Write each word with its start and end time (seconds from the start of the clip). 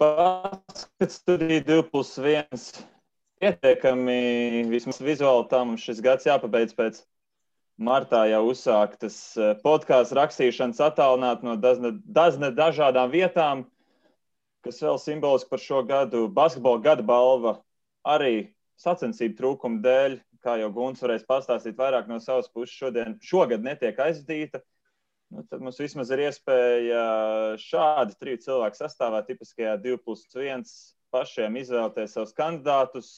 Baskets 0.00 1.14
studija 1.14 1.60
2 1.60 1.82
plus 1.92 2.14
1. 2.18 2.44
Pietiekami 3.40 4.62
vismaz 4.72 5.00
vizuāli 5.04 5.44
tam 5.50 5.74
šis 5.80 6.00
gads 6.00 6.24
jāpabeidz 6.24 6.72
pēc 6.78 7.02
martā 7.76 8.22
jau 8.30 8.40
uzsāktas 8.48 9.18
eh, 9.36 9.50
podkāstu 9.64 10.16
rakstīšanas 10.16 10.80
attālināt 10.86 11.44
no 11.44 11.58
dazne, 11.60 11.92
dazne 12.04 12.48
dažādām 12.56 13.12
vietām, 13.12 13.66
kas 14.64 14.80
vēl 14.84 14.96
simboliski 15.00 15.52
par 15.52 15.64
šo 15.66 15.82
gadu 15.88 16.26
basketbola 16.32 16.80
gada 16.88 17.04
balva 17.04 17.54
arī 18.08 18.50
sacensību 18.80 19.36
trūkuma 19.36 19.84
dēļ, 19.84 20.18
kā 20.40 20.56
jau 20.62 20.72
Guns 20.72 21.04
varēs 21.04 21.28
pastāstīt 21.28 21.76
vairāk 21.76 22.08
no 22.08 22.16
savas 22.24 22.48
puses, 22.48 22.72
šodien, 22.72 23.18
šogad 23.20 23.64
netiek 23.68 24.00
aizdīta. 24.00 24.64
Nu, 25.30 25.44
tad 25.46 25.62
mums 25.62 25.78
vismaz 25.78 26.10
ir 26.10 26.24
iespēja 26.24 27.02
šādi 27.62 28.16
trīs 28.18 28.46
cilvēku 28.48 28.78
sastāvā, 28.80 29.20
tipiskajā 29.28 29.76
2 29.78 30.00
plus 30.02 30.24
1, 30.34 30.64
pašiem 31.14 31.58
izvēlēties 31.60 32.16
savus 32.16 32.34
kandidātus, 32.34 33.12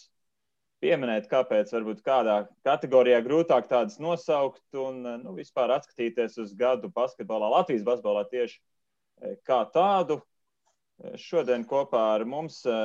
pieminēt, 0.83 1.29
kāpēc 1.31 1.71
varbūt 1.73 2.03
kādā 2.05 2.37
kategorijā 2.67 3.23
grūtāk 3.25 3.69
tādas 3.71 4.01
nosaukt 4.03 4.77
un 4.77 5.01
nu, 5.23 5.35
vispār 5.37 5.77
atskatīties 5.77 6.41
uz 6.43 6.53
gadu 6.59 6.91
basketbolā, 6.93 7.49
Latvijas 7.55 7.87
basketbolā 7.87 8.27
tieši 8.33 8.59
e, 8.59 9.37
kā 9.47 9.63
tādu. 9.75 10.19
E, 10.19 11.15
šodien 11.23 11.65
kopā 11.69 12.03
ar 12.17 12.27
mums 12.29 12.61
e, 12.67 12.79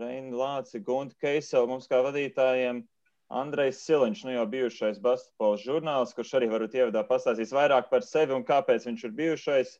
Reina 0.00 0.36
Lāci, 0.40 0.80
Gunta 0.86 1.18
Keisela, 1.20 1.66
mums 1.68 1.90
kā 1.90 2.00
vadītājiem 2.06 2.84
Andrejs 3.30 3.84
Siliņš, 3.86 4.24
nu 4.26 4.32
jau 4.34 4.46
bijušais 4.50 4.98
basketbola 5.02 5.58
žurnāls, 5.62 6.14
kurš 6.16 6.32
arī 6.38 6.48
varbūt 6.50 6.74
ievadā 6.80 7.04
pastāstīs 7.06 7.54
vairāk 7.54 7.86
par 7.92 8.02
sevi 8.02 8.34
un 8.34 8.42
kāpēc 8.46 8.88
viņš 8.88 9.04
ir 9.06 9.14
bijušais. 9.20 9.74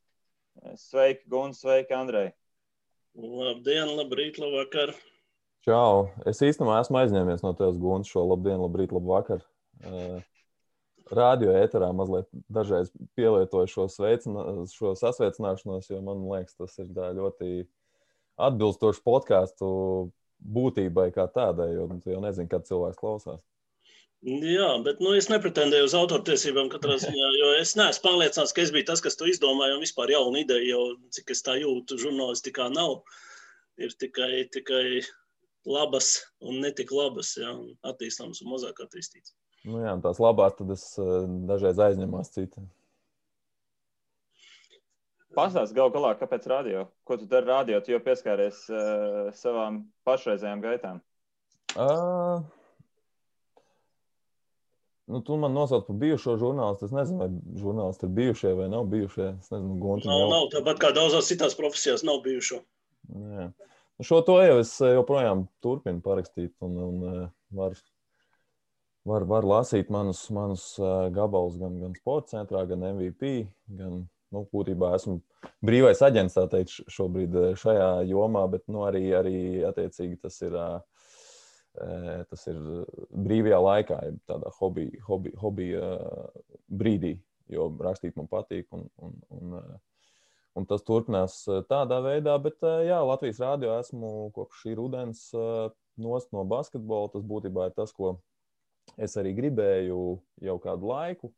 Sveiki, 0.79 1.27
Gunta, 1.31 1.59
sveiki, 1.59 1.95
Andrej! 1.97 2.31
Labdien, 3.19 3.91
labrīt, 3.99 4.39
labvakar! 4.39 4.95
Čau! 5.67 6.11
Es 6.31 6.43
īstenībā 6.47 6.79
esmu 6.85 7.01
aizņēmies 7.03 7.43
no 7.43 7.51
tevis 7.59 7.81
gunas 7.83 8.11
šo 8.11 8.23
labdien, 8.29 8.61
labrīt, 8.63 8.95
labvakar. 8.95 9.43
Uh, 9.83 10.23
radio 11.11 11.57
ēterā 11.59 11.91
mazliet 11.97 12.31
dažreiz 12.53 12.93
pielietoju 13.19 13.71
šo, 13.71 13.89
sveicina, 13.91 14.47
šo 14.71 14.95
sasveicināšanos, 14.99 15.91
jo 15.91 16.01
man 16.07 16.23
liekas, 16.31 16.55
tas 16.55 16.79
ir 16.79 16.95
ļoti 16.95 17.65
atbilstoši 18.41 19.03
podkāstu 19.05 19.71
būtībai 20.41 21.11
kā 21.15 21.27
tādai, 21.35 21.73
jo 21.77 21.87
tu 22.03 22.13
jau 22.13 22.21
nezini, 22.25 22.51
kad 22.51 22.67
cilvēks 22.69 23.01
klausās. 23.01 23.41
Jā, 24.21 24.69
bet 24.85 24.99
nu, 25.01 25.15
es 25.17 25.31
nepretendēju 25.33 25.87
uz 25.87 25.97
autortiesībām 25.97 26.69
katrā 26.73 26.99
ziņā, 27.05 27.29
jo 27.39 27.53
es 27.61 27.73
neesmu 27.79 28.05
pārliecināts, 28.05 28.53
ka 28.57 28.65
es 28.65 28.73
biju 28.75 28.91
tas, 28.91 29.01
kas 29.05 29.17
to 29.17 29.29
izdomāja, 29.31 29.79
un 29.79 29.85
vispār 29.85 30.13
jauna 30.13 30.43
ideja, 30.43 30.75
jo 30.75 30.83
cik 31.17 31.33
es 31.37 31.45
tā 31.47 31.57
jūtu, 31.61 32.01
žurnālistikā 32.03 32.69
nav. 32.75 33.01
Ir 33.81 33.95
tikai, 33.97 34.45
tikai 34.53 35.01
labas 35.65 36.19
un 36.45 36.61
netik 36.61 36.93
labas, 36.93 37.33
ja, 37.41 37.55
un 37.57 37.73
attīstāmas 37.89 38.43
un 38.45 38.53
mazāk 38.53 38.83
attīstītas. 38.85 39.33
Nu 39.69 39.81
jā, 39.81 39.95
tās 40.05 40.21
labās 40.21 40.57
tad 40.59 40.73
es 40.73 40.85
eh, 41.01 41.25
dažreiz 41.49 41.81
aizņemos 41.81 42.33
citu. 42.37 42.65
Pastāst 45.37 45.77
gal 45.77 45.93
galā, 45.95 46.17
kāpēc 46.19 46.47
radio? 46.51 46.89
Ko 47.07 47.15
tu 47.19 47.29
dari 47.31 47.47
radio? 47.47 47.79
Tu 47.85 47.93
jau 47.93 48.01
pieskāries 48.03 48.65
uh, 48.73 49.29
savām 49.39 49.85
pašreizējām 50.09 50.65
gaitām. 50.65 50.99
Uh, 51.79 52.43
nu, 55.07 55.21
tu 55.23 55.39
man 55.39 55.55
nosauc 55.55 55.87
par 55.87 56.01
bijušo 56.03 56.35
žurnālistu. 56.41 56.89
Es 56.91 56.97
nezinu, 56.97 57.23
vai 57.23 57.61
žurnālisti 57.63 58.09
ir 58.09 58.15
bijušie 58.19 58.55
vai 58.59 58.69
nav 58.75 58.91
bijušie. 58.91 59.29
Es 59.39 59.55
nezinu, 59.55 59.79
Gunti. 59.79 60.11
Nav, 60.11 60.27
nav, 60.35 60.51
tāpat 60.57 60.83
kā 60.83 60.93
daudzās 60.99 61.31
citās 61.31 61.55
profesijās 61.59 62.03
nav 62.07 62.25
bijušo. 62.27 62.63
Jā. 63.15 63.51
Šo 64.03 64.23
to 64.27 64.41
jau 64.43 64.61
es 64.63 64.75
eh, 64.83 64.97
joprojām 64.97 65.45
turpinu 65.63 66.03
parakstīt, 66.03 66.55
un, 66.65 66.79
un 66.89 67.03
eh, 67.07 67.25
var, 67.55 67.79
var, 69.07 69.27
var 69.31 69.47
lasīt 69.47 69.93
manus, 69.95 70.25
manus 70.35 70.73
gabalus 71.15 71.59
gan, 71.61 71.77
gan 71.85 71.99
sporta 72.03 72.39
centrā, 72.39 72.65
gan 72.67 72.83
MVP. 72.97 73.45
Gan, 73.79 74.09
nu, 74.35 74.45
būtībā 74.55 74.95
esmu 74.97 75.19
brīvais 75.67 76.03
aģents, 76.07 76.39
teikt, 76.53 76.77
šobrīd 76.93 77.37
šajā 77.61 77.91
jomā, 78.11 78.47
bet 78.53 78.67
nu, 78.71 78.85
arī, 78.89 79.05
arī 79.17 79.39
attiecīgi 79.69 80.21
tas 80.27 80.41
ir. 80.47 80.57
Tas 82.31 82.41
ir 82.51 82.57
brīvajā 83.15 83.59
laikā, 83.63 83.97
tādā 84.27 84.51
hobija, 84.57 85.05
hobija, 85.07 85.37
hobija 85.39 85.91
brīdī, 86.67 87.13
jo 87.55 87.69
rakstīt 87.79 88.17
man 88.19 88.27
patīk. 88.29 88.67
Un, 88.75 88.89
un, 88.99 89.15
un, 89.31 89.55
Un 90.59 90.67
tas 90.67 90.83
turpinās 90.83 91.45
eh, 91.49 91.63
tādā 91.71 92.01
veidā, 92.03 92.35
bet 92.43 92.59
eh, 92.67 92.89
jā, 92.89 92.99
Latvijas 93.07 93.39
rādio 93.43 93.75
esmu 93.79 94.31
kopš 94.35 94.65
šī 94.65 94.75
rudens 94.79 95.29
eh, 95.37 95.69
nost 96.03 96.33
no 96.35 96.43
basketbola. 96.49 97.13
Tas 97.13 97.27
būtībā 97.27 97.69
ir 97.69 97.77
tas, 97.77 97.95
ko 97.95 98.17
es 98.99 99.15
arī 99.21 99.35
gribēju 99.37 100.01
jau 100.49 100.57
kādu 100.63 100.91
laiku. 100.91 101.31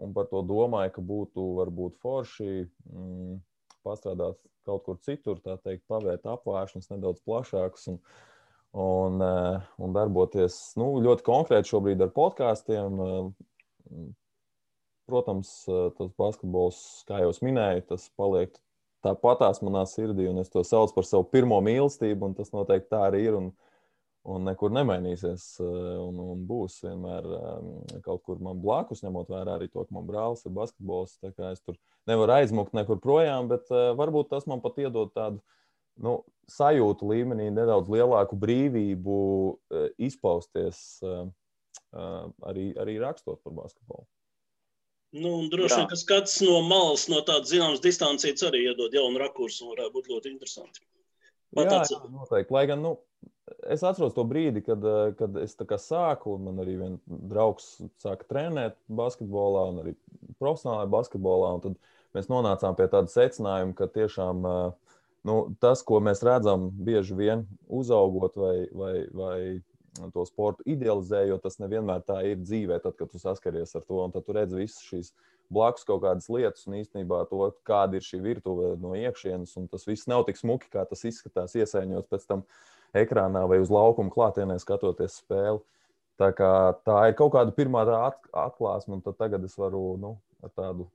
Un 0.00 0.14
par 0.16 0.28
to 0.30 0.40
domāju, 0.46 0.94
ka 0.94 1.04
būtu 1.04 1.44
varbūt 1.58 1.98
forši 2.00 2.64
mm, 2.64 3.36
pastrādāt 3.84 4.38
kaut 4.64 4.86
kur 4.86 4.98
citur, 5.02 5.40
tā 5.42 5.58
teikt, 5.60 5.84
pavērt 5.90 6.24
apvēršanas 6.30 6.88
nedaudz 6.94 7.20
plašākus 7.26 7.88
un, 7.92 7.98
un, 8.78 9.22
un 9.82 9.94
darboties 9.96 10.58
nu, 10.80 10.94
ļoti 11.02 11.26
konkrēti 11.26 11.74
šobrīd 11.74 12.04
ar 12.06 12.12
podkāstiem 12.14 13.00
Protams, 15.06 15.68
eh, 15.68 15.90
tas 15.98 16.12
basketbols, 16.18 16.78
kā 17.08 17.18
jau 17.22 17.32
minēju, 17.42 17.86
tas 17.90 18.06
paliek 18.18 18.54
tāpatās 19.02 19.60
manā 19.66 19.82
sirdī, 19.90 20.28
un 20.30 20.38
es 20.38 20.50
to 20.52 20.62
saucu 20.64 20.94
par 20.94 21.06
savu 21.08 21.26
pirmo 21.26 21.58
mīlestību, 21.64 22.30
un 22.30 22.36
tas 22.38 22.52
noteikti 22.54 22.92
tā 22.94 23.02
arī 23.08 23.24
ir. 23.26 23.38
Un, 23.40 23.50
un 24.22 24.44
nekur 24.46 24.70
nemainīsies, 24.74 25.46
eh, 25.62 25.96
un, 25.98 26.20
un 26.22 26.44
būs 26.46 26.78
vienmēr 26.84 27.26
um, 27.26 27.72
kaut 28.04 28.22
kur 28.26 28.42
man 28.42 28.60
blakus, 28.62 29.02
ņemot 29.02 29.32
vērā 29.32 29.56
arī 29.58 29.68
to, 29.72 29.82
ka 29.82 29.96
man 29.96 30.06
brālis 30.06 30.46
ir 30.46 30.54
basketbols. 30.54 31.16
Es 31.26 31.64
tur 31.66 31.78
nevaru 32.10 32.36
aizmukt 32.36 32.76
nekur 32.78 33.02
projām, 33.02 33.50
bet 33.50 33.66
uh, 33.74 33.90
varbūt 33.98 34.30
tas 34.30 34.46
man 34.50 34.62
pat 34.62 34.78
iedod 34.82 35.10
tādu 35.16 35.42
nu, 36.02 36.20
sajūtu 36.50 37.10
līmenī, 37.10 37.50
nedaudz 37.54 37.90
lielāku 37.92 38.38
brīvību 38.38 39.18
uh, 39.18 39.86
izpausties 39.98 41.02
uh, 41.02 41.26
uh, 41.90 42.26
arī, 42.48 42.70
arī 42.78 42.98
rakstot 43.02 43.42
par 43.42 43.58
basketbolu. 43.58 44.06
Nu, 45.12 45.34
droši 45.52 45.82
vien, 45.82 45.88
ka 45.90 45.96
skats 45.98 46.38
no 46.40 46.62
malas, 46.64 47.04
no 47.12 47.18
tādas 47.26 47.50
zināmas 47.50 47.82
distancijas 47.84 48.46
arī 48.48 48.62
iedod 48.70 48.94
jaunu 48.96 49.20
rakursu 49.20 49.66
un 49.66 49.74
varētu 49.74 49.92
būt 49.98 50.08
ļoti 50.14 50.30
interesanti. 50.30 50.86
Pat 51.52 51.68
jā, 51.68 51.80
jā, 51.90 51.98
noteikti. 52.08 52.54
Lai 52.54 52.62
gan, 52.70 52.80
nu, 52.80 52.94
es 53.66 53.82
atceros 53.82 54.14
to 54.16 54.24
brīdi, 54.28 54.62
kad, 54.64 54.84
eh, 54.84 55.14
kad 55.18 55.36
es 55.42 55.56
sāku, 55.56 56.36
un 56.36 56.44
man 56.48 56.62
arī 56.64 56.76
viens 56.78 57.00
draugs 57.08 57.80
sāka 58.02 58.26
trenēt 58.28 58.76
basketbolā, 58.88 59.68
un 59.72 59.82
arī 59.82 59.96
profesionālajā 60.40 60.90
basketbolā. 60.90 61.50
Tad 61.62 61.76
mēs 62.14 62.28
nonācām 62.28 62.76
pie 62.76 62.88
tāda 62.88 63.08
secinājuma, 63.08 63.74
ka 63.74 63.86
tiešām 63.86 64.46
eh, 64.46 64.72
nu, 65.24 65.36
tas, 65.60 65.82
ko 65.82 66.00
mēs 66.00 66.22
redzam, 66.22 66.70
bieži 66.70 67.14
vien 67.18 67.46
uzaugot 67.68 68.36
vai, 68.36 68.56
vai, 68.72 68.94
vai 69.12 70.10
to 70.14 70.24
sportu 70.24 70.64
idealizējot, 70.66 71.42
tas 71.42 71.58
nevienmēr 71.60 72.02
tā 72.06 72.22
ir 72.30 72.40
dzīvē, 72.40 72.80
tad, 72.82 72.96
kad 72.96 73.10
tu 73.12 73.20
saskaries 73.20 73.74
ar 73.76 73.84
to. 73.84 74.00
Un 74.04 74.14
tu 74.14 74.32
redz 74.32 74.54
visas 74.56 74.80
šīs 74.86 75.12
blakus 75.52 75.86
kaut 75.88 76.02
kādas 76.04 76.28
lietas, 76.32 76.64
un 76.68 76.78
īstenībā 76.80 77.22
to, 77.30 77.44
kāda 77.68 77.98
ir 77.98 78.06
šī 78.06 78.22
virtuve 78.24 78.72
no 78.80 78.94
iekšienes. 78.98 79.54
Tas 79.72 79.86
viss 79.88 80.08
nav 80.10 80.26
tik 80.28 80.40
smuki, 80.40 80.70
kā 80.72 80.86
tas 80.88 81.04
izskatās, 81.08 81.56
iesaiņot 81.58 82.08
pēc 82.10 82.26
tam 82.28 82.46
ekrānā 82.96 83.44
vai 83.48 83.60
uz 83.62 83.72
laukuma 83.72 84.12
klātienē 84.12 84.58
skatoties 84.62 85.20
spēli. 85.22 85.62
Tā, 86.20 86.28
kā, 86.36 86.50
tā 86.86 86.98
ir 87.10 87.16
kaut 87.18 87.32
kāda 87.34 87.54
pirmā 87.56 87.86
atklāsme, 87.88 88.98
un 88.98 89.16
tagad 89.16 89.44
es 89.48 89.56
varu 89.58 89.96
nu, 90.00 90.16
ar 90.44 90.52
tādu 90.52 90.90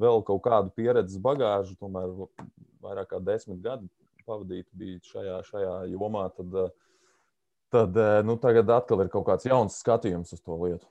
vēl 0.00 0.24
kaut 0.26 0.42
kādu 0.46 0.72
pieredzes 0.74 1.20
bagāžu, 1.22 1.76
tomēr 1.78 2.10
vairāk 2.82 3.12
kā 3.12 3.20
desmit 3.22 3.60
gadu 3.62 3.90
pavadīt 4.24 5.04
šajā, 5.04 5.38
šajā 5.50 5.74
jomā. 5.92 6.26
Tad, 6.34 6.56
uh, 6.56 6.72
tad 7.74 7.96
eh, 7.96 8.22
nu, 8.26 8.36
tagad 8.40 8.70
atkal 8.70 9.04
ir 9.04 9.12
kaut 9.12 9.26
kāds 9.28 9.48
jauns 9.48 9.78
skatījums 9.82 10.34
uz 10.36 10.42
to 10.42 10.56
lietu. 10.62 10.86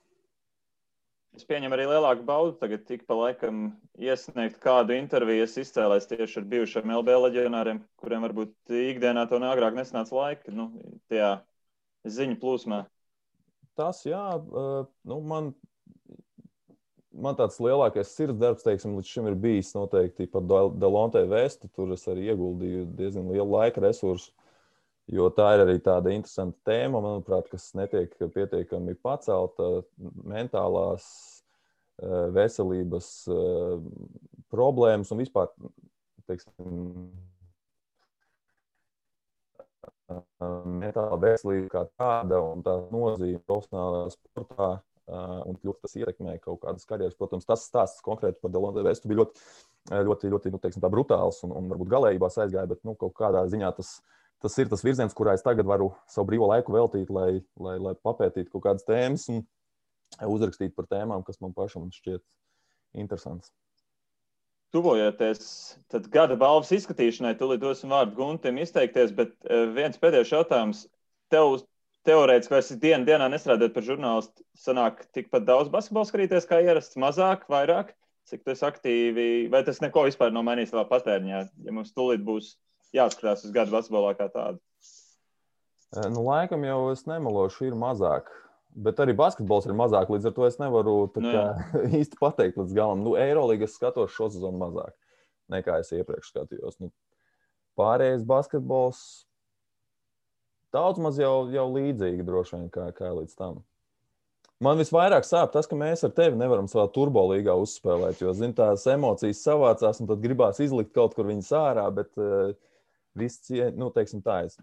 Es 1.34 1.42
pieņemu 1.48 1.74
arī 1.74 1.88
lielāku 1.90 2.22
baudu 2.26 2.52
tagad, 2.60 2.84
tik 2.86 3.02
pa 3.08 3.16
laikam, 3.18 3.72
iesniegt 3.98 4.60
kādu 4.62 4.94
interviju. 4.94 5.46
Es 5.48 5.56
izcēlēs 5.58 6.06
tieši 6.06 6.38
ar 6.40 6.46
bijušiem 6.52 6.92
LB 7.00 7.16
leģionāriem, 7.24 7.80
kuriem 7.98 8.22
varbūt 8.28 8.74
ikdienā 8.92 9.24
to 9.30 9.40
agrāk 9.42 9.74
nesanāca 9.74 10.14
laika, 10.14 10.54
nu, 10.54 10.68
tajā 11.10 11.32
ziņu 12.06 12.38
plūsmā. 12.38 12.84
Tas, 13.74 14.04
jā, 14.06 14.22
nu, 15.10 15.18
man, 15.26 15.50
man 17.10 17.40
tāds 17.40 17.58
lielākais 17.58 18.14
sirds 18.14 18.38
darbs, 18.38 18.62
teiksim, 18.62 18.94
līdz 18.94 19.10
šim 19.10 19.26
ir 19.32 19.38
bijis 19.42 19.74
noteikti 19.74 20.30
par 20.30 20.46
Delontē 20.46 21.24
vēstu. 21.34 21.66
Tur 21.74 21.96
es 21.98 22.06
arī 22.10 22.28
ieguldīju 22.30 22.86
diezgan 22.94 23.34
lielu 23.34 23.50
laika 23.56 23.82
resursu 23.82 24.30
Jo 25.12 25.28
tā 25.36 25.50
ir 25.52 25.64
arī 25.66 25.76
tāda 25.84 26.14
interesanta 26.14 26.70
tēma, 26.70 27.02
manuprāt, 27.04 27.50
kas 27.52 27.68
netiek 27.76 28.14
pietiekami 28.32 28.94
pacelta 29.04 29.82
mentālās 30.24 31.04
eh, 32.00 32.30
veselības 32.32 33.10
eh, 33.28 33.84
problēmas 34.54 35.12
un 35.12 35.20
vispār 35.20 35.52
teiksim, 36.24 37.12
metāla 40.80 41.18
veselība 41.20 41.68
kā 41.72 41.84
tāda 41.98 42.40
un 42.44 42.64
tā 42.64 42.74
nozīme 42.92 43.40
profesionālajā 43.46 44.16
sportā. 44.16 44.72
Un 45.04 45.58
ļoti 45.60 45.82
tas 45.84 45.94
ietekmē 46.00 46.38
kaut 46.40 46.62
kādas 46.62 46.86
karjeras. 46.88 47.16
Protams, 47.18 47.44
tas 47.44 47.66
stāsts 47.68 48.00
konkrēti 48.04 48.38
par 48.40 48.52
Delonte 48.54 48.80
Vestu 48.86 49.10
bija 49.10 49.18
ļoti, 49.18 49.42
ļoti, 50.08 50.30
ļoti 50.32 50.52
nu, 50.54 50.60
teiksim, 50.62 50.86
brutāls 50.88 51.42
un, 51.44 51.52
un 51.52 51.68
varbūt 51.68 51.90
galējībās 51.92 52.38
aizgāja, 52.40 52.70
bet 52.70 52.80
nu, 52.88 52.94
kaut 52.96 53.12
kādā 53.18 53.42
ziņā 53.52 53.68
tas, 53.76 53.98
tas 54.44 54.60
ir 54.60 54.70
tas 54.70 54.84
virziens, 54.84 55.16
kurā 55.16 55.34
es 55.38 55.44
tagad 55.44 55.66
varu 55.68 55.90
savu 56.10 56.28
brīvo 56.28 56.52
laiku 56.52 56.76
veltīt, 56.76 57.10
lai, 57.12 57.40
lai, 57.56 57.76
lai 57.80 57.96
papētītu 58.04 58.52
kaut 58.52 58.68
kādas 58.68 58.86
tēmas 58.88 59.26
un 59.32 59.42
uzrakstītu 60.28 60.76
par 60.76 60.88
tēmām, 60.92 61.26
kas 61.26 61.40
man 61.42 61.56
pašam 61.56 61.90
šķiet 61.92 62.22
interesants 63.00 63.50
tuvojoties 64.74 65.44
gada 66.10 66.34
balvas 66.38 66.72
izskatīšanai, 66.74 67.36
tūlīt 67.38 67.62
dosim 67.62 67.92
vārdu 67.94 68.16
Guntim 68.18 68.58
izteikties, 68.58 69.12
bet 69.14 69.36
eh, 69.46 69.68
viens 69.70 70.00
pēdējais 70.00 70.32
jautājums. 70.34 70.80
Tev 71.32 71.60
teorētiski, 72.04 72.52
vai 72.52 72.60
esi 72.60 72.78
dienu 72.82 73.06
dienā 73.06 73.28
nestrādājot 73.32 73.74
par 73.76 73.86
žurnālistu, 73.86 74.44
sanāk 74.58 75.04
tikpat 75.16 75.46
daudz 75.46 75.70
basketbola 75.72 76.08
skatīties 76.08 76.48
kā 76.50 76.58
ierasts, 76.64 76.98
mazāk, 77.00 77.46
vairāk? 77.50 77.94
Cik 78.28 78.42
tas 78.48 78.64
aktīvi, 78.66 79.46
vai 79.52 79.62
tas 79.66 79.82
neko 79.84 80.06
vispār 80.08 80.32
nav 80.32 80.46
mainījis 80.48 80.72
savā 80.72 80.84
patēriņā, 80.90 81.40
ja 81.66 81.74
mums 81.76 81.92
tūlīt 81.96 82.24
būs 82.24 82.54
jāskatās 82.94 83.44
uz 83.46 83.52
gadu 83.54 83.74
basketbolā 83.74 84.14
kā 84.18 84.30
tādu? 84.32 84.62
Nu, 86.10 86.24
laikam 86.26 86.64
jau 86.66 86.80
es 86.90 87.04
nemelošu, 87.06 87.68
ir 87.68 87.78
mazāk. 87.78 88.30
Bet 88.74 88.98
arī 88.98 89.12
basketbols 89.14 89.68
ir 89.68 89.76
mazāk, 89.78 90.08
līdz 90.10 90.26
ar 90.26 90.32
to 90.34 90.46
es 90.48 90.56
nevaru 90.58 90.94
nu, 91.06 91.30
kā, 91.30 91.44
īsti 92.00 92.18
pateikt 92.18 92.58
līdz 92.58 92.74
galam. 92.74 93.04
Nu, 93.06 93.14
Eirolandā 93.20 93.68
skatos 93.70 94.14
šo 94.16 94.32
sezonu 94.34 94.58
mazāk 94.58 94.94
nekā 95.52 95.78
es 95.82 95.92
iepriekš 95.94 96.32
skatījos. 96.32 96.80
Nu, 96.82 96.90
pārējais 97.78 98.24
basketbols 98.28 99.02
daudz 100.74 101.00
maz 101.02 101.20
jau, 101.20 101.46
jau 101.54 101.68
līdzīgi 101.70 102.26
droši 102.26 102.58
vien 102.58 102.66
kā, 102.74 102.88
kā 102.96 103.12
līdz 103.14 103.38
tam. 103.38 103.62
Man 104.62 104.78
visvairāk 104.78 105.26
sāp 105.26 105.52
tas, 105.52 105.66
ka 105.68 105.76
mēs 105.76 106.06
ar 106.06 106.12
tevi 106.14 106.38
nevaram 106.40 106.68
savā 106.70 106.86
turbo 106.94 107.24
līgā 107.32 107.56
uzspēlēt. 107.58 108.22
Jo, 108.22 108.32
zin, 108.36 108.54
tās 108.56 108.86
emocijas 108.88 109.42
savācās, 109.44 109.98
un 110.00 110.08
tad 110.08 110.22
gribās 110.22 110.60
izlikt 110.62 110.94
kaut 110.94 111.16
kur 111.16 111.28
viņas 111.28 111.50
ārā. 111.58 111.88
Bet 111.94 112.14
uh, 112.22 112.54
viss, 113.18 113.50
nu, 113.78 113.90
teiksim, 113.94 114.22
tā, 114.24 114.42
es 114.48 114.58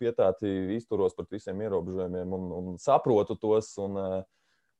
pietāti 0.00 0.50
izturos 0.76 1.16
pret 1.16 1.34
visiem 1.34 1.62
ierobežojumiem 1.64 2.34
un, 2.36 2.50
un 2.58 2.78
saprotu 2.82 3.36
tos. 3.40 3.72
Un, 3.82 3.98
eh, 4.00 4.20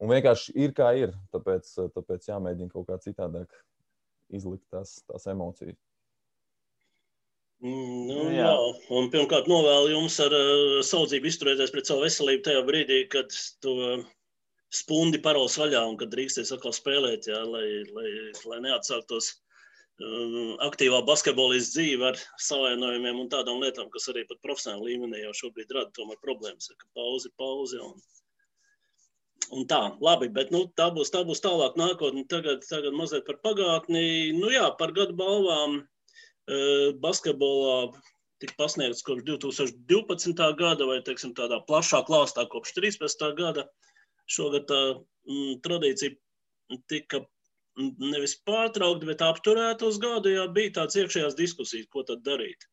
un 0.03 0.13
vienkārši 0.13 0.55
ir 0.65 0.75
kā 0.77 0.93
ir. 0.99 1.15
Tāpēc, 1.35 1.73
tāpēc 1.97 2.31
jāmēģina 2.31 2.73
kaut 2.73 2.89
kā 2.91 2.99
citādāk 3.03 3.53
izlikt 4.35 4.67
tās, 4.73 5.01
tās 5.09 5.27
emocijas. 5.31 5.79
Mm, 7.65 8.01
nu, 8.11 8.17
jā. 8.35 8.45
jā, 8.45 8.55
un 8.99 9.07
pirmkārt, 9.13 9.47
novēlu 9.49 9.95
jums 9.95 10.19
ar 10.21 10.35
uh, 10.37 10.81
saudzību 10.85 11.31
izturēties 11.31 11.73
pret 11.73 11.89
savu 11.89 12.05
veselību 12.05 12.45
tajā 12.45 12.65
brīdī, 12.67 12.99
kad 13.13 13.33
to 13.65 14.03
spundi 14.75 15.21
paraus 15.23 15.57
vaļā 15.61 15.81
un 15.87 15.97
kad 16.01 16.11
drīksties 16.13 16.51
atkal 16.53 16.75
spēlēt, 16.77 17.31
jā, 17.31 17.41
lai, 17.47 17.65
lai, 17.95 18.11
lai 18.51 18.59
neatsāktos 18.67 19.31
aktīvā 20.03 21.05
basketbolista 21.07 21.79
dzīve 21.79 22.09
ar 22.09 22.19
savainojumiem 22.43 23.21
un 23.21 23.29
tādām 23.31 23.61
lietām, 23.63 23.91
kas 23.91 24.09
arī 24.11 24.25
pat 24.27 24.41
profesionālā 24.43 24.83
līmenī 24.83 25.23
jau 25.23 25.33
šobrīd 25.45 25.71
rada 25.71 25.91
tomēr 25.95 26.19
problēmas. 26.23 26.73
Ka 26.77 26.87
pauze, 26.95 27.31
pauze 27.39 27.79
un, 27.79 27.95
un 29.55 29.67
tā, 29.71 29.97
labi, 30.01 30.29
bet 30.29 30.51
nu, 30.51 30.67
tā, 30.77 30.91
būs, 30.91 31.13
tā 31.15 31.23
būs 31.25 31.41
tālāk 31.45 31.79
nākotne. 31.79 32.27
Tagad, 32.27 32.67
tagad 32.67 32.93
mazliet 32.93 33.25
par 33.27 33.39
pagātni. 33.45 34.33
Nu 34.35 34.51
jā, 34.51 34.67
par 34.79 34.91
gadu 34.93 35.15
balvām 35.15 35.79
uh, 35.79 36.91
basketbolā 36.99 37.93
tika 38.43 38.59
pasniegts 38.59 39.05
kopš 39.07 39.23
2012. 39.31 40.43
gada 40.59 40.91
vai, 40.91 40.99
teiksim, 41.07 41.37
tādā 41.39 41.61
plašā 41.69 42.03
klāstā 42.09 42.49
kopš 42.51 42.75
13. 42.81 43.31
gada. 43.39 43.69
Šogad 44.27 44.67
tā 44.67 44.81
mm, 45.29 45.63
tradīcija 45.63 46.19
tika 46.91 47.23
nevis 47.77 48.37
pārtraukti, 48.47 49.09
bet 49.09 49.25
apturēti 49.25 49.87
uz 49.89 49.99
gadu, 50.03 50.31
jo 50.31 50.47
bija 50.55 50.77
tāds 50.81 50.99
iekšējās 51.01 51.37
diskusijas, 51.39 51.91
ko 51.91 52.05
tad 52.07 52.23
darīt. 52.27 52.69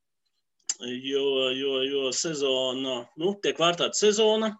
Jo, 0.82 1.52
jo, 1.54 1.74
jo 1.86 2.12
sezona, 2.16 3.02
nu, 3.22 3.34
tiek 3.44 3.60
vērtēta 3.62 3.98
sezona, 3.98 4.52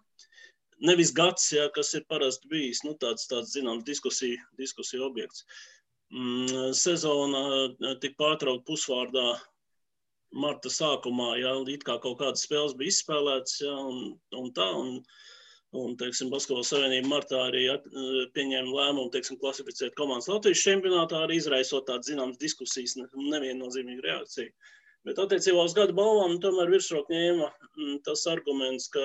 nevis 0.86 1.12
gads, 1.14 1.48
ja, 1.54 1.68
kas 1.74 1.94
ir 1.98 2.04
parasti 2.10 2.50
bijis 2.50 2.82
nu, 2.86 2.94
tāds, 2.98 3.26
tāds 3.30 3.54
zināms, 3.56 3.86
diskusija, 3.86 4.38
diskusija 4.58 5.02
objekts. 5.06 5.46
Mm, 6.12 6.72
sezona 6.76 7.42
eh, 7.56 7.96
tika 8.02 8.18
pārtraukta 8.20 8.66
pusvārdā 8.68 9.26
marta 10.32 10.70
sākumā, 10.72 11.34
ja 11.40 11.54
it 11.72 11.84
kā 11.84 11.98
kaut 12.02 12.18
kādas 12.20 12.44
spēles 12.46 12.74
bija 12.76 12.92
izspēlētas, 12.92 13.60
ja, 13.64 13.72
un, 13.72 14.18
un 14.36 14.50
tā. 14.56 14.68
Un, 14.78 15.00
Un, 15.72 15.94
teiksim, 15.96 16.28
Basketbola 16.28 16.66
savienība 16.68 17.08
martā 17.08 17.38
arī 17.46 17.62
at, 17.72 17.86
eh, 17.88 18.26
pieņēma 18.36 18.74
lēmumu, 18.76 19.08
teiksim, 19.14 19.38
klasificēt 19.40 19.94
komandas 19.96 20.28
Latvijas 20.28 20.64
čempionātā, 20.66 21.22
arī 21.24 21.38
izraisot 21.40 21.86
tādas 21.88 22.10
zināmas 22.10 22.40
diskusijas, 22.42 22.98
neviennozīmīgu 23.16 24.04
reakciju. 24.04 24.52
Bet 25.08 25.16
attiecībā 25.18 25.64
uz 25.64 25.72
gadu 25.74 25.96
balvām 25.96 26.36
tomēr 26.44 26.68
virsroku 26.70 27.16
ņēma 27.16 27.48
mm, 27.48 27.96
tas 28.04 28.26
arguments, 28.30 28.90
ka 28.92 29.00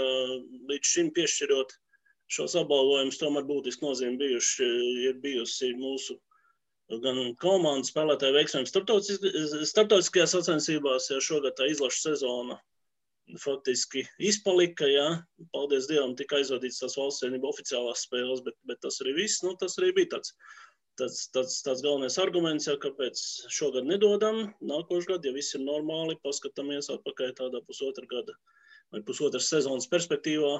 līdz 0.73 0.91
šim 0.91 1.13
piešķirot 1.15 1.71
šos 2.35 2.57
apbalvojumus, 2.59 3.17
tomēr 3.21 3.47
būtiski 3.47 3.87
nozīme 3.87 4.19
bijuši, 4.19 4.67
ir 5.07 5.15
bijusi 5.23 5.71
mūsu 5.79 6.19
gan 7.03 7.33
komandas 7.41 7.93
spēlētāju 7.93 8.35
veiksmēm 8.35 8.67
starptautiskajās 8.67 10.35
sacensībās, 10.35 11.09
ja 11.11 11.23
šogad 11.23 11.55
tā 11.55 11.71
izlaša 11.71 12.09
sezona 12.09 12.59
faktiski 13.43 14.05
izpalika. 14.23 14.87
Jā. 14.89 15.07
Paldies 15.55 15.89
Dievam, 15.89 16.15
tika 16.19 16.39
aizvadīts 16.39 16.79
tās 16.83 16.97
valsts 16.99 17.25
vienība 17.25 17.49
oficiālās 17.51 18.05
spēles, 18.07 18.43
bet, 18.45 18.57
bet 18.69 18.81
tas 18.85 19.01
arī 19.03 19.17
viss. 19.21 19.43
Nu, 19.45 19.55
tas 19.59 19.77
arī 19.81 19.91
bija 19.97 20.15
tāds, 20.15 20.33
tāds, 20.99 21.21
tāds, 21.35 21.59
tāds 21.65 21.83
galvenais 21.85 22.17
arguments, 22.23 22.69
jā, 22.69 22.77
kāpēc 22.83 23.23
šogad 23.53 23.89
nedodam. 23.89 24.47
Nākošais 24.61 25.09
gads, 25.11 25.27
ja 25.27 25.35
viss 25.35 25.57
ir 25.57 25.65
normāli, 25.65 26.19
paskatāmies 26.23 26.91
atpakaļ 26.93 27.35
tādā 27.41 27.63
pusotra 27.67 28.07
gada 28.09 28.37
vai 28.93 29.03
pusotras 29.03 29.49
sezonas 29.51 29.89
perspektīvā. 29.91 30.53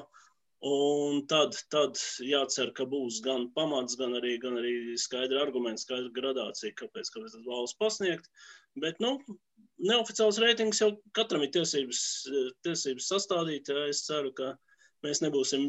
Un 0.68 1.20
tad, 1.30 1.54
tad 1.70 2.00
jācer, 2.26 2.72
ka 2.74 2.82
būs 2.90 3.20
gan 3.22 3.46
pamats, 3.54 3.94
gan 3.98 4.16
arī, 4.18 4.34
gan 4.42 4.56
arī 4.58 4.96
skaidra 4.98 5.44
argumenta, 5.44 5.84
skaidra 5.84 6.10
gradācija, 6.16 6.74
kāpēc, 6.80 7.12
kāpēc 7.14 7.36
tas 7.36 7.44
valsts 7.46 7.78
pasniegt. 7.78 8.26
Bet, 8.82 8.98
nu, 9.04 9.14
neoficiāls 9.78 10.40
reitings 10.42 10.80
jau 10.82 10.90
katram 11.16 11.44
ir 11.46 11.52
tiesības, 11.54 12.00
tiesības 12.66 13.10
sastādīt. 13.12 13.70
Jā. 13.70 13.88
Es 13.92 14.04
ceru, 14.06 14.32
ka 14.36 14.52
mēs 15.06 15.22
nebūsim 15.24 15.68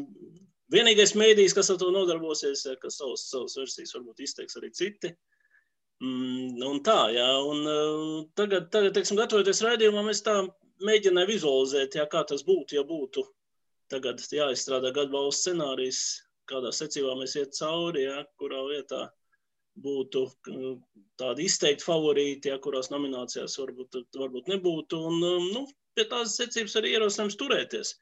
vienīgais 0.74 1.16
mēdījis, 1.18 1.56
kas 1.56 1.72
ar 1.72 1.80
to 1.82 1.90
nodarbosies, 1.94 2.64
jā, 2.66 2.76
ka 2.80 2.90
savas, 2.94 3.28
savas 3.30 3.58
versijas 3.58 3.94
varbūt 3.96 4.24
izteiks 4.26 4.58
arī 4.60 4.72
citi. 4.76 5.12
Mm, 6.00 6.62
un 6.64 6.80
tā, 6.86 7.10
jā, 7.12 7.28
un 7.44 7.66
uh, 7.68 8.22
tagad, 8.38 8.70
tagad 8.72 8.94
teiksim, 8.96 9.18
gatavoties 9.20 9.60
raidījumam, 9.66 10.08
es 10.08 10.22
tā 10.24 10.38
mēģināju 10.86 11.28
vizualizēt, 11.28 11.98
jā, 12.00 12.06
kā 12.08 12.22
tas 12.28 12.44
būtu, 12.46 12.78
ja 12.78 12.84
būtu 12.88 13.26
tagad 13.92 14.22
jāizstrādā 14.32 14.94
gadu 14.96 15.12
balvas 15.12 15.42
scenārijs, 15.42 16.00
kādā 16.48 16.70
secībā 16.72 17.12
mēs 17.18 17.36
iet 17.36 17.52
cauri, 17.58 18.06
ja, 18.06 18.22
kurā 18.40 18.62
vietā 18.70 19.08
būtu 19.84 20.26
tādi 21.20 21.46
izteikti 21.48 21.86
favorīti, 21.86 22.52
ja, 22.52 22.58
kurās 22.62 22.90
nominācijās 22.92 23.56
varbūt, 23.60 24.00
varbūt 24.16 24.48
nebūtu. 24.52 25.00
Un, 25.10 25.18
um, 25.26 25.48
nu, 25.54 25.64
pie 25.96 26.06
tās 26.10 26.36
secības 26.40 26.78
arī 26.80 26.94
ierosinājums 26.96 27.38
turēties. 27.40 27.92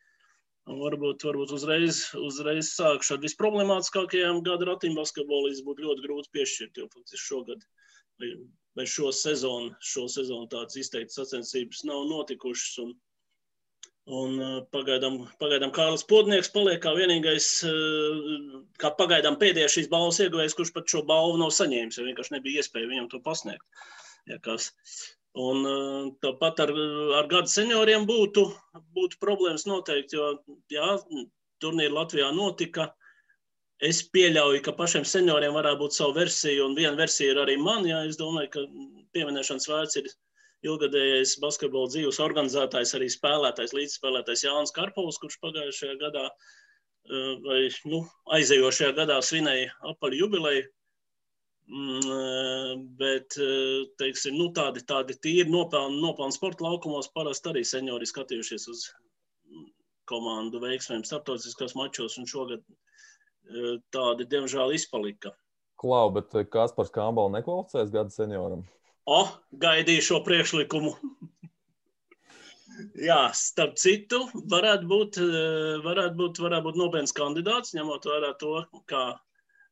Un 0.69 0.83
varbūt, 0.83 1.25
varbūt 1.25 1.53
uzreiz, 1.57 2.03
uzreiz 2.21 2.75
sākšu 2.77 3.17
ar 3.17 3.23
visproblemātiskākajām 3.23 4.43
gada 4.45 4.69
ratīm 4.69 4.99
basketbolīs 4.99 5.63
būtu 5.65 5.87
ļoti 5.87 6.05
grūti 6.05 6.33
piešķirt, 6.37 6.83
jo 6.83 6.89
faktiski 6.93 7.25
šogad 7.25 7.65
vai, 8.21 8.33
vai 8.77 8.87
šo 8.87 9.09
sezonu, 9.17 9.73
šo 9.81 10.05
sezonu 10.13 10.51
tādas 10.53 10.77
izteiktas 10.83 11.17
sacensības 11.23 11.87
nav 11.89 12.05
notikušas. 12.11 12.75
Un, 12.85 12.93
Un 14.09 14.39
uh, 14.41 14.53
pagaidām, 14.73 15.19
pagaidām 15.37 15.73
Kārlis 15.77 16.07
Podnieks 16.09 16.49
paliek 16.55 16.81
kā 16.81 16.95
vienīgais, 16.97 17.47
uh, 17.69 18.63
kā 18.81 18.89
pagaidām 18.97 19.37
pēdējais 19.41 19.75
šīs 19.75 19.91
balvas 19.93 20.21
ieguvējs, 20.25 20.55
kurš 20.57 20.73
pat 20.73 20.89
šo 20.89 21.03
balvu 21.09 21.37
nav 21.43 21.53
saņēmis, 21.53 21.99
jo 21.99 22.07
vienkārši 22.07 22.33
nebija 22.39 22.63
iespēja 22.63 22.89
viņam 22.89 23.11
to 23.13 23.21
pasniegt. 23.27 23.85
Ja 24.31 24.39
kas. 24.45 24.71
Un 25.37 25.61
uh, 25.69 26.07
tāpat 26.25 26.63
ar, 26.65 26.73
ar 27.19 27.29
gadu 27.29 27.53
senioriem 27.53 28.07
būtu, 28.09 28.47
būtu 28.97 29.21
problēmas 29.21 29.67
noteikti, 29.69 30.17
jo 30.17 30.31
jā, 30.73 30.89
turnīri 31.61 31.93
Latvijā 31.93 32.31
notika. 32.33 32.89
Es 33.85 34.01
pieļauju, 34.15 34.63
ka 34.65 34.73
pašiem 34.79 35.05
senioriem 35.07 35.53
varētu 35.55 35.83
būt 35.85 35.99
sava 35.99 36.17
versija, 36.23 36.65
un 36.65 36.73
viena 36.75 36.97
versija 36.99 37.35
ir 37.35 37.43
arī 37.45 37.59
man. 37.61 37.85
Jā, 37.87 38.01
es 38.09 38.17
domāju, 38.19 38.55
ka 38.57 38.65
pieminēšanas 39.15 39.69
vērts 39.69 40.01
ir 40.01 40.09
ilgadējais 40.67 41.37
basketbola 41.43 41.91
dzīves 41.93 42.19
organizētājs, 42.23 42.95
arī 42.99 43.11
spēlētājs, 43.13 43.75
līdzspēlētājs 43.79 44.47
Jānis 44.47 44.75
Karpovs, 44.75 45.21
kurš 45.23 45.39
pagājušajā 45.45 45.99
gadā 46.01 46.25
eh, 46.29 47.35
vai 47.45 47.61
nu, 47.91 48.03
aizējošajā 48.39 48.97
gadā 48.99 49.21
svinēja 49.23 49.71
apaļu 49.95 50.25
jubileju. 50.25 50.67
Mm, 51.69 52.87
bet 52.97 53.35
teiksim, 54.01 54.39
nu, 54.41 54.47
tādi, 54.57 54.81
tādi 54.89 55.13
tīri 55.21 55.51
nopelni, 55.53 55.99
nopelni 56.01 56.33
sporta 56.33 56.65
laukumos 56.65 57.11
parasti 57.13 57.51
arī 57.51 57.61
seniori 57.69 58.09
skatījušies 58.09 58.65
uz 58.73 58.87
komandu 60.09 60.63
veiksmēm 60.63 61.05
starptautiskos 61.05 61.77
mačos, 61.77 62.17
un 62.17 62.25
šogad 62.31 62.65
tādi, 63.93 64.25
diemžēl, 64.33 64.73
izpalika. 64.79 65.35
Klau, 65.79 66.09
bet 66.15 66.33
Kaspars 66.51 66.91
Kāmbala 66.95 67.37
nekvalificēs 67.37 67.93
gada 67.95 68.11
senioram? 68.11 68.65
O, 69.09 69.23
gaidīju 69.63 70.05
šo 70.05 70.19
priekšlikumu. 70.27 70.91
Jā, 73.01 73.23
starp 73.35 73.79
citu, 73.81 74.21
varētu 74.53 74.89
būt, 74.91 75.17
varētu 75.87 76.19
būt, 76.19 76.41
varētu 76.45 76.67
būt 76.67 76.79
nopietns 76.79 77.15
kandidāts, 77.17 77.73
ņemot 77.75 78.05
vērā 78.07 78.35
to, 78.43 78.61
kā 78.91 79.07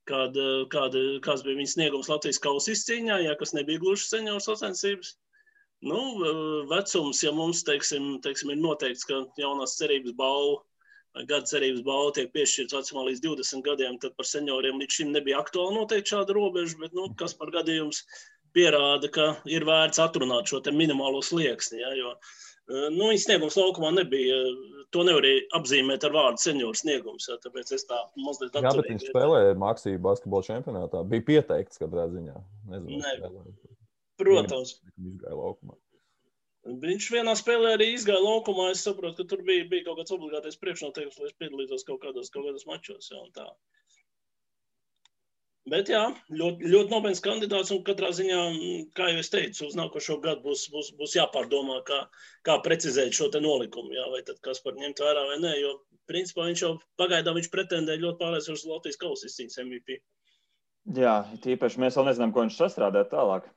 kāda, 0.08 0.46
kāda, 0.72 1.02
kāds 1.26 1.44
bija 1.46 1.58
viņa 1.60 1.72
sniegums 1.74 2.10
Latvijas 2.10 2.40
kausa 2.42 2.72
izcīņā, 2.72 3.20
ja 3.26 3.34
kas 3.38 3.52
nebija 3.56 3.82
gluži 3.82 4.08
senioru 4.08 4.42
sacensības. 4.42 5.16
Nu, 5.86 6.00
vecums, 6.70 7.20
ja 7.22 7.34
mums, 7.36 7.60
teiksim, 7.66 8.16
teiksim, 8.24 8.54
ir 8.54 8.62
noteikts, 8.62 9.04
ka 9.06 9.20
jaunās 9.38 9.76
cerības 9.78 10.16
balva 10.16 10.62
gada 11.24 11.48
cerības 11.48 11.80
balva 11.84 12.12
tiek 12.16 12.32
piešķirta 12.34 12.80
vecumā 12.80 13.06
līdz 13.06 13.22
20 13.24 13.62
gadiem, 13.64 13.94
tad 14.00 14.16
par 14.18 14.28
senioriem 14.28 14.80
līdz 14.82 14.96
šim 14.98 15.12
nebija 15.14 15.38
aktuāli 15.40 15.78
noteikti 15.78 16.12
šāda 16.12 16.34
robeža, 16.36 16.76
bet, 16.82 16.92
nu, 16.96 17.06
kas 17.16 17.32
par 17.38 17.52
gadījums 17.54 18.02
pierāda, 18.56 19.12
ka 19.12 19.28
ir 19.52 19.68
vērts 19.68 20.02
atrunāt 20.02 20.50
šo 20.50 20.62
minimālo 20.72 21.22
slieksni, 21.24 21.82
ja, 21.84 21.92
jo 21.98 22.14
uh, 22.16 22.34
Nu, 22.66 23.12
viņa 23.12 23.20
sniegums 23.22 23.56
laukumā 23.58 23.92
nebija. 23.94 24.36
To 24.94 25.02
nevarēja 25.06 25.42
apzīmēt 25.58 26.04
ar 26.06 26.14
vārdu 26.14 26.42
senioru 26.42 26.78
sniegums. 26.78 27.28
Jā, 27.30 27.36
tāpēc 27.42 27.72
es 27.74 27.86
tā 27.86 27.98
mazliet 28.18 28.52
tādu. 28.54 28.80
Bet 28.80 28.90
viņš 28.90 29.08
spēlēja 29.12 29.56
mākslīgi 29.60 30.00
basketbola 30.02 30.46
čempionātā. 30.46 31.02
Bija 31.10 31.26
pieteikts 31.30 31.82
katrā 31.82 32.06
ziņā. 32.10 32.36
Nezinu, 32.72 33.00
ne. 33.02 33.72
Protams. 34.18 34.76
Viņš 34.96 35.12
izgāja 35.12 35.38
laukumā. 35.38 35.78
Viņš 36.86 37.08
vienā 37.14 37.34
spēlē 37.38 37.76
arī 37.76 37.92
izgāja 37.94 38.22
laukumā. 38.24 38.70
Es 38.74 38.82
saprotu, 38.86 39.20
ka 39.20 39.30
tur 39.34 39.44
bija, 39.46 39.66
bija 39.70 39.86
kaut 39.86 40.00
kāds 40.00 40.14
obligātais 40.16 40.58
priekšnoteikums, 40.62 41.20
lai 41.22 41.30
es 41.30 41.38
piedalītos 41.38 41.86
kaut 41.86 42.02
kādos, 42.02 42.32
kaut 42.34 42.48
kādos 42.48 42.66
mačos. 42.66 43.12
Jā, 43.12 43.22
Bet 45.66 45.88
jā, 45.90 46.04
ļoti, 46.30 46.68
ļoti 46.70 46.92
nopietns 46.94 47.22
kandidāts. 47.24 47.72
Un 47.74 47.80
katrā 47.86 48.12
ziņā, 48.14 48.42
kā 48.94 49.08
jau 49.10 49.22
es 49.22 49.32
teicu, 49.32 49.66
uz 49.66 49.74
nākošo 49.74 50.20
gadu 50.22 50.44
būs, 50.44 50.68
būs, 50.70 50.92
būs 50.98 51.16
jāpārdomā, 51.18 51.80
kā, 51.88 52.04
kā 52.46 52.60
precizēt 52.62 53.16
šo 53.18 53.32
nolikumu. 53.42 53.90
Jā, 53.96 54.06
vai 54.12 54.22
tad 54.28 54.38
kas 54.46 54.62
par 54.62 54.78
ņemt 54.78 55.02
vērā 55.02 55.26
vai 55.32 55.40
nē. 55.42 55.56
Jo 55.58 55.72
principā 56.06 56.46
viņš 56.46 56.62
jau 56.62 56.72
pagaidām 57.00 57.38
viņš 57.38 57.50
pretendē 57.50 57.98
ļoti 57.98 58.20
pārliecinoši 58.22 58.62
uz 58.62 58.70
Latvijas 58.70 59.00
kausa 59.02 59.26
izcīņas 59.26 59.62
MVP. 59.64 59.98
Jā, 60.96 61.16
tīpaši 61.42 61.82
mēs 61.82 61.98
vēl 61.98 62.12
nezinām, 62.12 62.32
ko 62.34 62.44
viņš 62.44 62.58
sastrādā 62.60 63.02
tālāk. 63.10 63.50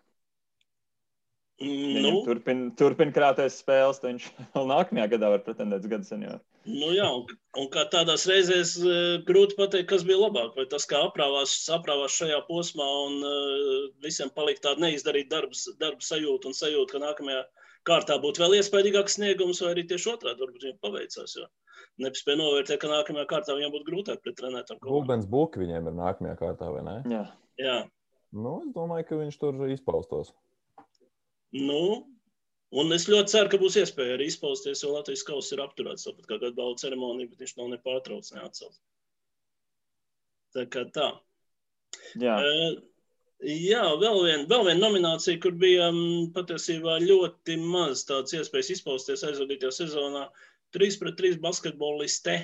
Nu, 1.62 2.22
turpin, 2.24 2.70
turpin 2.80 3.12
krāties 3.13 3.60
spēles, 3.62 4.00
viņš 4.01 4.30
vēl 4.56 4.70
nākamajā 4.74 5.10
gadā 5.13 5.34
var 5.36 5.44
pretendēt 5.46 5.86
uz 5.86 5.94
gadu 5.94 6.08
senioru. 6.08 6.42
Nu 6.68 6.89
jā, 6.92 7.06
un, 7.16 7.30
un 7.58 7.70
kā 7.74 7.86
tādās 7.94 8.25
reizēs 8.30 8.75
uh, 8.82 9.22
grūti 9.28 9.56
pateikt, 9.58 9.88
kas 9.89 10.04
bija 10.08 10.20
labāk. 10.20 10.51
Vai 10.58 10.66
tas, 10.70 10.86
kā 10.89 11.00
aprāvās, 11.08 11.54
aprāvās 11.74 12.18
šajā 12.20 12.42
posmā 12.50 12.89
un 13.06 13.16
uh, 13.24 13.88
visiem 14.04 14.30
palika 14.36 14.68
tāda 14.68 14.86
neizdarīta 14.88 15.38
darba, 15.38 15.63
darba 15.80 16.06
sajūta 16.06 16.51
un 16.51 16.58
sajūta, 16.58 16.92
ka 16.94 17.04
nākamajā 17.06 17.46
kārtā 17.88 18.20
būtu 18.22 18.44
vēl 18.44 18.60
iespaidīgāks 18.60 19.18
sniegums, 19.18 19.63
vai 19.63 19.74
arī 19.74 19.88
tieši 19.89 20.13
otrādi 20.13 20.46
varbūt 20.46 20.68
viņiem 20.68 20.84
paveicās. 20.84 21.38
Jo 21.39 21.48
nespēja 22.04 22.39
novērtēt, 22.39 22.80
ka 22.82 22.92
nākamajā 22.92 23.28
kārtā 23.30 23.56
viņiem 23.56 23.74
būtu 23.74 23.88
grūtāk 23.89 24.22
pret 24.24 24.38
trenētām. 24.39 24.80
Rūbens 24.86 25.28
Buki 25.30 25.63
viņiem 25.63 25.89
ir 25.89 25.98
nākamajā 25.98 26.36
kārtā, 26.39 26.70
vai 26.75 26.84
ne? 26.86 26.96
Jā. 27.12 27.24
Jā. 27.60 27.80
Nu, 28.36 28.60
es 28.63 28.72
domāju, 28.75 29.08
ka 29.10 29.20
viņš 29.20 29.39
tur 29.42 29.60
izpaustos. 29.74 30.32
Nu, 31.56 32.06
un 32.76 32.94
es 32.96 33.08
ļoti 33.10 33.34
ceru, 33.34 33.52
ka 33.52 33.60
būs 33.62 33.80
iespēja 33.82 34.18
arī 34.18 34.30
izpausties, 34.30 34.84
jo 34.84 34.94
Latvijas 34.94 35.26
kausa 35.28 35.56
ir 35.56 35.64
apturēts. 35.66 36.06
Tāpat 36.08 36.30
kā 36.30 36.38
gada 36.38 36.56
balvu 36.58 36.78
ceremonija, 36.82 37.32
bet 37.32 37.44
viņš 37.46 37.56
nav 37.58 37.72
nepārtraucis, 37.74 38.36
neatcelts. 38.38 38.82
Tā 40.58 40.66
kā 40.74 40.86
tā. 40.94 41.10
Jā. 42.22 42.38
Uh, 42.42 42.78
jā, 43.46 43.82
vēl 44.02 44.24
viena 44.26 44.46
vēl 44.50 44.70
vien 44.70 44.82
nominācija, 44.82 45.42
kur 45.44 45.58
bija 45.62 45.90
patiesībā 46.36 47.00
ļoti 47.06 47.58
maz 47.62 48.06
tādas 48.10 48.38
iespējas 48.38 48.76
izpausties 48.78 49.26
aizvadītajā 49.30 49.76
sezonā. 49.84 50.30
3 50.78 50.98
pret 51.02 51.16
3 51.18 51.42
basketboliste 51.42 52.38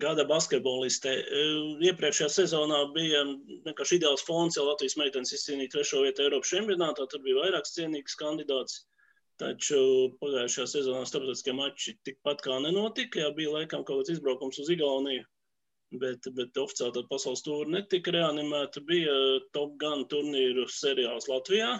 gada 0.00 0.24
basketboliste. 0.28 1.12
Iepriekšējā 1.88 2.28
sezonā 2.32 2.80
bija 2.94 3.24
vienkārši 3.66 3.98
ideāls 3.98 4.24
fons, 4.26 4.56
jo 4.56 4.66
Latvijas 4.68 4.96
meitenes 5.00 5.34
izcīnīja 5.36 5.74
trešo 5.74 6.04
vietu 6.04 6.24
Eiropas 6.26 6.52
čempionātā. 6.54 7.06
Tur 7.10 7.24
bija 7.24 7.42
vairāks 7.44 7.74
cienīgs 7.76 8.16
kandidāts. 8.20 8.84
Taču 9.40 9.80
pagājušajā 10.20 10.66
sezonā 10.74 11.04
starptautiskie 11.08 11.54
mači 11.56 11.94
tikpat 12.06 12.42
kā 12.44 12.58
nenotika. 12.64 13.22
Jā, 13.22 13.30
bija 13.36 13.54
laikam 13.54 13.84
kaut 13.88 14.02
kāds 14.02 14.14
izbraukums 14.16 14.60
uz 14.60 14.68
Igauniju, 14.74 15.22
bet, 16.02 16.28
bet 16.36 16.60
oficiāli 16.60 17.06
pasaules 17.08 17.44
tūri 17.46 17.76
netika 17.76 18.12
reanimēta. 18.16 18.82
Bija 18.90 19.14
Top 19.56 19.78
Gun 19.80 20.04
turnīru 20.12 20.66
seriāls 20.74 21.30
Latvijā, 21.32 21.70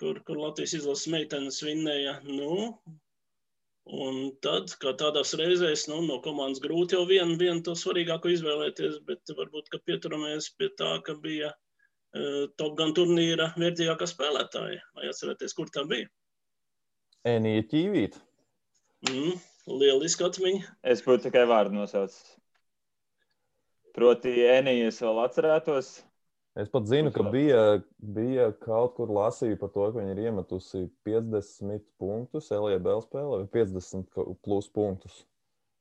kur, 0.00 0.22
kur 0.24 0.40
Latvijas 0.40 0.78
izlases 0.80 1.12
meitenes 1.12 1.60
vinnēja. 1.66 2.22
Nu, 2.30 2.72
Un 3.88 4.16
tad, 4.44 4.74
kā 4.82 4.90
tādās 5.00 5.30
reizēs, 5.40 5.86
nu, 5.88 6.02
no 6.04 6.18
komandas 6.20 6.60
grūti 6.60 6.92
jau 6.92 7.06
vienu, 7.08 7.38
vienu 7.40 7.62
to 7.64 7.72
svarīgāko 7.72 8.28
izvēlēties, 8.34 8.98
bet 9.08 9.32
varbūt 9.32 9.72
pieturamies 9.88 10.50
pie 10.60 10.68
tā, 10.76 10.90
ka 11.06 11.14
bija 11.22 11.48
uh, 11.54 12.44
Top 12.60 12.76
Gun 12.76 12.92
turnīra 12.98 13.48
vērtīgākā 13.56 14.10
spēlētāja. 14.10 14.82
Vai 14.92 15.08
atcerieties, 15.08 15.56
kur 15.56 15.72
tā 15.72 15.86
bija? 15.88 16.10
Enija 17.26 17.64
Ķīvīta. 17.70 18.20
Mm, 19.08 19.38
lieliski 19.80 20.26
atmiņa. 20.26 20.74
Es 20.94 21.02
būtu 21.06 21.28
tikai 21.28 21.46
vārdu 21.50 21.80
nosaucis. 21.80 22.36
Proti, 23.96 24.30
Enijas 24.46 25.00
vēl 25.02 25.24
atcerētos, 25.24 25.96
Es 26.58 26.66
pat 26.68 26.88
zinu, 26.90 27.12
ka 27.14 27.22
bija, 27.30 27.58
bija 28.02 28.48
kaut 28.64 28.96
kur 28.96 29.10
lasīju 29.14 29.60
par 29.60 29.70
to, 29.70 29.84
ka 29.92 30.00
viņi 30.00 30.10
ir 30.10 30.20
iemetusi 30.26 30.80
50 31.06 31.84
punktus 32.02 32.48
LJBL 32.50 33.04
spēlē, 33.04 33.44
vai 33.44 33.50
50 33.52 34.08
plus 34.42 34.66
punktus 34.74 35.20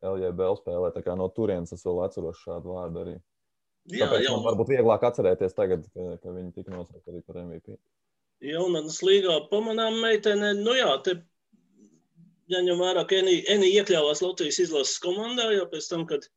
LJBL 0.06 0.60
spēlē. 0.60 0.92
Tā 0.94 1.02
kā 1.02 1.16
no 1.18 1.26
turienes 1.34 1.74
es 1.74 1.82
vēl 1.88 2.04
atceros 2.06 2.44
šādu 2.44 2.76
vārdu 2.76 3.02
arī. 3.02 3.16
Jā, 3.90 4.06
Tāpēc 4.06 4.28
jau... 4.28 4.36
man 4.36 4.46
varbūt 4.52 4.76
vieglāk 4.76 5.08
atcerēties 5.10 5.58
tagad, 5.58 5.90
ka, 5.96 6.12
ka 6.22 6.36
viņi 6.36 6.54
tika 6.60 6.76
nosaukti 6.76 7.10
arī 7.10 7.24
par 7.26 7.42
MVP. 7.42 7.80
Jaunas 8.46 9.02
līgā 9.02 9.40
pamanām 9.52 9.98
meitene, 10.04 10.54
nu 10.60 10.76
jā, 10.78 10.90
te 11.06 11.18
jāņem 12.54 12.82
vērā, 12.84 13.04
ka 13.10 13.22
Eni 13.22 13.72
iekļāvās 13.74 14.22
Latvijas 14.22 14.60
izlases 14.66 15.00
komandā, 15.04 15.50
jo 15.56 15.66
pēc 15.72 15.90
tam, 15.90 16.06
kad 16.10 16.28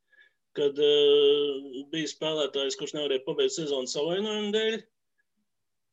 kad 0.57 0.79
uh, 0.79 1.83
bija 1.91 2.09
spēlētājs, 2.11 2.77
kurš 2.79 2.95
nevarēja 2.97 3.23
pabeigt 3.27 3.55
sezonu 3.55 3.89
savainojumu 3.89 4.51
dēļ. 4.55 4.77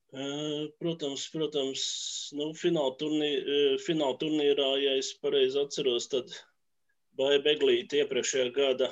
Uh, 0.09 0.63
protams, 0.81 1.27
protams 1.35 1.83
nu, 2.39 2.51
fināla, 2.57 2.95
turnī, 3.01 3.29
uh, 3.39 3.75
fināla 3.85 4.17
turnīrā, 4.21 4.71
ja 4.83 4.97
es 4.99 5.13
pareizi 5.23 5.61
atceros, 5.61 6.09
tad 6.15 6.33
Baja 7.19 7.43
Beglīte 7.45 8.01
iepriekšējā 8.01 8.49
gada, 8.57 8.89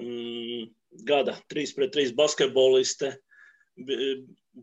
um, 0.00 0.66
gada 1.06 1.36
3 1.52 1.76
pret 1.78 1.94
3 1.94 2.14
basketboliste 2.18 3.14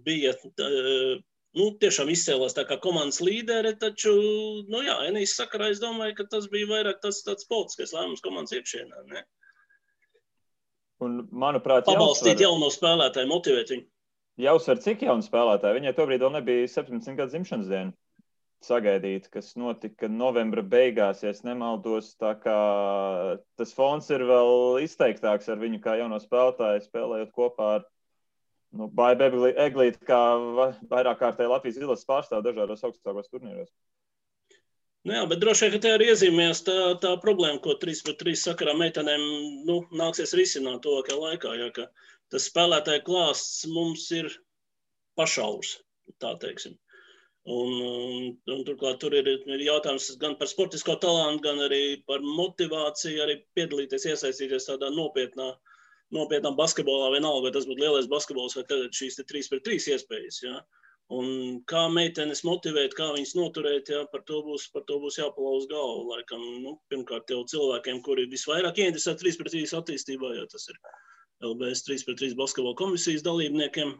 bija 0.05 0.35
uh, 0.35 1.15
nu, 1.59 1.67
tiešām 1.81 2.11
izcēlās 2.13 2.55
kā 2.57 2.77
komandas 2.83 3.21
līdere, 3.23 3.73
taču, 3.79 4.13
nu 4.71 4.83
jā, 4.85 4.97
Enijas 5.09 5.35
sakarā 5.39 5.71
es 5.73 5.81
domāju, 5.83 6.17
ka 6.19 6.27
tas 6.31 6.47
bija 6.51 6.69
vairāk 6.71 7.01
tas 7.03 7.23
tāds 7.27 7.47
politiskais 7.49 7.95
lēmums 7.95 8.23
komandas 8.25 8.55
iekšienē, 8.57 9.05
ne? 9.11 9.25
Un, 11.01 11.23
manuprāt, 11.33 11.87
pabalstīt 11.87 12.35
jāuzsver, 12.35 12.45
jauno 12.45 12.69
spēlētāju, 12.73 13.29
motivēt 13.31 13.73
viņu. 13.73 13.87
Jāuzsver, 14.41 14.79
cik 14.81 15.03
jaunu 15.07 15.25
spēlētāju. 15.25 15.79
Viņai 15.79 15.95
tobrīd 15.97 16.21
vēl 16.23 16.33
nebija 16.37 16.69
17 16.69 17.17
gadu 17.17 17.33
dzimšanas 17.33 17.69
diena 17.71 17.93
sagaidīt, 18.65 19.27
kas 19.33 19.55
notika 19.57 20.09
novembra 20.11 20.61
beigās, 20.61 21.23
ja 21.25 21.33
nemaldos. 21.47 22.13
Tas 22.21 23.73
fons 23.77 24.09
ir 24.13 24.25
vēl 24.29 24.81
izteiktāks 24.85 25.49
ar 25.49 25.61
viņu 25.61 25.81
kā 25.83 25.97
jauno 25.99 26.21
spēlētāju, 26.21 26.85
spēlējot 26.85 27.33
kopā 27.37 27.71
ar 27.79 27.87
nu, 28.77 28.87
Baibu 28.97 29.47
Eglīti, 29.51 30.01
kā 30.07 30.19
vairāk 30.91 31.19
kārtēji 31.21 31.51
Latvijas 31.51 31.79
izlases 31.81 32.07
pārstāvu 32.09 32.45
dažādos 32.47 32.83
augstākos 32.87 33.31
turnīros. 33.31 33.71
Nu 35.07 35.15
jā, 35.15 35.21
bet 35.29 35.39
droši 35.41 35.65
vien, 35.65 35.73
ka 35.73 35.81
te 35.83 35.91
arī 35.95 36.11
iezīmēs 36.11 36.59
tā, 36.67 36.75
tā 37.01 37.15
problēma, 37.23 37.57
ko 37.63 37.73
3 37.81 38.03
pret 38.05 38.19
3 38.21 38.37
sakarā 38.43 38.75
meitenēm 38.77 39.23
nu, 39.65 39.79
nāksies 39.97 40.35
risināt 40.37 40.83
tuvākajā 40.85 41.17
laikā. 41.17 41.55
Ja, 41.57 41.69
ka 41.73 41.87
tas 42.33 42.45
spēlētāju 42.51 43.05
klāsts 43.07 43.65
mums 43.73 44.05
ir 44.13 44.29
pašaurs, 45.17 45.79
tā 46.21 46.35
teiksim. 46.43 46.77
Un, 47.49 47.71
un, 47.81 48.27
un 48.53 48.61
turklāt 48.67 48.99
tur 49.01 49.15
ir, 49.17 49.25
ir 49.25 49.63
jautājums 49.65 50.11
gan 50.21 50.35
par 50.37 50.51
sportisko 50.51 50.93
talantu, 51.01 51.47
gan 51.47 51.63
arī 51.65 51.81
par 52.05 52.21
motivāciju, 52.21 53.23
arī 53.23 53.39
piedalīties, 53.57 54.05
iesaistīties 54.13 54.69
tādā 54.69 54.91
nopietnā 54.93 55.49
nopietnam 56.15 56.57
basketbolā, 56.59 57.09
vienalga, 57.15 57.47
vai 57.47 57.55
tas 57.55 57.67
būtu 57.69 57.83
lielais 57.83 58.09
basketbols 58.11 58.57
vai 58.57 58.65
tagad 58.67 58.95
šīs 58.95 59.19
3 59.21 59.49
pret 59.51 59.65
3 59.67 59.89
iespējas. 59.95 60.39
Ja? 60.43 60.59
Un 61.11 61.59
kā 61.67 61.87
meitenes 61.91 62.43
motivēt, 62.47 62.93
kā 62.95 63.09
viņas 63.15 63.33
noturēt, 63.35 63.89
ja, 63.91 64.05
par, 64.11 64.23
to 64.27 64.39
būs, 64.45 64.69
par 64.71 64.85
to 64.87 64.99
būs 65.03 65.19
jāpalauz 65.19 65.67
galvu. 65.71 66.05
Laikam, 66.13 66.43
nu, 66.63 66.77
pirmkārt, 66.91 67.31
jau 67.33 67.41
cilvēkiem, 67.51 67.99
kuri 68.05 68.29
visvairāk 68.31 68.79
ieinteresēti 68.79 69.25
3 69.25 69.41
pret 69.41 69.57
3 69.57 69.75
attīstībā, 69.81 70.31
jo 70.37 70.45
tas 70.53 70.69
ir 70.71 70.79
LBS 71.49 71.83
3 71.89 72.07
pret 72.07 72.23
3 72.23 72.39
basketbola 72.39 72.79
komisijas 72.79 73.25
dalībniekiem. 73.27 73.97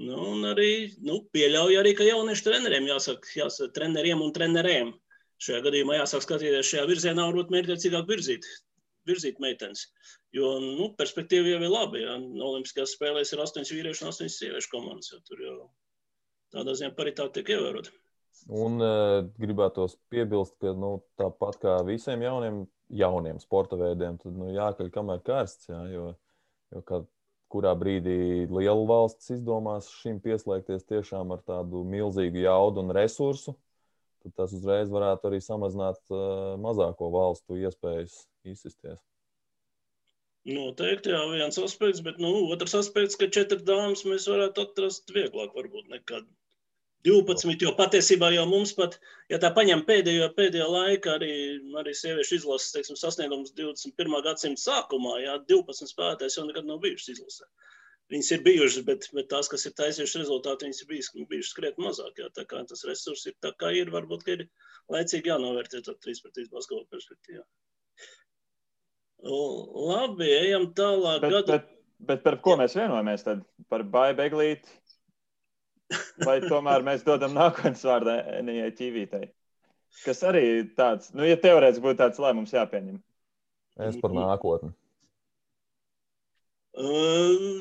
Nu, 0.00 0.16
un 0.30 0.48
arī 0.48 0.70
nu, 1.04 1.18
pieļauju, 1.36 1.82
arī, 1.82 1.92
ka 1.98 2.08
jauniešu 2.08 2.46
treneriem 2.48 2.88
jāsaka, 2.88 3.34
jāsaka 3.36 3.74
treneriem 3.76 4.24
un 4.24 4.32
trenerēm. 4.32 4.94
Šajā 5.40 5.60
gadījumā 5.68 6.00
jāsāk 6.00 6.24
skatīties 6.24 6.68
šajā 6.68 6.88
virzienā, 6.88 7.28
varbūt 7.28 7.52
mērķiecīgāk 7.52 8.08
virzīt 8.08 8.48
virzīt 9.10 9.40
meitenes. 9.42 9.86
Jo 10.36 10.56
nu, 10.62 10.90
perspektīva 10.98 11.52
jau 11.52 11.60
ir 11.60 11.72
labi. 11.72 12.04
Ja? 12.04 12.16
Olimpiskajās 12.50 12.96
spēlēs 12.96 13.34
ir 13.34 13.44
astoņas 13.44 13.72
vīriešu 13.74 14.06
un 14.06 14.12
astoņas 14.12 14.38
sieviešu 14.42 14.72
komandas. 14.72 15.12
Tur 15.28 15.42
jau 15.44 15.56
tādā 16.54 16.76
ziņā 16.78 16.94
paritāte 16.98 17.40
tiek 17.40 17.56
ievērota. 17.56 17.92
Un 18.50 18.80
uh, 18.80 19.20
gribētos 19.38 19.96
piebilst, 20.10 20.56
ka 20.62 20.72
nu, 20.76 20.96
tāpat 21.20 21.58
kā 21.60 21.76
visiem 21.86 22.22
jauniem, 22.24 22.62
jauniem 22.96 23.40
sporta 23.42 23.76
veidiem, 23.78 24.16
tad 24.22 24.36
nu, 24.38 24.48
jākaļ 24.54 24.90
kamēr 24.94 25.24
karsts. 25.26 25.68
Jā, 25.70 25.80
jo, 25.92 26.06
jo 26.74 26.82
kad, 26.88 27.08
kurā 27.50 27.74
brīdī 27.78 28.46
liela 28.46 28.86
valsts 28.86 29.32
izdomās 29.34 29.90
šim 30.00 30.20
pieslēgties 30.22 30.86
tiešām 30.88 31.34
ar 31.34 31.42
tādu 31.46 31.82
milzīgu 31.88 32.44
jaudu 32.44 32.84
un 32.84 32.94
resursu, 32.94 33.56
tad 34.24 34.34
tas 34.36 34.56
uzreiz 34.56 34.90
varētu 34.92 35.30
arī 35.30 35.40
samazināt 35.44 36.00
uh, 36.12 36.56
mazāko 36.60 37.10
valstu 37.14 37.58
iespējas 37.60 38.24
izsisties. 38.48 39.00
Noteikti, 40.48 41.12
jā, 41.12 41.20
viens 41.34 41.58
aspekts, 41.60 42.00
bet 42.04 42.20
nu, 42.22 42.30
otrs 42.54 42.74
aspekts, 42.78 43.18
ka 43.20 43.28
četras 43.28 43.64
dāmas 43.68 44.06
mēs 44.08 44.28
varētu 44.30 44.64
atrast 44.64 45.12
vieglāk, 45.12 45.52
varbūt 45.56 45.90
nekad 45.92 46.24
12. 47.04 47.60
Jo 47.64 47.72
patiesībā 47.76 48.28
jau 48.34 48.46
mums 48.48 48.72
pat, 48.76 48.98
ja 49.32 49.38
tā 49.40 49.50
paņem 49.56 49.84
pēdējo, 49.88 50.30
pēdējo 50.36 50.68
laiku, 50.72 51.12
arī, 51.14 51.32
arī 51.80 51.94
sieviešu 51.96 52.38
izlases 52.40 52.74
teiksim, 52.74 52.98
sasniegums 53.00 53.54
21. 53.56 54.16
gadsimta 54.26 54.64
sākumā, 54.64 55.18
jā, 55.24 55.36
12 55.52 55.92
spēlētājs 55.92 56.36
jau 56.36 56.46
nekad 56.48 56.68
nav 56.68 56.80
bijušas 56.84 57.14
izlasē. 57.16 57.48
Viņas 58.10 58.30
ir 58.34 58.40
bijušas, 58.42 58.84
bet, 58.86 59.06
bet 59.14 59.28
tās, 59.30 59.48
kas 59.50 59.68
ir 59.68 59.74
taisījušas 59.78 60.18
rezultātu, 60.24 60.66
viņas 60.66 60.82
ir 60.82 60.88
bijušas, 60.90 61.26
bijušas 61.30 61.56
krietni 61.56 61.86
mazāk. 61.86 62.16
Jā, 62.18 62.30
tā 62.34 62.44
kā 62.50 62.62
tas 62.66 62.82
resurs 62.88 63.22
ir 63.30 63.36
tā 63.44 63.52
kā 63.58 63.70
ir, 63.78 63.92
varbūt 63.94 64.26
ir 64.34 64.46
laicīgi 64.90 65.30
jānovērtē 65.30 65.82
to 65.86 65.94
3 65.94 66.24
pret 66.24 66.40
3 66.40 66.50
basketbola 66.50 66.88
perspektīvā. 66.90 67.44
Labi, 69.22 70.26
ejam 70.26 70.70
tālāk. 70.74 71.20
Bet, 71.22 71.36
gadu... 71.36 71.52
bet, 71.52 71.70
bet 72.08 72.24
par 72.26 72.38
ko 72.42 72.56
mēs 72.58 72.74
vienojamies? 72.78 73.22
Tad? 73.26 73.44
Par 73.70 73.84
baibeglīti? 73.94 74.78
Vai 76.22 76.38
tomēr 76.42 76.84
mēs 76.86 77.04
dodam 77.06 77.34
nākotnes 77.34 77.82
vārdu 77.86 78.14
Enijai 78.38 78.70
Ķīvītei? 78.78 79.28
Kas 80.04 80.22
arī 80.26 80.44
tāds, 80.78 81.10
nu, 81.14 81.24
ja 81.26 81.38
teorētiski 81.40 81.82
būtu 81.84 81.98
tāds 81.98 82.20
lēmums 82.22 82.54
jāpieņem. 82.54 83.00
Es 83.86 83.98
par 84.02 84.14
nākotni. 84.14 84.70
Uh, 86.78 87.58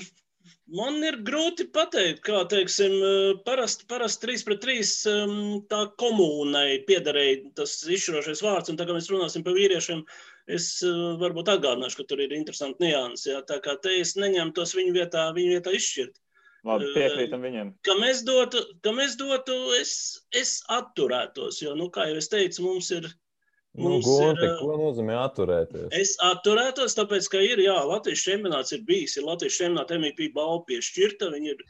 man 0.79 0.99
ir 1.05 1.19
grūti 1.25 1.67
pateikt, 1.73 2.23
kā 2.25 2.41
teiksim, 2.49 2.95
parasti, 3.45 3.87
parasti 3.89 4.27
3 4.27 4.45
pret 4.47 4.65
3 4.65 4.91
um, 5.13 5.37
tā 5.71 5.83
komunai 6.01 6.81
piederēja 6.89 7.53
tas 7.59 7.79
izšķirošais 7.85 8.43
vārds, 8.45 8.71
un 8.71 8.79
tagad 8.79 8.97
mēs 8.97 9.09
runāsim 9.13 9.45
par 9.45 9.57
vīriešiem. 9.57 10.05
Es 10.49 10.71
eh, 10.85 10.97
varbūt 11.21 11.51
atgādināšu, 11.53 11.99
ka 11.99 12.07
tur 12.09 12.23
ir 12.23 12.33
interesanti 12.33 12.87
nianses. 12.87 13.27
Ja? 13.29 13.43
Tā 13.45 13.59
kā 13.65 13.75
te 13.83 13.99
es 14.01 14.15
neņemu 14.17 14.55
tos 14.57 14.73
viņu 14.77 14.95
vietā, 14.95 15.29
viņu 15.35 15.55
vietā 15.57 15.73
izšķirt. 15.77 16.17
Labi, 16.65 16.89
eh, 16.89 16.95
piekrītam 16.97 17.45
viņam. 17.45 17.73
Ka 17.85 17.95
mēs 18.01 18.23
dotu, 18.27 18.63
ka 18.83 18.93
mēs 18.95 19.15
dotu 19.19 19.55
es, 19.77 19.93
es 20.35 20.57
atturētos, 20.73 21.61
jo, 21.63 21.75
nu, 21.77 21.91
kā 21.93 22.09
jau 22.09 22.17
es 22.19 22.31
teicu, 22.33 22.65
mums 22.65 22.89
ir. 22.97 23.11
Nu, 23.79 23.97
gonti, 24.03 24.45
ir, 24.45 24.55
ko 24.59 24.77
nozīmē 24.79 25.17
atturēties? 25.23 25.89
Es 25.95 26.15
atturētos, 26.25 26.95
tāpēc, 26.97 27.29
ka 27.31 27.41
ir, 27.43 27.61
jā, 27.63 27.75
Latvijas 27.87 28.23
čempionāts 28.27 28.75
ir 28.75 28.83
bijis, 28.87 29.15
ir 29.17 29.27
Latvijas 29.27 29.59
čempionāta 29.59 29.97
MVP 29.99 30.31
balva 30.35 30.63
piešķirta, 30.67 31.29
viņi 31.35 31.53
ir 31.53 31.63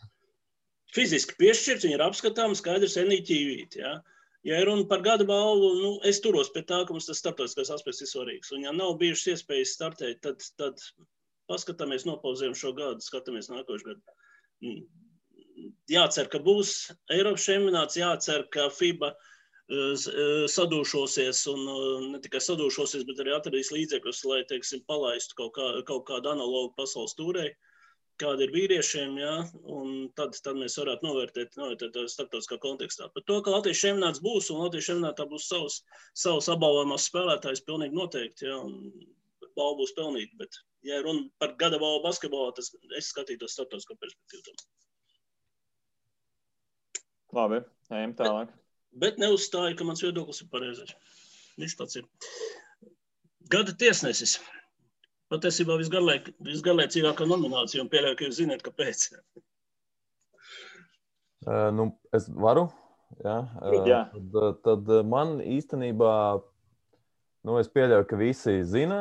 fiziski 0.96 1.38
piešķirti, 1.42 1.88
viņi 1.88 2.00
ir 2.00 2.06
apskatāmi, 2.06 2.58
skaidrs, 2.58 2.98
jā. 2.98 3.06
Ja? 3.78 4.00
Ja 4.48 4.62
runa 4.64 4.86
par 4.88 5.02
gada 5.04 5.26
balvu, 5.28 5.74
nu, 5.82 5.90
es 6.08 6.22
turos 6.24 6.48
pie 6.54 6.64
tā, 6.64 6.86
ka 6.88 6.96
mums 6.96 7.10
tas 7.10 7.20
starptautiskais 7.20 7.72
aspekts 7.76 8.06
ir 8.06 8.08
svarīgs. 8.08 8.54
Un, 8.56 8.64
ja 8.64 8.72
nav 8.72 8.94
bijušas 9.02 9.34
iespējas 9.34 9.74
startēt, 9.76 10.22
tad, 10.24 10.46
tad 10.58 10.80
paskatāmies, 11.52 12.06
nopauzējam 12.08 12.56
šo 12.56 12.72
gadu, 12.78 13.04
skatāmies 13.04 13.52
nākošais 13.52 13.84
gadu. 13.90 14.80
Jācer, 15.92 16.30
ka 16.32 16.40
būs 16.46 16.72
Eiropas 17.12 17.50
čempionāts, 17.50 18.00
jācer, 18.00 18.46
ka 18.54 18.70
FIBA 18.72 19.12
sadūšosies 19.70 21.44
un 21.52 21.66
eh, 21.70 22.06
ne 22.16 22.20
tikai 22.24 22.42
sadūšosies, 22.42 23.06
bet 23.06 23.20
arī 23.22 23.36
atradīs 23.36 23.70
līdzekļus, 23.76 24.24
lai, 24.26 24.44
teiksim, 24.50 24.82
palaistu 24.90 25.38
kaut, 25.38 25.54
kā, 25.58 25.68
kaut 25.86 26.08
kādu 26.08 26.32
analogu 26.34 26.74
pasaules 26.78 27.14
tūrei 27.18 27.52
kāda 28.20 28.44
ir 28.44 28.52
vīriešiem, 28.52 29.14
ja, 29.16 29.36
un 29.72 30.10
tad, 30.20 30.34
tad 30.44 30.58
mēs 30.60 30.76
varētu 30.80 31.06
novērtēt, 31.08 31.54
novērtēt 31.56 31.96
starptautiskā 32.12 32.58
kontekstā. 32.60 33.08
Par 33.14 33.24
to, 33.30 33.38
ka 33.46 33.54
Latvijas 33.54 33.80
čempionāts 33.80 34.20
būs, 34.24 34.50
un 34.52 34.60
Latvijas 34.66 34.90
čempionātā 34.90 35.28
būs 35.30 35.48
savs, 35.48 35.78
savs 36.20 36.50
apbalvojumās 36.52 37.08
spēlētājs, 37.08 37.64
pilnīgi 37.68 37.96
noteikti, 37.96 38.50
ja, 38.50 38.58
un 38.60 38.92
balva 39.56 39.80
būs 39.80 39.96
pelnīta, 39.96 40.36
bet, 40.42 40.60
ja 40.88 41.00
runa 41.06 41.30
par 41.40 41.56
gada 41.62 41.80
balvu 41.80 42.04
basketbolā, 42.10 42.52
tas 42.58 42.74
es 43.00 43.14
skatītos 43.14 43.56
starptautiskā 43.56 43.96
perspektīvā. 44.04 44.58
Labi, 47.40 47.62
ejam 47.94 48.18
tālāk. 48.20 48.52
Bet, 48.52 48.69
bet 48.92 49.20
neuzstāju, 49.22 49.78
ka 49.78 49.88
mans 49.88 50.04
viedoklis 50.04 50.42
ir 50.44 50.50
pareizais. 50.54 50.96
Viņš 51.60 51.76
tāds 51.80 52.00
ir. 52.00 52.08
Gada 53.52 53.74
tiesnesis. 53.76 54.38
Patiesībā 55.30 55.76
visgarlaicīgākā 55.78 57.28
nominācija, 57.30 57.84
un 57.84 57.90
pieļauju, 57.92 58.18
ka 58.18 58.28
jūs 58.28 58.42
zināt, 58.42 58.66
kāpēc. 58.66 59.10
Uh, 61.48 61.70
nu, 61.72 61.86
es 62.12 62.26
varu. 62.36 62.66
Jā, 63.24 63.38
uh, 63.64 63.76
jā. 63.88 64.00
Tad, 64.12 64.58
tad 64.66 64.90
man 65.08 65.38
īstenībā, 65.40 66.10
nu, 67.48 67.56
es 67.62 67.70
pieļauju, 67.72 68.06
ka 68.10 68.20
visi 68.20 68.58
zina 68.68 68.98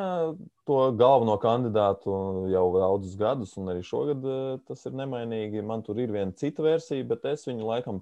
to 0.63 0.77
galveno 0.95 1.35
kandidātu 1.43 2.15
jau 2.53 2.63
daudzus 2.77 3.17
gadus, 3.19 3.57
un 3.59 3.73
arī 3.73 3.83
šogad 3.83 4.23
tas 4.71 4.87
ir 4.87 4.95
nemainīgi. 5.01 5.65
Man 5.67 5.83
tur 5.83 5.99
ir 5.99 6.15
viena 6.15 6.31
cita 6.31 6.63
versija, 6.63 7.03
bet 7.11 7.27
es 7.27 7.43
viņu 7.49 7.67
laikam 7.67 7.99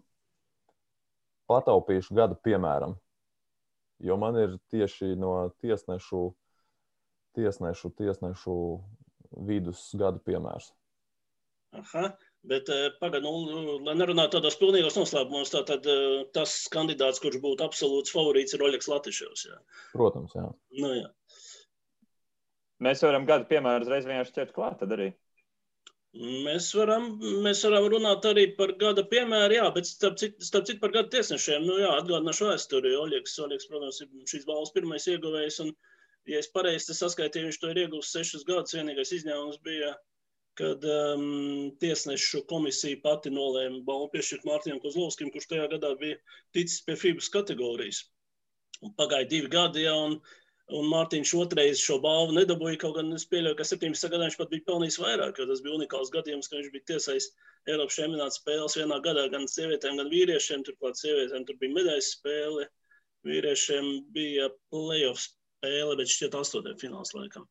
pataupīšu 1.50 2.16
gadu 2.18 2.38
piemēram. 2.44 2.98
Jo 4.04 4.18
man 4.22 4.38
ir 4.38 4.60
tieši 4.72 5.16
no 5.18 5.50
tiesnešu 5.64 6.28
tiesnešu, 7.38 7.92
tiesnešu 7.98 8.56
vidus 9.48 9.90
gadu 9.98 10.22
piemērs. 10.26 10.72
Aha. 11.78 12.10
Bet 12.48 12.70
eh, 12.72 12.88
pagaidām, 13.02 13.44
nu, 13.50 13.76
lai 13.84 13.96
nerunātu 13.98 14.38
tādos 14.38 14.56
pilnīgos 14.62 14.96
noslēpumos, 14.96 15.52
tad 15.52 15.88
eh, 15.90 16.22
tas 16.36 16.54
kandidāts, 16.72 17.20
kurš 17.24 17.42
būtu 17.44 17.66
absolūts 17.66 18.14
favorīts, 18.16 18.56
ir 18.56 18.64
Oļegs 18.64 18.88
Latiševs. 18.92 19.46
Jā. 19.50 19.58
Protams, 19.92 20.36
jā. 20.38 20.46
Nu, 20.80 20.94
jā. 20.96 21.10
Mēs 22.88 23.02
varam 23.04 23.26
gadu 23.28 23.50
piemēru 23.50 23.88
uzreiz 23.88 24.08
vienkārši 24.08 24.36
ķert 24.38 24.54
klāt 24.56 24.80
tad 24.80 24.94
arī. 24.96 25.10
Mēs 26.17 26.71
varam, 26.73 27.12
mēs 27.45 27.60
varam 27.67 27.86
runāt 27.93 28.25
arī 28.25 28.47
par 28.58 28.71
gada 28.82 29.03
piemēru, 29.12 29.58
jā, 29.60 29.65
bet 29.75 29.86
starp 29.89 30.15
citu, 30.17 30.45
starp 30.47 30.65
citu 30.69 30.82
par 30.82 30.93
gada 30.95 31.12
tiesnešiem. 31.13 31.65
Nu, 31.67 31.75
jā, 31.82 31.91
atgādināšu 31.99 32.47
vēsturi. 32.47 32.95
Oļegs, 32.97 33.36
Oļegs, 33.45 33.67
protams, 33.69 33.99
ir 34.01 34.32
šīs 34.32 34.47
balvas 34.47 34.73
pirmais 34.73 35.06
ieguvējs. 35.13 35.60
Un, 35.65 35.73
ja 36.32 36.41
es 36.41 36.49
pareizi 36.53 36.95
saskaitīju, 36.97 37.51
viņš 37.51 37.60
to 37.62 37.69
ir 37.73 37.82
iegūst 37.84 38.17
sešus 38.17 38.47
gadus. 38.47 38.73
Vienīgais 38.80 39.13
izņēmums 39.19 39.62
bija, 39.67 39.93
kad 40.58 40.89
um, 40.89 41.69
tiesnešu 41.84 42.41
komisija 42.49 42.97
pati 43.03 43.30
nolēma 43.34 43.84
balvu 43.86 44.10
piešķirt 44.15 44.47
Mārtiņam 44.49 44.82
Kozlovskim, 44.82 45.30
kurš 45.36 45.51
tajā 45.51 45.69
gadā 45.75 45.93
bija 46.01 46.17
ticis 46.58 46.82
pie 46.88 46.97
FIBAS 46.97 47.30
kategorijas. 47.36 48.01
Un 48.82 48.97
pagāja 48.97 49.30
divi 49.30 49.53
gadi, 49.53 49.86
ja, 49.86 49.93
un, 50.08 50.17
un 50.75 50.89
Mārtiņš 50.91 51.34
otrais 51.39 51.80
šo 51.80 51.97
balvu 52.03 52.36
nedabūja, 52.36 52.80
kaut 52.82 52.97
gan 52.97 53.12
es 53.15 53.25
pieļauju, 53.32 53.58
ka 53.60 53.67
17. 53.67 54.10
gadā 54.12 54.25
viņš 54.25 54.38
pat 54.39 54.51
bija 54.51 54.65
pelnījis 54.67 54.99
vairāk, 54.99 55.39
jo 55.39 55.47
tas 55.47 55.62
bija 55.63 55.77
unikāls 55.77 56.12
gadījums, 56.15 56.49
ka 56.51 56.60
viņš 56.60 56.73
bija 56.73 56.88
tiesais 56.91 57.30
Eiropas 57.67 57.99
čempionāta 57.99 58.36
spēles 58.36 58.75
vienā 58.80 58.99
gadā 59.03 59.27
gan 59.32 59.47
sievietēm, 59.51 59.99
gan 60.01 60.12
vīriešiem. 60.12 60.65
Turklāt 60.67 60.99
sievietēm 60.99 61.47
tur 61.47 61.60
bija 61.62 61.75
medaļas 61.77 62.12
spēle, 62.17 62.67
vīriešiem 63.27 63.89
bija 64.15 64.51
playoffs 64.73 65.32
spēle, 65.32 65.97
bet 65.99 66.12
šķiet 66.12 66.38
astotajā 66.39 66.80
fināls 66.84 67.15
laikam. 67.15 67.47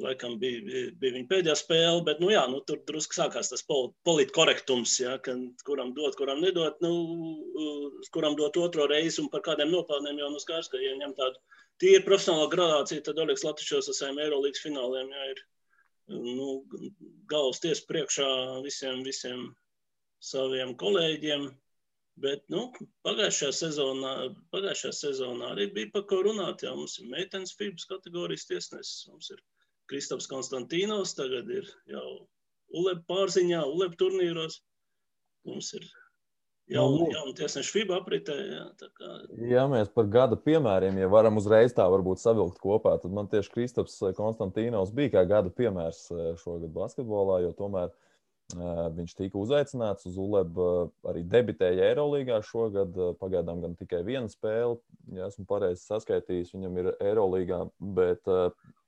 Laikam 0.00 0.38
bija, 0.40 0.62
bija, 0.64 0.90
bija 0.96 1.14
viņa 1.18 1.28
pēdējā 1.28 1.56
spēle, 1.60 2.04
bet 2.06 2.22
nu, 2.22 2.30
jā, 2.32 2.46
nu, 2.48 2.62
tur 2.66 2.80
drusku 2.88 3.18
sākās 3.18 3.50
tas 3.52 3.66
politkorektums, 4.06 4.94
ja, 5.02 5.18
kuram 5.66 5.92
dot, 5.98 6.16
kuram 6.16 6.40
nedot, 6.40 6.78
nu, 6.80 6.92
kuram 8.14 8.36
dot 8.38 8.56
otro 8.60 8.86
reizi 8.90 9.20
un 9.22 9.28
par 9.32 9.42
kādiem 9.46 9.72
nopelniem 9.72 10.20
jau 10.22 10.30
nu 10.32 10.40
skaidrs, 10.42 10.70
ka, 10.72 10.80
ja 10.82 10.94
ņem 11.00 11.14
tādu 11.18 11.40
tīri 11.82 12.04
profesionālo 12.06 12.48
gradāciju, 12.52 13.04
tad 13.04 13.20
Oļegs 13.24 13.44
Latvičos 13.46 13.90
ar 13.92 13.98
saviem 13.98 14.22
Eirolīgas 14.24 14.64
fināliem 14.64 15.12
jā, 15.12 15.28
ir 15.34 15.42
nu, 16.08 16.48
galvas 17.30 17.60
tiesa 17.62 17.84
priekšā 17.88 18.28
visiem, 18.64 19.02
visiem 19.06 19.48
saviem 20.22 20.74
kolēģiem. 20.82 21.48
Bet 22.24 22.46
nu, 22.48 22.62
pagājušajā, 23.04 23.52
sezonā, 23.52 24.12
pagājušajā 24.54 24.94
sezonā 24.98 25.50
arī 25.52 25.66
bija 25.74 25.90
par 25.92 26.06
ko 26.08 26.22
runāt. 26.24 26.64
Jā, 26.64 26.72
mums 26.72 26.96
ir 27.02 27.10
meitenes 27.12 27.52
FIBS 27.58 27.84
kategorijas 27.90 28.48
tiesnesis, 28.48 29.02
mums 29.10 29.28
ir 29.34 29.42
Kristaps 29.90 30.28
Konstantīnos, 30.30 31.12
tagad 31.18 31.50
ir 31.52 31.68
jau 31.92 32.06
ULEB 32.72 33.04
pārziņā, 33.10 33.60
ULEB 33.68 33.98
turnīros. 34.00 34.62
Mums 35.46 35.74
ir 35.76 35.84
jauni, 36.72 37.02
nu, 37.02 37.10
jauni 37.14 37.34
tiesneši 37.38 37.74
FIBA 37.76 38.00
apritē. 38.00 38.36
Jā, 38.50 38.64
kā... 38.98 39.12
ja 39.50 39.66
mēs 39.70 39.92
par 39.94 40.08
gada 40.12 40.38
piemēriem, 40.40 40.98
ja 41.02 41.10
varam 41.12 41.38
uzreiz 41.40 41.76
tā 41.76 41.86
varbūt 41.92 42.22
savilkt 42.22 42.58
kopā, 42.62 42.96
tad 43.02 43.14
man 43.14 43.30
tieši 43.32 43.52
Kristaps 43.54 44.00
Konstantīnos 44.18 44.94
bija 44.96 45.18
kā 45.18 45.26
gada 45.36 45.52
piemērs 45.54 46.02
eh, 46.14 46.34
šogad 46.42 46.74
basketbolā, 46.74 47.42
jo 47.46 47.54
tomēr– 47.60 47.94
Viņš 48.54 49.16
tika 49.18 49.40
uzaicināts 49.40 50.06
uz 50.06 50.18
ULEB, 50.22 50.58
arī 51.10 51.24
debitēja 51.26 51.88
Eirolandā 51.90 52.38
šogad. 52.46 52.94
Pagaidām 53.18 53.64
gan 53.64 53.74
tikai 53.74 54.04
viena 54.06 54.30
spēle, 54.30 54.78
ja 55.16 55.26
esmu 55.26 55.48
pareizi 55.50 55.82
saskaitījis. 55.82 56.52
Viņam 56.54 56.78
ir 56.78 56.92
Eirolandā, 57.00 57.64
bet 57.80 58.22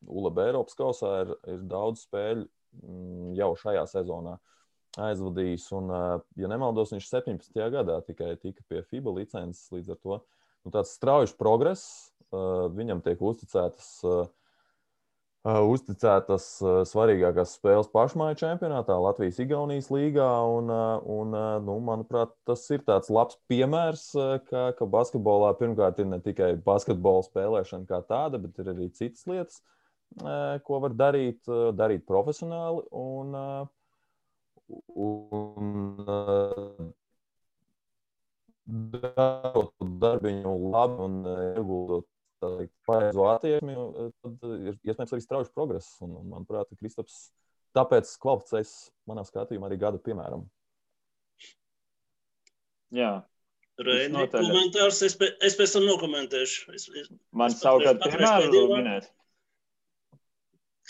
ULEB 0.07 0.39
Eiropas 0.45 0.79
kausā 0.79 1.11
ir, 1.25 1.35
ir 1.51 1.65
daudz 1.67 2.05
spēļu 2.07 2.47
mm, 2.47 3.33
jau 3.41 3.51
šajā 3.59 3.83
sezonā 3.91 4.37
aizvadījis. 5.09 5.69
Un, 5.79 5.93
ja 6.41 6.51
nemaldos, 6.51 6.93
viņš 6.95 7.11
17. 7.11 7.55
gadā 7.75 8.01
tikai 8.07 8.35
tika 8.43 8.65
pie 8.69 8.83
FIBA 8.87 9.15
licences. 9.21 9.69
Līdz 9.75 9.95
ar 9.95 10.01
to 10.03 10.19
nu, 10.19 10.73
tāds 10.75 10.95
strauji 10.99 11.37
progress. 11.39 12.11
Viņam 12.29 13.01
tiek 13.05 13.23
uzticētas 13.25 13.95
uzticētas 15.49 16.47
svarīgākās 16.91 17.55
spēles 17.57 17.89
pašmāju 17.93 18.37
čempionātā, 18.41 18.97
Latvijas-Igaunijas 19.01 19.89
līgā. 19.95 20.29
Un, 20.51 20.69
un, 21.15 21.37
nu, 21.65 21.79
manuprāt, 21.85 22.35
tas 22.49 22.65
ir 22.75 22.83
tāds 22.87 23.11
labs 23.11 23.39
piemērs, 23.49 24.11
ka, 24.51 24.69
ka 24.77 24.91
basketbolā 24.91 25.55
pirmkārt 25.61 26.03
ir 26.03 26.11
ne 26.11 26.21
tikai 26.25 26.53
basketbola 26.65 27.25
spēlēšana 27.27 27.89
kā 27.89 28.03
tāda, 28.09 28.41
bet 28.43 28.59
ir 28.59 28.73
arī 28.75 28.91
citas 28.93 29.25
lietas, 29.31 29.63
ko 30.67 30.83
var 30.85 30.97
darīt, 30.99 31.41
darīt 31.79 32.05
profesionāli. 32.09 32.85
Un, 32.91 33.33
un, 34.69 35.73
darot 38.69 39.75
darbu 40.03 40.35
labi 40.73 41.03
un 41.07 41.19
ieguldot 41.25 42.09
teikt, 42.43 42.75
pareizo 42.87 43.27
attieksmi, 43.33 43.75
e, 43.75 44.11
tad 44.23 44.45
ir 44.59 44.77
iespējams 44.77 45.15
arī 45.15 45.25
strauji 45.25 45.55
progress. 45.55 45.97
Un, 46.05 46.15
un, 46.21 46.29
manuprāt, 46.35 46.71
Kristaps 46.79 47.29
tāpēc 47.77 48.13
kvalificēs 48.23 48.75
manā 49.11 49.25
skatījumā 49.27 49.69
arī 49.69 49.81
gada 49.81 50.01
piemēram. 50.03 50.47
Jā. 52.95 53.19
Reini, 53.79 54.25
komentārs, 54.33 55.05
es, 55.07 55.15
pēc, 55.19 55.37
es 55.47 55.55
pēc 55.55 55.77
tam 55.77 55.85
nokomentēšu. 55.87 56.73
Es, 56.75 56.89
es, 56.99 57.11
Man 57.31 57.53
savukārt 57.55 58.01
piemēru 58.03 58.65
minēt. 58.73 59.07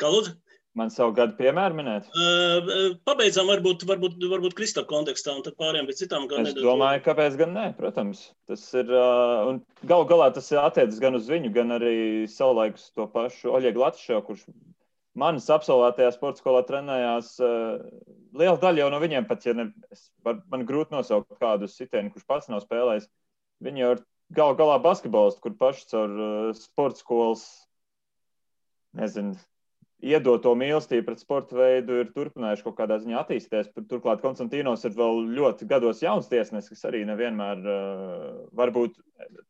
Kā 0.00 0.08
lūdzu? 0.14 0.32
Man 0.78 0.92
savu 0.94 1.14
gadu 1.16 1.34
piemēru 1.38 1.74
minēt? 1.74 2.06
Uh, 2.14 2.94
pabeidzām 3.08 3.48
varbūt, 3.50 3.82
varbūt, 3.88 4.18
varbūt 4.30 4.54
Krista 4.58 4.84
kontekstā 4.86 5.34
un 5.34 5.42
tad 5.46 5.56
pārējām 5.58 5.88
pie 5.88 5.96
citām. 5.98 6.28
Es 6.28 6.52
nedaudz... 6.52 6.62
domāju, 6.62 7.02
kāpēc 7.06 7.38
gan 7.40 7.54
nē, 7.56 7.64
protams. 7.78 8.20
Tas 8.46 8.62
ir, 8.78 8.92
uh, 8.92 9.48
un 9.50 9.58
gal 9.90 10.06
galā 10.10 10.28
tas 10.36 10.52
attiecas 10.54 11.00
gan 11.02 11.18
uz 11.18 11.26
viņu, 11.30 11.50
gan 11.56 11.74
arī 11.78 11.94
savulaikus 12.30 12.92
to 12.94 13.08
pašu 13.10 13.56
Oļegu 13.58 13.82
Latšo, 13.82 14.20
kurš 14.28 14.44
manis 15.18 15.50
absolvētajā 15.50 16.12
sporta 16.14 16.44
skolā 16.44 16.62
trenējās. 16.68 17.34
Uh, 17.42 17.82
liela 18.38 18.60
daļa 18.62 18.84
jau 18.84 18.92
no 18.94 19.02
viņiem 19.02 19.26
pat, 19.28 19.48
ja 19.48 19.56
ne, 19.58 19.70
var, 20.26 20.40
man 20.52 20.66
grūti 20.68 20.94
nosaukt 20.94 21.40
kādu 21.42 21.66
sitienu, 21.72 22.12
kurš 22.14 22.28
pats 22.30 22.52
nav 22.52 22.62
spēlējis. 22.62 23.10
Viņi 23.66 23.82
jau 23.82 23.92
ir 23.96 24.06
gal 24.38 24.54
galā 24.58 24.78
basketbolisti, 24.84 25.42
kur 25.42 25.58
paši 25.58 25.86
caur 25.90 26.18
uh, 26.18 26.50
sporta 26.54 27.02
skolas, 27.02 27.46
nezinu, 28.98 29.34
iedot 29.98 30.42
to 30.44 30.52
mīlestību 30.58 31.06
pret 31.08 31.22
sporta 31.22 31.56
veidu, 31.58 31.98
ir 32.02 32.12
turpinājuši 32.14 32.64
kaut 32.66 32.76
kādā 32.78 32.98
ziņā 33.02 33.18
attīstīties. 33.22 33.72
Turklāt 33.90 34.22
Konstantīnos 34.22 34.84
ir 34.86 34.94
vēl 34.98 35.24
ļoti 35.34 35.66
gados 35.70 36.02
jauns 36.04 36.30
tiesnesis, 36.30 36.70
kas 36.70 36.86
arī 36.90 37.02
nevienmēr 37.08 37.64
uh, 37.64 38.30
varbūt 38.58 38.98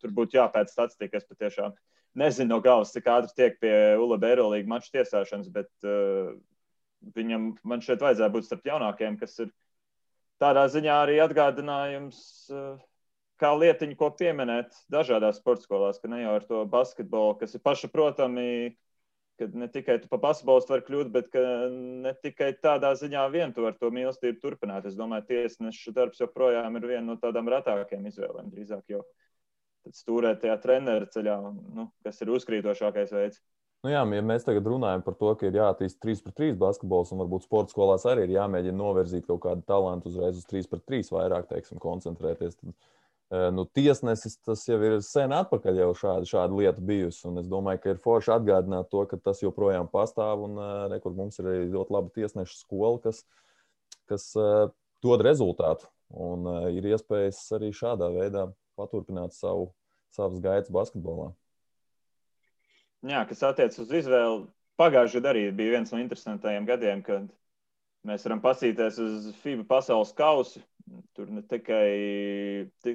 tur 0.00 0.14
būtu 0.16 0.38
jāpēc 0.40 0.72
statistika. 0.72 1.20
Es 1.20 1.28
patiešām 1.28 1.76
nezinu 2.18 2.54
no 2.54 2.60
galvas, 2.64 2.94
cik 2.96 3.10
ātri 3.12 3.36
tiek 3.36 3.60
pie 3.60 3.74
ULB 4.00 4.24
Eirolīga 4.30 4.72
maču 4.72 4.92
tiesāšanas, 4.96 5.52
bet 5.52 5.70
uh, 5.84 6.32
viņam 7.14 7.52
man 7.68 7.84
šeit 7.84 8.02
vajadzēja 8.04 8.32
būt 8.32 8.48
starp 8.48 8.72
jaunākiem, 8.72 9.20
kas 9.20 9.36
ir 9.44 9.52
tādā 10.40 10.64
ziņā 10.72 11.02
arī 11.04 11.20
atgādinājums. 11.28 12.20
Uh, 12.48 12.78
kā 13.38 13.52
lietiņu, 13.54 13.94
ko 13.98 14.10
pieminēt 14.18 14.74
dažādās 14.90 15.38
sporta 15.38 15.62
skolās, 15.62 16.00
ka 16.02 16.10
ne 16.10 16.24
jau 16.24 16.34
ar 16.40 16.46
to 16.48 16.64
basketbolu, 16.72 17.36
kas 17.38 17.54
ir 17.54 17.62
pašsaprotami, 17.62 18.74
ka 19.38 19.48
ne 19.54 19.68
tikai 19.72 19.98
tu 20.02 20.10
pa 20.10 20.18
basketbolistu 20.22 20.74
vari 20.74 20.84
kļūt, 20.86 21.12
bet 21.14 21.38
ne 22.04 22.12
tikai 22.22 22.50
tādā 22.62 22.90
ziņā 22.98 23.24
vien 23.34 23.54
tu 23.54 23.64
vari 23.64 23.78
to 23.80 23.90
mīlestību 23.94 24.42
turpināt. 24.42 24.88
Es 24.88 24.98
domāju, 24.98 25.28
tiesneša 25.30 25.94
darbs 25.96 26.22
joprojām 26.22 26.76
ir 26.80 26.88
viena 26.90 27.06
no 27.10 27.18
tādām 27.22 27.50
retākajām 27.52 28.10
izvēlēm. 28.10 28.50
Drīzāk 28.54 28.94
jau 28.94 29.04
stūrēt 29.94 30.42
tajā 30.42 30.58
treneru 30.62 31.08
ceļā, 31.14 31.38
nu, 31.76 31.88
kas 32.04 32.20
ir 32.24 32.34
uzkrītošākais 32.36 33.14
veids. 33.14 33.40
Nu 33.86 33.92
jā, 33.92 34.00
ja 34.02 34.22
mēs 34.26 34.42
tagad 34.42 34.66
runājam 34.66 35.04
par 35.06 35.14
to, 35.20 35.30
ka 35.38 35.46
ir 35.46 35.56
jāattīst 35.60 36.00
3 36.02 36.24
pret 36.24 36.34
3 36.40 36.56
basketbols, 36.58 37.12
un 37.14 37.20
varbūt 37.22 37.46
sporta 37.46 37.70
skolās 37.70 38.06
arī 38.10 38.24
ir 38.26 38.34
jāmēģina 38.34 38.74
novirzīt 38.74 39.28
kaut 39.28 39.44
kādu 39.44 39.62
talantu 39.68 40.10
uzreiz 40.10 40.40
uz 40.40 40.48
3 40.50 40.66
pret 40.72 40.82
3 40.90 41.12
vairāk, 41.14 41.46
teiksim, 41.52 41.78
koncentrēties. 41.82 42.58
Tad 42.58 42.74
nu, 43.28 43.64
tiesnesis 43.76 44.38
tas 44.40 44.62
jau 44.64 44.78
ir 44.80 44.98
sen 45.04 45.34
atpakaļ, 45.36 45.80
jau 45.82 45.90
šāda, 46.00 46.28
šāda 46.28 46.56
lieta 46.56 46.84
bijusi. 46.84 47.26
Un 47.28 47.42
es 47.42 47.48
domāju, 47.50 47.82
ka 47.82 47.92
ir 47.92 48.00
forši 48.00 48.32
atgādināt 48.38 48.88
to, 48.92 49.04
ka 49.10 49.18
tas 49.20 49.42
joprojām 49.44 49.90
pastāv. 49.92 50.46
Un 50.46 50.60
rekur, 50.94 51.16
mums 51.16 51.36
ir 51.40 51.50
arī 51.50 51.66
ļoti 51.74 51.96
laba 51.96 52.12
tiesneša 52.14 52.56
skola, 52.62 52.96
kas, 53.04 53.24
kas 54.08 54.30
dod 55.04 55.24
rezultātu. 55.26 55.90
Un 56.08 56.48
ir 56.72 56.88
iespējas 56.88 57.42
arī 57.58 57.68
šādā 57.76 58.08
veidā 58.14 58.46
paturpināt 58.78 59.36
savu, 59.36 59.74
savas 60.14 60.40
gaitas 60.40 60.72
basketbolā. 60.72 61.34
Jā, 63.06 63.22
kas 63.28 63.44
attiecas 63.46 63.78
uz 63.84 63.92
izvēli, 63.94 64.46
pagājušajā 64.80 65.20
gadā 65.20 65.34
arī 65.34 65.44
bija 65.54 65.76
viens 65.76 65.92
no 65.92 66.00
interesantajiem 66.00 66.64
gadiem, 66.66 67.04
kad 67.06 67.28
mēs 68.08 68.24
varam 68.26 68.40
pasīties 68.42 68.98
uz 69.02 69.28
FIBA 69.42 69.68
pasaules 69.68 70.14
kausu 70.16 70.64
Tur 71.16 71.30
ne 71.34 71.42
tikai, 71.42 71.88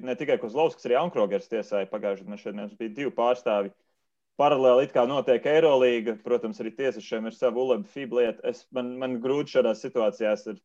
ne 0.04 0.16
tikai 0.20 0.38
Kozlovskis, 0.42 0.86
arī 0.88 0.98
Ankrogers 1.00 1.50
tiesāja 1.52 1.90
pagājušajā 1.92 2.28
gadā. 2.28 2.40
Šeit 2.42 2.58
mums 2.58 2.78
bija 2.80 2.94
divi 3.00 3.14
pārstāvi. 3.16 3.74
Paralēli 4.40 4.88
it 4.88 4.94
kā 4.96 5.04
notiek 5.10 5.46
Eirolīga. 5.52 6.16
Protams, 6.26 6.62
arī 6.64 6.72
tiesasiem 6.78 7.30
ir 7.30 7.36
sava 7.38 7.62
ULEB 7.62 7.86
FIB 7.92 8.16
lieta. 8.18 8.42
Es, 8.50 8.64
man, 8.74 8.96
man 9.02 9.20
grūti 9.24 9.58
šādās 9.58 9.84
situācijās 9.86 10.48
ir 10.54 10.62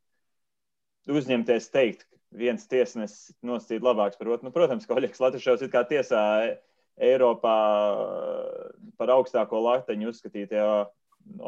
uzņemties 1.18 1.68
teikt, 1.74 2.06
ka 2.08 2.40
viens 2.40 2.64
tiesnesis 2.70 3.36
nostīt 3.44 3.84
labāks 3.84 4.20
par 4.20 4.32
otru. 4.32 4.48
Nu, 4.48 4.54
protams, 4.54 4.88
ka 4.88 4.96
Oļegs 4.96 5.20
Latvijas 5.24 5.64
it 5.64 5.74
kā 5.74 5.84
tiesā 5.88 6.22
Eiropā 6.98 7.56
par 8.98 9.12
augstāko 9.14 9.60
lakteņu 9.62 10.10
uzskatītajā 10.10 10.70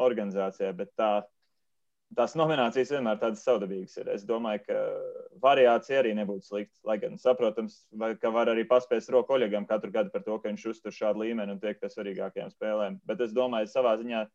organizācijā, 0.05 0.71
bet 0.77 0.93
tā 0.99 1.11
tās 2.17 2.33
nominācijas 2.39 2.91
vienmēr 2.93 3.19
tādas 3.21 3.43
savdabīgas 3.45 3.95
ir. 4.01 4.09
Es 4.13 4.23
domāju, 4.27 4.63
ka 4.67 4.79
variācija 5.43 6.01
arī 6.01 6.13
nebūtu 6.17 6.47
slikta. 6.47 6.75
Lai 6.87 6.97
gan 7.01 7.17
saprotams, 7.21 7.81
vai, 7.97 8.13
ka 8.19 8.31
var 8.33 8.51
arī 8.51 8.65
paspēst 8.69 9.11
roku 9.13 9.37
Oļegam 9.37 9.67
katru 9.69 9.93
gadu 9.93 10.13
par 10.13 10.25
to, 10.25 10.37
ka 10.39 10.51
viņš 10.51 10.67
uztur 10.73 10.95
šādu 10.95 11.23
līmeni 11.23 11.55
un 11.55 11.61
tiek 11.61 11.79
pie 11.79 11.91
svarīgākajām 11.91 12.51
spēlēm. 12.53 12.99
Bet 13.07 13.23
es 13.23 13.35
domāju, 13.37 13.71
savā 13.71 13.95
ziņā 14.01 14.25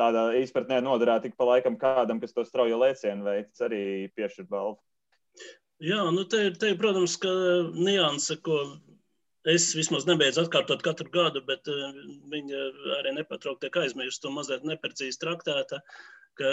tādā 0.00 0.24
izpratnē 0.40 0.80
noderētu 0.84 1.28
tik 1.28 1.36
pa 1.38 1.50
laikam 1.52 1.76
kādam, 1.80 2.22
kas 2.22 2.34
to 2.34 2.46
straujo 2.46 2.80
lēcienu 2.80 3.26
veids, 3.26 3.60
arī 3.62 3.84
piešķirt 4.16 4.50
balvu. 4.50 4.80
Jā, 5.84 6.00
nu 6.14 6.24
te, 6.30 6.48
te 6.56 6.72
protams, 6.78 7.18
ka 7.20 7.30
nianse, 7.74 8.38
ko 8.42 8.58
es 9.50 9.68
vismaz 9.76 10.06
nebeidzu 10.08 10.46
atkārtot 10.46 10.80
katru 10.82 11.10
gadu, 11.12 11.42
bet 11.44 11.68
uh, 11.68 11.94
viņa 12.32 12.66
arī 13.02 13.12
nepatraukti 13.18 13.66
tiek 13.66 13.82
aizmirsta 13.82 14.30
un 14.30 14.38
mazliet 14.38 14.64
neprecīzi 14.64 15.20
traktēta. 15.20 15.82
Uh, 15.82 16.12
ka 16.38 16.50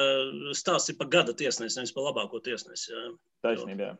stāsts 0.58 0.94
ir 0.94 0.98
par 1.00 1.10
gada 1.14 1.36
tiesnesi, 1.38 1.78
nevis 1.80 1.94
par 1.96 2.10
labāko 2.10 2.42
tiesnesi. 2.44 2.92
Jā. 2.94 3.04
Taisnība. 3.48 3.94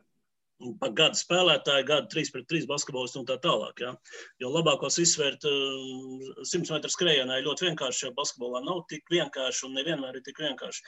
Par 0.78 0.92
gada 0.94 1.18
spēlētāju, 1.18 1.86
gada 1.88 2.06
3 2.12 2.30
pret 2.34 2.46
3 2.52 2.68
basketbolistu 2.70 3.18
un 3.22 3.26
tā 3.26 3.38
tālāk. 3.42 3.82
Ja? 3.82 3.94
Jo 4.42 4.52
labākos 4.54 5.00
izsvērt 5.02 5.42
100 5.42 6.60
uh, 6.60 6.74
metru 6.76 6.92
skrējienā 6.92 7.40
ir 7.40 7.48
ļoti 7.48 7.66
vienkārši, 7.70 8.04
jo 8.06 8.12
basketbolā 8.18 8.62
nav 8.66 8.84
tik 8.92 9.10
vienkārši 9.10 9.66
un 9.66 9.74
nevienmēr 9.80 10.20
ir 10.20 10.24
tik 10.28 10.38
vienkārši. 10.44 10.86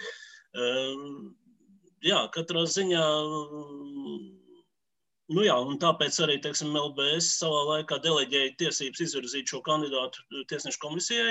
Uh, 0.54 1.34
jā, 2.06 2.22
katrā 2.36 2.62
ziņā 2.70 3.02
Nu 5.32 5.40
jā, 5.40 5.54
un 5.56 5.78
tāpēc 5.80 6.16
arī 6.20 6.34
teiksim, 6.44 6.74
LBS 6.76 7.30
savā 7.38 7.62
laikā 7.70 7.96
deleģēja 8.04 8.56
tiesības 8.60 9.00
izvirzīt 9.06 9.48
šo 9.48 9.62
kandidātu 9.64 10.44
tiesnešu 10.50 10.82
komisijai. 10.82 11.30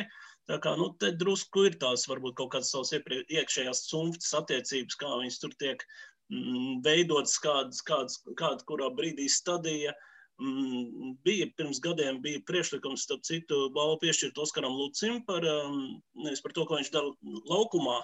Tā 0.52 0.58
kā 0.64 0.74
nu, 0.80 0.90
te 1.00 1.14
drusku 1.16 1.68
ir 1.70 1.78
tās 1.80 2.04
varbūt 2.10 2.36
kaut 2.40 2.52
kādas 2.56 2.72
savas 2.74 2.92
iekšējās 2.94 3.86
cunftas 3.88 4.34
attiecības, 4.42 4.98
kā 5.00 5.12
viņas 5.22 5.40
tur 5.40 5.54
tiek 5.62 5.86
mm, 6.34 6.82
veidotas, 6.84 7.38
kādas, 7.44 7.80
kādas, 7.88 8.20
kāda 8.40 8.68
kurā 8.68 8.90
brīdī 8.98 9.30
stadija. 9.32 9.94
Mm, 10.42 11.14
bija 11.24 11.48
pirms 11.56 11.80
gadiem 11.84 12.20
bija 12.26 12.42
priekšlikums, 12.50 13.06
starp 13.06 13.24
citu, 13.28 13.70
balvu 13.76 14.02
piešķirt 14.02 14.42
Oskaram 14.44 14.76
Lucim 14.76 15.22
par, 15.30 15.46
um, 15.48 16.02
nevis 16.26 16.44
par 16.44 16.56
to, 16.58 16.66
ko 16.68 16.82
viņš 16.82 16.92
dara 16.92 17.14
laukumā, 17.52 18.02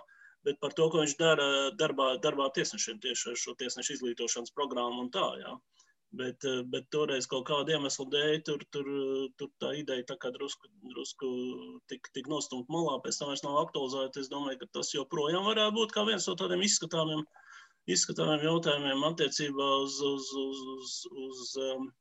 bet 0.48 0.62
par 0.64 0.76
to, 0.78 0.88
ko 0.94 1.04
viņš 1.04 1.18
dara 1.20 1.48
darbā, 1.82 2.14
darbā 2.24 2.48
tiesnešiem 2.56 3.02
tieši 3.04 3.34
ar 3.34 3.40
šo 3.44 3.58
tiesnešu 3.60 3.98
izglītošanas 3.98 4.56
programmu 4.56 5.08
un 5.08 5.12
tā, 5.12 5.26
jā. 5.42 5.58
Bet, 6.12 6.46
eh, 6.50 6.62
bet 6.66 6.88
toreiz 6.90 7.28
kaut 7.30 7.46
kāda 7.46 7.76
iemesla 7.76 8.06
dēļ 8.14 8.40
tur, 8.46 8.64
tur, 8.74 8.88
tur 9.38 9.50
tā 9.62 9.76
ideja 9.78 10.08
tā 10.10 10.16
kā 10.24 10.32
drusku, 10.34 10.72
drusku 10.94 11.30
tik, 11.92 12.10
tik 12.16 12.30
nostumt 12.32 12.72
malā, 12.74 12.96
pēc 13.04 13.20
tam 13.20 13.30
vairs 13.30 13.46
nav 13.46 13.60
aktualizēta. 13.62 14.24
Es 14.24 14.32
domāju, 14.32 14.58
ka 14.64 14.72
tas 14.80 14.90
joprojām 14.96 15.46
varētu 15.46 15.78
būt 15.78 15.94
kā 15.94 16.08
viens 16.10 16.26
no 16.26 16.34
tādiem 16.40 16.66
izskatāmiem, 16.66 17.22
izskatāmiem 17.94 18.48
jautājumiem 18.48 19.06
attiecībā 19.12 19.70
uz, 19.86 20.00
uz, 20.14 20.34
uz, 20.48 20.66
uz, 20.74 20.98
uz 21.28 21.54
um, 21.68 21.92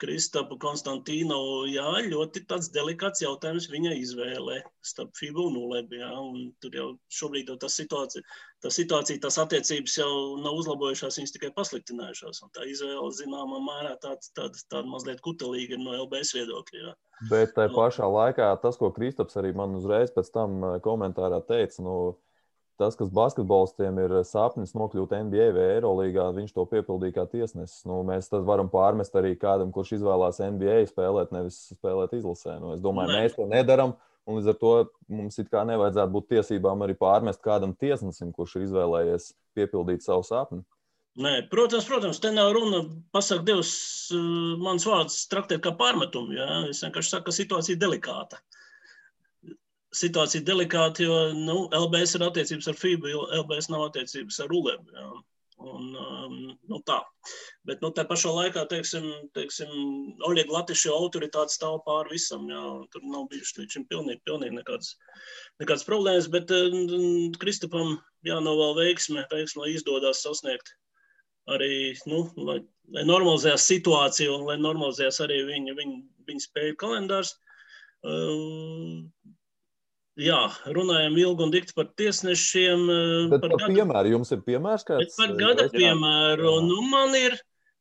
Kristapu 0.00 0.56
Konstantīnovu, 0.60 1.66
jā, 1.68 1.88
ļoti 2.08 2.42
tāds 2.48 2.70
delikāts 2.72 3.20
jautājums 3.20 3.68
viņa 3.68 3.92
izvēlē 4.00 4.60
starp 4.86 5.12
FIBU 5.18 5.44
un 5.50 5.58
ULEB, 5.60 5.92
jā, 6.00 6.08
un 6.16 6.46
tur 6.62 6.78
jau 6.78 6.86
šobrīd 7.12 7.52
jau 7.52 7.58
tā 7.60 7.68
situācija, 7.72 8.24
tā 8.64 8.72
situācija, 8.72 9.20
tās 9.20 9.36
attiecības 9.42 9.98
jau 10.00 10.12
nav 10.40 10.56
uzlabojušās, 10.62 11.20
viņas 11.20 11.36
tikai 11.36 11.52
pasliktinājušās, 11.58 12.40
un 12.46 12.54
tā 12.56 12.64
izvēle 12.70 13.12
zināmā 13.18 13.60
mērā 13.66 13.92
tāda, 14.00 14.32
tāda, 14.38 14.64
tāda 14.72 14.88
mazliet 14.88 15.20
kutelīga 15.26 15.78
no 15.80 15.98
LBS 16.06 16.32
viedokļa, 16.38 16.82
jā. 16.86 16.96
Bet 17.28 17.52
tajā 17.52 17.74
pašā 17.74 18.08
laikā 18.08 18.48
tas, 18.62 18.80
ko 18.80 18.88
Kristaps 18.96 19.36
arī 19.36 19.52
man 19.56 19.76
uzreiz 19.76 20.12
pēc 20.14 20.32
tam 20.32 20.60
eh, 20.64 20.78
komentārā 20.84 21.42
teica, 21.44 21.84
nu, 21.84 21.96
tas, 22.80 22.96
kas 22.96 23.10
basketbolistiem 23.12 23.98
ir 24.00 24.14
sapnis 24.26 24.72
nokļūt 24.76 25.12
NBA 25.26 25.50
vai 25.56 25.66
Eirolandā, 25.76 26.30
viņš 26.36 26.54
to 26.56 26.64
piepildīja 26.70 27.18
kā 27.18 27.26
tiesnesis. 27.28 27.84
Nu, 27.88 28.00
mēs 28.08 28.30
to 28.32 28.40
varam 28.46 28.70
pārmest 28.72 29.16
arī 29.20 29.34
kādam, 29.40 29.72
kurš 29.74 29.98
izvēlās 29.98 30.40
NBA 30.40 30.80
spēlēt, 30.88 31.34
nevis 31.36 31.60
spēlēt 31.74 32.16
izlasē. 32.18 32.56
Nu, 32.62 32.74
es 32.76 32.84
domāju, 32.84 33.16
mēs 33.18 33.36
to 33.36 33.48
nedaram. 33.50 33.96
Un 34.28 34.36
līdz 34.36 34.50
ar 34.52 34.58
to 34.60 34.74
mums 35.10 35.40
it 35.40 35.48
kā 35.50 35.64
nevajadzētu 35.66 36.14
būt 36.14 36.28
tiesībām 36.34 36.84
arī 36.84 36.94
pārmest 36.98 37.40
kādam 37.44 37.72
tiesnesim, 37.78 38.30
kurš 38.36 38.58
ir 38.58 38.66
izvēlējies 38.68 39.30
piepildīt 39.58 40.04
savu 40.04 40.26
sapni. 40.26 40.60
Nē, 41.20 41.32
protams, 41.50 41.88
protams, 41.88 42.20
te 42.22 42.30
nav 42.32 42.52
runa. 42.54 42.84
Pasakot, 43.12 43.42
Dievs, 43.48 43.72
mans 44.62 44.86
vārds 44.86 45.24
traktēt 45.32 45.64
kā 45.64 45.72
pārmetumu. 45.76 46.36
Ja? 46.36 46.62
Es 46.70 46.84
vienkārši 46.84 47.16
saku, 47.16 47.26
ka 47.28 47.34
situācija 47.34 47.74
ir 47.74 47.82
delikāta. 47.82 48.38
Uh, 48.38 48.59
situācija 49.96 50.46
delikāta, 50.46 51.02
jo 51.04 51.18
nu, 51.34 51.64
LBS 51.74 52.16
ir 52.16 52.26
attiecības 52.28 52.70
ar 52.70 52.78
FIBA, 52.78 53.10
jo 53.10 53.26
LBS 53.42 53.70
nav 53.72 53.88
attiecības 53.88 54.40
ar 54.44 54.54
ULEB. 54.54 54.94
Jā. 54.94 55.10
Un, 55.60 55.90
um, 55.92 56.36
nu 56.72 56.78
tā. 56.88 56.96
Bet 57.68 57.82
nu, 57.84 57.90
tā 57.92 58.06
pašā 58.08 58.30
laikā, 58.32 58.62
teiksim, 58.70 59.04
teiksim 59.36 59.68
Oļega 60.24 60.54
Latvijas 60.54 60.86
autoritāte 60.94 61.52
stāv 61.52 61.82
pāri 61.84 62.14
visam. 62.14 62.46
Jā, 62.48 62.62
tur 62.94 63.04
nav 63.04 63.26
bijušas 63.32 63.58
līdz 63.58 63.76
šim 63.76 63.84
pilnīgi, 63.90 64.22
pilnīgi 64.24 64.56
nekādas, 64.56 64.94
nekādas 65.60 65.84
problēmas, 65.84 66.30
bet 66.32 66.54
um, 66.56 67.28
Kristupam 67.42 67.98
jānovēl 68.24 68.78
veiksme, 68.78 69.26
veiksme, 69.32 69.66
lai 69.66 69.74
izdodas 69.74 70.24
sasniegt 70.24 70.72
arī, 71.50 71.92
nu, 72.08 72.24
lai, 72.40 72.60
lai 72.94 73.04
normalizējās 73.08 73.68
situācija 73.68 74.32
un 74.32 74.48
lai 74.48 74.56
normalizējās 74.60 75.20
arī 75.26 75.42
viņa, 75.48 75.76
viņa, 75.76 76.00
viņa 76.30 76.46
spēju 76.46 76.80
kalendārs. 76.80 77.36
Um, 78.00 79.10
Jā, 80.18 80.38
runājam 80.74 81.14
ilgi 81.20 81.44
un 81.44 81.52
dikti 81.54 81.74
par 81.76 81.86
tiesnešiem. 81.98 82.80
Eh, 82.90 83.28
Bet 83.30 83.44
par, 83.44 83.52
par 83.54 83.62
gada... 83.62 83.74
piemēru 83.76 84.14
jums 84.16 84.32
ir 84.34 84.42
piemērs 84.46 84.84
kāds? 84.88 85.14
Par 85.16 85.36
gada 85.38 85.68
jā, 85.68 85.72
piemēru. 85.76 86.48
Jā. 86.50 86.64
Nu, 86.66 86.80
man 86.90 87.14
ir, 87.14 87.36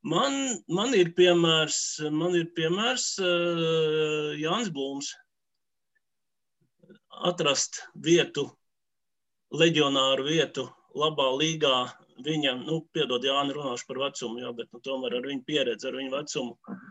man, 0.06 0.38
man 0.70 0.94
ir 0.94 1.10
piemērs, 1.18 1.80
man 2.13 2.38
ir 2.38 2.52
piemērs 2.56 3.08
uh, 3.24 4.38
Jānis 4.38 4.70
Blūms. 4.76 5.12
Atrast 7.26 7.82
vietu, 7.98 8.46
leģionāru 9.52 10.30
vietu 10.30 10.70
labā 10.96 11.32
līgā. 11.42 11.89
Viņam, 12.24 12.62
nu, 12.68 12.82
piedod, 12.94 13.24
Jāni, 13.24 13.56
runāšu 13.56 13.88
par 13.89 14.04
vecumu, 14.06 14.44
jā, 14.44 14.54
bet 14.56 14.70
nu, 14.76 14.80
tomēr 14.84 15.18
ar 15.18 15.28
viņu 15.28 15.46
pieredzi, 15.48 15.88
ar 15.88 15.98
viņu 15.98 16.13
vecumu. 16.13 16.56
Uh, 16.68 16.82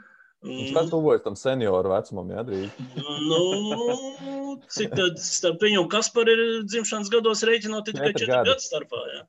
Viņš 0.47 0.71
mm. 0.71 0.91
tuvojas 0.93 1.25
tam 1.25 1.35
senioru 1.35 1.91
vecumam, 1.91 2.29
jā, 2.31 2.45
drīz. 2.47 2.83
nu, 3.31 4.59
cik 4.71 4.93
tad 4.95 5.17
starp 5.23 5.65
viņu 5.67 5.81
un 5.83 5.89
Kasparu 5.91 6.35
ir 6.35 6.43
dzimšanas 6.69 7.11
gados 7.11 7.43
rēķinot 7.49 7.89
tikai 7.91 8.13
4 8.15 8.45
gadu 8.47 8.63
starpā, 8.63 9.01
jā. 9.17 9.25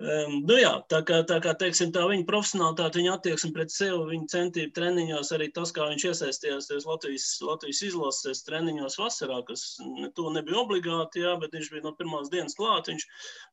Um, 0.00 0.38
nu 0.48 0.54
jā, 0.56 0.70
tā 0.88 1.02
kā, 1.04 1.18
tā 1.28 1.36
kā 1.44 1.52
teiksim, 1.60 1.90
tā 1.92 2.06
viņa 2.08 2.24
profesionālitāte, 2.28 3.02
viņa 3.02 3.16
attieksme 3.18 3.50
pret 3.52 3.72
sevi, 3.72 3.98
viņa 4.08 4.30
centība 4.32 4.72
treniņos, 4.78 5.32
arī 5.36 5.50
tas, 5.52 5.74
kā 5.76 5.90
viņš 5.90 6.06
iesaistījās 6.08 6.70
Latvijas, 6.88 7.26
Latvijas 7.44 7.82
izlases 7.84 8.40
treniņos 8.46 8.96
vasarā, 8.96 9.42
kas 9.44 9.66
to 10.16 10.32
nebija 10.32 10.62
obligāti, 10.62 11.20
jā, 11.26 11.34
bet 11.42 11.52
viņš 11.52 11.68
bija 11.74 11.84
no 11.84 11.92
pirmās 11.98 12.32
dienas 12.32 12.56
klāt. 12.56 12.88
Viņš, 12.88 13.06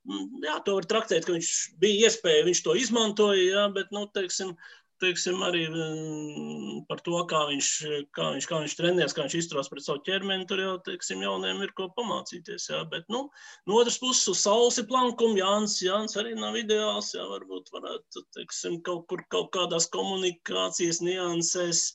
mm, 0.07 0.47
jā, 0.47 0.55
to 0.63 0.77
var 0.79 0.87
traktēt, 0.87 1.27
ka 1.27 1.35
viņš 1.35 1.51
bija 1.83 2.07
iespēja, 2.07 2.47
viņš 2.47 2.63
to 2.63 2.79
izmantoja, 2.79 3.43
jā, 3.43 3.67
bet, 3.75 3.91
nu, 3.91 4.07
teiksim, 4.15 4.55
teiksim, 5.01 5.41
arī 5.45 5.63
mm, 5.69 6.83
par 6.89 7.01
to, 7.05 7.17
kā 7.29 7.43
viņš, 7.49 7.69
kā 8.15 8.29
viņš, 8.35 8.47
kā 8.49 8.61
viņš 8.63 8.75
trenējas, 8.79 9.15
kā 9.17 9.25
viņš 9.25 9.37
izturās 9.39 9.69
pret 9.71 9.85
savu 9.85 10.03
ķermeni. 10.07 10.47
Tur 10.49 10.63
jau, 10.63 10.73
teiksim, 10.87 11.23
jauniem 11.25 11.63
ir 11.65 11.73
ko 11.77 11.89
pamācīties. 11.97 12.69
Jā. 12.71 12.83
Bet, 12.91 13.07
nu, 13.13 13.25
no 13.69 13.79
otras 13.81 13.99
puses, 14.01 14.25
uz 14.33 14.43
saules 14.43 14.79
ir 14.81 14.89
plankums. 14.91 15.39
Jānis, 15.39 15.79
Jānis 15.85 16.17
arī 16.19 16.35
nav 16.37 16.57
ideāls. 16.59 17.13
Jā, 17.17 17.25
varbūt 17.29 17.71
varētu, 17.75 18.25
teiksim, 18.37 18.81
kaut 18.87 19.07
kur 19.11 19.25
kaut 19.33 19.51
kādās 19.55 19.89
komunikācijas 19.93 21.03
niansēs. 21.05 21.89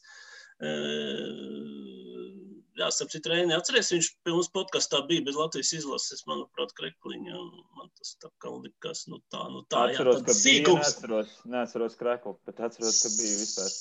E, 0.62 0.74
jā, 2.78 2.88
ap 2.88 3.12
citu 3.12 3.32
reizi 3.32 3.54
atceries, 3.56 3.90
viņš 3.94 4.08
pie 4.24 4.34
mums 4.34 4.50
podkastā 4.54 5.02
bija 5.08 5.24
bez 5.26 5.38
Latvijas 5.38 5.72
izlases, 5.78 6.24
manuprāt, 6.28 6.74
Krekliņa. 6.78 7.40
Man 7.78 7.90
tas 7.98 8.14
tā 8.22 8.30
kā 8.42 8.52
likās, 8.54 9.04
nu 9.12 9.20
tā, 9.32 9.42
nu 9.52 9.64
tā. 9.72 9.86
Atceros, 9.90 10.20
jā, 10.20 10.26
ka 10.28 10.36
sīkums. 10.38 10.82
neatceros, 10.82 11.34
neatceros 11.54 11.98
Kreklu, 12.00 12.36
bet 12.48 12.62
atceros, 12.68 13.00
ka 13.04 13.12
bija 13.16 13.40
vispār. 13.42 13.72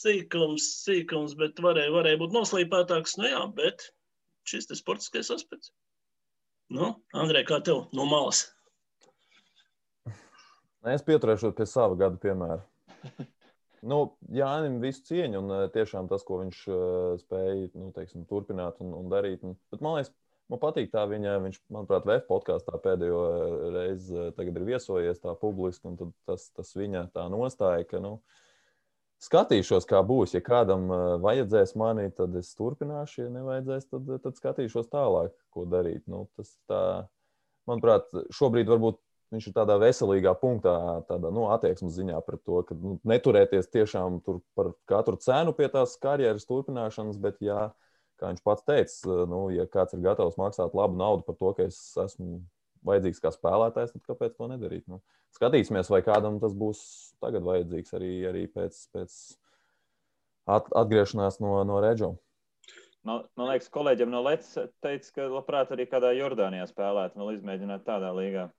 Sīkums, 0.00 0.68
sīkums, 0.86 1.36
bet 1.40 1.60
varēja, 1.62 1.92
varēja 1.94 2.20
būt 2.22 2.36
noslīpētāks, 2.36 3.18
nu 3.20 3.28
jā, 3.28 3.42
bet 3.56 3.90
šis 4.48 4.70
te 4.70 4.78
sportiskais 4.78 5.30
aspekts. 5.34 5.74
Nu, 6.70 6.94
Andrej, 7.18 7.44
kā 7.50 7.58
tev 7.66 7.88
no 7.96 8.06
malas? 8.08 8.46
Es 10.90 11.04
pieturēšos 11.04 11.52
pie 11.58 11.66
sava 11.68 11.98
gada 11.98 12.16
piemēra. 12.22 12.62
Nu, 13.80 14.00
Jānis 14.28 14.80
visu 14.82 15.04
cieņu, 15.08 15.40
un 15.40 15.52
eh, 15.56 15.68
tiešām 15.72 16.08
tas, 16.10 16.24
ko 16.26 16.42
viņš 16.42 16.58
uh, 16.68 17.20
spēja 17.20 17.70
nu, 17.80 17.88
teiksim, 17.96 18.26
turpināt 18.28 18.80
un, 18.84 18.92
un 18.96 19.08
darīt. 19.12 19.44
Un, 19.46 19.56
bet 19.72 19.80
man 19.84 19.96
liekas, 19.96 20.12
man 20.52 20.60
patīk 20.60 20.90
tā 20.92 21.06
viņa, 21.08 21.38
viņš, 21.46 21.62
manuprāt, 21.72 22.04
VF 22.08 22.26
podkāstā 22.28 22.80
pēdējo 22.84 23.22
reizi 23.76 24.28
ir 24.36 24.68
viesojies 24.68 25.22
tā 25.22 25.32
publiski, 25.40 25.88
un 25.88 26.12
tas, 26.28 26.50
tas 26.52 26.74
viņa 26.76 27.06
tā 27.14 27.24
nostāja, 27.32 27.86
ka, 27.88 28.02
nu, 28.04 28.18
skatīšos, 29.24 29.88
kā 29.88 30.02
būs. 30.04 30.36
Ja 30.36 30.44
kādam 30.44 30.88
vajadzēs 31.24 31.72
mani, 31.80 32.10
tad 32.16 32.36
es 32.40 32.52
turpināšu, 32.58 33.24
ja 33.24 33.32
nevajadzēs, 33.38 33.88
tad, 33.92 34.12
tad 34.26 34.40
skatīšos 34.40 34.92
tālāk, 34.92 35.32
ko 35.54 35.64
darīt. 35.68 36.04
Nu, 36.10 36.26
tas 36.36 36.52
tā, 36.68 36.82
manuprāt, 37.70 38.12
šobrīd 38.36 38.68
varbūt 38.68 39.00
viņš 39.34 39.48
ir 39.48 39.54
tādā 39.54 39.76
veselīgā 39.80 40.32
punktā, 40.40 40.74
tādā 41.08 41.30
nu, 41.34 41.46
attieksmes 41.54 41.94
ziņā 41.96 42.18
pret 42.26 42.42
to, 42.46 42.62
ka 42.66 42.76
nu, 42.78 42.96
neturēties 43.06 43.70
tiešām 43.70 44.20
par 44.58 44.72
katru 44.90 45.18
cenu 45.22 45.54
pie 45.56 45.68
tās 45.72 45.96
karjeras 46.02 46.48
turpināšanas, 46.48 47.20
bet, 47.22 47.38
jā, 47.44 47.68
kā 48.20 48.32
viņš 48.32 48.42
pats 48.46 48.66
teica, 48.66 49.20
nu, 49.30 49.44
ja 49.54 49.68
kāds 49.70 49.96
ir 49.96 50.02
gatavs 50.04 50.38
maksāt 50.40 50.74
labu 50.76 50.98
naudu 50.98 51.26
par 51.28 51.38
to, 51.38 51.52
ka 51.56 51.68
es 51.70 51.78
esmu 52.00 52.40
vajadzīgs 52.86 53.22
kā 53.22 53.32
spēlētājs, 53.34 53.94
tad 53.94 54.06
kāpēc 54.08 54.34
to 54.36 54.50
nedarīt? 54.50 54.86
Nu, 54.90 55.00
skatīsimies, 55.36 55.92
vai 55.92 56.02
kādam 56.04 56.40
tas 56.42 56.56
būs 56.56 56.82
tagad 57.22 57.46
vajadzīgs 57.46 57.94
arī, 57.96 58.12
arī 58.30 58.46
pēc, 58.50 58.82
pēc 58.94 59.18
at, 60.50 60.68
atgriešanās 60.82 61.38
no, 61.44 61.60
no 61.68 61.80
reģiona. 61.84 62.18
Man, 63.06 63.22
man 63.38 63.48
liekas, 63.48 63.70
kolēģiem 63.72 64.10
no 64.12 64.20
Latvijas 64.26 64.72
teica, 64.84 65.12
ka 65.16 65.28
labprāt 65.32 65.70
arī 65.72 65.86
kādā 65.88 66.10
Jordānijā 66.18 66.66
spēlēt, 66.68 67.14
vēl 67.16 67.38
izmēģināt 67.38 67.86
tādā 67.86 68.10
līgā 68.12 68.50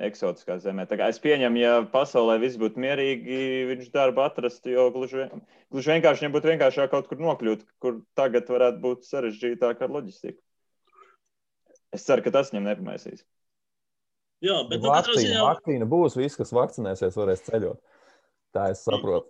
eksotiskā 0.00 0.56
zemē. 0.62 0.86
Es 1.08 1.20
pieņemu, 1.22 1.60
ja 1.60 1.72
pasaulē 1.92 2.38
viss 2.40 2.60
būtu 2.60 2.80
mierīgi, 2.80 3.40
viņš 3.68 3.90
darbu 3.92 4.24
atrastu, 4.24 4.72
jo 4.72 4.86
gluži, 4.94 5.26
gluži 5.72 5.92
vienkārši 5.92 6.24
viņam 6.24 6.36
būtu 6.36 6.50
vienkāršāk 6.52 6.92
kaut 6.94 7.10
kur 7.10 7.20
nokļūt, 7.20 7.66
kur 7.82 8.00
tagad 8.18 8.48
varētu 8.48 8.80
būt 8.84 9.04
sarežģītāk 9.08 9.84
ar 9.84 9.92
loģistiku. 9.92 10.40
Es 11.92 12.06
ceru, 12.08 12.24
ka 12.24 12.32
tas 12.32 12.52
viņam 12.52 12.70
nepamēsīs. 12.70 13.26
Jā, 14.42 14.56
bet 14.70 14.80
nu, 14.80 14.88
vakcīna, 14.90 15.20
ziņā... 15.20 15.42
vakcīna 15.50 15.86
būs, 15.90 16.16
viss, 16.18 16.38
kas 16.40 16.54
vakcinēsies, 16.56 17.18
varēs 17.20 17.44
ceļot. 17.46 17.78
Tā 18.56 18.72
es 18.72 18.80
saprotu. 18.82 19.28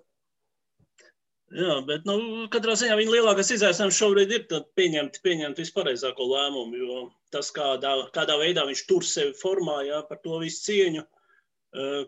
Jā, 1.53 1.75
bet 1.85 2.07
nu, 2.09 2.47
katrā 2.53 2.79
ziņā 2.81 2.95
viņa 2.97 3.13
lielākais 3.13 3.51
izaicinājums 3.59 3.99
šobrīd 3.99 4.31
ir 4.33 4.47
pieņemt, 4.79 5.19
pieņemt 5.27 5.59
vispareizāko 5.61 6.31
lēmumu. 6.31 6.79
Jo 6.81 7.03
tas, 7.33 7.51
kādā, 7.55 7.95
kādā 8.15 8.37
veidā 8.41 8.67
viņš 8.69 8.85
tur 8.89 9.07
sevi 9.09 9.35
formā, 9.41 9.81
jā, 9.89 10.03
par 10.09 10.21
to 10.25 10.39
visu 10.43 10.63
cieņu, 10.69 11.03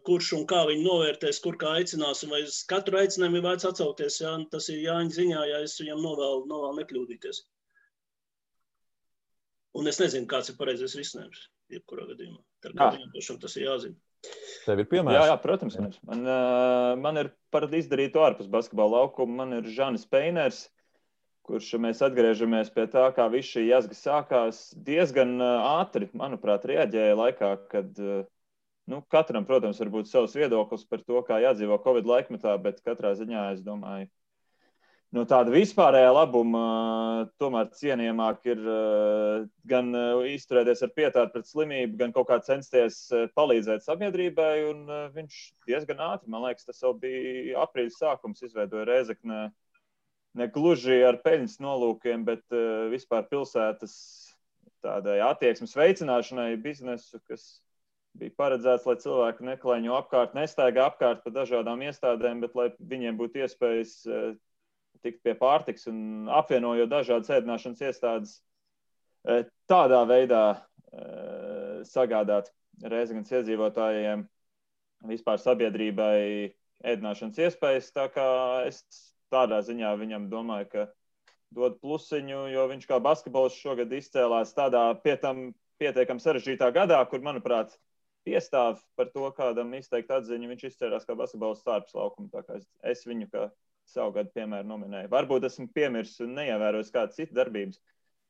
kurš 0.04 0.30
un 0.36 0.44
kā 0.48 0.60
viņu 0.68 0.84
novērtēs, 0.84 1.40
kur 1.44 1.56
kā 1.60 1.78
aicinās, 1.80 2.20
un 2.26 2.34
vai 2.34 2.42
uz 2.44 2.60
katru 2.68 3.00
aicinājumu 3.00 3.40
ir 3.40 3.46
vērts 3.46 3.68
atsaukties. 3.70 4.20
Jā, 4.20 4.36
tas 4.52 4.68
ir 4.68 4.82
Jāņa 4.84 5.16
ziņā, 5.16 5.44
ja 5.48 5.60
es 5.64 5.78
viņam 5.80 6.02
novēlu, 6.04 6.44
novēlu 6.50 6.82
nekļūdīties. 6.82 7.40
Un 9.80 9.88
es 9.90 9.98
nezinu, 9.98 10.28
kāds 10.30 10.52
ir 10.52 10.58
pareizais 10.58 10.94
risinājums, 10.94 11.48
jebkurā 11.72 12.04
gadījumā. 12.12 12.42
Tā 12.62 12.74
kā 12.74 12.92
viņam 12.94 13.14
pašam 13.16 13.40
tas 13.42 13.56
ir 13.58 13.64
jāzina. 13.66 13.96
Tev 14.64 14.80
ir 14.80 14.86
piemērs? 14.88 15.16
Jā, 15.16 15.24
jā 15.32 15.40
protams. 15.42 15.74
Man, 16.06 16.22
man 17.00 17.20
ir 17.20 17.32
par 17.52 17.66
izdarītu 17.68 18.22
ārpus 18.24 18.48
basketbola 18.52 19.00
laukuma. 19.02 19.42
Man 19.42 19.58
ir 19.58 19.66
Žanis 19.74 20.06
Peiners, 20.08 20.62
kurš 21.44 21.74
mēs 21.82 22.00
atgriežamies 22.04 22.72
pie 22.72 22.86
tā, 22.90 23.04
kā 23.16 23.28
viss 23.32 23.52
šī 23.52 23.66
jazga 23.68 23.98
sākās. 23.98 24.64
Diezgan 24.86 25.36
ātri, 25.44 26.08
manuprāt, 26.16 26.64
reaģēja 26.70 27.18
laikā, 27.20 27.50
kad 27.72 28.00
nu, 28.90 29.00
katram, 29.12 29.46
protams, 29.48 29.80
būt 29.92 30.10
savs 30.10 30.36
viedoklis 30.36 30.84
par 30.88 31.04
to, 31.04 31.20
kā 31.26 31.40
jādzīvo 31.44 31.80
Covid 31.84 32.08
laikmetā, 32.08 32.56
bet 32.64 32.84
katrā 32.84 33.14
ziņā 33.18 33.50
es 33.54 33.64
domāju, 33.64 34.08
no 35.14 35.24
tāda 35.30 35.52
vispārējā 35.54 36.10
labuma 36.10 36.64
tomēr 37.40 37.68
cienījamāk 37.78 38.48
ir 38.50 38.62
gan 39.70 39.92
izturēties 40.32 40.82
ar 40.84 40.94
pietātu 40.96 41.36
pret 41.36 41.48
slimību, 41.48 41.98
gan 42.00 42.14
kaut 42.16 42.28
kā 42.32 42.40
censties 42.44 43.04
palīdzēt 43.36 43.84
sabiedrībai. 43.84 44.54
Un 44.72 44.88
viņš 45.14 45.42
diezgan 45.68 46.02
ātri, 46.08 46.32
man 46.34 46.48
liekas, 46.48 46.66
tas 46.68 46.82
jau 46.82 46.96
bija 46.98 47.62
aprīļa 47.64 47.94
sākums, 47.98 48.42
izveidoja 48.48 48.88
Reizekne 48.90 49.46
ne 50.38 50.48
gluži 50.50 51.00
ar 51.06 51.20
peļņas 51.24 51.60
nolūkiem, 51.62 52.24
bet 52.26 52.56
vispār 52.92 53.26
pilsētas 53.30 53.94
tādai 54.84 55.20
attieksmes 55.24 55.76
veicināšanai 55.78 56.54
biznesu, 56.60 57.20
kas 57.28 57.62
bija 58.18 58.34
paredzēts, 58.38 58.86
lai 58.86 58.96
cilvēki 59.02 59.46
neklaiņo 59.48 59.94
apkārt, 59.98 60.34
nestaigā 60.38 60.88
apkārt 60.90 61.24
pa 61.24 61.32
dažādām 61.34 61.82
iestādēm, 61.86 62.42
bet 62.44 62.54
lai 62.58 62.68
viņiem 62.78 63.18
būtu 63.18 63.42
iespējas 63.44 63.94
tikt 65.04 65.22
pie 65.24 65.34
pārtiks 65.38 65.88
un 65.90 66.28
apvienojot 66.32 66.90
dažādas 66.90 67.32
ēdināšanas 67.38 67.82
iestādes, 67.88 68.36
e, 69.26 69.42
tādā 69.68 70.04
veidā 70.08 70.44
sagādāt 71.88 72.52
Reizeknas 72.82 73.32
iedzīvotājiem, 73.34 74.24
vispār 75.10 75.40
sabiedrībai 75.42 76.54
ēdināšanas 76.84 77.40
iespējas. 77.46 77.90
Tā 77.94 78.08
kā 78.14 78.28
es 78.68 78.80
tādā 79.34 79.60
ziņā 79.66 79.90
viņam 80.00 80.30
domāju, 80.32 80.70
ka 80.72 80.86
dod 81.54 81.78
plusiņu, 81.82 82.46
jo 82.54 82.68
viņš 82.70 82.86
kā 82.90 82.98
basketbols 83.02 83.58
šogad 83.58 83.92
izcēlās 83.94 84.54
tādā 84.56 84.86
pie 85.04 85.18
tam 85.20 85.50
pietiekami 85.82 86.22
sarežģītā 86.22 86.70
gadā, 86.74 87.00
kur, 87.10 87.22
manuprāt, 87.22 87.74
piestāv 88.24 88.80
par 88.98 89.10
to, 89.14 89.26
kādam 89.36 89.74
izteikt 89.76 90.12
atziņu. 90.14 90.50
Viņš 90.52 90.66
izcēlās 90.70 91.06
kā 91.08 91.16
basketbols 91.18 91.60
starps 91.62 91.94
laukuma. 91.96 92.44
Es, 92.56 92.66
es 92.94 93.04
viņu 93.08 93.28
kā 93.32 93.48
savu 93.90 94.14
gadu 94.16 94.32
piemēru 94.36 94.68
nominēju. 94.68 95.10
Varbūt 95.12 95.48
esmu 95.50 95.68
piemirsis 95.76 96.24
un 96.24 96.32
neievērojis 96.38 96.92
kādas 96.94 97.18
citas 97.18 97.36
darbības. 97.36 97.80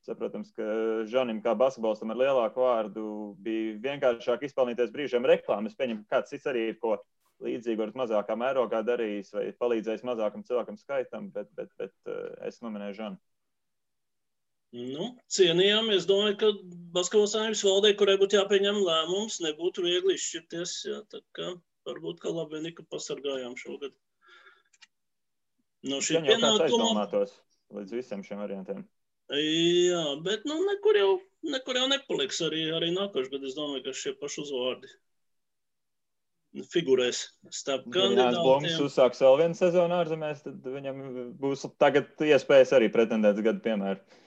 Saprotams, 0.04 0.50
ka 0.52 0.64
Žanim, 1.08 1.38
kā 1.44 1.54
basketbolistam 1.56 2.10
ar 2.12 2.18
lielāku 2.20 2.60
vārdu, 2.60 3.04
bija 3.40 3.78
vienkāršāk 3.86 4.44
izpelnīties 4.44 4.92
brīžiem 4.92 5.24
reklāmas. 5.30 5.72
Es 5.72 5.78
pieņemu, 5.78 6.04
ka 6.04 6.18
kāds 6.18 6.34
cits 6.34 6.50
arī 6.50 6.66
ir 6.72 6.80
ko 6.82 6.98
līdzīgu, 7.44 7.80
varbūt 7.82 8.00
mazākā 8.00 8.36
mērogā 8.40 8.80
darījis 8.86 9.34
vai 9.36 9.44
palīdzējis 9.60 10.04
mazākam 10.08 10.44
cilvēkam 10.48 10.80
skaitam, 10.80 11.30
bet, 11.34 11.50
bet, 11.58 11.70
bet 11.80 11.94
uh, 12.10 12.34
es 12.48 12.60
nominēju 12.64 12.98
Žanu. 12.98 13.20
Nu, 14.74 15.12
cienījām. 15.30 15.92
Es 15.94 16.06
domāju, 16.10 16.34
ka 16.40 16.48
Basketbola 16.96 17.30
saimnes 17.30 17.62
valdē, 17.62 17.92
kurai 17.98 18.16
būtu 18.18 18.40
jāpieņem 18.40 18.80
lēmums, 18.82 19.38
nebūtu 19.44 19.84
viegli 19.86 20.16
izšķirties. 20.18 20.72
Jā, 20.88 20.98
tā 21.12 21.20
kā 21.36 21.52
varbūt, 21.86 22.18
ka 22.24 22.32
labi, 22.34 22.72
ka 22.74 22.86
pasargājām 22.90 23.54
šogad. 23.60 23.94
Nu, 25.84 26.00
šī 26.02 26.18
ir 26.18 26.26
pienākuma 26.26 27.06
līdz 27.74 27.94
visiem 28.00 28.26
šiem 28.26 28.42
variantiem. 28.42 28.82
Jā, 29.34 30.02
bet 30.24 30.42
nu, 30.48 30.58
nekur, 30.66 30.98
jau, 30.98 31.12
nekur 31.54 31.78
jau 31.78 31.86
nepaliks 31.92 32.42
arī, 32.44 32.66
arī 32.76 32.90
nākošais, 32.96 33.30
bet 33.32 33.46
es 33.46 33.56
domāju, 33.56 33.86
ka 33.86 33.94
šie 33.96 34.12
paši 34.18 34.42
uzvārdi 34.42 34.90
figurēs 36.70 37.24
starp 37.50 37.86
kandidātiem. 37.90 38.36
Ja 38.36 38.42
Blūms 38.44 38.82
uzsāks 38.84 39.22
vēl 39.24 39.40
vienu 39.42 39.58
sezonu 39.58 39.96
ārzemēs, 39.98 40.44
tad 40.44 40.68
viņam 40.76 41.00
būs 41.40 41.66
tagad 41.82 42.12
iespējas 42.22 42.74
arī 42.78 42.90
pretendēt 42.94 43.40
gadu 43.44 43.64
piemēru. 43.64 44.20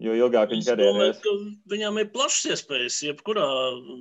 Jo 0.00 0.12
ilgāk 0.16 0.50
viņa 0.52 0.64
karjerā 0.66 1.06
ir. 1.08 1.20
Viņam 1.72 1.98
ir 2.02 2.08
plašs 2.12 2.50
iespējas, 2.52 2.98
jebkurā 3.06 3.46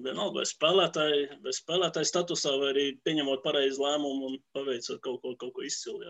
vienalga, 0.03 0.41
vai 0.41 0.47
spēlētāji, 0.47 1.21
vai 1.45 1.53
spēlētāji 1.55 2.09
statusā, 2.09 2.55
vai 2.59 2.71
arī 2.73 2.85
pieņemot 3.07 3.43
pareizu 3.45 3.85
lēmumu 3.85 4.31
un 4.31 4.39
paveicot 4.55 4.99
kaut 5.05 5.21
ko, 5.23 5.35
kaut 5.39 5.53
ko 5.55 5.67
izcilu. 5.67 6.03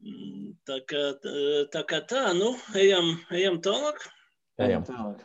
Mm, 0.00 0.56
tā 0.66 0.80
kā 0.90 1.04
tā, 1.20 1.84
kā 1.86 2.02
tā 2.10 2.24
nu, 2.38 2.54
ejam, 2.78 3.12
ejam 3.36 3.60
tālāk. 3.62 4.02
Ejam 4.58 4.86
tālāk. 4.86 5.22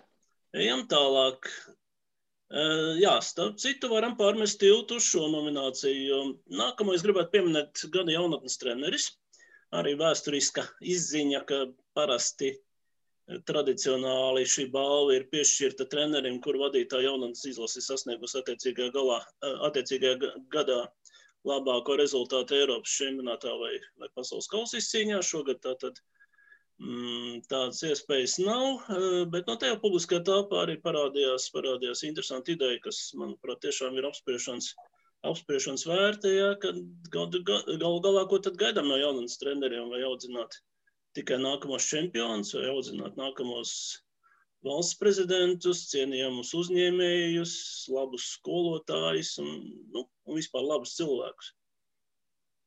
Ejam 0.56 0.86
tālāk. 0.92 1.50
Uh, 2.46 2.94
jā, 3.02 3.16
starp 3.26 3.58
citu, 3.58 3.90
varam 3.90 4.14
pārmest 4.20 4.60
tiltu 4.62 5.00
uz 5.00 5.08
šo 5.10 5.26
nomināciju. 5.34 6.20
Nākamo 6.54 6.94
es 6.94 7.02
gribētu 7.06 7.34
pieminēt 7.34 7.88
gada 7.94 8.14
jaunatnes 8.14 8.60
treneris. 8.62 9.08
Arī 9.74 9.96
vēsturiska 9.98 10.64
izziņa, 10.94 11.42
ka 11.50 11.64
parasti 11.98 12.54
tradicionāli 13.50 14.46
šī 14.46 14.68
balva 14.74 15.16
ir 15.16 15.26
piešķirta 15.32 15.88
trenerim, 15.90 16.38
kur 16.46 16.60
vadītā 16.62 17.02
jaunatnes 17.02 17.48
izlases 17.50 17.90
sasniegusi 17.90 18.38
attiecīgajā, 18.44 18.92
galā, 18.94 19.18
attiecīgajā 19.66 20.36
gadā 20.54 20.84
labāko 21.50 21.98
rezultātu 21.98 22.60
Eiropas 22.60 22.94
čempionātā 23.00 23.54
vai, 23.58 23.74
vai 24.02 24.12
pasaules 24.18 24.50
kausa 24.52 24.78
izcīņā. 24.78 25.24
Šogad 25.26 25.64
tātad 25.66 25.98
mm, 25.98 26.15
tādas 27.50 27.80
iespējas 27.88 28.40
nav, 28.44 28.84
eh, 28.90 29.26
bet 29.32 29.48
no 29.48 29.56
tajā 29.56 29.80
publiskajā 29.80 30.24
telpā 30.28 30.64
arī 30.64 30.76
parādījās, 30.82 31.52
parādījās 31.54 32.04
interesanti 32.04 32.52
ideja, 32.54 32.80
kas, 32.84 33.14
manuprāt, 33.16 33.62
tiešām 33.64 33.98
ir 33.98 34.06
apspriešanas, 34.10 34.74
apspriešanas 35.24 35.86
vērta, 35.88 36.28
ja, 36.28 36.56
kad 36.60 36.76
gal, 37.10 37.30
gal 37.32 38.00
galā, 38.02 38.28
ko 38.28 38.40
tad 38.40 38.58
gaidām 38.58 38.88
no 38.88 38.98
jaunatnes 38.98 39.40
treneriem, 39.40 39.90
vai 39.90 40.04
audzināt 40.04 40.60
tikai 41.16 41.40
nākamos 41.40 41.88
čempionus, 41.88 42.54
vai 42.54 42.68
audzināt 42.68 43.16
nākamos 43.16 43.72
valsts 44.66 45.00
prezidentus, 45.00 45.88
cienījamus 45.94 46.54
uzņēmējus, 46.60 47.54
labus 47.94 48.34
skolotājus 48.36 49.38
un, 49.40 49.52
nu, 49.94 50.04
un 50.26 50.36
vispār 50.42 50.66
labus 50.66 50.98
cilvēkus. 51.00 51.54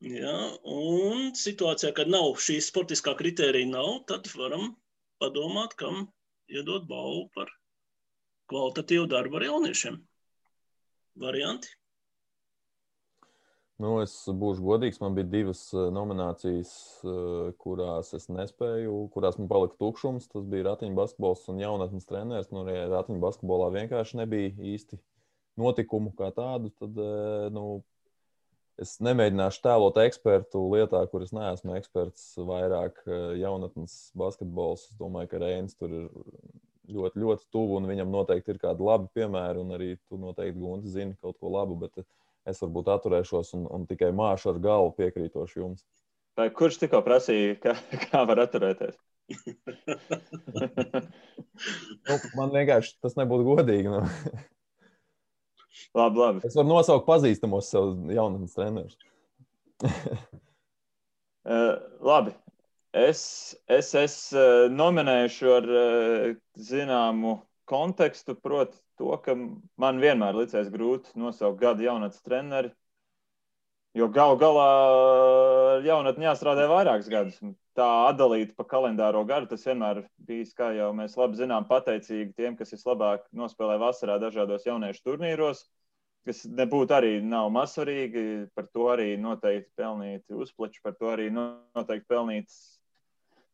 Ja, 0.07 0.35
un 0.63 1.33
situācijā, 1.35 1.91
kad 1.97 2.11
nav 2.11 2.37
šīs 2.39 2.69
sportiskā 2.71 3.17
kritērija, 3.19 3.67
nav, 3.73 4.05
tad 4.07 4.29
varam 4.39 4.77
padomāt, 5.19 5.75
kam 5.81 6.07
iedot 6.47 6.87
balvu 6.87 7.27
par 7.35 7.51
kvalitatīvu 8.53 9.09
darbu 9.11 9.41
ar 9.41 9.47
jauniešiem. 9.49 9.99
Varianti. 11.19 11.75
Nu, 13.79 13.97
es 14.03 14.13
būšu 14.27 14.65
godīgs. 14.67 14.99
Man 15.03 15.15
bija 15.15 15.29
divas 15.31 15.61
eh, 15.75 15.85
nominācijas, 15.95 16.71
eh, 17.07 17.51
kurās 17.63 18.11
es 18.17 18.27
nespēju, 18.31 18.95
kurās 19.15 19.39
man 19.39 19.51
palika 19.51 19.79
tukšums. 19.79 20.27
Tas 20.33 20.47
bija 20.51 20.67
ratiņu 20.73 20.99
basketbols 20.99 21.45
un 21.53 21.61
jaunatnes 21.63 22.09
treneris. 22.09 22.51
Nu, 22.55 22.65
ja 22.71 22.89
ratiņu 22.91 23.23
basketbolā 23.23 23.71
vienkārši 23.77 24.19
nebija 24.23 24.51
īsti 24.75 24.99
notikumu 25.59 26.11
kā 26.19 26.33
tādu, 26.35 26.73
tad 26.79 26.99
eh, 27.03 27.47
nu, 27.55 27.81
es 28.83 28.95
nemēģināšu 29.05 29.63
tēlot 29.65 29.99
ekspertu 30.05 30.63
lietā, 30.73 31.01
kur 31.11 31.25
es 31.25 31.33
neesmu 31.35 31.77
eksperts. 31.79 32.31
Vairāk 32.49 33.01
jaunatnes 33.41 33.97
basketbols. 34.19 34.89
Es 34.91 34.97
domāju, 35.01 35.29
ka 35.33 35.43
Reinis 35.43 35.77
tur 35.79 35.93
ir 35.93 36.07
ļoti, 36.89 37.23
ļoti 37.25 37.45
tuvu 37.55 37.73
un 37.81 37.89
viņam 37.91 38.13
noteikti 38.13 38.55
ir 38.55 38.63
kādi 38.63 38.87
labi 38.87 39.07
piemēri. 39.19 39.65
Un 39.65 39.69
arī 39.77 39.89
tu 40.09 40.15
noteikti, 40.21 40.61
Gunte, 40.61 40.89
zini 40.93 41.15
kaut 41.23 41.37
ko 41.41 41.47
labu. 41.55 41.75
Bet, 41.83 41.93
es 42.49 42.63
varbūt 42.65 42.87
atturēšos 42.95 43.49
un, 43.59 43.63
un 43.75 43.81
tikai 43.89 44.11
māšu 44.17 44.45
ar 44.55 44.59
galvu 44.65 44.91
piekrītošu 45.01 45.55
jums. 45.61 45.81
Vai 46.39 46.49
kurš 46.55 46.75
tikko 46.85 46.99
prasīja, 47.05 47.59
kā, 47.63 47.73
kā 48.09 48.19
var 48.29 48.39
atturēties? 48.47 48.97
nu, 52.09 52.15
man 52.39 52.49
vienkārši 52.55 52.91
tas 53.03 53.15
nebūtu 53.19 53.45
godīgi. 53.51 53.89
Nu. 53.93 54.01
Labi, 55.97 56.21
labi. 56.23 56.43
Es 56.47 56.57
varu 56.59 56.71
nosaukt 56.71 57.07
pazīstamos 57.09 57.71
sev 57.73 57.95
jaunatnes 58.15 58.57
trenerus. 58.57 58.99
uh, 59.85 61.75
labi. 62.11 62.35
Es, 62.97 63.21
es, 63.69 63.93
es 63.95 64.17
uh, 64.33 64.67
nominēšu 64.73 65.51
ar 65.59 65.69
uh, 65.69 66.29
zināmu 66.57 67.37
kontekstu, 67.69 68.35
proti, 68.41 68.79
to, 68.99 69.13
ka 69.23 69.37
man 69.79 70.01
vienmēr 70.03 70.37
licies 70.39 70.71
grūti 70.73 71.13
nosaukt 71.21 71.61
gada 71.61 71.85
jaunatnes 71.85 72.25
treneri. 72.25 72.73
Jo 73.97 74.09
gal 74.13 74.37
galā 74.37 75.81
jaunatnē 75.87 76.29
jāstrādā 76.29 76.67
vairākus 76.69 77.09
gadus. 77.09 77.39
Tā 77.79 77.87
atdalīt 78.09 78.53
pa 78.59 78.67
kalendāro 78.69 79.23
gadu, 79.27 79.49
tas 79.53 79.65
vienmēr 79.65 80.03
bijis, 80.29 80.53
kā 80.59 80.73
jau 80.77 80.91
mēs 80.97 81.17
labi 81.17 81.39
zinām, 81.39 81.67
pateicīgi 81.69 82.35
tiem, 82.37 82.57
kas 82.59 82.75
vislabāk 82.75 83.25
nospēlē 83.39 83.79
vasarā 83.81 84.19
dažādos 84.21 84.67
jauniešu 84.67 85.05
turnīros, 85.07 85.63
kas 86.29 86.43
nebūtu 86.45 86.97
arī 86.99 87.13
nav 87.25 87.49
mazsvarīgi. 87.55 88.25
Par 88.59 88.67
to 88.75 88.91
arī 88.93 89.13
noteikti 89.23 89.71
pelnīt 89.79 90.37
uzplaču, 90.37 90.83
par 90.85 90.99
to 90.99 91.15
arī 91.15 91.31
noteikti 91.33 92.05
pelnīt 92.11 92.51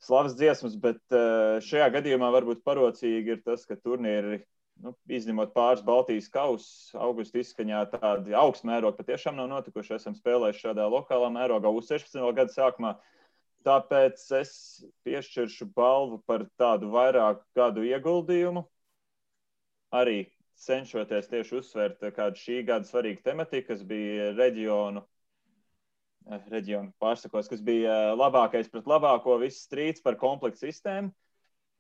slavas 0.02 0.34
dziesmas, 0.40 0.74
bet 0.80 1.00
eh, 1.14 1.60
šajā 1.64 1.92
gadījumā 1.98 2.32
varbūt 2.34 2.64
parocīgi 2.66 3.36
ir 3.36 3.44
tas, 3.44 3.64
ka 3.68 3.78
turnīri 3.78 4.42
nu, 4.82 4.92
izņemot 5.08 5.54
pāris 5.54 5.82
Baltijas 5.84 6.28
kausus, 6.32 6.68
augusta 6.98 7.40
izskaņā 7.40 7.84
tādi 7.94 8.34
augstu 8.38 8.68
mērogi 8.68 8.98
patiešām 9.00 9.38
nav 9.38 9.50
notikuši. 9.52 9.96
Esam 9.98 10.16
spēlējuši 10.18 10.66
šādā 10.66 10.86
lokālā 10.90 11.30
mērogā 11.34 11.70
uz 11.70 11.90
16. 11.92 12.20
gada 12.36 12.54
sākumā. 12.54 12.94
Tāpēc 13.64 14.20
es 14.40 14.52
piešķiršu 15.06 15.70
balvu 15.76 16.20
par 16.28 16.44
tādu 16.60 16.90
vairāku 16.92 17.44
gadu 17.56 17.86
ieguldījumu. 17.88 18.66
Arī 19.94 20.18
cenšoties 20.60 21.30
tieši 21.30 21.58
uzsvērt 21.60 22.04
kādu 22.16 22.40
šī 22.40 22.60
gada 22.68 22.88
svarīgu 22.88 23.24
tematiku, 23.24 23.70
kas 23.70 23.82
bija 23.88 24.32
reģionu, 24.36 25.04
eh, 26.28 26.44
reģionu 26.52 26.92
pārsakos, 27.00 27.48
kas 27.48 27.64
bija 27.64 28.12
labākais 28.18 28.68
pret 28.70 28.90
labāko, 28.90 29.38
viss 29.40 29.64
strīds 29.64 30.02
par 30.04 30.20
kompleksu 30.20 30.68
sistēmu 30.68 31.14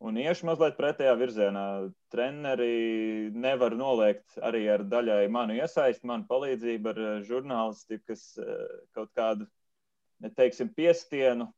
un 0.04 0.18
iešu 0.20 0.48
mazliet 0.48 0.76
pretējā 0.78 1.14
virzienā. 1.18 1.64
Treneri 2.12 3.30
nevar 3.32 3.76
noliegt 3.78 4.36
arī 4.44 4.66
ar 4.74 4.84
daļai 4.88 5.24
manu 5.32 5.56
iesaisti, 5.56 6.06
manu 6.08 6.28
palīdzību 6.30 6.92
ar 6.92 7.02
eh, 7.02 7.18
žurnālistikas 7.28 8.26
eh, 8.42 8.64
kaut 8.96 9.12
kādu, 9.16 9.48
neteiksim, 10.24 10.70
piestienu, 10.76 11.48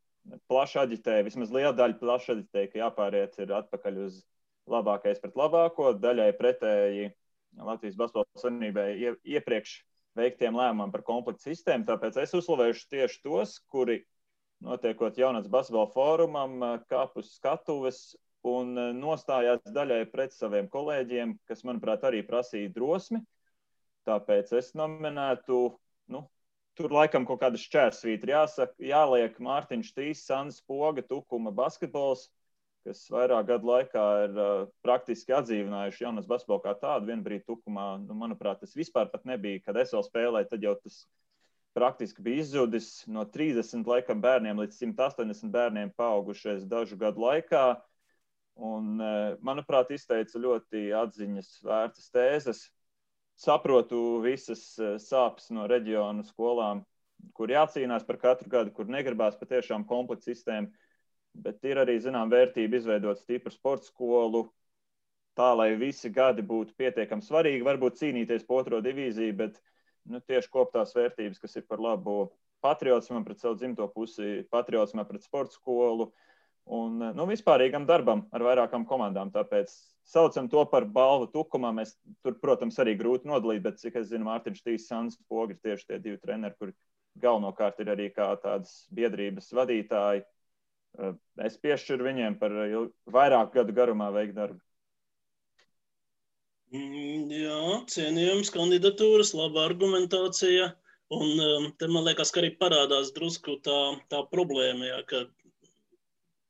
plaši 0.51 0.81
aģitēju, 0.85 1.27
vismaz 1.29 1.53
liela 1.55 1.75
daļa 1.77 1.99
plaši 2.01 2.33
aģitēju, 2.37 2.73
ka 2.73 2.83
jāpāriet 2.83 3.37
ir 3.43 3.55
atpakaļ 3.61 4.01
uz 4.07 4.23
labākais 4.71 5.21
pret 5.23 5.39
labāko, 5.39 5.93
daļai 6.03 6.33
pretēji 6.39 7.11
Latvijas 7.57 7.99
Basketbola 7.99 8.43
Savienībai 8.43 8.89
iepriekš 9.37 9.79
veiktiem 10.19 10.57
lēmumiem 10.57 10.93
par 10.93 11.05
komplektu 11.07 11.51
sistēmu. 11.51 11.87
Tāpēc 11.89 12.19
es 12.25 12.35
uzslavēšu 12.37 12.89
tieši 12.93 13.21
tos, 13.25 13.57
kuri 13.71 14.01
notiekot 14.65 15.19
jaunatnes 15.21 15.53
basketbola 15.53 15.91
fórumam, 15.93 16.57
kāp 16.91 17.19
uz 17.21 17.35
skatuves 17.37 18.01
un 18.47 18.77
eh, 18.79 18.93
nostājās 18.97 19.65
daļai 19.75 20.05
pret 20.13 20.35
saviem 20.35 20.71
kolēģiem, 20.73 21.37
kas, 21.49 21.65
manuprāt, 21.67 22.05
arī 22.07 22.23
prasīja 22.27 22.73
drosmi. 22.75 23.23
Tāpēc 24.07 24.53
es 24.55 24.71
nominētu, 24.79 25.61
nu, 26.15 26.23
tur 26.79 26.95
laikam 26.95 27.27
kaut 27.27 27.41
kāda 27.43 27.59
šķērsvītra 27.59 28.37
jāsaka, 28.37 28.77
jāliek 28.79 29.39
Mārtiņš 29.43 29.93
Tīs, 29.97 30.23
Sandrs 30.29 30.61
Poga, 30.63 31.03
Tukuma 31.03 31.51
basketbols, 31.55 32.29
kas 32.87 33.01
vairāk 33.11 33.49
gadu 33.49 33.67
laikā 33.67 34.05
ir 34.29 34.39
uh, 34.39 34.53
praktiski 34.87 35.35
atdzīvinājuši 35.35 36.05
jaunas 36.05 36.29
basketbolu 36.31 36.63
kā 36.69 36.77
tādu. 36.79 37.11
Vienbrīd 37.11 37.43
Tukumā, 37.49 37.97
nu, 38.05 38.15
manuprāt, 38.15 38.61
tas 38.63 38.77
vispār 38.79 39.11
pat 39.11 39.27
nebija, 39.27 39.65
kad 39.65 39.81
es 39.83 39.91
vēl 39.97 40.07
spēlēju, 40.07 40.51
tad 40.53 40.69
jau 40.69 40.77
tas 40.85 41.01
praktiski 41.75 42.23
bija 42.23 42.45
izzudis 42.45 42.93
no 43.11 43.27
30 43.27 43.91
laikam 43.91 44.23
bērniem 44.23 44.63
līdz 44.63 44.79
180 44.85 45.51
bērniem 45.51 45.91
paaugušies 45.99 46.63
dažu 46.71 46.95
gadu 47.01 47.27
laikā. 47.27 47.67
Uh, 47.75 47.96
Un, 48.57 48.97
e, 49.01 49.37
manuprāt, 49.45 49.91
izteica 49.93 50.41
ļoti 50.41 50.89
atziņas 50.97 51.49
vērtas 51.67 52.09
tēzes. 52.13 52.63
Saprotu 53.37 54.23
visas 54.25 54.63
e, 54.81 54.95
sāpes 55.03 55.51
no 55.53 55.67
reģionu 55.69 56.25
skolām, 56.25 56.81
kur 57.37 57.53
jācīnās 57.53 58.07
par 58.09 58.17
katru 58.23 58.49
gadu, 58.53 58.73
kur 58.73 58.89
negribās 58.89 59.37
patiešām 59.37 59.85
kompleksu 59.89 60.33
sistēmu, 60.33 60.73
bet 61.45 61.69
ir 61.69 61.83
arī, 61.83 61.99
zinām, 62.01 62.33
vērtība 62.33 62.81
izveidot 62.81 63.21
stipru 63.21 63.53
sporta 63.53 63.91
skolu, 63.91 64.47
tā, 65.37 65.51
lai 65.53 65.75
visi 65.77 66.09
gadi 66.09 66.41
būtu 66.41 66.73
pietiekami 66.81 67.25
svarīgi, 67.27 67.67
varbūt 67.67 68.01
cīnīties 68.01 68.47
par 68.49 68.63
otro 68.63 68.81
divīziju, 68.81 69.35
bet 69.37 69.61
nu, 70.09 70.23
tieši 70.25 70.49
koptās 70.49 70.97
vērtības, 70.97 71.43
kas 71.43 71.61
ir 71.61 71.67
par 71.69 71.83
labu 71.85 72.31
patriotismam 72.65 73.25
pret 73.27 73.43
savu 73.43 73.61
dzimto 73.61 73.85
pusi, 73.93 74.47
patriotismam 74.49 75.05
pret 75.05 75.29
sporta 75.29 75.53
skolu, 75.59 76.09
uh, 76.09 76.36
un 76.67 76.99
nu, 77.15 77.27
vispārīgam 77.31 77.87
darbam 77.87 78.25
ar 78.35 78.45
vairākām 78.47 78.87
komandām. 78.89 79.31
Tāpēc 79.35 79.73
saucam 80.07 80.49
to 80.51 80.65
par 80.71 80.87
balvu 80.91 81.29
tukumā. 81.33 81.73
Mēs 81.75 81.95
tur, 82.25 82.37
protams, 82.43 82.79
arī 82.83 82.97
grūti 82.99 83.31
nodalīt, 83.31 83.63
bet 83.65 83.81
cik 83.83 84.01
es 84.03 84.11
zinu, 84.11 84.27
Mārtiņš 84.29 84.63
Tīs, 84.67 84.87
Sans 84.91 85.19
Pogi 85.31 85.57
ir 85.57 85.63
tieši 85.63 85.91
tie 85.91 86.01
divi 86.03 86.21
treneri, 86.23 86.57
kuri 86.59 86.75
galvenokārt 87.23 87.81
ir 87.83 87.93
arī 87.95 88.11
kā 88.15 88.33
tādas 88.43 88.87
biedrības 88.95 89.53
vadītāji. 89.57 90.25
Eh, 90.97 91.13
es 91.47 91.59
piešķiru 91.63 92.09
viņiem 92.11 92.39
par 92.41 92.55
vairāku 93.19 93.61
gadu 93.61 93.77
garumā 93.77 94.11
veikt 94.15 94.37
darbu. 94.39 94.61
Mm, 96.75 97.31
jā, 97.31 97.61
cienījams 97.93 98.51
kandidatūras, 98.51 99.37
laba 99.39 99.69
argumentācija. 99.69 100.73
Un 101.15 101.71
te 101.79 101.87
man 101.87 102.03
liekas, 102.09 102.33
ka 102.35 102.41
arī 102.43 102.49
parādās 102.59 103.13
drusku 103.15 103.61
tā, 103.63 103.79
tā 104.11 104.25
problēma, 104.33 104.89
jā, 104.89 104.97
ka 105.07 105.21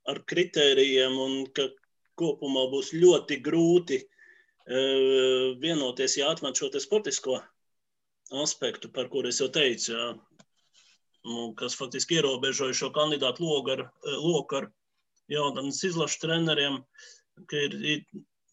ar 0.07 0.21
kritērijiem 0.31 1.17
un 1.19 1.37
ka 1.55 1.67
kopumā 2.17 2.67
būs 2.71 2.93
ļoti 2.95 3.39
grūti 3.45 3.99
uh, 4.03 5.53
vienoties, 5.61 6.17
ja 6.19 6.31
atmet 6.31 6.57
šo 6.57 6.71
sportisko 6.81 7.41
aspektu, 8.43 8.89
par 8.91 9.09
kur 9.11 9.27
es 9.27 9.39
jau 9.39 9.47
teicu, 9.53 9.93
jā, 9.93 10.07
nu, 11.27 11.51
kas 11.59 11.75
faktiski 11.79 12.19
ierobežoja 12.19 12.75
šo 12.75 12.89
kandidātu 12.95 13.45
loku 13.45 13.75
ar, 13.75 13.85
e, 13.87 14.15
loku 14.15 14.61
ar 14.61 14.67
jaunatnes 15.31 15.83
izlašu 15.87 16.21
treneriem, 16.23 16.81
ka 17.47 17.63
ir, 17.67 17.77
ir 17.93 18.03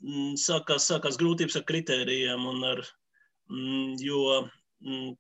mm, 0.02 0.34
sākās, 0.40 0.88
sākās 0.90 1.18
grūtības 1.20 1.58
ar 1.60 1.66
kritērijiem 1.70 2.46
un 2.50 2.64
ar, 2.70 2.82
mm, 3.50 3.94
jo 4.02 4.24
mm, 4.82 5.14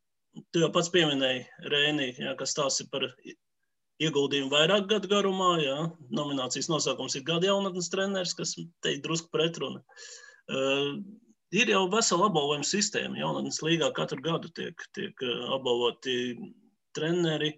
tu 0.50 0.64
jau 0.64 0.70
pats 0.74 0.90
pieminēji, 0.94 1.46
Rēnī, 1.72 2.10
jā, 2.18 2.34
kas 2.38 2.56
tās 2.58 2.80
ir 2.82 2.90
par 2.92 3.08
ieguldījumu 4.02 4.50
vairāk 4.52 4.88
gadu 4.90 5.10
garumā. 5.10 5.50
Jā. 5.62 5.76
Nominācijas 6.14 6.70
nosaukums 6.72 7.16
ir 7.18 7.26
gada 7.26 7.50
jaunatnes 7.50 7.90
treneris, 7.92 8.34
kas 8.38 8.56
te 8.56 8.96
ir 8.96 9.02
drusku 9.04 9.30
pretruna. 9.34 9.84
Uh, 10.50 10.98
ir 11.54 11.70
jau 11.70 11.84
vesela 11.92 12.28
apbalvojuma 12.30 12.66
sistēma. 12.66 13.20
Jaunatnes 13.20 13.62
līgā 13.64 13.92
katru 13.96 14.20
gadu 14.24 14.50
tiek, 14.56 14.88
tiek 14.96 15.24
apbalvoti 15.54 16.18
treneri. 16.96 17.54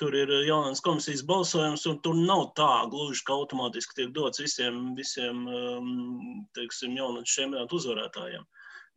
Tur 0.00 0.14
ir 0.16 0.30
jaunatnes 0.46 0.80
komisijas 0.82 1.20
balsojums, 1.28 1.84
un 1.86 1.98
tur 2.02 2.16
nav 2.16 2.46
tā 2.58 2.88
gluži, 2.90 3.20
ka 3.26 3.36
automātiski 3.36 3.98
tiek 3.98 4.14
dots 4.16 4.40
visiem, 4.40 4.94
visiem 4.96 5.44
teiksim, 6.56 6.96
jaunatnes 6.96 7.34
čempionātu 7.34 7.76
uzvarētājiem. 7.78 8.46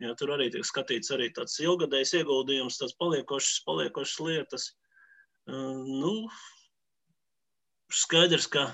Ja, 0.04 0.16
tur 0.20 0.34
arī 0.36 0.48
tiek 0.52 0.66
skatīts 0.68 1.12
arī 1.16 1.30
tāds 1.36 1.60
ilgadējs 1.64 2.16
ieguldījums, 2.22 2.80
tāds 2.80 2.96
paliekošs, 3.00 3.62
paliekošs 3.68 4.16
lietas. 4.24 4.70
Uh, 5.46 5.84
nu, 5.86 6.14
skaidrs, 7.94 8.48
ka 8.52 8.66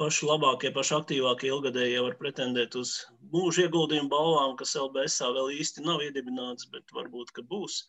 paši 0.00 0.28
labākie, 0.28 0.70
paši 0.74 0.94
aktīvākie 0.98 1.50
ilgadējie 1.50 2.02
var 2.04 2.16
pretendēt 2.20 2.76
uz 2.78 2.92
mūža 3.32 3.66
ieguldījumu 3.66 4.12
balvām, 4.12 4.56
kas 4.60 4.76
LBSā 4.80 5.30
vēl 5.36 5.54
īsti 5.56 5.84
nav 5.86 6.04
iedibināts, 6.04 6.68
bet 6.72 6.92
varbūt, 6.96 7.32
ka 7.36 7.44
būs 7.50 7.82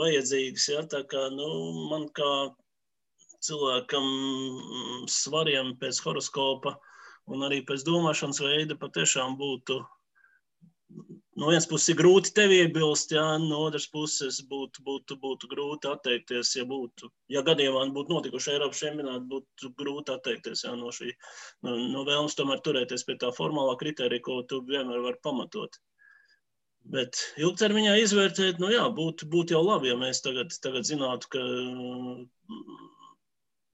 vajadzīgas. 0.00 0.68
Ja? 0.72 0.84
Tā 0.94 1.02
kā 1.08 1.26
nu, 1.34 1.48
man 1.92 2.08
kā 2.16 2.32
cilvēkam 3.42 4.06
svariem 5.10 5.74
pēc 5.82 6.00
horoskopa 6.04 6.76
un 7.32 7.44
arī 7.46 7.60
pēc 7.66 7.84
domāšanas 7.86 8.40
veida 8.42 8.78
patiešām 8.78 9.36
būtu 9.40 9.80
no 11.40 11.48
vienas 11.48 11.66
puses 11.68 11.92
ir 11.92 11.98
grūti 12.00 12.32
tevi 12.36 12.58
iebilst, 12.62 13.14
jā, 13.16 13.24
no 13.40 13.62
otras 13.66 13.86
puses 13.92 14.40
būtu, 14.48 14.82
būtu, 14.86 15.16
būtu 15.22 15.48
grūti 15.52 15.88
atteikties, 15.88 16.50
ja 16.58 16.66
būtu, 16.68 17.08
ja 17.32 17.42
gadījumā 17.46 17.86
būtu 17.96 18.12
notikuši 18.12 18.52
Eiropas 18.56 18.82
čempionāti, 18.82 19.24
būtu 19.30 19.72
grūti 19.78 20.12
atteikties 20.16 20.66
jā, 20.66 20.74
no 20.76 20.92
šī, 20.92 21.12
no, 21.64 21.76
no 21.94 22.04
vēlmes 22.08 22.36
tomēr 22.38 22.60
turēties 22.66 23.06
pie 23.08 23.16
tā 23.22 23.32
formālā 23.36 23.78
kriterija, 23.80 24.24
ko 24.26 24.42
tu 24.48 24.60
vienmēr 24.68 25.00
vari 25.06 25.20
pamatot. 25.24 25.80
Bet 26.92 27.20
ilgtermiņā 27.38 27.94
izvērtēt, 28.02 28.58
nu 28.60 28.72
jā, 28.72 28.82
būtu, 28.92 29.28
būtu 29.32 29.54
jau 29.54 29.62
labi, 29.62 29.92
ja 29.92 29.96
mēs 30.00 30.20
tagad, 30.24 30.52
tagad 30.64 30.88
zinātu, 30.88 31.30
ka 31.32 31.42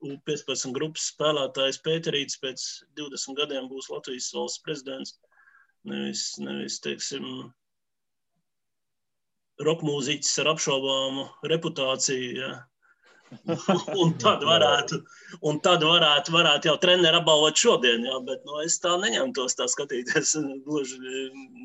U15 0.04 0.70
grupas 0.76 1.08
spēlētājs 1.10 1.80
Pēterīts 1.82 2.38
pēc 2.38 2.66
20 3.00 3.34
gadiem 3.40 3.66
būs 3.72 3.88
Latvijas 3.90 4.28
valsts 4.36 4.62
prezidents 4.62 5.16
nevis, 5.86 6.24
nevis 6.42 6.78
teiksim, 6.84 7.26
roka 9.64 9.86
mūziķis 9.86 10.40
ar 10.42 10.52
apšaubāmu 10.54 11.28
reputāciju. 11.52 12.32
Ja. 12.38 12.56
un 14.00 14.14
tad 14.16 14.40
varētu, 14.48 15.02
un 15.44 15.58
tad 15.60 15.82
varētu, 15.84 16.32
varētu 16.32 16.70
jau 16.70 16.76
treniņu 16.80 17.18
apbalvot 17.18 17.60
šodien, 17.60 18.06
jā, 18.08 18.16
bet 18.24 18.46
nu, 18.48 18.56
es 18.64 18.78
tā 18.80 18.94
neņemtos 19.02 19.58
tā 19.58 19.68
skatīties. 19.68 20.32
Gluži, 20.64 20.96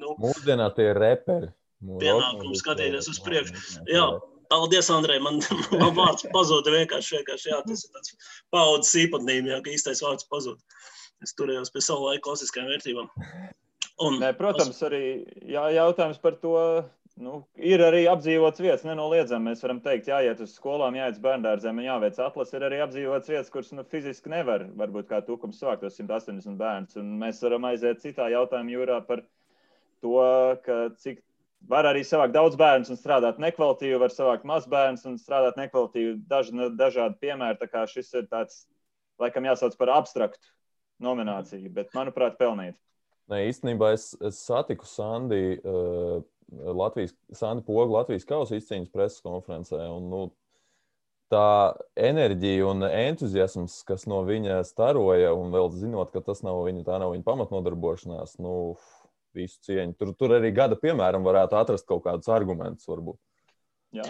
nu, 0.01 0.18
Mūsdienā 0.20 0.68
tie 0.76 0.89
ir 0.91 0.99
reperi. 0.99 1.53
Pienākums 1.84 2.61
skatīties 2.64 3.09
uz 3.11 3.20
priekšu. 3.24 3.84
Jā, 3.91 4.05
Paldies, 4.53 4.89
Andrej. 4.93 5.18
Man, 5.24 5.39
man 5.82 5.95
vārds 5.97 6.28
pazuda 6.34 6.72
vienkārši. 6.76 7.18
vienkārši 7.18 7.49
jā, 7.49 7.59
tas 7.66 7.86
ir 7.88 7.95
tāds 7.95 8.14
paudzes 8.53 8.93
īpatnība, 9.01 9.55
jā, 9.55 9.59
ka 9.66 9.74
īstais 9.74 10.03
vārds 10.05 10.28
pazuda. 10.30 10.61
Es 11.24 11.34
turējos 11.39 11.72
pie 11.74 11.82
savu 11.82 12.09
laiku 12.09 12.28
klasiskajām 12.28 12.70
vērtībām. 12.70 13.09
Un, 14.01 14.17
Nē, 14.21 14.31
protams, 14.37 14.79
arī 14.87 15.03
jā, 15.45 15.67
jautājums 15.77 16.21
par 16.21 16.37
to. 16.41 16.57
Nu, 17.21 17.43
ir 17.61 17.77
arī 17.85 18.07
apdzīvots 18.09 18.61
vietas, 18.63 18.83
nenoliedzami. 18.87 19.51
Mēs 19.51 19.59
varam 19.61 19.77
teikt, 19.85 20.07
jāiet 20.09 20.39
uz 20.41 20.55
skolām, 20.57 20.95
jāiet 20.97 21.19
uz 21.19 21.21
bērngārzēm, 21.21 21.81
jāveic 21.85 22.17
atlases. 22.17 22.55
Ir 22.57 22.65
arī 22.65 22.79
apdzīvots 22.81 23.29
vietas, 23.29 23.51
kuras 23.53 23.69
nu, 23.77 23.83
fiziski 23.91 24.31
nevar, 24.33 24.65
varbūt 24.79 25.11
kā 25.11 25.19
tūkums 25.27 25.59
savākt 25.61 25.85
tos 25.85 25.99
180 26.01 26.57
bērnus. 26.57 26.97
Un 26.97 27.11
mēs 27.21 27.43
varam 27.45 27.69
aiziet 27.69 28.01
citā 28.01 28.31
jautājuma 28.33 28.73
jūrā 28.73 28.97
par 29.05 29.21
to, 30.01 30.17
ka 30.65 30.79
cik 31.03 31.21
var 31.69 31.87
arī 31.87 32.01
savākt 32.07 32.33
daudz 32.35 32.57
bērnu 32.59 32.91
un 32.91 32.99
strādāt 32.99 33.37
nekvalitīvi, 33.41 33.99
var 34.01 34.13
savākt 34.13 34.47
maz 34.47 34.65
bērnu 34.69 35.13
un 35.13 35.19
strādāt 35.21 35.59
nekvalitīvi. 35.59 36.17
Daž, 36.29 36.49
dažādi 36.79 37.21
piemēri, 37.21 37.59
tā 37.61 37.69
kā 37.71 37.85
šis 37.89 38.09
ir 38.17 38.25
tāds, 38.31 38.63
laikam, 39.21 39.45
jāsauc 39.47 39.77
par 39.79 39.93
abstraktu 39.99 40.49
nomināciju, 41.03 41.69
bet, 41.77 41.93
manuprāt, 41.95 42.41
pelnīt. 42.41 42.75
Nē, 43.32 43.45
īstenībā 43.47 43.93
es, 43.95 44.11
es 44.19 44.41
satiku 44.43 44.88
Sandi, 44.89 45.57
uh, 45.63 46.19
Latvijas, 46.76 47.13
Sandi 47.34 47.63
Pogu 47.65 47.95
Latvijas 47.95 48.28
kausa 48.28 48.57
izcīņas 48.59 48.91
preses 48.93 49.24
konferencē. 49.24 49.80
Un, 49.93 50.09
nu, 50.11 50.24
tā 51.34 51.74
enerģija 51.97 52.67
un 52.69 52.86
entuziasms, 52.89 53.80
kas 53.88 54.05
no 54.11 54.21
viņa 54.28 54.59
staroja, 54.67 55.32
un 55.38 55.53
vēl 55.55 55.71
zinot, 55.78 56.11
ka 56.13 56.21
tas 56.26 56.43
nav 56.45 56.61
viņa, 56.67 56.84
tā 56.88 56.99
nav 57.01 57.15
viņa 57.15 57.26
pamatnodarbošanās, 57.30 58.36
nu, 58.43 58.76
visu 59.34 59.59
cieņu. 59.65 59.95
Tur, 59.97 60.13
tur 60.19 60.36
arī 60.38 60.51
gada, 60.55 60.78
piemēram, 60.80 61.26
varētu 61.26 61.57
atrast 61.57 61.88
kaut 61.89 62.03
kādus 62.05 62.30
argumentus. 62.32 62.88
Varbūt. 62.89 63.17
Jā. 63.97 64.05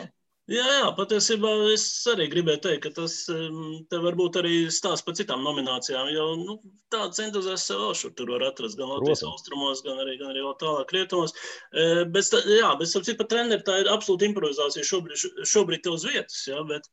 Jā, 0.51 0.63
jā, 0.67 0.87
patiesībā 0.97 1.49
es 1.71 1.83
arī 2.11 2.25
gribēju 2.27 2.59
teikt, 2.65 2.81
ka 2.83 2.89
tas 2.97 3.13
te 3.29 3.99
varbūt 4.03 4.41
arī 4.41 4.55
stāsta 4.75 5.07
par 5.07 5.15
citām 5.15 5.45
nominācijām. 5.45 6.09
Jo 6.11 6.25
nu, 6.41 6.57
tāds 6.91 7.21
entuziasms 7.23 7.79
vēl 7.79 7.93
šur 7.95 8.11
tur 8.17 8.33
var 8.33 8.43
atrast 8.49 8.75
gan 8.75 8.91
Latvijas 8.91 9.21
Protams. 9.23 9.37
austrumos, 9.37 9.83
gan 9.85 10.01
arī, 10.03 10.17
gan 10.19 10.33
arī 10.33 10.43
vēl 10.43 10.57
tālāk 10.59 10.91
rietumos. 10.97 11.31
E, 11.71 12.03
bet, 12.11 12.35
jā, 12.51 12.73
bet 12.81 12.97
ap 12.99 13.07
cik 13.07 13.21
par 13.21 13.29
treneri 13.31 13.63
tā 13.63 13.77
ir 13.85 13.91
absolūta 13.93 14.27
improvizācija 14.27 14.89
šobrīd, 14.91 15.23
šobrīd 15.47 15.85
te 15.85 15.95
uz 15.95 16.03
vietas. 16.11 16.43
Jā, 16.51 16.59
bet, 16.67 16.91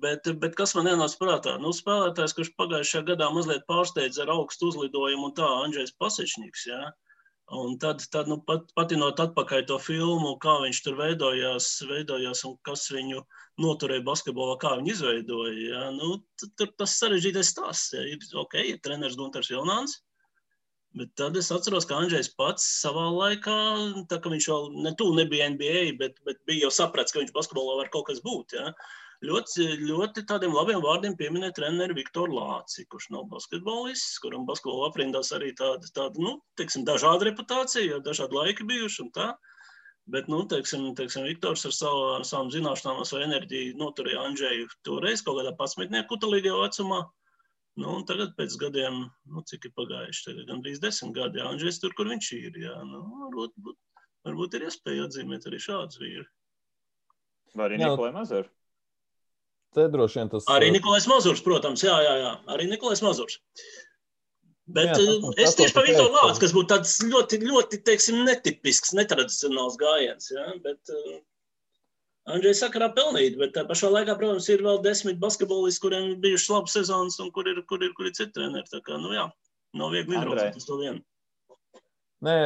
Bet, 0.00 0.24
bet 0.40 0.54
kas 0.56 0.70
man 0.72 0.86
ienāca 0.88 1.18
prātā? 1.20 1.58
Nu, 1.60 1.68
spēlētājs, 1.76 2.32
kurš 2.32 2.54
pagājušajā 2.56 3.02
gadā 3.10 3.26
mazliet 3.34 3.66
pārsteidza 3.68 4.22
ar 4.24 4.30
augstu 4.32 4.70
uzlidojumu, 4.70 5.28
un 5.28 5.34
tā 5.36 5.44
Andrzejs 5.44 5.92
Pasečniks. 6.00 6.62
Ja? 6.70 6.78
Un 7.52 7.76
tad, 7.78 8.00
tad 8.08 8.28
nu, 8.30 8.38
pat, 8.40 8.70
patinot 8.72 9.20
atpakaļ 9.20 9.66
to 9.68 9.76
filmu, 9.76 10.30
kā 10.40 10.54
viņš 10.62 10.78
tur 10.86 10.94
veidojās, 10.96 11.66
veidojās 11.90 12.40
un 12.48 12.54
kas 12.64 12.86
viņu 12.88 13.20
noturēja 13.60 14.04
basketbolā, 14.06 14.56
kā 14.62 14.72
viņi 14.78 14.94
izveidoja. 14.94 15.52
Ja? 15.60 15.82
Nu, 15.92 16.16
tur 16.56 16.72
tas 16.80 16.96
sarežģītais 17.02 17.52
stāsts. 17.52 17.92
Ja? 17.92 18.06
Ir 18.08 18.24
ok, 18.40 18.56
ir 18.64 18.80
treneris 18.80 19.18
Gunārs 19.20 19.52
Vilnāns. 19.52 19.98
Bet 20.94 21.10
tad 21.18 21.36
es 21.36 21.50
atceros, 21.52 21.84
ka 21.90 21.98
Andrzejs 21.98 22.30
pats 22.38 22.64
savā 22.80 23.08
laikā, 23.10 23.54
tā 24.08 24.20
kā 24.22 24.30
viņš 24.30 24.46
vēl 24.50 24.68
ne 24.86 24.92
tuvu 24.96 25.16
nebija 25.18 25.48
NBA, 25.50 25.96
bet, 26.00 26.20
bet 26.24 26.38
bija 26.46 26.68
jau 26.68 26.74
sapratis, 26.76 27.12
ka 27.12 27.18
viņš 27.20 27.34
basketbolā 27.34 27.80
var 27.80 27.90
kaut 27.92 28.06
kas 28.08 28.22
būt. 28.24 28.54
Ja? 28.56 28.70
Ļoti, 29.24 29.66
ļoti 29.88 30.24
tādiem 30.28 30.54
labiem 30.54 30.82
vārdiem 30.84 31.16
pieminēja 31.18 31.56
treneri 31.58 31.96
Viktoru 31.98 32.36
Lāci, 32.36 32.84
kurš 32.90 33.10
nav 33.14 33.26
basketbolists, 33.32 34.20
kuram 34.22 34.46
basketbola 34.48 34.90
aprindās 34.90 35.32
arī 35.36 35.52
tāda, 35.58 35.88
tāda 35.96 36.20
nu, 36.22 36.36
teiksim, 36.60 36.86
dažāda 36.88 37.28
reputācija, 37.30 37.86
jo 37.88 38.00
dažādi 38.04 38.38
laiki 38.38 38.66
bijuši 38.68 39.04
un 39.06 39.10
tā. 39.16 39.32
Bet, 40.12 40.26
nu, 40.28 40.42
teiksim, 40.44 40.90
teiksim, 40.98 41.24
Viktors 41.24 41.64
ar, 41.64 41.72
savu, 41.72 42.00
ar 42.18 42.24
savām 42.28 42.50
zināšanām, 42.52 42.98
ar 43.00 43.08
savu 43.08 43.22
enerģiju 43.24 43.78
noturēja 43.80 44.24
Andžēju 44.28 44.66
toreiz 44.84 45.22
kaut 45.24 45.38
kādā 45.40 45.54
pasmitnieku 45.56 46.10
kutelīgajā 46.12 46.58
vecumā. 46.60 46.98
Nu, 47.80 47.88
un 47.96 48.04
tagad, 48.06 48.34
pēc 48.36 48.54
gadiem, 48.60 49.00
nu, 49.32 49.42
cik 49.48 49.64
ir 49.70 49.72
pagājuši, 49.78 50.26
tagad 50.28 50.50
gandrīz 50.52 50.82
desmit 50.82 51.16
gadi, 51.16 51.40
Jā, 51.40 51.48
Andžēs 51.50 51.80
tur, 51.82 51.96
kur 51.96 52.12
viņš 52.12 52.28
ir. 52.36 52.58
Jā, 52.66 52.74
nu, 52.86 53.00
varbūt, 53.22 53.56
varbūt 54.28 54.58
ir 54.58 54.68
iespēja 54.68 55.08
atzīmēt 55.08 55.48
arī 55.48 55.62
šādus 55.64 56.02
vīrus. 56.02 56.28
Vai 57.56 57.70
arī 57.70 57.80
Nikolai 57.80 58.12
Mazaru? 58.14 58.52
Te 59.74 59.88
droši 59.92 60.20
vien 60.20 60.30
tas 60.32 60.46
arī 60.54 60.70
Nikolais 60.74 61.08
Mazurs, 61.10 61.42
protams, 61.44 61.84
jā, 61.86 61.96
jā, 62.04 62.14
jā. 62.22 62.32
arī 62.54 62.68
Nikolais 62.70 63.02
Mazurs. 63.04 63.40
Bet 64.74 64.88
jā, 64.88 64.96
tas, 64.96 65.08
eh, 65.36 65.44
es 65.44 65.56
tieši 65.58 65.76
par 65.76 65.84
Viktoru 65.84 66.14
Lācu, 66.14 66.40
kas 66.40 66.54
būtu 66.56 66.70
tāds 66.72 66.96
ļoti, 67.04 67.38
ļoti, 67.44 67.82
teiksim, 67.84 68.22
netipisks, 68.24 68.94
netradicionāls 68.96 69.76
gājiens. 69.80 70.30
Ja? 70.32 70.46
Bet 70.64 70.92
uh, 70.94 71.18
Andrzejs 72.32 72.62
sakarā 72.64 72.88
pelnīt, 72.96 73.36
bet 73.40 73.52
tā 73.52 73.66
pašā 73.68 73.90
laikā, 73.92 74.14
protams, 74.16 74.48
ir 74.48 74.64
vēl 74.64 74.80
desmit 74.86 75.20
basketbolisti, 75.20 75.82
kuriem 75.84 76.06
ir 76.14 76.22
bijušas 76.22 76.54
labas 76.54 76.76
sezonas 76.78 77.20
un 77.20 77.28
kur 77.36 77.50
ir, 77.50 77.60
kur 77.68 77.84
ir, 77.84 77.92
kur 77.98 78.08
ir 78.08 78.16
citi 78.16 78.32
treneri. 78.38 78.64
Tā 78.70 78.80
kā, 78.86 78.96
nu 79.02 79.12
jā, 79.12 79.26
nav 79.76 79.92
viegli 79.92 80.16
izraudzīt 80.16 80.56
uz 80.56 80.68
to 80.70 80.80
vienu. 80.80 81.04
Nē, 82.24 82.36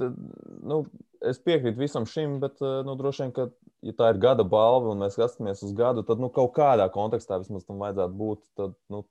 tad, 0.00 0.16
nu, 0.64 0.80
es 1.24 1.40
piekrītu 1.42 1.80
visam 1.80 2.06
šim, 2.08 2.38
bet 2.42 2.60
eh, 2.62 2.80
nu, 2.86 2.96
droši 2.98 3.24
vien, 3.24 3.32
ka 3.36 3.48
ja 3.86 3.94
tā 3.96 4.10
ir 4.12 4.20
gada 4.22 4.44
balva 4.46 4.92
un 4.92 5.02
mēs 5.04 5.16
skatāmies 5.16 5.62
uz 5.66 5.74
gadu, 5.76 6.04
tad 6.06 6.22
nu, 6.22 6.30
kaut 6.32 6.54
kādā 6.56 6.88
kontekstā 6.92 7.38
vismaz 7.42 7.66
tam 7.66 7.82
vajadzētu 7.84 8.18
būt. 8.20 8.42
Tad, 8.58 8.76
nu, 8.92 9.02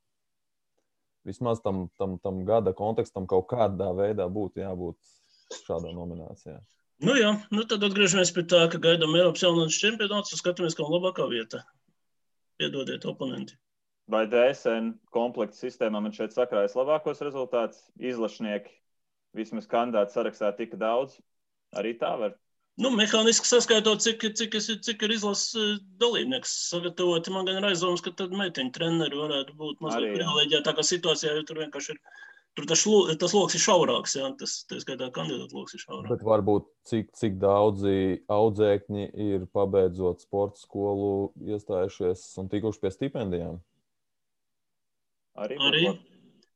vismaz 1.26 1.62
tam, 1.66 1.88
tam, 2.00 2.20
tam 2.22 2.44
gada 2.48 2.74
kontekstam 2.78 3.28
kaut 3.30 3.50
kādā 3.52 3.90
veidā 3.98 4.30
būtu 4.32 4.62
jābūt 4.62 4.98
šādā 5.66 5.92
nominācijā. 5.96 6.60
Nu 7.04 7.18
jā, 7.18 7.34
nu 7.52 7.66
tad 7.68 7.84
atgriežamies 7.84 8.32
pie 8.32 8.46
tā, 8.48 8.62
ka 8.72 8.80
gaidām 8.82 9.18
Eiropas 9.18 9.44
jaunatnes 9.44 9.82
čempionāts 9.82 10.32
un 10.32 10.40
skatāmies, 10.40 10.78
kā 10.78 10.88
labākā 10.88 11.28
vieta. 11.28 11.66
Piedodiet, 12.62 13.04
oponenti. 13.10 13.58
Vai 14.08 14.24
DSN 14.32 14.94
komplekta 15.12 15.58
sistēmā 15.58 16.00
man 16.06 16.14
šeit 16.16 16.32
sakrājas 16.32 16.78
labākos 16.78 17.24
rezultātus? 17.26 17.82
Izlašnieki 18.00 18.72
vismaz 19.36 19.68
kandidātu 19.68 20.16
sarakstā 20.16 20.54
tika 20.56 20.80
daudz. 20.80 21.18
Arī 21.76 21.94
tā 22.00 22.14
var 22.20 22.36
Nu, 22.76 22.90
mehāniski 22.92 23.48
saskaitot, 23.48 24.02
cik, 24.04 24.24
cik, 24.36 24.56
es, 24.60 24.68
cik 24.84 25.04
ir 25.08 25.14
izlases 25.16 25.56
eh, 25.56 25.76
dalībnieks 26.02 26.52
sagatavoti. 26.74 27.32
Man 27.32 27.48
gan 27.48 27.62
ir 27.62 27.68
aizdoms, 27.70 28.04
ka 28.04 28.12
tad 28.20 28.34
meiteņu 28.36 28.74
treneri 28.76 29.16
varētu 29.16 29.56
būt 29.62 29.84
mazliet 29.84 30.18
privileģētākā 30.18 30.84
situācijā, 30.84 31.38
jo 31.38 31.46
tur 31.48 31.64
vienkārši 31.64 31.96
ir. 31.96 32.02
Tur 32.56 32.64
tas, 32.70 32.84
tas 33.20 33.34
lokus 33.36 33.58
ir 33.58 33.62
šaurāks, 33.66 34.14
ja 34.16 34.30
tas 34.40 34.52
tā 34.70 34.78
skaitā 34.80 35.10
kandidātu 35.16 35.58
lokus 35.58 35.76
ir 35.76 35.82
šaurāks. 35.82 36.12
Bet 36.14 36.22
varbūt 36.24 36.70
cik, 36.88 37.10
cik 37.20 37.36
daudzi 37.42 37.96
audzēkņi 38.32 39.10
ir 39.26 39.44
pabeidzot 39.56 40.24
sporta 40.24 40.64
skolu, 40.64 41.34
iestājušies 41.44 42.24
un 42.40 42.48
tikuši 42.52 42.80
pie 42.84 42.94
stipendijām? 42.96 43.60
Arī. 45.36 45.60
Arī. 45.68 45.84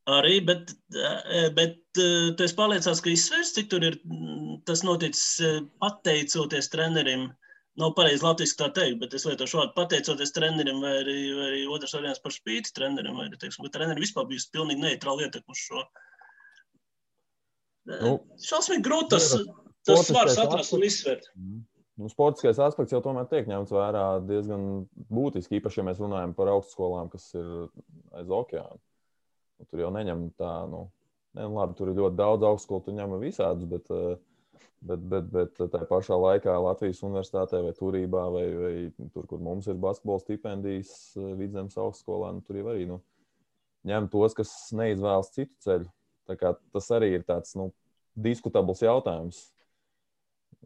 Arī, 0.09 0.39
bet, 0.45 0.71
eh, 0.95 1.49
bet 1.53 1.75
eh, 1.75 1.88
tu 2.37 2.45
esi 2.45 2.57
pārliecināts, 2.57 3.01
ka 3.03 3.11
izsvers, 3.11 3.53
cik 3.55 3.69
tur 3.71 3.85
ir 3.85 3.99
mm, 4.03 4.59
tas 4.69 4.83
noticis 4.85 5.27
eh, 5.45 5.61
pateicoties 5.83 6.71
trenerim. 6.73 7.29
Nav 7.79 7.93
pareizi 7.95 8.25
latviešu 8.25 8.57
tā 8.59 8.67
teikt, 8.75 8.97
bet 8.99 9.13
es 9.15 9.23
lietošu 9.23 9.55
šādu 9.55 9.75
pateicoties 9.77 10.33
trenerim, 10.35 10.81
vai 10.83 10.97
arī, 10.99 11.17
vai 11.37 11.45
arī 11.51 11.61
otrs 11.71 11.93
variants 11.95 12.19
par 12.23 12.33
spīti 12.35 12.73
trenerim, 12.75 13.15
vai 13.15 13.29
arī, 13.29 13.39
teiksim, 13.39 13.63
ka 13.63 13.77
trenerim 13.77 14.03
vispār 14.03 14.27
bijusi 14.27 14.49
pilnīgi 14.55 14.83
neitrāla 14.83 15.27
ietekme 15.27 15.55
uz 15.55 15.61
šo. 15.63 15.85
Nu, 17.89 18.13
Šausmīgi 18.43 18.83
grūti 18.85 19.13
tas, 19.15 19.29
tas 19.87 20.03
svars 20.09 20.41
atrast 20.41 20.75
un 20.75 20.83
izsvērt. 20.89 21.31
Mhm. 21.37 21.61
Nu, 21.99 22.07
sportiskais 22.07 22.59
aspekts 22.63 22.93
jau 22.95 23.01
tomēr 23.03 23.25
tiek 23.27 23.47
ņemts 23.49 23.73
vērā 23.75 24.03
diezgan 24.23 24.61
būtiski, 25.11 25.57
īpaši, 25.59 25.81
ja 25.81 25.87
mēs 25.89 25.97
runājam 25.99 26.31
par 26.37 26.51
augstskolām, 26.53 27.09
kas 27.11 27.25
ir 27.35 27.49
aiz 28.15 28.31
okeāna. 28.31 28.79
Nu, 29.59 29.67
tur 29.67 29.83
jau 29.83 29.89
neņem 29.91 30.29
tā, 30.39 30.53
nu, 30.71 30.85
ne, 31.33 31.43
nu, 31.43 31.53
labi, 31.57 31.77
tur 31.77 31.91
ir 31.91 31.99
ļoti 31.99 32.19
daudz 32.19 32.47
augstskolu, 32.49 32.83
tu 32.85 32.95
ņem 32.95 33.15
visādus, 33.21 33.69
bet, 33.69 33.91
eh, 33.93 34.63
bet, 34.81 35.05
bet, 35.11 35.29
bet 35.33 35.61
tā 35.73 35.83
pašā 35.89 36.17
laikā 36.19 36.55
Latvijas 36.63 37.03
universitātē 37.05 37.61
vai 37.65 37.75
turībā, 37.77 38.25
vai, 38.33 38.45
vai 38.63 38.73
tur, 39.13 39.27
kur 39.29 39.43
mums 39.43 39.69
ir 39.69 39.79
basketbola 39.81 40.23
stipendijas 40.23 40.91
eh, 41.17 41.31
vidzemes 41.39 41.77
augstskolā, 41.77 42.33
nu, 42.35 42.43
tur 42.45 42.61
jau 42.61 42.71
arī 42.73 42.89
nu, 42.89 42.99
ņem 43.89 44.09
tos, 44.11 44.35
kas 44.37 44.51
neizvēlas 44.75 45.31
citu 45.35 45.55
ceļu. 45.65 45.89
Tas 46.29 46.91
arī 46.93 47.15
ir 47.15 47.23
tāds 47.25 47.55
nu, 47.57 47.71
diskutabls 48.13 48.83
jautājums. 48.85 49.47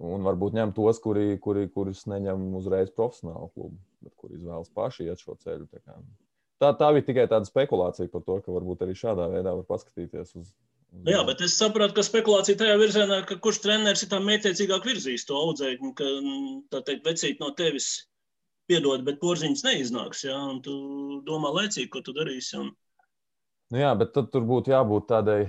Un 0.03 0.25
varbūt 0.25 0.55
ņem 0.57 0.73
tos, 0.75 0.97
kuri, 0.99 1.37
kuri, 1.39 1.67
kurus 1.71 2.07
neņem 2.09 2.47
uzreiz 2.57 2.89
profesionāli 2.91 3.51
klubi, 3.53 3.77
bet 4.01 4.15
kuri 4.17 4.39
izvēlas 4.39 4.71
paši 4.73 5.05
iet 5.05 5.21
šo 5.21 5.37
ceļu. 5.43 5.69
Tā 6.61 6.69
tā, 6.79 6.91
bija 6.95 7.07
tikai 7.07 7.25
tāda 7.31 7.49
spekulācija 7.49 8.11
par 8.11 8.23
to, 8.27 8.37
ka 8.43 8.53
varbūt 8.53 8.85
arī 8.85 8.93
šādā 8.97 9.25
veidā 9.31 9.55
var 9.57 9.65
paskatīties 9.67 10.35
uz. 10.39 10.51
uz 10.93 11.09
Jā, 11.09 11.23
bet 11.27 11.41
es 11.43 11.57
saprotu, 11.57 11.95
ka 11.97 12.05
spekulācija 12.05 12.59
tajā 12.59 12.77
virzienā, 12.79 13.23
ka 13.27 13.39
kurš 13.41 13.63
treneris 13.65 14.05
ir 14.05 14.11
tā 14.11 14.21
mētiecīgāk 14.23 14.85
virzījis 14.87 15.25
to 15.29 15.39
audzēkņu, 15.39 15.91
ka 15.97 16.09
tā 16.75 16.83
teikt, 16.87 17.05
vecīt 17.07 17.41
no 17.43 17.49
tevis 17.57 17.89
piedod, 18.69 19.03
bet 19.07 19.19
porziņš 19.23 19.65
neiznāks. 19.65 20.23
Jā, 20.29 20.37
un 20.53 20.61
tu 20.63 20.75
domā 21.27 21.51
laicīgi, 21.57 21.89
ko 21.91 22.03
tu 22.05 22.15
darīsi. 22.15 22.61
Un... 22.61 22.71
Nu 23.73 23.81
jā, 23.81 23.91
bet 23.99 24.13
tad 24.15 24.29
tur 24.31 24.45
būtu 24.47 24.71
jābūt 24.71 25.09
tādai 25.09 25.39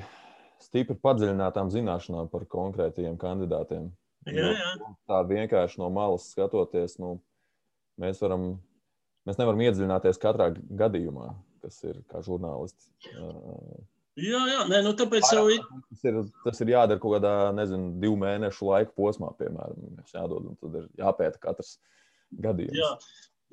stipri 0.64 0.96
padziļinātām 1.04 1.70
zināšanām 1.74 2.30
par 2.32 2.48
konkrētajiem 2.50 3.18
kandidātiem. 3.20 3.90
Jā, 4.30 4.50
jā. 4.56 4.70
Tā 5.10 5.20
vienkārši 5.28 5.82
no 5.82 5.90
malas 5.92 6.30
skatoties, 6.32 6.96
nu, 7.02 7.18
mēs, 8.00 8.22
varam, 8.24 8.54
mēs 9.28 9.40
nevaram 9.40 9.64
iedziļināties 9.64 10.20
katrā 10.22 10.50
gadījumā, 10.54 11.32
kas 11.64 11.80
ir 11.88 11.98
kā 12.10 12.22
žurnālisti. 12.24 12.92
Jā, 14.14 14.40
jā, 14.46 14.62
nē, 14.70 14.80
nu 14.86 14.92
tāpēc 14.94 15.26
jau 15.34 15.48
ir. 15.50 15.62
Tas 15.90 16.06
ir, 16.06 16.18
tas 16.44 16.60
ir 16.62 16.70
jādara 16.70 17.02
kaut 17.02 17.16
kādā, 17.16 17.34
nezinu, 17.56 17.96
divu 18.02 18.18
mēnešu 18.20 18.68
laika 18.68 18.94
posmā, 18.94 19.32
piemēram. 19.40 20.02
Jādod, 20.12 20.52
un 20.52 20.58
tad 20.60 20.76
ir 20.78 20.90
jāpēta 21.00 21.40
katrs 21.42 21.76
gadījums. 22.44 22.78
Jā. 22.78 22.92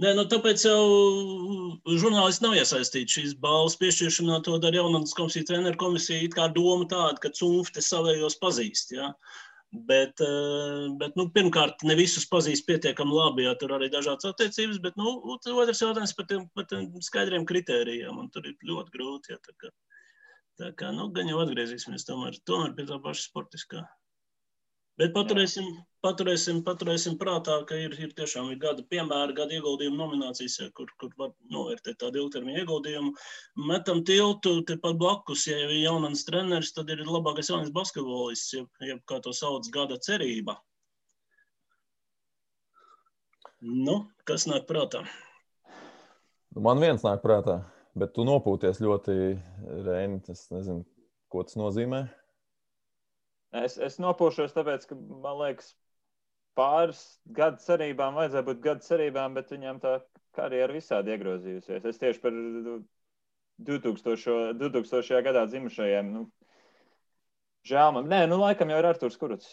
Nē, 0.02 0.16
nu 0.18 0.24
tāpēc 0.30 0.64
jau 0.66 0.84
žurnālisti 2.02 2.46
nav 2.46 2.56
iesaistīti 2.58 3.20
šīs 3.20 3.34
balvas 3.42 3.76
piešķiršanā. 3.82 4.40
To 4.48 4.56
dara 4.62 4.80
jaunatnes 4.80 5.14
komisija, 5.18 5.46
treneru 5.50 5.78
komisija. 5.82 6.22
It 6.26 6.38
kā 6.38 6.48
doma 6.54 6.88
tāda, 6.90 7.20
ka 7.22 7.34
cunfte 7.38 7.84
savējos 7.86 8.40
pazīst. 8.42 8.96
Ja? 8.96 9.12
Bet, 9.72 10.20
eh, 10.20 10.88
bet 11.00 11.16
nu, 11.16 11.30
pirmkārt, 11.32 11.86
ne 11.88 11.96
visus 11.96 12.26
pazīst 12.28 12.66
pietiekami 12.68 13.14
labi, 13.16 13.46
jo 13.46 13.54
tur 13.56 13.72
arī 13.78 13.88
ir 13.88 13.94
dažādas 13.94 14.28
attiecības. 14.28 14.82
Bet 14.84 14.98
nu, 15.00 15.14
otrs 15.32 15.80
jautājums 15.80 16.16
par 16.18 16.28
tiem, 16.28 16.44
par 16.56 16.68
tiem 16.68 16.90
skaidriem 17.00 17.48
kritērijiem, 17.48 18.20
tur 18.36 18.50
ir 18.52 18.58
ļoti 18.68 18.92
grūti. 18.98 19.32
Ja, 19.32 19.40
tā 19.40 19.56
kā, 19.56 19.72
tā 20.60 20.74
kā, 20.76 20.92
nu, 20.92 21.08
gan 21.16 21.32
jau 21.32 21.40
atgriezīsimies 21.46 22.04
tomēr, 22.04 22.36
tomēr 22.44 22.76
pie 22.76 22.90
tā 22.90 23.00
paša 23.00 23.30
sportiskā. 23.30 23.86
Bet 25.00 25.14
paturēsim, 25.16 25.68
paturēsim, 26.04 26.60
paturēsim 26.68 27.16
prātā, 27.20 27.56
ka 27.68 27.78
ir, 27.80 27.94
ir 28.04 28.12
tiešām 28.18 28.50
ir 28.52 28.58
gada 28.62 28.84
piemēra, 28.92 29.32
gada 29.38 29.56
ieguldījuma 29.56 29.98
nominācijas, 30.02 30.58
kur, 30.78 30.92
kur 31.00 31.14
var 31.18 31.32
novērtēt 31.54 32.02
tādu 32.04 32.26
ilgtermiņa 32.26 32.66
ieguldījumu. 32.66 33.14
Metam 33.70 34.04
tiltu 34.08 34.58
tepat 34.68 35.00
blakus, 35.00 35.48
ja 35.48 35.58
jau 35.62 35.70
ir 35.72 35.80
jaunans 35.86 36.26
treneris, 36.28 36.74
tad 36.76 36.92
ir 36.92 37.06
labākais 37.08 37.54
jaunais 37.54 37.72
basketbolists, 37.74 38.52
jeb, 38.58 38.70
jeb 38.84 39.02
kā 39.08 39.22
to 39.24 39.34
sauc, 39.38 39.70
gada 39.74 39.98
cerība. 40.04 40.60
Nu, 43.62 44.02
kas 44.28 44.48
nāk 44.50 44.68
prātā? 44.70 45.06
Nu, 46.52 46.66
man 46.66 46.82
viens 46.84 47.06
nāk 47.06 47.24
prātā, 47.24 47.62
bet 47.96 48.12
tu 48.18 48.28
nopūties 48.28 48.84
ļoti, 48.84 49.20
Reini, 49.88 50.20
es 50.34 50.50
nezinu, 50.52 50.84
ko 51.32 51.46
tas 51.48 51.56
nozīmē. 51.62 52.10
Es, 53.52 53.76
es 53.76 53.98
nopūšos, 54.00 54.54
tāpēc, 54.56 54.86
ka 54.88 54.96
man 54.96 55.40
liekas, 55.42 55.74
pāris 56.56 57.02
gadu 57.36 57.60
cerībām 57.64 58.16
vajadzēja 58.16 58.48
būt 58.48 58.62
gadu 58.64 58.86
cerībām, 58.86 59.36
bet 59.36 59.52
viņam 59.52 59.82
tā 59.84 59.98
karjera 60.36 60.72
visādi 60.76 61.12
iegrozījusies. 61.12 61.86
Es 61.88 62.00
tieši 62.00 62.22
par 62.24 62.38
2000. 63.68 64.54
2000. 64.60 65.22
gadā 65.28 65.44
dzimušajiem. 65.52 66.14
Nu, 66.16 66.26
žēl 67.68 67.92
man. 67.98 68.08
Nē, 68.12 68.24
nu 68.32 68.40
laikam 68.42 68.72
jau 68.72 68.80
ir 68.80 68.90
Arthurs 68.94 69.20
Kuruts. 69.20 69.52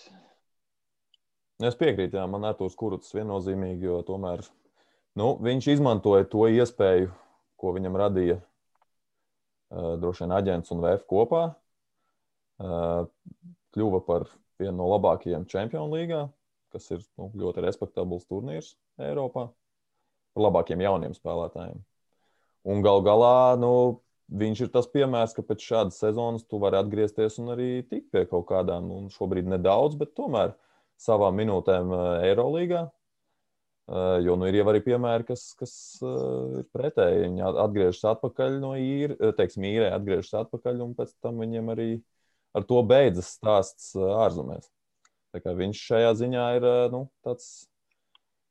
Es 1.58 1.74
piekrītu, 1.74 2.20
jā, 2.20 2.26
man 2.30 2.46
Arthurs 2.46 2.78
Kuruts 2.78 3.10
viennozīmīgi, 3.16 3.88
jo 3.88 3.98
tomēr 4.06 4.44
nu, 5.18 5.32
viņš 5.42 5.72
izmantoja 5.74 6.28
to 6.30 6.46
iespēju, 6.54 7.10
ko 7.58 7.72
viņam 7.74 7.98
radīja 7.98 8.36
uh, 8.38 9.96
droši 9.98 10.22
vien 10.24 10.36
aģents 10.38 10.70
un 10.74 10.84
VF 10.84 11.02
kopā. 11.10 11.48
Kļuva 13.76 14.00
par 14.06 14.26
vienu 14.58 14.76
no 14.80 14.88
labākajiem 14.94 15.46
Champions 15.50 15.92
līgā, 15.92 16.24
kas 16.72 16.88
ir 16.94 17.02
nu, 17.20 17.30
ļoti 17.38 17.64
respektabls 17.64 18.26
turnīrs 18.28 18.74
Eiropā, 19.00 19.48
par 20.34 20.46
labākiem 20.48 20.82
jauniem 20.84 21.14
spēlētājiem. 21.16 21.80
Un 22.68 22.84
gal 22.84 23.02
galā 23.06 23.56
nu, 23.60 23.72
viņš 24.28 24.66
ir 24.66 24.70
tas 24.74 24.88
piemērs, 24.92 25.34
ka 25.36 25.44
pēc 25.46 25.64
šādas 25.64 26.00
sezonas 26.02 26.44
tu 26.48 26.60
vari 26.60 26.80
atgriezties 26.80 27.38
un 27.42 27.54
arī 27.54 27.70
tikt 27.88 28.10
pie 28.12 28.26
kaut 28.28 28.48
kādām, 28.50 28.90
nu, 28.90 29.12
šobrīd 29.14 29.48
nedaudz, 29.48 29.96
bet 30.00 30.16
tomēr 30.18 30.54
savām 31.00 31.38
minūtēm 31.38 31.92
Eirolandā. 32.26 32.88
Jo 34.20 34.34
nu, 34.36 34.44
ir 34.50 34.58
jau 34.58 34.66
arī 34.68 34.82
piemēri, 34.84 35.24
kas, 35.30 35.46
kas 35.56 35.72
ir 36.04 36.66
pretēji. 36.76 37.22
Viņi 37.22 37.44
atgriežas 37.48 38.02
atpakaļ 38.10 38.58
no 38.60 38.74
īra, 38.76 39.30
teiksim, 39.38 39.64
īrē, 39.64 39.88
atgriežas 39.96 40.34
atpakaļ, 40.42 40.82
un 40.84 40.92
pēc 40.98 41.14
tam 41.24 41.40
viņiem 41.40 41.72
arī 41.72 41.86
ar 42.56 42.66
to 42.68 42.82
beidzas 42.86 43.34
stāsts 43.38 43.92
ārzemēs. 43.96 44.68
Viņš 45.38 45.80
šajā 45.90 46.12
ziņā 46.18 46.44
ir 46.58 46.66
nu, 46.92 47.04
tāds, 47.26 47.68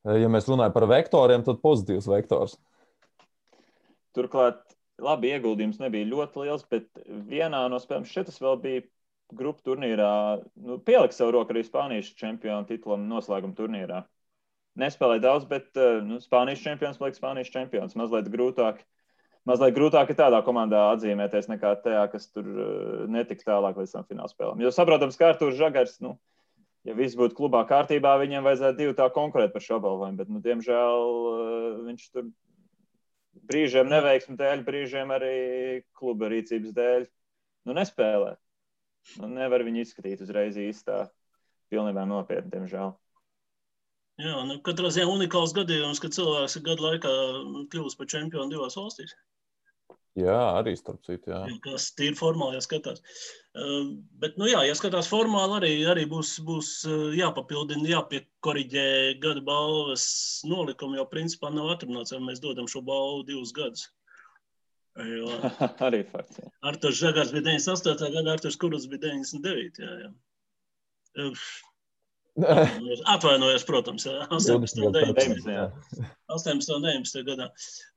ja 0.06 0.30
mēs 0.32 0.48
runājam 0.50 0.76
par 0.76 0.86
vektoriem, 0.90 1.44
tad 1.46 1.60
pozitīvs 1.64 2.08
vektors. 2.12 2.56
Turklāt, 4.16 4.62
labi, 5.02 5.34
ieguldījums 5.36 5.82
nebija 5.82 6.10
ļoti 6.10 6.46
liels, 6.46 6.64
bet 6.70 6.88
vienā 7.30 7.66
no 7.70 7.82
spēlēm 7.82 8.08
šitas 8.08 8.40
vēl 8.42 8.62
bija 8.62 8.86
grupu 9.38 9.66
turnīrā. 9.66 10.12
Nu, 10.64 10.78
pieliks 10.80 11.20
savu 11.20 11.34
roku 11.36 11.54
arī 11.54 11.66
Spānijas 11.68 12.14
čempionu 12.18 12.70
titulam 12.70 13.10
noslēguma 13.10 13.58
turnīrā. 13.58 14.04
Nespēlēja 14.78 15.26
daudz, 15.26 15.48
bet 15.50 15.78
nu, 16.06 16.22
Spānijas 16.24 16.64
čempions 16.64 17.02
paliek 17.02 17.18
Spānijas 17.18 17.52
čempions. 17.54 17.98
Mazliet 18.00 18.30
grūtāk 18.34 18.84
mazliet 19.48 19.76
grūtāk 19.76 20.12
ir 20.12 20.18
tādā 20.20 20.42
komandā 20.46 20.88
atzīmēties 20.94 21.50
nekā 21.52 21.76
tajā, 21.84 22.04
kas 22.12 22.28
tur 22.32 22.48
eh, 22.48 23.06
netika 23.12 23.54
tālāk 23.54 23.80
līdz 23.82 23.96
tam 23.96 24.08
fināla 24.08 24.32
spēlēm. 24.32 24.64
Jo 24.66 24.74
saprotams, 24.76 25.20
ka 25.20 25.32
Arthurs 25.32 25.60
Žagars, 25.60 26.00
nu, 26.04 26.16
ja 26.88 26.96
viss 26.98 27.18
būtu 27.20 27.38
klubā 27.38 27.64
kārtībā, 27.70 28.18
viņiem 28.22 28.46
vajadzētu 28.48 28.82
divi 28.82 28.98
tā 28.98 29.08
konkurēt 29.14 29.56
par 29.56 29.64
šo 29.64 29.80
balvojumu. 29.84 30.20
Bet, 30.20 30.34
nu, 30.34 30.44
diemžēl, 30.44 31.08
eh, 31.32 31.70
viņš 31.88 32.10
tur 32.12 32.28
brīžiem 33.48 33.88
neveiksmu 33.92 34.36
dēļ, 34.40 34.66
brīžiem 34.68 35.14
arī 35.16 35.38
kluba 35.96 36.32
rīcības 36.34 36.76
dēļ 36.76 37.08
nu, 37.08 37.78
nespēlē. 37.78 38.36
Nu, 39.22 39.30
nevar 39.32 39.64
viņu 39.64 39.86
izskatīt 39.86 40.24
uzreiz 40.26 40.58
īstā, 40.60 41.06
pilnībā 41.72 42.04
nopietni, 42.10 42.52
diemžēl. 42.52 42.92
Jā, 44.18 44.34
nu, 44.50 44.58
katrā 44.66 44.90
ziņā 44.90 45.08
unikāls 45.14 45.54
gadījums, 45.54 46.02
kad 46.02 46.16
cilvēks 46.16 46.58
gadu 46.66 46.88
laikā 46.88 47.12
kļuvis 47.72 47.96
par 48.00 48.10
čempionu 48.10 48.50
divās 48.56 48.76
valstīs. 48.80 49.14
Jā, 50.18 50.38
arī 50.58 50.74
starp 50.78 51.04
citu. 51.06 51.30
Jā. 51.30 51.44
Kas 51.62 51.92
tīri 51.98 52.18
formāli 52.18 52.58
jāskatās. 52.58 53.04
Uh, 53.58 53.92
bet, 54.22 54.38
nu 54.42 54.48
jā, 54.50 54.64
ja 54.66 54.74
skatās 54.78 55.10
formāli, 55.10 55.58
arī, 55.60 55.70
arī 55.90 56.06
būs, 56.10 56.36
būs 56.46 56.72
uh, 56.90 57.12
jāpapildina, 57.18 57.86
jāpiekoriģē 57.92 58.88
gada 59.22 59.44
balvas 59.46 60.08
nolikumu, 60.50 60.98
jo 60.98 61.06
principā 61.12 61.52
nav 61.54 61.70
atrunāts, 61.76 62.16
vai 62.16 62.22
mēs 62.26 62.42
dodam 62.42 62.70
šo 62.70 62.82
balvu 62.86 63.24
divus 63.30 63.54
gadus. 63.58 63.88
Jo, 64.98 65.30
arī 65.88 66.02
fakts. 66.10 66.42
Jā. 66.42 66.50
Artur 66.72 66.96
Žagars 66.98 67.34
bija 67.36 67.46
98. 67.52 68.12
gada, 68.18 68.34
Arturs 68.34 68.58
Kurus 68.58 68.90
bija 68.90 69.06
99. 69.12 69.82
Jā, 69.86 69.94
jā. 70.06 70.14
Uh, 71.18 71.48
Atvainojos, 73.06 73.64
protams, 73.66 74.06
18. 74.06 74.86
un 74.86 74.92
19. 74.94 75.72
18. 76.28 76.76
un 76.76 76.84
19. 76.86 77.24
gadā. 77.26 77.48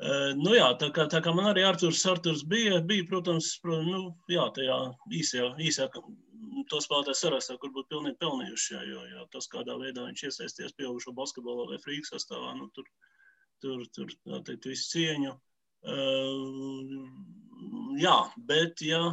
Uh, 0.00 0.30
nu 0.38 0.54
jā, 0.56 0.70
tā 0.80 0.88
kā, 0.96 1.04
tā 1.12 1.20
kā 1.24 1.34
man 1.36 1.50
arī 1.50 1.66
Arturs, 1.68 2.00
Arturs 2.08 2.42
bija, 2.48 2.80
bija, 2.80 3.04
protams, 3.10 3.52
pro, 3.60 3.82
nu, 3.84 4.00
jā, 4.32 4.46
tajā 4.56 4.78
īsajā, 5.20 5.50
īsajā 5.60 5.90
to 6.70 6.80
spēlētāju 6.80 7.18
sarakstā, 7.18 7.58
kur 7.60 7.72
būtu 7.74 7.92
pilnīgi 7.92 8.20
pelnījuši, 8.22 8.74
jā, 8.74 8.82
jo, 8.88 9.04
jo 9.12 9.26
tas, 9.34 9.48
kādā 9.52 9.76
veidā 9.80 10.06
viņš 10.06 10.24
iesaisties 10.30 10.76
pieaugušo 10.78 11.12
basketbolā 11.16 11.68
vai 11.74 11.80
frīku 11.82 12.08
sastāvā, 12.08 12.54
nu, 12.56 12.70
tur, 12.76 12.88
tur, 13.60 13.84
tur 13.96 14.08
tā 14.24 14.40
teikt, 14.48 14.70
visu 14.72 14.88
cieņu. 14.94 15.36
Uh, 15.80 16.96
jā, 18.00 18.16
bet, 18.48 18.80
ja 18.84 19.04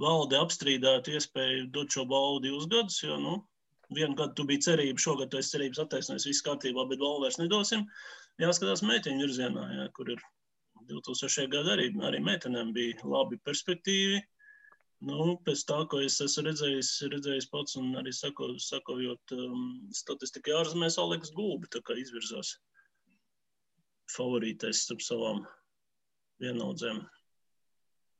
valde 0.00 0.40
apstrīdētu 0.40 1.16
iespēju 1.18 1.68
dot 1.74 1.92
šo 1.92 2.08
balvu 2.08 2.42
divus 2.48 2.68
gadus, 2.70 3.00
jo, 3.04 3.20
nu, 3.20 3.38
Vienu 3.96 4.16
gadu 4.18 4.34
tu 4.36 4.44
biji 4.48 4.66
cerība, 4.66 5.00
šogad 5.00 5.30
tu 5.32 5.38
esi 5.40 5.54
cerības 5.54 5.80
attaisnojis, 5.84 6.26
viss 6.28 6.44
kārtībā, 6.44 6.84
bet 6.90 7.00
vēl 7.00 7.22
vairs 7.22 7.38
nedosim. 7.40 7.86
Jāskatās 8.42 8.84
meiteņu 8.84 9.24
virzienā, 9.24 9.64
jā, 9.78 9.86
kur 9.96 10.10
ir 10.12 10.24
2000. 10.90 11.48
gada 11.52 11.76
arī, 11.76 11.88
arī 12.10 12.20
meitenēm 12.24 12.74
bija 12.76 13.08
labi 13.08 13.40
perspektīvi. 13.48 14.20
Nu, 15.08 15.36
pēc 15.46 15.62
tā, 15.68 15.78
ko 15.90 16.00
es 16.02 16.16
esmu 16.24 16.48
redzējis, 16.48 16.90
redzējis 17.12 17.48
pats 17.52 17.76
un 17.78 17.92
arī 18.00 18.12
sako, 18.14 18.50
sakojot 18.62 19.34
um, 19.36 19.66
statistikai 19.94 20.56
ārzemēs, 20.58 20.98
Aleks 20.98 21.30
Gulbi 21.36 21.70
tā 21.70 21.80
kā 21.86 21.94
izvirzās 22.00 22.56
favorītais 24.10 24.82
starp 24.84 25.04
savām 25.04 25.44
vienaudzēm. 26.42 27.04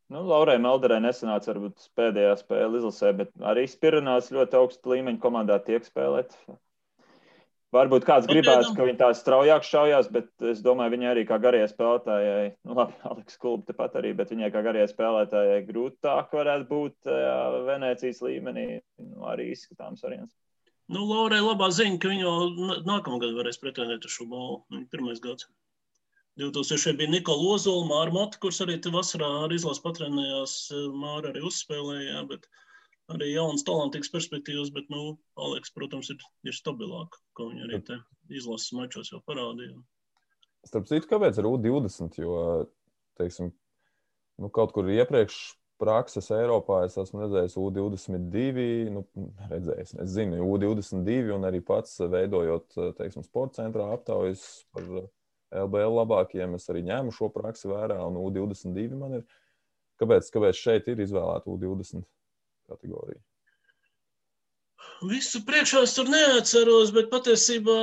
Nu, 0.08 0.22
Laurai 0.24 0.56
Melderai 0.62 1.02
nesanāca 1.04 1.52
varbūt 1.52 1.90
pēdējā 1.98 2.38
spēle 2.40 2.80
izlasē, 2.80 3.12
bet 3.18 3.34
arī 3.44 3.66
Spirinās 3.68 4.30
ļoti 4.32 4.56
augsta 4.56 4.94
līmeņa 4.94 5.20
komandā 5.20 5.58
tiek 5.66 5.84
spēlēt. 5.84 6.32
Varbūt 7.76 8.06
kāds 8.08 8.24
gribētu, 8.30 8.70
ka 8.72 8.86
viņi 8.86 8.96
tā 9.02 9.10
straujāk 9.12 9.66
šaujās, 9.68 10.06
bet 10.12 10.30
es 10.48 10.62
domāju, 10.64 10.94
viņai 10.94 11.10
arī 11.10 11.24
kā 11.28 11.36
garajai 11.42 11.68
spēlētājai, 11.68 12.46
nu 12.64 12.76
labi, 12.78 12.96
Aleks 13.10 13.36
Kulba 13.42 13.68
tepat 13.68 13.98
arī, 14.00 14.14
bet 14.16 14.32
viņai 14.32 14.48
kā 14.54 14.62
garajai 14.64 14.88
spēlētājai 14.94 15.58
grūtāk 15.68 16.32
varētu 16.38 16.68
būt 16.70 17.12
jā, 17.12 17.36
Venēcijas 17.68 18.22
līmenī, 18.24 18.66
nu, 19.04 19.26
arī 19.28 19.50
izskatāms 19.52 20.06
variants. 20.06 20.32
Nu, 20.88 21.04
Laurai 21.04 21.42
labā 21.44 21.68
ziņa, 21.68 22.00
ka 22.00 22.08
viņa 22.08 22.80
nākamgad 22.88 23.36
varēs 23.36 23.60
pretendēt 23.60 24.08
uz 24.08 24.14
šo 24.16 24.24
balvu. 24.32 24.62
Viņa 24.72 24.86
pirmais 24.88 25.20
gads. 25.20 25.50
2000. 26.38 26.94
bija 26.98 27.10
Nikola 27.10 27.52
Ozola, 27.54 27.84
Māra 27.88 28.14
Mata, 28.14 28.38
kurš 28.42 28.62
arī 28.66 28.78
te 28.82 28.92
vasarā 28.94 29.28
ar 29.44 29.54
izlases 29.54 29.82
patrenējās. 29.82 30.56
Māra 30.94 31.32
arī 31.32 31.42
uzspēlēja, 31.48 32.22
bet 32.30 32.46
arī 33.14 33.32
jauns 33.32 33.64
talantīgs 33.66 34.12
perspektīvas, 34.14 34.70
bet, 34.74 34.86
nu, 34.92 35.16
Aleks, 35.40 35.72
protams, 35.74 36.12
ir, 36.14 36.22
ir 36.46 36.56
stabilāk, 36.56 37.18
ko 37.34 37.50
viņi 37.50 37.66
arī 37.66 37.80
te 37.88 37.98
izlases 38.30 38.74
mačos 38.76 39.10
jau 39.14 39.22
parādīja. 39.26 39.80
Starp 40.68 40.88
citu, 40.90 41.08
kāpēc 41.10 41.38
ar 41.40 41.48
U20? 41.48 42.20
Jo, 42.20 42.38
teiksim, 43.18 43.50
nu, 44.38 44.50
kaut 44.54 44.74
kur 44.76 44.90
iepriekš 44.92 45.40
prakses 45.78 46.30
Eiropā 46.34 46.84
es 46.86 46.96
esmu 46.98 47.22
redzējis 47.24 47.58
U22, 47.58 48.64
nu, 48.94 49.04
redzējis, 49.50 49.94
es 50.02 50.14
zinu, 50.14 50.40
U22 50.44 51.34
un 51.36 51.46
arī 51.48 51.62
pats 51.64 51.98
veidojot, 52.02 52.78
teiksim, 52.98 53.26
sporta 53.26 53.62
centrā 53.62 53.90
aptaujas 53.94 54.44
par 54.74 55.08
LBL 55.54 55.96
labākiem. 56.00 56.56
Es 56.58 56.68
arī 56.72 56.84
ņēmu 56.88 57.14
šo 57.14 57.30
praksi 57.34 57.70
vērā 57.70 57.98
un 58.06 58.18
U22 58.20 58.98
man 58.98 59.20
ir. 59.20 59.26
Kāpēc, 59.98 60.28
kāpēc 60.34 60.58
šeit 60.58 60.88
ir 60.92 61.00
izvēlēta 61.02 61.50
U20 61.50 62.04
kategorija? 62.70 63.18
Visu 65.10 65.40
priekšā 65.46 65.84
es 65.86 65.94
tur 65.94 66.10
neatceros, 66.10 66.90
bet 66.94 67.10
patiesībā 67.10 67.78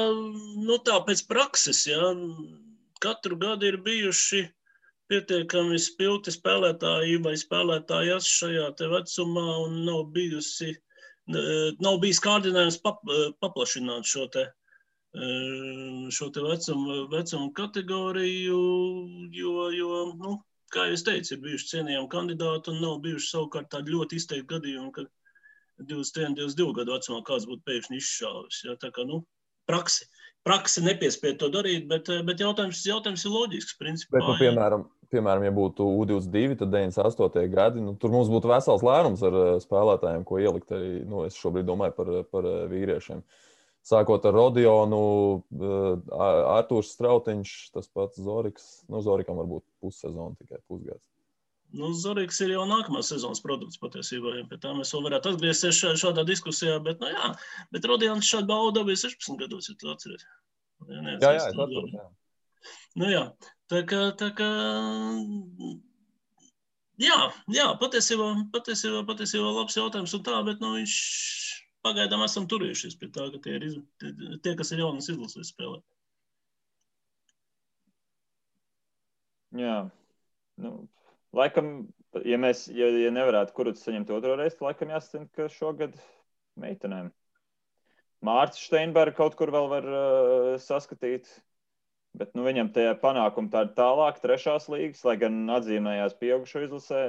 nu, 0.68 0.78
tā 0.84 1.00
pēc 1.08 1.24
prakses, 1.28 1.86
ja, 1.88 2.12
katru 3.04 3.38
gadu 3.40 3.70
ir 3.70 3.78
bijuši 3.84 4.42
pietiekami 5.12 5.78
spilgti 5.80 6.34
spēlētāji 6.34 7.20
vai 7.24 7.36
spēlētājas 7.40 8.28
šajā 8.40 8.70
vecumā 8.92 9.46
un 9.66 9.80
nav 9.88 10.06
bijusi, 10.16 10.74
nav 11.28 12.00
bijis 12.04 12.22
kārdinājums 12.26 12.80
pap, 12.84 13.04
paplašināt 13.44 14.08
šo 14.10 14.28
te, 14.34 14.48
šo 16.12 16.30
te 16.34 16.44
vecumu, 16.44 17.06
vecumu 17.12 17.52
kategoriju, 17.56 18.60
jo, 19.32 19.54
jo 19.72 20.02
nu, 20.20 20.34
kā 20.74 20.90
jau 20.90 20.98
teicu, 21.10 21.36
ir 21.36 21.44
bijuši 21.44 21.72
cienījami 21.72 22.12
kandidāti 22.12 22.74
un 22.74 22.82
nav 22.84 23.00
bijuši 23.06 23.32
savukārt 23.32 23.72
tādi 23.72 23.96
ļoti 23.96 24.20
izteikti 24.20 24.50
gadījumi, 24.52 24.92
ka 24.96 25.06
21, 25.84 26.36
22 26.40 26.76
gadu 26.80 26.96
vecumā 26.96 27.22
kāds 27.28 27.48
būtu 27.50 27.66
pēkšņi 27.68 28.00
izšāvis. 28.02 28.62
Ja, 28.68 28.76
tā 28.80 28.92
kā, 28.96 29.08
nu, 29.08 29.24
praksi. 29.70 30.08
Praksi 30.46 30.84
nepiespied 30.86 31.40
to 31.42 31.48
darīt, 31.50 31.88
bet, 31.90 32.06
bet 32.28 32.42
jautājums, 32.44 32.84
jautājums 32.86 33.24
ir 33.26 33.32
loģisks. 33.34 33.80
Principā, 33.80 34.20
bet, 34.20 34.28
nu, 34.28 34.36
piemēram, 34.38 34.84
piemēram, 35.10 35.46
ja 35.48 35.54
būtu 35.56 35.88
U22, 36.04 36.60
tad 36.60 36.70
98. 36.76 37.48
gadi, 37.50 37.82
nu, 37.82 37.96
tur 37.98 38.14
mums 38.14 38.30
būtu 38.30 38.52
vesels 38.52 38.86
lērums 38.86 39.24
ar 39.26 39.40
spēlētājiem, 39.64 40.28
ko 40.28 40.38
ielikt 40.44 40.76
arī. 40.78 40.92
Nu, 41.10 41.24
es 41.26 41.40
šobrīd 41.42 41.66
domāju 41.66 41.96
par, 41.98 42.12
par 42.30 42.46
vīriešiem. 42.70 43.24
Sākot 43.86 44.24
ar 44.26 44.34
Rodionu, 44.34 45.00
Arthurs 46.10 46.96
Strautiņš, 46.96 47.52
tas 47.76 47.90
pats 47.94 48.18
Zoriks. 48.18 48.70
Nu, 48.90 49.04
Zorikam 49.06 49.38
varbūt 49.38 49.62
pussezona 49.84 50.34
tikai 50.40 50.58
pusgads. 50.66 51.06
Nu, 51.76 51.92
Zorīgs 51.98 52.40
ir 52.42 52.56
jau 52.56 52.64
nākamās 52.70 53.12
sezonas 53.12 53.44
produkts 53.44 53.78
patiesībā. 53.82 54.34
Pie 54.50 54.58
tā 54.64 54.72
mēs 54.78 54.94
vēl 54.96 55.06
varētu 55.10 55.34
atgriezties 55.36 55.82
šādā 56.02 56.24
diskusijā. 56.26 56.80
Bet, 56.86 57.02
nu, 57.04 57.12
jā, 57.14 57.32
bet 57.76 57.86
Rodions 57.90 58.26
šādu 58.26 58.50
baudu 58.50 58.80
dabūja 58.80 59.04
16 59.06 59.42
gados, 59.44 59.70
ja 59.70 59.78
tu 59.78 59.92
atceries. 59.94 60.26
Jā, 60.86 61.02
jā, 61.02 61.18
jā, 61.20 61.34
es 61.36 61.48
atceros. 61.52 61.92
Jā. 61.94 62.06
Nu, 62.98 63.10
jā, 63.12 63.24
tā 63.70 63.84
kā, 63.90 64.02
tā 64.18 64.32
kā, 64.38 64.50
jā, 67.06 67.20
jā 67.54 67.68
patiesībā, 67.82 68.32
patiesībā, 68.56 69.04
patiesībā 69.10 69.52
labs 69.60 69.78
jautājums 69.78 70.16
un 70.18 70.26
tā, 70.26 70.40
bet, 70.48 70.64
nu, 70.64 70.74
viņš 70.80 70.96
pagaidām 71.86 72.26
esam 72.26 72.50
turējušies 72.52 72.98
pie 73.00 73.12
tā, 73.14 73.30
ka 73.34 73.44
tie, 73.46 73.60
ir, 73.62 73.78
tie 74.44 74.56
kas 74.58 74.74
ir 74.74 74.82
jaunas 74.84 75.12
izlases 75.14 75.54
spēlē. 75.54 75.80
Jā, 79.56 79.78
nu, 80.60 80.72
Laikam, 81.36 81.70
ja 82.24 82.38
mēs 82.40 82.66
ja, 82.72 82.88
ja 83.02 83.12
nevarētu 83.12 83.56
kurus 83.58 83.84
saņemt 83.84 84.12
otro 84.16 84.38
reizi, 84.40 84.56
tad 84.56 84.70
laikam 84.70 84.92
jāsaka, 84.94 85.26
ka 85.36 85.48
šogad 85.52 85.98
meitenēm. 86.62 87.10
Mārcis 88.26 88.70
Steinbergs 88.70 89.18
kaut 89.18 89.36
kur 89.38 89.52
vēl 89.54 89.68
var 89.70 89.88
uh, 89.90 90.54
saskatīt, 90.64 91.28
bet 92.16 92.32
nu, 92.38 92.46
viņam 92.48 92.72
tie 92.76 92.88
panākumi 93.02 93.52
tādi 93.52 93.76
tālāk, 93.78 94.22
trešās 94.24 94.70
līgas, 94.72 95.04
lai 95.06 95.18
gan 95.26 95.44
atzīmējās 95.58 96.16
pieaugušo 96.22 96.64
izlasē. 96.70 97.02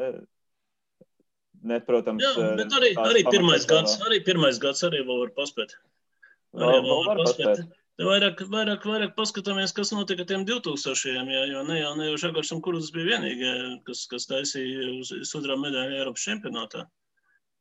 Ne, 1.67 1.81
protams, 1.83 2.23
Jā, 2.23 2.53
bet 2.59 2.75
arī, 2.77 2.93
arī 3.01 3.25
pirmais 3.31 3.65
gads, 3.69 3.97
arī 4.07 4.21
pirmais 4.27 4.61
gads 4.63 4.85
arī 4.87 5.01
vēl 5.07 5.25
var 5.25 5.33
paspēt. 5.39 5.75
Arī 6.57 6.79
vēl, 6.79 6.87
vēl 6.87 7.05
var 7.09 7.23
paspēt. 7.25 7.47
paspēt. 7.49 7.83
Vairāk, 7.97 8.43
vairāk, 8.53 8.83
vairāk 8.85 9.15
paskatāmies, 9.17 9.73
kas 9.73 9.89
notika 9.97 10.27
tiem 10.29 10.45
2000-iem. 10.45 11.31
Jā, 11.33 11.45
jo 11.49 11.63
ne 11.65 11.79
jau, 11.79 11.95
ne 11.97 12.11
jau 12.11 12.19
Žagars 12.27 12.53
un 12.53 12.61
Kurus 12.65 12.91
bija 12.93 13.15
vienīgie, 13.15 13.53
kas, 13.89 14.05
kas 14.11 14.29
taisīja 14.29 15.25
sudraba 15.25 15.63
medaļu 15.63 15.97
Eiropas 16.03 16.27
čempionātā. 16.29 16.85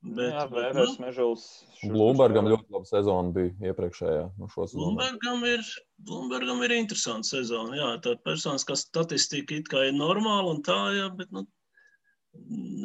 Bet, 0.06 0.34
jā, 0.36 0.43
Vēvers, 0.52 0.98
nu, 1.00 1.06
Mežuls. 1.06 1.46
Blūmbergam 1.88 2.50
ļoti 2.52 2.76
laba 2.76 2.89
sezona 2.89 3.32
bija 3.34 3.72
iepriekšējā. 3.72 4.26
Nu 4.38 4.50
Blūmbergam 4.52 5.48
ir, 5.48 5.64
Blūmbergam 6.06 6.62
ir 6.68 6.76
interesanta 6.82 7.32
sezona. 7.32 7.80
Jā, 7.80 7.88
tā 8.04 8.18
personiskā 8.28 8.76
statistika 8.78 9.56
it 9.56 9.72
kā 9.72 9.88
ir 9.88 9.96
normāla 9.98 10.52
un 10.52 10.62
tā, 10.68 10.78
jā, 11.00 11.08
bet, 11.16 11.32
nu, 11.34 11.48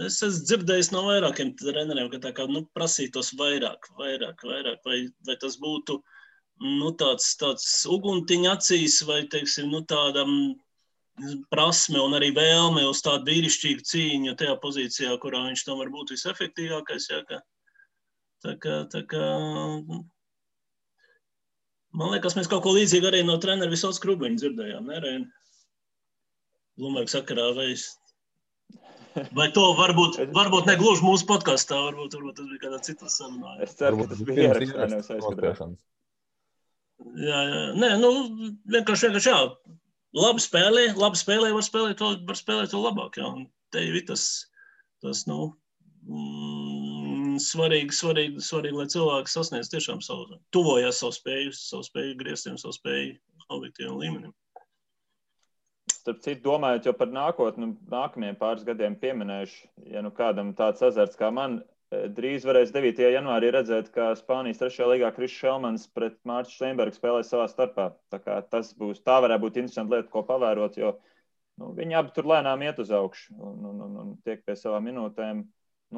es 0.06 0.20
esmu 0.24 0.46
dzirdējis 0.48 0.90
no 0.94 1.04
vairākiem 1.06 1.52
treneriem, 1.60 2.08
ka 2.12 2.20
tā 2.22 2.32
kā, 2.36 2.46
nu, 2.50 2.64
prasītos 2.76 3.32
vairāk, 3.38 3.90
vairāk, 3.98 4.44
vairāk, 4.46 4.80
vai, 4.86 5.02
vai 5.26 5.36
tas 5.42 5.58
būtu, 5.60 5.98
nu, 6.64 6.90
tāds, 7.00 7.32
tāds 7.40 7.68
uguntiņa 7.90 8.56
acīs 8.56 9.00
vai 9.08 9.22
teiksim, 9.32 9.70
nu, 9.72 9.82
tāda 9.88 10.24
prasme 11.52 12.00
un 12.00 12.16
arī 12.16 12.30
vēlme 12.36 12.86
uz 12.88 13.02
tādu 13.04 13.28
vīrišķīgu 13.28 13.84
cīņu 13.90 14.36
tajā 14.40 14.56
pozīcijā, 14.62 15.16
kurā 15.20 15.42
viņš 15.48 15.66
tam 15.66 15.80
var 15.82 15.92
būt 15.92 16.14
visefektīvākais. 16.14 17.10
Jā, 17.12 17.20
ka, 17.28 17.42
tā 18.46 18.56
kā, 18.62 18.78
tā 18.92 19.04
kā, 19.10 19.26
man 21.92 22.14
liekas, 22.14 22.38
mēs 22.38 22.48
kaut 22.48 22.64
ko 22.64 22.72
līdzīgu 22.78 23.10
arī 23.10 23.22
no 23.26 23.36
treneru 23.42 23.74
visos 23.74 24.00
krubiņu 24.00 24.40
dzirdējām. 24.40 24.88
Ne, 24.88 25.18
Blumberga 26.80 27.12
sakarā 27.12 27.50
vai 27.52 27.72
es 27.74 27.90
Vai 29.36 29.48
to 29.54 29.64
varbūt, 29.78 30.18
varbūt 30.34 30.68
ne 30.70 30.76
gluži 30.78 31.04
mūsu 31.04 31.26
podkāstā, 31.28 31.78
varbūt, 31.88 32.16
varbūt 32.18 32.36
tas 32.38 32.50
bija 32.50 32.62
kādā 32.64 32.80
citā 32.86 33.10
sarunā. 33.10 33.56
Es 33.64 33.74
ceru, 33.78 34.02
ka 34.02 34.12
tas 34.12 34.20
bija 34.26 34.50
ierakstā. 34.50 35.68
Jā, 37.16 37.40
jā. 37.48 37.62
Nē, 37.80 37.90
nu, 38.02 38.10
vienkārši, 38.70 39.08
vienkārši 39.08 39.32
jā. 39.32 39.40
Labi 40.20 40.42
spēlē, 40.42 40.84
labi 40.98 41.18
spēlē, 41.18 41.52
var 41.54 41.64
spēlēt 41.64 42.02
vēl, 42.02 42.20
var 42.28 42.38
spēlēt 42.38 42.74
vēl 42.74 42.86
labāk. 42.88 43.18
Jā. 43.20 43.30
Un 43.30 43.46
te 43.74 43.82
ir 43.86 43.98
tas, 44.06 44.26
tas 45.02 45.24
nu, 45.30 45.52
mm, 46.06 47.38
svarīgi, 47.42 47.94
svarīgi, 47.96 48.44
svarīgi, 48.44 48.78
lai 48.82 48.88
cilvēks 48.90 49.38
sasniedz 49.38 49.70
tiešām 49.72 50.02
savu, 50.04 50.40
tuvojās 50.54 51.02
savu 51.02 51.16
spēju, 51.16 51.54
savu 51.56 51.86
spēju 51.86 52.18
grieztiem, 52.20 52.58
savu 52.60 52.76
spēju 52.76 53.16
objektīvam 53.50 53.98
līmenim. 54.02 54.34
Starp 56.00 56.22
citu, 56.24 56.40
domājot 56.48 56.96
par 56.96 57.10
nākotni, 57.12 57.74
nākamajiem 57.92 58.38
pāris 58.40 58.64
gadiem 58.64 58.96
pieminējuši, 59.00 59.66
ja 59.92 60.00
nu 60.04 60.12
kādam 60.16 60.54
tāds 60.56 60.80
azarts 60.86 61.18
kā 61.20 61.28
man 61.34 61.60
Drīz 61.90 62.44
varēs 62.46 62.70
9. 62.70 63.00
janvārī 63.10 63.48
redzēt, 63.50 63.88
kā 63.90 64.12
Spānijas 64.14 64.60
3. 64.60 64.84
līgā 64.92 65.08
Kris 65.16 65.32
Šelmans 65.34 65.88
pret 65.90 66.20
Mārciņu 66.28 66.54
Steinbergu 66.54 66.94
spēlē 66.94 67.24
savā 67.26 67.48
starpā. 67.50 67.88
Tā, 68.14 68.36
tas 68.46 68.70
būs, 68.78 69.00
tā 69.02 69.16
varētu 69.24 69.42
būt 69.42 69.58
interesanti 69.58 69.96
lieta, 69.96 70.06
ko 70.12 70.22
pavērot, 70.28 70.78
jo 70.78 70.92
nu, 71.58 71.72
viņi 71.74 71.98
abi 71.98 72.14
tur 72.14 72.30
lēnām 72.30 72.62
iet 72.62 72.78
uz 72.78 72.92
augšu 72.94 73.34
un, 73.34 73.58
un, 73.72 73.82
un, 73.88 73.98
un 74.04 74.14
tiek 74.22 74.44
pie 74.46 74.54
savām 74.60 74.86
minūtēm 74.86 75.42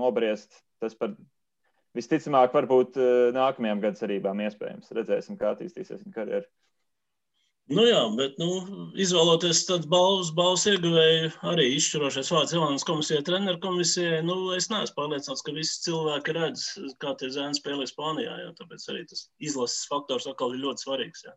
nobriest. 0.01 0.63
Tas 0.81 0.97
par 0.97 1.13
visticamāk 1.99 2.57
varbūt 2.57 2.97
nākamajām 3.37 3.85
gadu 3.85 4.01
cerībām 4.01 4.41
iespējams. 4.49 4.95
Redzēsim, 4.97 5.37
kā 5.37 5.53
attīstīsies 5.53 6.07
viņa 6.07 6.17
karjera. 6.17 6.49
Nu 7.71 7.85
jā, 7.87 8.01
bet 8.19 8.41
nu, 8.43 8.49
izvēloties 8.99 9.61
tādu 9.69 9.87
balvas, 9.91 10.33
balvas 10.35 10.65
ieguvēju, 10.67 11.29
arī 11.47 11.69
izšķirošais 11.77 12.33
vārds 12.35 12.55
Jelānas 12.57 12.85
komisijai, 12.87 13.23
treneru 13.27 13.61
komisijai, 13.63 14.19
nu, 14.27 14.35
es 14.57 14.67
neesmu 14.73 14.97
pārliecināts, 14.97 15.45
ka 15.47 15.55
visi 15.55 15.79
cilvēki 15.85 16.35
redz, 16.37 16.65
kā 17.03 17.15
tie 17.21 17.31
zēni 17.31 17.55
spēlē 17.61 17.87
Spānijā, 17.87 18.35
jā, 18.43 18.51
tāpēc 18.59 18.89
arī 18.91 19.05
tas 19.07 19.29
izlases 19.39 19.87
faktors 19.91 20.27
atkal 20.27 20.57
ir 20.57 20.65
ļoti 20.65 20.87
svarīgs. 20.89 21.23
Jā. 21.29 21.37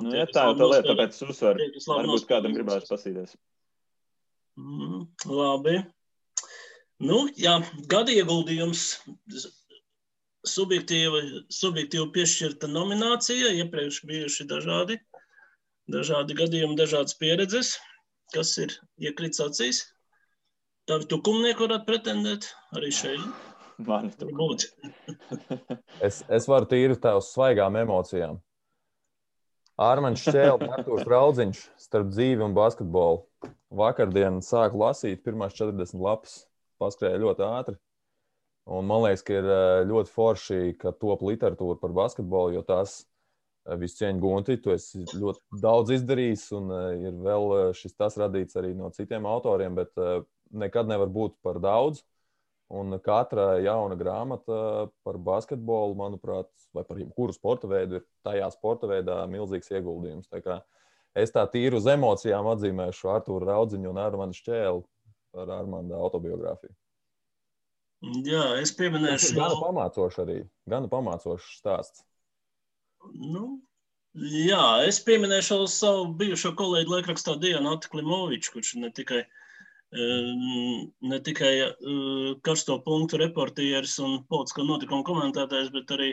Un 0.00 0.08
nu, 0.08 0.10
tie, 0.10 0.18
jā, 0.24 0.26
tā 0.34 0.48
ir 0.50 0.58
tā 0.58 0.68
lieta, 0.72 0.88
tāpēc 0.90 1.14
es 1.14 1.24
uzsveru. 1.28 1.70
Varbūt 1.86 2.28
kādam 2.32 2.58
gribētu 2.58 2.90
pasīties. 2.90 3.38
Mm, 4.58 5.06
labi. 5.30 5.78
Nu, 7.06 7.22
jā, 7.38 7.54
gada 7.90 8.12
ieguldījums 8.12 8.88
subjektīvi, 10.42 11.46
subjektīvi 11.54 12.10
piešķirta 12.18 12.66
nominācija, 12.66 13.54
iepriekš 13.62 14.02
bijuši 14.10 14.50
dažādi 14.50 14.98
dažādi 15.92 16.36
gadījumi, 16.38 16.76
dažādas 16.78 17.16
pieredzes, 17.20 17.76
kas 18.34 18.54
ir 18.62 18.74
iekrits 19.00 19.42
acīs. 19.44 19.82
Tavi 20.90 21.06
tukumnieki 21.10 21.62
varētu 21.62 21.86
pretendēt 21.88 22.48
arī 22.74 22.90
šeit. 22.94 23.22
Mani 23.82 24.12
būt. 24.38 24.66
es, 26.06 26.22
es 26.28 26.48
varu 26.50 26.68
tīri 26.70 26.98
tā 27.00 27.14
uz 27.18 27.30
svaigām 27.32 27.78
emocijām. 27.80 28.40
Armāns 29.82 30.22
Čēlis, 30.26 30.68
Arktūrs 30.76 31.08
Raudziņš 31.08 31.62
starp 31.80 32.10
dzīvi 32.12 32.44
un 32.44 32.56
basketbolu. 32.56 33.22
Vakardien 33.72 34.42
sāku 34.44 34.82
lasīt 34.82 35.22
pirmās 35.24 35.56
40 35.56 36.02
lapas, 36.02 36.42
paskrēja 36.82 37.22
ļoti 37.22 37.46
ātri. 37.46 37.78
Un 38.70 38.86
man 38.86 39.02
liekas, 39.06 39.24
ka 39.26 39.38
ir 39.40 39.48
eh, 39.48 39.78
ļoti 39.88 40.12
forši, 40.12 40.60
ka 40.78 40.92
top 40.94 41.24
literatūra 41.26 41.80
par 41.80 41.94
basketbolu, 41.96 42.54
jo 42.58 42.62
tās 42.66 43.00
Visu 43.78 44.00
cieņu 44.00 44.18
Gunti, 44.22 44.56
tu 44.58 44.72
esi 44.74 45.04
ļoti 45.14 45.60
daudz 45.62 45.92
izdarījis, 45.94 46.48
un 46.58 46.72
ir 46.98 47.18
vēl 47.22 47.74
šis 47.78 47.94
tas 47.94 48.16
radīts 48.18 48.58
arī 48.58 48.72
no 48.74 48.88
citiem 48.94 49.28
autoriem, 49.30 49.76
bet 49.78 49.94
nekad 50.50 50.90
nevar 50.90 51.12
būt 51.12 51.36
par 51.46 51.60
daudz. 51.62 52.02
Un 52.72 52.96
katra 53.04 53.58
jauna 53.60 53.98
grāmata 54.00 54.88
par 55.04 55.18
basketbolu, 55.20 55.92
manuprāt, 55.98 56.48
vai 56.72 56.86
par 56.88 56.98
jebkuru 56.98 57.34
sporta 57.36 57.68
veidu, 57.68 58.00
ir 58.00 58.06
tajā 58.24 58.48
sporta 58.54 58.88
veidā 58.88 59.18
milzīgs 59.28 59.68
ieguldījums. 59.76 60.30
Tā 60.32 60.62
es 61.14 61.34
tā 61.34 61.44
tīru 61.52 61.78
uz 61.82 61.88
emocijām 61.92 62.48
atzīmēšu 62.54 63.10
Arthuru 63.12 63.50
Raudziņu 63.50 63.92
un 63.92 64.00
Armānu 64.00 64.38
Šķēlu 64.38 64.80
par 65.36 65.52
Armānu 65.60 65.98
autobiogrāfiju. 66.00 66.72
Jā, 68.26 68.46
es 68.58 68.72
pieminēšu. 68.74 69.28
Tas 69.28 69.36
ir 69.36 69.38
gan 69.38 69.58
pamācošs 69.60 70.22
arī, 70.24 70.38
gan 70.72 70.88
pamācošs 70.90 71.52
stāsts. 71.60 72.06
Nu, 73.12 73.46
jā, 74.14 74.64
es 74.86 75.00
pieminēšu 75.04 75.62
savu 75.70 76.10
bijušo 76.20 76.54
kolēģi 76.58 76.94
laikrakstā 76.96 77.36
Dienu 77.42 77.76
Atlimoviču, 77.76 78.56
kurš 78.56 78.76
ne 78.82 78.92
tikai 78.94 79.22
uh, 79.24 79.38
ne 79.92 81.18
tikai 81.20 81.72
karsto 82.42 82.78
punktu 82.84 83.18
reportieris 83.20 83.98
un 84.00 84.22
politisko 84.24 84.64
notikumu 84.64 85.04
komentētājs, 85.04 85.68
bet 85.74 85.90
arī 85.92 86.12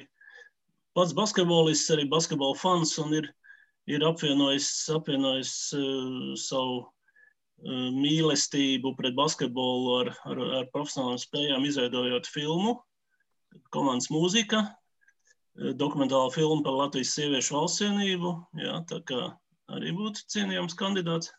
pats 0.98 1.14
basketbolists, 1.16 1.92
arī 1.96 2.08
basketbola 2.12 2.58
fans 2.60 2.98
un 3.00 3.14
ir, 3.22 3.30
ir 3.88 4.04
apvienojis, 4.04 4.68
apvienojis 4.92 5.54
savu 6.44 6.82
mīlestību 7.96 8.94
pret 9.00 9.16
basketbolu 9.16 9.96
ar, 10.02 10.12
ar, 10.28 10.44
ar 10.60 10.68
profesionālām 10.76 11.20
spējām, 11.20 11.66
izveidojot 11.68 12.28
filmu, 12.28 12.78
komandas 13.72 14.12
mūzika, 14.12 14.66
dokumentālu 15.80 16.34
filmu 16.36 16.64
par 16.66 16.78
Latvijas 16.80 17.14
sieviešu 17.18 17.58
valstsienību. 17.58 18.34
Jā, 18.64 18.82
tā 18.90 19.04
kā 19.08 19.22
arī 19.72 19.94
būtu 19.98 20.28
cienījams 20.32 20.78
kandidāts. 20.80 21.34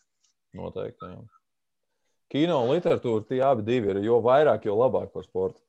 Noteikti. 0.57 1.13
Jā 1.15 1.21
kino 2.31 2.61
un 2.65 2.71
literatūra, 2.75 3.27
tie 3.29 3.43
abi 3.45 3.67
divi 3.67 3.93
ir. 3.93 4.01
Jo 4.07 4.21
vairāk, 4.25 4.69
jo 4.69 4.79
labāk 4.79 5.13
par 5.15 5.27
sportu. 5.27 5.61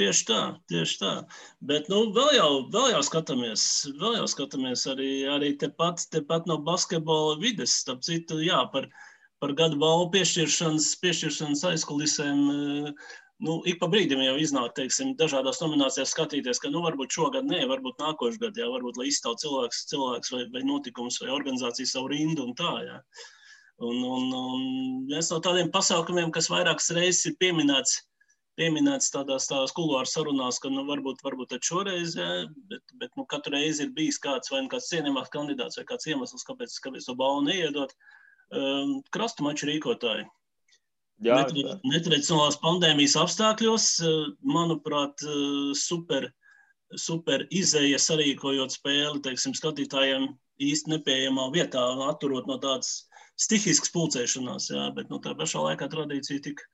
Tieši 0.00 0.24
tā, 0.24 0.40
tieši 0.72 0.98
tā. 1.02 1.12
Bet 1.68 1.90
nu, 1.92 2.06
vēl, 2.16 2.30
jau, 2.38 2.50
vēl 2.72 2.94
jau 2.94 3.02
skatāmies, 3.04 3.64
vēl 4.00 4.16
jau 4.22 4.28
skatāmies 4.32 4.86
arī, 4.88 5.10
arī 5.28 5.50
tepat, 5.60 6.06
tepat 6.14 6.48
no 6.48 6.56
basketbola 6.64 7.36
vides. 7.42 7.74
Starp 7.82 8.00
citu, 8.06 8.40
jā, 8.40 8.62
par, 8.72 8.88
par 9.42 9.52
gadu 9.58 9.76
balvu 9.82 10.08
piešķiršanas, 10.14 10.88
piešķiršanas 11.04 11.66
aizkulisēm. 11.74 12.40
Nu, 13.42 13.56
ik 13.66 13.80
pa 13.80 13.88
brīdim 13.90 14.20
jau 14.22 14.34
iznāk, 14.38 14.74
teiksim, 14.76 15.16
dažādās 15.18 15.58
nominācijās 15.62 16.12
skatīties, 16.14 16.60
ka, 16.62 16.70
nu, 16.70 16.82
varbūt 16.84 17.14
šogad 17.16 17.48
nē, 17.48 17.64
varbūt 17.70 17.98
nākošais 18.02 18.38
gads, 18.38 18.60
jā, 18.60 18.68
varbūt, 18.70 19.00
lai 19.00 19.08
izstāv 19.10 19.34
cilvēks, 19.42 19.86
cilvēks 19.90 20.34
vai, 20.34 20.42
vai 20.52 20.62
notikums 20.68 21.18
vai 21.22 21.32
organizācija 21.34 21.90
savu 21.90 22.12
rindu 22.12 22.46
un 22.46 22.54
tā, 22.58 22.74
jā. 22.86 23.00
Un, 23.82 23.98
un, 24.06 24.28
un 24.36 24.62
viens 25.08 25.30
no 25.32 25.40
tādiem 25.42 25.72
pasākumiem, 25.74 26.30
kas 26.30 26.50
vairākas 26.52 26.92
reizes 26.94 27.32
ir 27.32 27.38
pieminēts, 27.42 27.96
pieminēts 28.60 29.10
tādās, 29.14 29.48
tādās 29.50 29.74
kuluāru 29.74 30.06
sarunās, 30.06 30.60
ka 30.62 30.70
nu, 30.70 30.84
varbūt, 30.86 31.24
varbūt 31.26 31.56
šoreiz, 31.66 32.14
jā, 32.18 32.28
bet, 32.70 32.84
bet 33.00 33.16
nu, 33.18 33.26
katru 33.26 33.56
reizi 33.56 33.86
ir 33.86 33.94
bijis 33.96 34.20
kāds 34.22 34.52
vai 34.52 34.62
nu 34.62 34.70
kāds 34.70 34.90
cienījamāks 34.92 35.32
kandidāts 35.34 35.80
vai 35.80 35.86
kāds 35.88 36.06
iemesls, 36.10 36.46
kāpēc, 36.46 36.76
kāpēc 36.84 37.08
to 37.08 37.16
balvu 37.18 37.46
neiedot. 37.48 37.96
Um, 38.52 39.00
krastu 39.10 39.46
maču 39.46 39.66
rīkotāji. 39.70 40.28
Netradicionālās 41.22 42.58
pandēmijas 42.62 43.14
apstākļos, 43.20 43.88
manuprāt, 44.42 45.22
super, 45.78 46.28
super 46.98 47.46
izēja 47.54 48.00
sarīkojot 48.02 48.74
spēli, 48.74 49.22
teiksim, 49.24 49.54
skatītājiem 49.54 50.32
īsti 50.62 50.96
nepieejamā 50.96 51.48
vietā, 51.54 51.82
atturot 52.08 52.48
no 52.50 52.58
tādas 52.62 53.04
stihisks 53.40 53.92
pulcēšanās, 53.94 54.70
jā, 54.72 54.88
bet 54.96 55.10
nu, 55.12 55.20
tā 55.22 55.34
pašā 55.38 55.62
laikā 55.66 55.88
tradīcija 55.92 56.42
tika, 56.44 56.66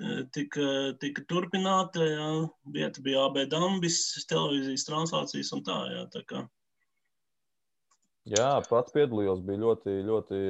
e, 0.00 0.20
tika, 0.34 0.68
tika 1.02 1.24
turpināta. 1.30 2.04
Jā. 2.04 2.28
Vieta 2.74 3.02
bija 3.04 3.26
AB 3.26 3.42
Dambis, 3.50 4.00
televīzijas 4.30 4.86
translācijas 4.88 5.52
un 5.56 5.64
tā. 5.66 5.80
Jā, 5.94 6.06
tā 6.14 6.24
kā. 6.28 6.44
jā 8.36 8.52
pats 8.68 8.94
piedalījos. 8.94 9.44
Bija 9.44 9.64
ļoti, 9.66 9.98
ļoti 10.08 10.42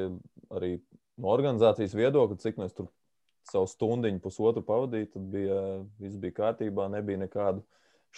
arī 0.58 0.72
no 1.18 1.34
organizācijas 1.34 1.96
viedokļa, 1.98 2.40
cik 2.44 2.60
mēs 2.60 2.76
tur 2.76 2.92
savu 3.50 3.68
stundiņu, 3.70 4.22
pusotru 4.24 4.62
pavadīju, 4.66 5.10
tad 5.14 5.26
bija, 5.32 5.58
viss 6.02 6.20
bija 6.20 6.36
kārtībā, 6.36 6.88
nebija 6.92 7.24
nekādu 7.24 7.64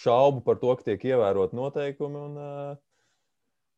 šaubu 0.00 0.44
par 0.46 0.60
to, 0.62 0.74
ka 0.78 0.86
tiek 0.90 1.10
ievērot 1.12 1.56
noteikumi. 1.56 2.24
Un, 2.28 2.38
uh, 2.38 2.78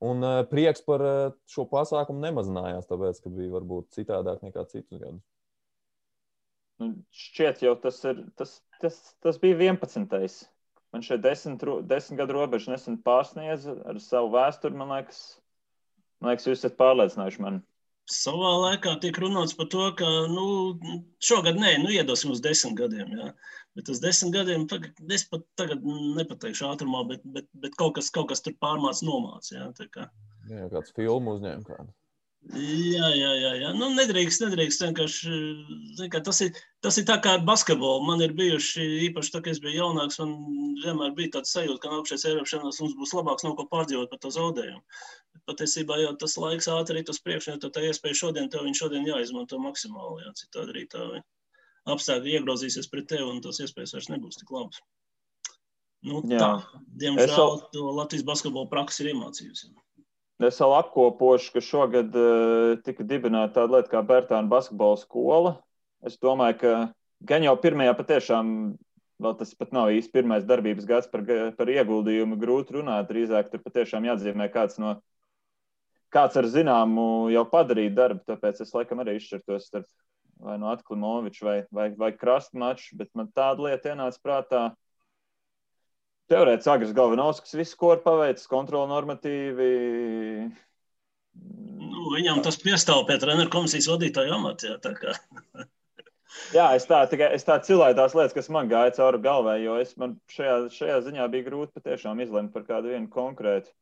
Un 0.03 0.19
uh, 0.27 0.41
prieks 0.51 0.83
par 0.83 1.03
uh, 1.07 1.35
šo 1.47 1.63
pasākumu 1.71 2.19
nemazinājās, 2.25 2.89
tāpēc, 2.91 3.21
ka 3.23 3.31
bija 3.31 3.53
varbūt 3.53 3.93
citādāk 3.95 4.41
nekā 4.43 4.65
citus 4.67 4.99
gadus. 4.99 5.21
Nu, 6.83 6.89
šķiet, 7.15 7.63
jau 7.63 7.77
tas, 7.79 8.01
ir, 8.11 8.25
tas, 8.35 8.57
tas, 8.83 8.97
tas 9.23 9.39
bija 9.39 9.61
11. 9.61 10.41
Man 10.93 11.07
šeit 11.07 11.23
desmit, 11.23 11.63
desmit 11.87 12.19
gadu 12.19 12.35
robeža 12.35 12.75
nesen 12.75 12.99
pārsniedza 13.07 13.77
ar 13.87 14.01
savu 14.03 14.33
vēsturi. 14.35 14.75
Man 14.81 14.91
liekas, 14.91 15.21
man 16.19 16.33
liekas 16.33 16.49
jūs 16.51 16.59
esat 16.59 16.75
pārliecinājuši 16.81 17.45
mani. 17.47 17.63
Savā 18.11 18.51
laikā 18.59 18.97
tiek 19.03 19.19
runāts 19.23 19.55
par 19.55 19.69
to, 19.71 19.85
ka 19.99 20.09
nu, 20.33 20.47
šogad 21.23 21.59
nē, 21.61 21.77
nu, 21.85 21.93
iedosim 21.95 22.33
uz 22.35 22.43
desmit 22.43 22.75
gadiem. 22.81 23.13
Jā. 23.19 23.31
Bet 23.79 23.87
tas 23.89 24.03
desmit 24.03 24.35
gadiem, 24.35 24.67
es 25.15 25.25
pat 25.31 25.47
tagad 25.57 25.87
nepateikšu 25.87 26.67
ātrumā, 26.69 27.05
bet, 27.09 27.23
bet, 27.37 27.47
bet 27.63 27.79
kaut, 27.79 27.95
kas, 27.97 28.11
kaut 28.13 28.29
kas 28.33 28.43
tur 28.45 28.57
pārmāca, 28.61 29.07
nomāca. 29.07 29.55
Jā, 29.55 29.89
kā. 29.95 30.09
jā, 30.51 30.67
kāds 30.75 30.95
filmu 30.99 31.39
uzņēma 31.39 31.69
kādu. 31.71 31.95
Jā, 32.51 33.09
jā, 33.15 33.31
jā. 33.39 33.51
jā. 33.61 33.69
Nu, 33.79 33.89
nedrīkst, 33.95 34.43
nedrīkst 34.43 34.83
vienkārši. 34.83 35.37
Kā, 36.11 36.21
tas, 36.27 36.41
ir, 36.43 36.59
tas 36.83 36.99
ir 36.99 37.07
tā 37.07 37.17
kā 37.23 37.37
ar 37.39 37.45
basketbolu. 37.47 38.03
Man 38.09 38.23
ir 38.25 38.35
bijuši, 38.37 38.83
īpaši 39.09 39.31
tā, 39.35 39.41
kad 39.45 39.55
es 39.55 39.61
biju 39.63 39.79
jaunāks, 39.79 40.19
man 40.21 40.35
vienmēr 40.83 41.15
bija 41.17 41.37
tāds 41.39 41.55
sajūta, 41.55 41.79
ka 41.85 41.93
nākamais 41.93 42.27
Eiropas 42.27 42.51
čempionāts 42.53 42.83
mums 42.83 42.97
būs 42.99 43.15
labāks, 43.15 43.47
nav 43.47 43.55
ko 43.61 43.69
pārdzīvot 43.71 44.11
par 44.11 44.21
to 44.25 44.33
zaudējumu. 44.35 44.83
Patiesībā 45.49 46.01
jau 46.03 46.17
tas 46.19 46.35
laiks 46.43 46.69
ātri 46.73 47.01
ir 47.01 47.15
uz 47.15 47.23
priekšu, 47.23 47.55
jo 47.55 47.71
tā 47.71 47.87
iespēja 47.87 48.19
šodien, 48.25 48.51
tev 48.51 48.67
viņš 48.67 48.83
šodien 48.85 49.07
jāizmanto 49.07 49.63
maksimāli, 49.63 50.27
jā, 50.27 50.35
citādi 50.43 50.75
arī 50.75 50.85
tā 50.91 51.07
apstākļi 51.95 52.37
iegrozīsies 52.39 52.91
pret 52.91 53.09
tevi 53.11 53.27
un 53.27 53.41
tas 53.43 53.63
iespējas 53.63 53.97
vairs 53.97 54.11
nebūs 54.13 54.43
tik 54.43 54.51
labas. 54.55 54.83
Nu, 56.03 56.21
jā. 56.27 56.39
tā, 56.43 56.79
diemžēl, 56.99 57.33
vēl... 57.39 57.65
to 57.75 57.91
Latvijas 57.97 58.27
basketbola 58.27 58.71
praksa 58.71 59.05
ir 59.05 59.13
iemācījusi. 59.15 59.71
Es 60.49 60.59
vēl 60.59 60.73
apkopošu, 60.79 61.53
ka 61.55 61.63
šogad 61.63 62.17
uh, 62.19 62.73
tika 62.87 63.05
dibināta 63.07 63.61
tāda 63.61 63.79
lieta 63.79 63.93
kā 63.93 64.01
Bērtāna 64.07 64.51
basketbola 64.51 64.99
skola. 65.01 65.53
Es 66.03 66.17
domāju, 66.19 66.59
ka 66.63 66.73
gan 67.29 67.47
jau 67.47 67.55
pirmajā 67.63 67.95
patiešām 67.99 68.51
vēl 69.23 69.37
tas 69.39 69.55
pat 69.55 69.75
nav 69.77 69.93
īsti 69.95 70.13
pirmais 70.17 70.47
darbības 70.49 70.87
gads 70.89 71.11
par, 71.13 71.23
par 71.57 71.71
ieguldījumu. 71.71 72.39
Grūti 72.41 72.79
runāt, 72.79 73.07
drīzāk 73.11 73.53
tur 73.53 73.63
patiešām 73.63 74.09
jāatzīmē 74.09 74.49
kāds 74.53 74.81
no 74.83 74.97
kāds 76.13 76.37
ar 76.37 76.49
zināmu 76.51 77.31
jau 77.33 77.45
padarīt 77.49 77.95
darbu, 77.97 78.25
tāpēc 78.29 78.61
es 78.65 78.75
laikam 78.75 79.01
arī 79.01 79.17
izšķirtos 79.17 79.69
starp 79.71 79.89
vai 80.43 80.59
no 80.59 80.73
Atklimoviča 80.73 81.47
vai, 81.47 81.59
vai, 81.71 81.89
vai 81.97 82.11
Krastmača, 82.19 82.97
bet 82.99 83.13
man 83.15 83.31
tāda 83.31 83.69
lieta 83.69 83.93
ienāca 83.93 84.19
prātā. 84.25 84.63
Teorētiski 86.33 86.73
Agris 86.73 86.95
Galvenovskis 86.97 87.59
visu, 87.59 87.77
ko 87.81 87.93
ir 87.97 88.03
paveicis, 88.05 88.49
kontrola 88.51 88.89
normatīvi. 88.91 89.69
Nu, 91.37 92.07
viņam 92.15 92.41
tas 92.45 92.59
piestāv 92.61 93.05
pie 93.09 93.19
treneru 93.21 93.53
komisijas 93.53 93.91
vadītāja 93.93 94.35
amata. 94.37 94.73
Jā, 94.73 95.15
jā, 96.59 96.67
es 96.79 96.89
tā, 96.89 97.05
tikai, 97.13 97.31
es 97.37 97.47
tā 97.49 97.59
cilāju 97.65 97.99
tās 98.01 98.17
lietas, 98.17 98.37
kas 98.37 98.51
man 98.53 98.73
gāja 98.73 98.97
cauri 98.99 99.23
galvai, 99.25 99.59
jo 99.65 99.77
es 99.83 99.95
man 100.01 100.17
šajā, 100.33 100.59
šajā 100.77 100.99
ziņā 101.09 101.29
bija 101.33 101.49
grūti 101.51 101.77
patiešām 101.79 102.25
izlemt 102.25 102.53
par 102.57 102.67
kādu 102.69 102.95
vienu 102.95 103.13
konkrētu. 103.13 103.73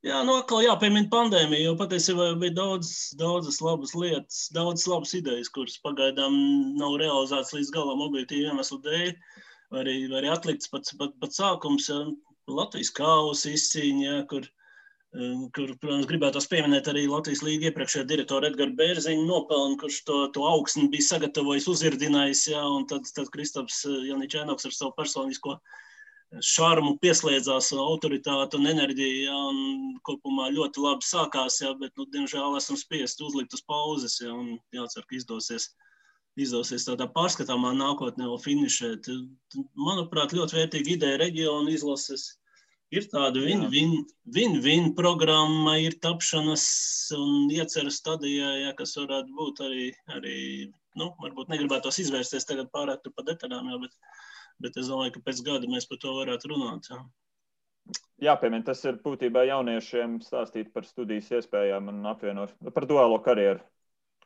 Jā, 0.00 0.22
nu 0.24 0.38
atkal 0.40 0.62
jāpiemina 0.64 1.10
pandēmija, 1.12 1.66
jo 1.66 1.72
patiesībā 1.76 2.30
bija 2.40 2.54
daudz, 2.56 2.90
daudzas 3.20 3.58
labas 3.60 3.90
lietas, 3.92 4.46
daudzas 4.56 4.86
labas 4.88 5.12
idejas, 5.18 5.50
kuras 5.52 5.76
pagaidām 5.84 6.38
nav 6.80 6.94
realizētas 7.02 7.52
līdz 7.58 7.72
galam 7.74 8.00
objektīvu 8.06 8.48
iemeslu 8.48 8.78
dēļ, 8.86 9.10
vai 9.70 9.84
arī, 9.84 9.96
vai 10.10 10.22
arī 10.22 10.30
atlikts 10.32 10.70
pats, 10.72 10.94
pat, 10.98 11.14
pat 11.22 11.36
sākums, 11.36 11.88
ja, 11.90 12.00
Latvijas 12.50 12.90
kausa 12.96 13.52
izcīņa, 13.54 14.06
ja, 14.06 14.22
kur, 14.30 14.46
um, 15.14 15.44
kur, 15.54 15.74
protams, 15.82 16.08
gribētos 16.10 16.48
pieminēt 16.50 16.88
arī 16.90 17.04
Latvijas 17.10 17.44
līga 17.46 17.70
iepriekšējā 17.70 18.08
direktora 18.10 18.50
Edgara 18.50 18.74
Bērziņa 18.80 19.26
nopelnu, 19.28 19.78
kurš 19.82 20.00
to, 20.08 20.24
to 20.34 20.46
augsni 20.48 20.88
bija 20.90 21.06
sagatavojis, 21.12 21.68
uzirdinājis, 21.70 22.48
ja, 22.54 22.64
un 22.66 22.88
tad, 22.90 23.06
tad 23.14 23.30
Kristaps 23.34 23.84
uh, 23.86 24.00
Janičēnoks 24.08 24.66
ar 24.66 24.76
savu 24.76 24.96
personisko 24.98 25.60
šarmu 26.46 26.94
pieslēdzās 27.02 27.72
autoritāte 27.74 28.58
un 28.58 28.68
enerģija, 28.70 29.30
ja, 29.30 29.38
un 29.50 29.96
kopumā 30.06 30.50
ļoti 30.54 30.82
labi 30.82 31.06
sākās, 31.06 31.58
ja, 31.64 31.72
bet, 31.78 31.94
nu, 31.98 32.06
diemžēl, 32.14 32.54
esam 32.58 32.78
spiesti 32.78 33.26
uzlikt 33.26 33.54
uz 33.56 33.64
pauzes, 33.66 34.20
ja, 34.22 34.30
un 34.34 34.58
jācer, 34.74 35.06
ka 35.06 35.18
izdosies, 35.18 35.72
izdosies 36.44 36.86
tādā 36.88 37.06
pārskatāmā 37.14 37.72
nākotnē 37.78 38.28
vēl 38.28 38.42
finišēt. 38.44 39.08
Manuprāt, 39.76 40.34
ļoti 40.36 40.58
vērtīga 40.60 40.94
ideja 40.96 41.20
reģionu 41.24 41.74
izlases, 41.74 42.28
Ir 42.90 43.04
tāda 43.06 43.38
win-win 43.46 44.88
programma, 44.98 45.76
ir 45.78 45.94
tapšanas 46.02 46.64
un 47.14 47.52
ieceras 47.54 48.00
stadijā, 48.00 48.48
ja, 48.64 48.72
kas 48.74 48.96
varētu 48.98 49.36
būt 49.36 49.62
arī, 49.62 49.84
arī 50.16 50.38
nu, 50.98 51.12
varbūt 51.22 51.52
negribētos 51.52 52.00
izvērsties 52.02 52.48
tagad 52.48 52.72
pārāk 52.74 53.06
par 53.14 53.28
detaļām, 53.28 53.70
jā, 53.70 53.78
bet, 53.84 53.94
bet 54.66 54.80
es 54.82 54.90
domāju, 54.90 55.14
ka 55.14 55.22
pēc 55.28 55.44
gada 55.46 55.70
mēs 55.70 55.86
par 55.86 56.02
to 56.02 56.16
varētu 56.18 56.50
runāt. 56.50 56.90
Jā. 56.90 56.98
Jāpiemina, 58.26 58.66
tas 58.66 58.82
ir 58.82 58.98
būtībā 59.04 59.46
jauniešiem 59.46 60.18
stāstīt 60.26 60.74
par 60.74 60.82
studijas 60.88 61.30
iespējām 61.38 61.94
un 61.94 62.02
apvienot 62.10 62.58
par 62.74 62.90
duālo 62.90 63.22
karjeru. 63.22 63.62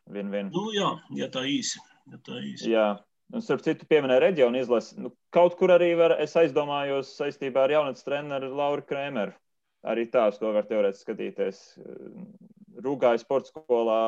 Vien, 0.09 0.33
vien. 0.33 0.49
Nu, 0.53 0.71
jā, 0.73 0.89
ja 1.13 1.29
tā 1.29 1.45
īsi. 1.49 1.77
Ja 2.11 2.21
tā 2.25 2.39
īsi. 2.43 2.69
Jā, 2.71 2.87
Un, 3.33 3.41
starp 3.41 3.63
citu, 3.65 3.87
pieminēja 3.89 4.21
reģionu 4.21 4.59
izlasi. 4.61 4.99
Nu, 5.01 5.09
kaut 5.33 5.55
kur 5.57 5.73
arī 5.73 5.89
var, 5.97 6.13
es 6.21 6.35
aizdomājos 6.37 7.15
saistībā 7.17 7.63
ar 7.65 7.73
jaunatnes 7.73 8.05
treneru 8.05 8.51
Lauru 8.53 8.85
Krēmeru. 8.85 9.33
Arī 9.85 10.05
tā 10.13 10.27
to 10.37 10.51
var 10.53 10.65
teorētiski 10.69 11.05
skatīties. 11.05 11.61
Rūgāja 12.85 13.21
sporta 13.21 13.49
skolā 13.49 14.01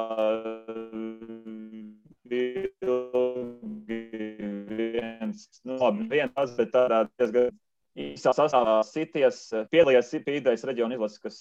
viens, 4.87 5.45
nu, 5.63 5.77
labi, 5.81 6.07
viens, 6.11 6.55
bet 6.57 6.73
tādā 6.73 7.03
diezgan 7.17 7.53
īsā 7.97 8.33
sastāvā 8.35 8.77
sities, 8.85 9.39
piedalījās 9.71 10.11
idejas 10.19 10.65
reģiona 10.67 10.97
izlases, 10.97 11.21
kas, 11.23 11.37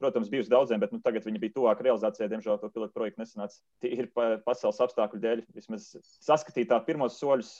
protams, 0.00 0.30
bijusi 0.32 0.50
daudziem, 0.52 0.80
bet 0.82 0.94
nu, 0.94 1.00
tagad 1.04 1.26
viņi 1.26 1.42
bija 1.42 1.54
tuvāk 1.58 1.84
realizācijai. 1.86 2.30
Diemžēl 2.32 2.58
to 2.60 2.70
pilotu 2.74 2.96
projektu 2.96 3.22
nesanāca. 3.22 3.60
Ir 3.86 4.10
pasaules 4.46 4.82
apstākļu 4.86 5.22
dēļ. 5.22 5.44
Vismaz 5.54 5.92
saskatīt 6.24 6.72
tā 6.72 6.80
pirmos 6.86 7.20
soļus. 7.20 7.54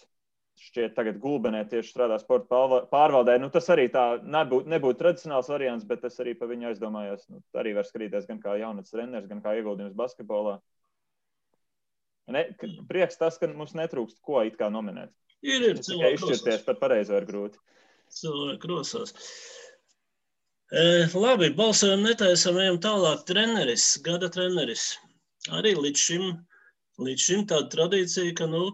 Šķiet, 0.55 0.93
tagad 0.95 1.17
gulbenē 1.19 1.65
tieši 1.67 1.91
strādā 1.91 2.15
sporta 2.23 2.61
pārvaldē. 2.93 3.41
Nu, 3.43 3.49
tas 3.51 3.67
arī 3.75 3.89
tā 3.91 4.21
nebūtu, 4.23 4.71
nebūtu 4.71 5.01
tradicionāls 5.01 5.51
variants, 5.51 5.87
bet 5.89 6.07
es 6.07 6.21
arī 6.23 6.37
par 6.39 6.47
viņu 6.53 6.69
aizdomājos. 6.69 7.25
Nu, 7.27 7.43
arī 7.59 7.73
var 7.75 7.89
skatīties 7.89 8.29
gan 8.29 8.39
kā 8.43 8.55
jaunats 8.61 8.95
treneris, 8.95 9.27
gan 9.27 9.43
kā 9.43 9.57
ieguldījums 9.59 9.99
basketbolā. 9.99 10.61
Ne, 12.31 12.45
prieks 12.87 13.19
tas, 13.19 13.35
ka 13.43 13.51
mums 13.51 13.75
netrūkst 13.75 14.23
ko 14.23 14.45
it 14.47 14.55
kā 14.61 14.71
nominēt. 14.71 15.11
Ir, 15.43 15.73
ir 15.73 15.83
tikai 15.83 16.15
izšķirties 16.15 16.63
par 16.71 16.79
pareizo 16.81 17.19
ir 17.19 17.27
grūti 17.29 17.59
cilvēku 18.21 18.71
rosās. 18.71 19.15
E, 20.75 20.85
labi, 21.15 21.51
balsojam 21.59 22.05
netaisam, 22.07 22.59
ejam 22.63 22.81
tālāk. 22.83 23.25
Treneris, 23.29 23.95
gada 24.05 24.31
treneris. 24.33 24.93
Arī 25.55 25.75
līdz 25.77 26.05
šim, 26.09 26.29
līdz 27.05 27.27
šim 27.29 27.49
tāda 27.51 27.71
tradīcija, 27.75 28.35
ka, 28.39 28.49
nu, 28.51 28.69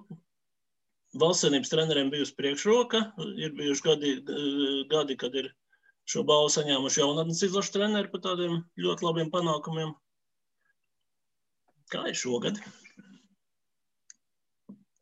valstsvienības 1.18 1.72
treneriem 1.72 2.12
bijusi 2.12 2.36
priekšroka. 2.38 3.02
Ir 3.36 3.56
bijuši 3.58 3.86
gadi, 3.86 4.12
gadi 4.90 5.16
kad 5.18 5.34
ir 5.34 5.50
šo 6.10 6.22
balvu 6.26 6.50
saņēmuši 6.54 7.02
jaunatnes 7.02 7.42
izlašu 7.46 7.74
treneri 7.78 8.10
par 8.12 8.22
tādiem 8.28 8.60
ļoti 8.78 9.06
labiem 9.06 9.32
panākumiem. 9.34 9.92
Kā 11.90 12.06
ir 12.06 12.18
šogad? 12.18 12.60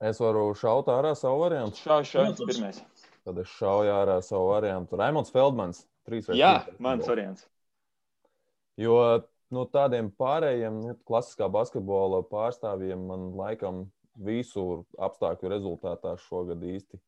Es 0.09 0.20
varu 0.22 0.53
šaut 0.57 0.89
ārā 0.93 1.12
savu 1.18 1.43
variantu. 1.43 1.80
Šā, 1.82 2.01
šā, 2.07 2.28
pirmais. 2.39 2.80
Tad 3.29 3.43
es 3.43 3.51
šauju 3.59 3.93
ārā 3.93 4.18
savu 4.24 4.49
variantu. 4.55 4.97
Raimons 4.97 5.33
Feldmans, 5.35 5.83
3 6.09 6.31
vai 6.31 6.39
4. 6.39 6.39
Jā, 6.41 6.53
mans 6.81 7.11
variants. 7.11 7.45
Jo 8.81 8.95
no 9.53 9.64
nu, 9.64 9.66
tādiem 9.68 10.09
pārējiem, 10.16 10.81
nu, 10.87 10.97
klasiskā 11.09 11.49
basketbola 11.53 12.22
pārstāvjiem, 12.31 13.05
man 13.11 13.31
laikam 13.37 13.85
visu 14.18 14.87
apstākļu 14.97 15.53
rezultātā 15.53 16.16
šogad 16.24 16.64
īsti 16.64 17.01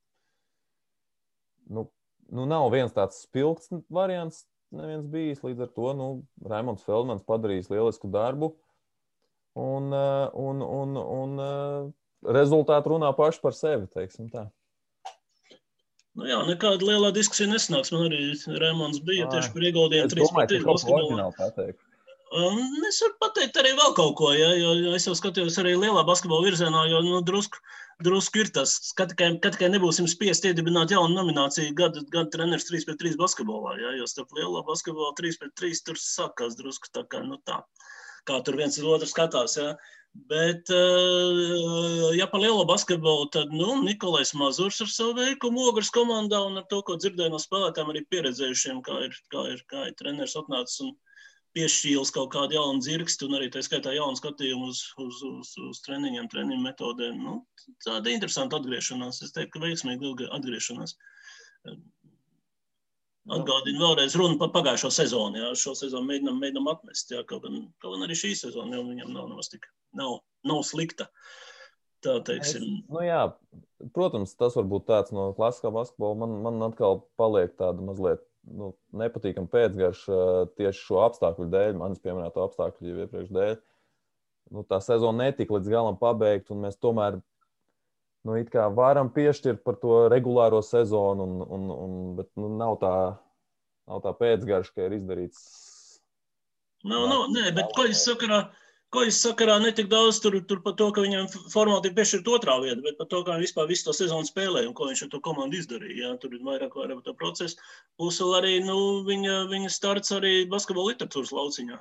nu, 1.70 1.86
nu 2.30 2.46
nav 2.46 2.68
viens 2.74 2.94
tāds 2.94 3.22
spilgts 3.24 3.70
variants. 3.92 4.44
Neviens 4.74 5.06
bijis 5.10 5.42
līdz 5.42 5.64
ar 5.66 5.70
to. 5.74 5.92
Nu, 5.98 6.08
Raimons 6.46 6.84
Feldmans 6.86 7.26
padarījis 7.26 7.70
lielisku 7.72 8.10
darbu. 8.10 8.52
Un, 9.58 9.90
eh, 9.94 10.26
un, 10.38 10.62
un, 10.62 10.94
un 11.00 11.42
eh, 11.42 11.88
rezultāti 12.38 12.92
runā 12.92 13.10
paši 13.18 13.42
par 13.42 13.56
sevi. 13.56 13.88
Nu 16.18 16.26
jā, 16.26 16.40
nekāda 16.48 16.86
liela 16.86 17.12
diskusija 17.14 17.50
nesanāks. 17.50 17.92
Man 17.94 18.08
arī 18.08 18.32
Rēmons 18.62 18.98
bija 19.06 19.28
Ai. 19.28 19.34
tieši 19.36 19.52
par 19.54 19.66
ieguldījumu 19.68 20.10
3-3 20.16 20.66
basketbolā. 20.66 21.30
Un 22.30 22.84
es 22.86 23.00
varu 23.02 23.16
pateikt 23.18 23.56
arī 23.58 23.72
vēl 23.74 23.94
kaut 23.98 24.12
ko, 24.20 24.28
ja, 24.38 24.52
jo 24.54 24.92
es 24.94 25.06
jau 25.08 25.16
skatījos 25.18 25.56
arī 25.58 25.72
lielā 25.74 26.04
basketbola 26.06 26.46
virzienā, 26.46 26.84
jo 26.86 27.00
nu, 27.02 27.18
drusku, 27.26 27.58
drusku 28.06 28.44
ir 28.44 28.52
tas, 28.54 28.76
ka 28.94 29.08
tikai, 29.10 29.32
ka 29.42 29.50
tikai 29.56 29.70
nebūsim 29.72 30.06
spiest 30.10 30.46
iedibināt 30.46 30.94
jaunu 30.94 31.16
nomināciju 31.16 31.74
gada, 31.80 32.04
gada 32.14 32.30
treneris 32.30 32.68
3 32.70 32.86
pret 32.86 33.02
3 33.02 33.18
basketbolā, 33.18 33.74
ja, 33.82 33.96
jo 33.98 34.06
starp 34.10 34.30
lielā 34.38 34.62
basketbolā 34.68 35.10
3 35.18 35.40
pret 35.42 35.56
3 35.58 35.82
tur 35.88 35.98
sākās 35.98 36.54
drusku 36.60 36.92
tā 36.94 37.02
kā, 37.10 37.24
nu 37.26 37.40
tā, 37.50 37.58
kā 38.30 38.38
tur 38.46 38.60
viens 38.62 38.78
uz 38.78 38.86
otru 38.86 39.10
skatās, 39.10 39.58
ja. 39.58 39.74
Bet, 40.12 40.70
eh, 40.70 42.16
ja 42.18 42.26
par 42.26 42.40
lielo 42.42 42.64
basketbolu, 42.66 43.28
tad 43.30 43.52
nu, 43.54 43.76
Nikolais 43.82 44.32
Mazurs 44.34 44.80
ar 44.82 44.88
savu 44.90 45.12
veikumu 45.14 45.68
ogres 45.70 45.90
komandā 45.94 46.40
un 46.46 46.58
ar 46.58 46.64
to, 46.70 46.80
ko 46.82 46.96
dzirdēju 46.98 47.30
no 47.30 47.38
spēlētājiem, 47.38 47.92
arī 47.92 48.02
pieredzējušiem, 48.10 48.80
kā 48.82 48.96
ir, 49.06 49.14
kā 49.30 49.44
ir, 49.52 49.62
kā 49.70 49.84
ir 49.86 49.94
treneris 50.00 50.34
atnācis 50.40 50.82
un 50.86 50.90
piešķīlis 51.54 52.10
kaut 52.16 52.32
kādu 52.34 52.58
jaunu 52.58 52.82
dzirksti 52.82 53.28
un 53.28 53.38
arī 53.38 53.52
tā 53.54 53.62
skaitā 53.62 53.94
jaunu 53.94 54.18
skatījumu 54.18 54.72
uz, 54.72 54.82
uz, 54.98 55.22
uz, 55.30 55.54
uz 55.70 55.82
treniņiem, 55.86 56.26
treniņu 56.32 56.66
metodēm. 56.66 57.22
Nu, 57.22 57.38
tāda 57.86 58.10
interesanta 58.10 58.58
atgriešanās. 58.58 59.22
Es 59.22 59.34
teiktu, 59.36 59.58
ka 59.58 59.66
veiksmīga 59.66 60.30
atgriešanās. 60.38 60.96
Atgādinu 63.30 63.82
vēlreiz 63.82 64.18
runu 64.18 64.38
par 64.42 64.50
pagājušo 64.58 64.90
sezonu. 64.94 65.38
Jā. 65.38 65.50
Šo 65.58 65.76
sezonu 65.78 66.10
mēģinām, 66.10 66.38
mēģinām 66.42 66.72
atmest. 66.74 67.14
Jā. 67.14 67.22
Kaut, 67.30 67.46
gan, 67.46 67.68
kaut 67.78 67.94
gan 67.94 68.08
arī 68.08 68.18
šī 68.18 68.34
sezona 68.38 68.78
jau 68.78 68.88
viņam 68.88 69.14
nav 69.14 69.30
nemaz 69.30 69.52
tik 69.52 69.70
nav, 69.96 70.20
nav 70.46 70.64
slikta. 70.66 71.08
Tā 72.04 72.16
teiksim. 72.24 72.64
Es, 72.64 72.88
nu 72.88 73.02
jā, 73.04 73.20
protams, 73.96 74.32
tas 74.38 74.56
var 74.56 74.66
būt 74.68 74.86
tāds 74.88 75.12
no 75.12 75.30
klasiskā 75.36 75.72
basketbola. 75.74 76.22
Man, 76.22 76.36
man 76.46 76.68
atkal 76.70 77.02
paliek 77.20 77.52
tāda 77.58 77.84
mazliet 77.84 78.24
nu, 78.48 78.72
nepatīkama 78.96 79.50
pēcgarša 79.52 80.20
tieši 80.58 80.84
šo 80.86 81.02
apstākļu 81.04 81.48
dēļ, 81.52 81.74
manis 81.80 82.00
pieminēto 82.02 82.44
apstākļu 82.46 82.92
jau 82.92 83.04
iepriekš 83.04 83.34
dēļ. 83.36 83.58
Nu, 84.50 84.64
tā 84.66 84.80
sezona 84.82 85.26
netika 85.26 85.54
līdz 85.54 85.70
galam 85.70 85.98
pabeigta, 86.00 86.54
un 86.54 86.64
mēs 86.64 86.78
tomēr 86.80 87.20
nu, 88.26 88.38
varam 88.76 89.12
piešķirt 89.14 89.62
par 89.64 89.76
to 89.82 90.06
regulāro 90.12 90.62
sezonu, 90.64 91.26
un, 91.26 91.44
un, 91.44 91.74
un, 91.74 91.98
bet 92.18 92.30
nu, 92.40 92.50
nav, 92.58 92.78
tā, 92.80 92.94
nav 93.90 94.02
tā 94.04 94.14
pēcgarša, 94.16 94.74
ka 94.74 94.88
ir 94.88 94.96
izdarīts. 94.98 95.44
Nav, 96.88 97.06
nav, 97.12 97.28
nē, 97.36 97.52
bet 97.56 97.70
ko 97.76 97.86
es 97.88 98.02
saku? 98.08 98.28
Ko 98.90 99.04
es 99.06 99.20
sakarā 99.22 99.60
netik 99.62 99.86
daudz 99.90 100.18
tur, 100.22 100.34
tur 100.50 100.60
par 100.64 100.74
to, 100.78 100.88
ka 100.94 101.04
viņam 101.04 101.28
formāli 101.52 101.90
ir 101.90 101.94
piešķirta 101.94 102.32
otrā 102.34 102.56
vieta, 102.62 102.80
bet 102.82 102.96
par 102.98 103.06
to, 103.12 103.20
kā 103.26 103.36
viņš 103.36 103.44
vispār 103.46 103.68
visu 103.70 103.86
to 103.86 103.94
sezonu 103.94 104.26
spēlēja 104.26 104.66
un 104.66 104.74
ko 104.74 104.88
viņš 104.88 105.04
ar 105.06 105.10
to 105.12 105.20
komandu 105.22 105.60
izdarīja. 105.60 105.98
Jā, 106.00 106.10
tur 106.22 106.34
ir 106.34 106.42
vairāk, 106.46 106.74
vairāk 106.74 107.04
to 107.06 107.14
procesu. 107.14 107.60
Plus 108.00 108.18
arī 108.40 108.56
nu, 108.66 108.80
viņa, 109.06 109.36
viņa 109.52 109.70
starts 109.70 110.10
arī 110.16 110.32
basketbola 110.50 110.90
literatūras 110.90 111.30
lauciņā, 111.36 111.78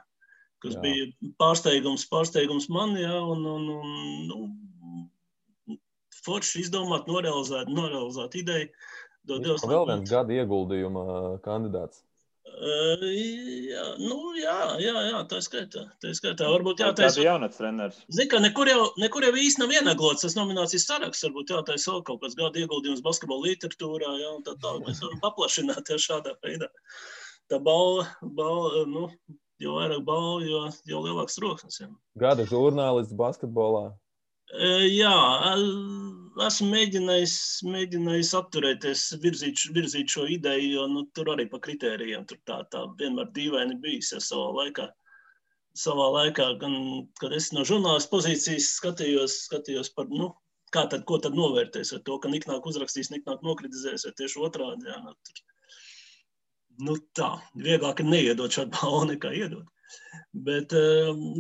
kas 0.66 0.78
jā. 0.78 0.84
bija 0.86 1.34
pārsteigums, 1.41 2.05
pārsteigums 2.14 2.70
man, 2.70 2.93
jā, 3.01 3.16
un, 3.34 3.41
un, 3.55 3.66
un 3.74 4.30
nu, 4.30 5.80
forši 6.22 6.62
izdomāt, 6.68 7.10
norealizēt, 7.10 7.74
norealizēt 7.74 8.38
ideju. 8.43 8.70
Dod, 9.30 9.49
vēl 9.66 9.89
viens 9.89 10.10
gada 10.14 10.38
ieguldījuma 10.38 11.39
kandidāts. 11.45 12.03
Jā, 12.60 13.84
nu, 14.02 14.18
jā, 14.36 14.56
jā, 14.84 14.93
jā, 15.08 15.20
tā 15.32 15.39
skaitā. 15.43 15.86
Tā 16.04 16.12
skaitā. 16.18 16.50
Varbūt 16.52 16.82
jātaisa. 16.84 17.16
Tā 17.16 17.24
ir 17.24 17.30
jaunats 17.30 17.60
treneris. 17.60 18.00
Zini, 18.12 18.28
ka 18.32 18.41
nekur 18.43 18.72
jau, 18.72 18.82
nekur 19.00 19.24
jau 19.28 19.32
īsti 19.39 19.64
nav 19.64 19.76
ienaglots 19.78 20.26
tas 20.26 20.36
nominācijas 20.36 20.88
saraksts. 20.89 21.24
Varbūt 21.28 21.54
jātaisa 21.56 21.93
vēl 21.93 22.04
kaut 22.10 22.24
kāds 22.24 22.36
gada 22.39 22.60
ieguldījums 22.60 23.04
basketbola 23.06 23.47
literatūrā, 23.47 24.12
jā, 24.20 24.34
un 24.36 24.43
tā 24.47 24.58
tālāk 24.60 24.89
mēs 24.89 25.00
varam 25.06 25.24
paplašināt 25.24 25.93
ja 25.93 26.02
šādā 26.04 26.36
veidā. 26.43 26.68
Tā 27.50 27.62
balva, 27.64 28.10
balva, 28.22 28.84
nu, 28.91 29.08
jo 29.64 29.80
vairāk 29.80 30.04
balva, 30.08 30.43
jo, 30.45 30.66
jo 30.91 31.04
lielāks 31.08 31.39
troksnis. 31.39 31.80
Gada 32.20 32.47
žurnālists 32.50 33.16
basketbolā. 33.18 33.88
Jā, 34.89 35.16
esmu 36.46 36.70
mēģinājis, 36.74 37.36
mēģinājis 37.68 38.32
atturēties, 38.40 39.04
virzīt, 39.24 39.64
virzīt 39.76 40.14
šo 40.14 40.26
ideju, 40.32 40.70
jo 40.76 40.86
nu, 40.92 41.06
tur 41.18 41.32
arī 41.34 41.46
pa 41.52 41.60
kritērijiem 41.64 42.26
tur 42.30 42.40
tā, 42.50 42.60
tā 42.74 42.86
vienmēr 43.00 43.32
dīvaini 43.36 43.80
bijis 43.84 44.14
ja, 44.16 44.22
savā 44.24 44.50
laikā. 44.62 44.90
Savā 45.80 46.10
laikā, 46.16 46.48
gan, 46.62 46.76
kad 47.22 47.34
es 47.38 47.52
no 47.56 47.64
žurnālistu 47.68 48.12
pozīcijas 48.16 48.72
skatījos, 48.80 49.38
skatījos 49.48 49.92
par, 49.96 50.10
nu, 50.12 50.32
kā 50.76 50.86
tad, 50.92 51.06
ko 51.10 51.20
tad 51.24 51.38
novērtēs, 51.38 51.94
vai 51.96 52.02
to, 52.06 52.18
ka 52.22 52.32
niknāk 52.32 52.66
uzrakstīs, 52.70 53.12
niknāk 53.14 53.46
nokritizēs, 53.46 54.06
vai 54.08 54.16
tieši 54.18 54.44
otrādi. 54.48 54.90
Jā, 54.90 55.00
nu, 55.06 55.16
tur, 55.28 55.44
nu 56.90 56.98
tā, 57.18 57.34
vieglāk 57.68 58.04
ir 58.04 58.10
neiedot 58.12 58.58
šādu 58.60 58.76
balvu 58.80 59.12
nekā 59.14 59.34
iedot. 59.44 59.68
Bet, 60.48 60.74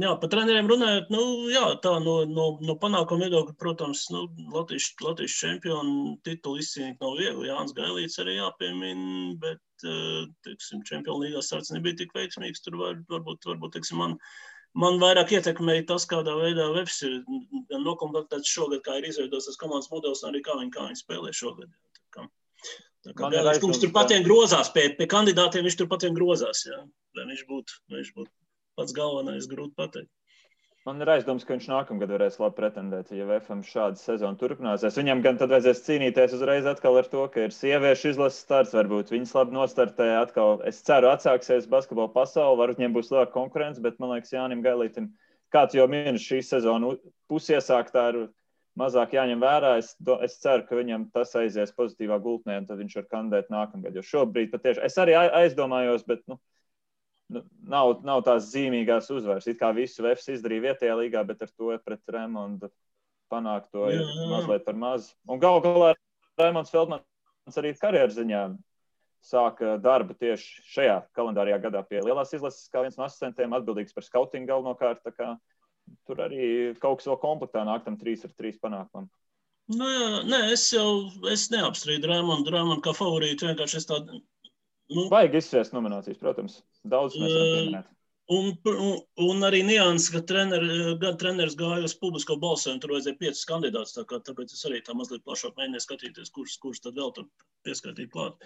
jā, 0.01 0.11
par 0.21 0.31
treneriem 0.31 0.69
runājot, 0.69 1.09
nu, 1.13 1.23
jā, 1.53 1.65
tā 1.83 1.91
no, 2.03 2.15
no, 2.29 2.47
no 2.65 2.75
panākuma 2.81 3.27
viedokļa, 3.27 3.55
protams, 3.61 4.07
nu, 4.13 4.23
Latvijas, 4.53 4.89
Latvijas 5.05 5.37
čempionu 5.37 6.15
titulu 6.25 6.61
izcīnīt 6.63 7.03
nav 7.03 7.17
viegli. 7.19 7.49
Jānis 7.51 7.75
Gailīts 7.77 8.21
arī 8.23 8.39
jāpiemina, 8.39 9.35
bet, 9.43 9.61
teiksim, 10.47 10.81
čempionu 10.89 11.27
līgās 11.27 11.51
starts 11.51 11.73
nebija 11.75 12.01
tik 12.01 12.15
veiksmīgs. 12.17 12.65
Tur 12.65 12.79
var, 12.81 12.97
varbūt, 13.13 13.45
varbūt, 13.51 13.75
teiksim, 13.77 14.01
man, 14.01 14.17
man 14.73 14.97
vairāk 15.03 15.35
ietekmēja 15.37 15.85
tas, 15.93 16.09
kādā 16.09 16.33
veidā 16.41 16.71
Vefs 16.75 17.03
ir 17.05 17.19
nokomplektēts 17.75 18.57
šogad, 18.57 18.83
kā 18.85 18.97
ir 18.99 19.11
izveidots 19.11 19.51
tas 19.51 19.61
komandas 19.61 19.93
modelis, 19.93 20.25
arī 20.27 20.41
kā 20.45 20.57
viņi, 20.57 20.73
kā 20.75 20.89
viņi 20.89 21.03
spēlē 21.03 21.35
šogad. 21.35 21.69
Tā 23.07 23.13
kā, 23.15 23.29
kungs 23.63 23.79
tur 23.79 23.93
patiem 23.95 24.25
grozās, 24.25 24.73
pie, 24.75 24.89
pie 24.97 25.07
kandidātiem 25.07 25.63
viņš 25.63 25.77
tur 25.79 25.87
patiem 25.91 26.17
grozās, 26.17 26.65
jā, 26.67 26.81
lai 27.15 27.29
viņš 27.29 27.45
būtu, 27.47 27.77
viņš 27.95 28.09
būtu 28.17 28.31
pats 28.79 28.95
galvenais, 28.95 29.51
grūti 29.51 29.77
pateikt. 29.77 30.11
Man 30.87 31.03
ir 31.03 31.09
aizdoms, 31.11 31.43
ka 31.43 31.53
viņš 31.53 31.65
nākamgad 31.67 32.11
varēs 32.15 32.37
labi 32.39 32.55
pretendēt, 32.55 33.09
ja 33.11 33.25
VFM 33.27 33.59
šāda 33.67 33.99
sezona 33.99 34.39
turpināsies. 34.39 34.95
Viņam 34.97 35.19
gan 35.25 35.35
tad 35.41 35.51
vajadzēs 35.51 35.83
cīnīties 35.85 36.35
uzreiz 36.37 36.69
atkal 36.71 36.95
ar 37.01 37.09
to, 37.11 37.25
ka 37.33 37.43
ir 37.45 37.53
sieviešu 37.53 38.13
izlases 38.13 38.39
starts. 38.45 38.71
Varbūt 38.77 39.11
viņas 39.11 39.35
labi 39.35 39.57
nostartē 39.57 40.07
atkal. 40.21 40.63
Es 40.71 40.79
ceru, 40.87 41.11
atsāksies 41.11 41.67
basketbola 41.69 42.09
pasaule. 42.15 42.57
Varbūt 42.61 42.79
viņiem 42.79 42.95
būs 42.95 43.11
liela 43.11 43.27
konkurence, 43.29 43.83
bet 43.83 43.99
man 43.99 44.15
liekas, 44.15 44.31
Jānim 44.33 44.63
Gailītam, 44.63 45.11
kāds 45.53 45.75
jau 45.75 45.85
minēja, 45.91 46.15
šī 46.23 46.39
sezona 46.47 46.95
pusiesāktā 47.29 48.05
ir 48.13 48.21
mazāk 48.79 49.17
jāņem 49.19 49.43
vērā. 49.43 49.75
Es, 49.83 49.91
do, 49.99 50.15
es 50.23 50.39
ceru, 50.39 50.63
ka 50.69 50.79
viņam 50.79 51.09
tas 51.13 51.35
aizies 51.37 51.75
pozitīvā 51.75 52.21
gultnē, 52.23 52.63
un 52.63 52.69
tad 52.71 52.79
viņš 52.79 53.01
var 53.01 53.11
kandidēt 53.17 53.51
nākamgad. 53.51 53.99
Jo 53.99 54.09
šobrīd 54.13 54.55
patiešām 54.55 54.87
es 54.87 54.97
arī 55.03 55.19
aizdomājos, 55.27 56.07
bet. 56.07 56.23
Nu, 56.31 56.39
nu, 57.33 57.43
nav, 57.69 57.99
nav 58.05 58.23
tās 58.27 58.49
zīmīgās 58.53 59.09
uzvaras. 59.13 59.47
It 59.49 59.59
kā 59.59 59.71
visu 59.75 60.03
VFS 60.05 60.35
izdarīja 60.37 60.69
vietējā 60.69 60.95
līgā, 60.99 61.23
bet 61.27 61.43
ar 61.45 61.51
to 61.53 61.75
pret 61.85 62.15
Remondu 62.15 62.71
panākt 63.29 63.69
to 63.73 63.85
ir 63.93 64.01
mazliet 64.31 64.65
par 64.65 64.77
maz. 64.79 65.11
Un 65.29 65.41
galu 65.41 65.61
galā 65.65 65.93
Raimonds 66.39 66.73
Feldmans 66.73 67.61
arī 67.61 67.75
karjeras 67.77 68.17
ziņā 68.17 68.43
sāka 69.25 69.75
darbu 69.83 70.15
tieši 70.17 70.63
šajā 70.73 70.97
kalendārajā 71.17 71.59
gadā 71.65 71.83
pie 71.85 72.01
lielās 72.05 72.31
izlases, 72.33 72.69
kā 72.71 72.85
viens 72.85 72.97
no 72.97 73.05
asistentiem, 73.05 73.53
atbildīgs 73.57 73.95
par 73.95 74.07
skautingu 74.07 74.49
galvenokārt. 74.49 75.03
Tur 76.05 76.21
arī 76.21 76.75
kaut 76.81 76.99
kas 76.99 77.09
vēl 77.09 77.17
komplektā 77.21 77.65
nāk 77.65 77.85
tam 77.85 77.97
trīs 77.99 78.23
ar 78.25 78.33
trīs 78.37 78.59
panākumam. 78.61 79.09
Nu, 79.69 79.85
jā, 79.85 80.21
nē, 80.25 80.39
es 80.55 80.63
jau 80.73 81.09
es 81.29 81.47
neapstrīdu 81.53 82.09
Raimondu, 82.09 82.53
Raimondu 82.53 82.81
kā 82.85 82.93
favorītu. 82.97 83.49
Vienkārši 83.51 83.77
es 83.81 83.89
tādu 83.89 84.21
Vajag 84.89 85.37
izsviest 85.37 85.73
nominācijas, 85.75 86.17
protams. 86.21 86.59
Daudz 86.87 87.17
mēs 87.19 87.33
varam 87.33 87.55
pieminēt. 87.55 87.95
Un, 88.29 88.51
un, 88.69 88.97
un 89.25 89.45
arī 89.47 89.63
nianses, 89.65 90.11
ka 90.13 90.19
trener, 90.29 90.61
treneris 91.17 91.55
gāja 91.57 91.87
uz 91.87 91.95
publisko 91.97 92.35
balsojumu, 92.41 92.81
tur 92.83 92.93
vajadzēja 92.93 93.17
piecus 93.21 93.47
kandidātus. 93.49 93.95
Tā 93.95 94.03
kā, 94.09 94.19
tāpēc 94.25 94.53
es 94.53 94.61
arī 94.69 94.83
tā 94.85 94.93
mazliet 94.97 95.23
plašāk 95.25 95.55
mēģināju 95.57 95.85
skatīties, 95.85 96.29
kurš, 96.35 96.59
kurš 96.61 96.83
tad 96.85 96.99
vēl 97.01 97.09
tur 97.15 97.25
pieskaitīt 97.65 98.11
klāt. 98.13 98.37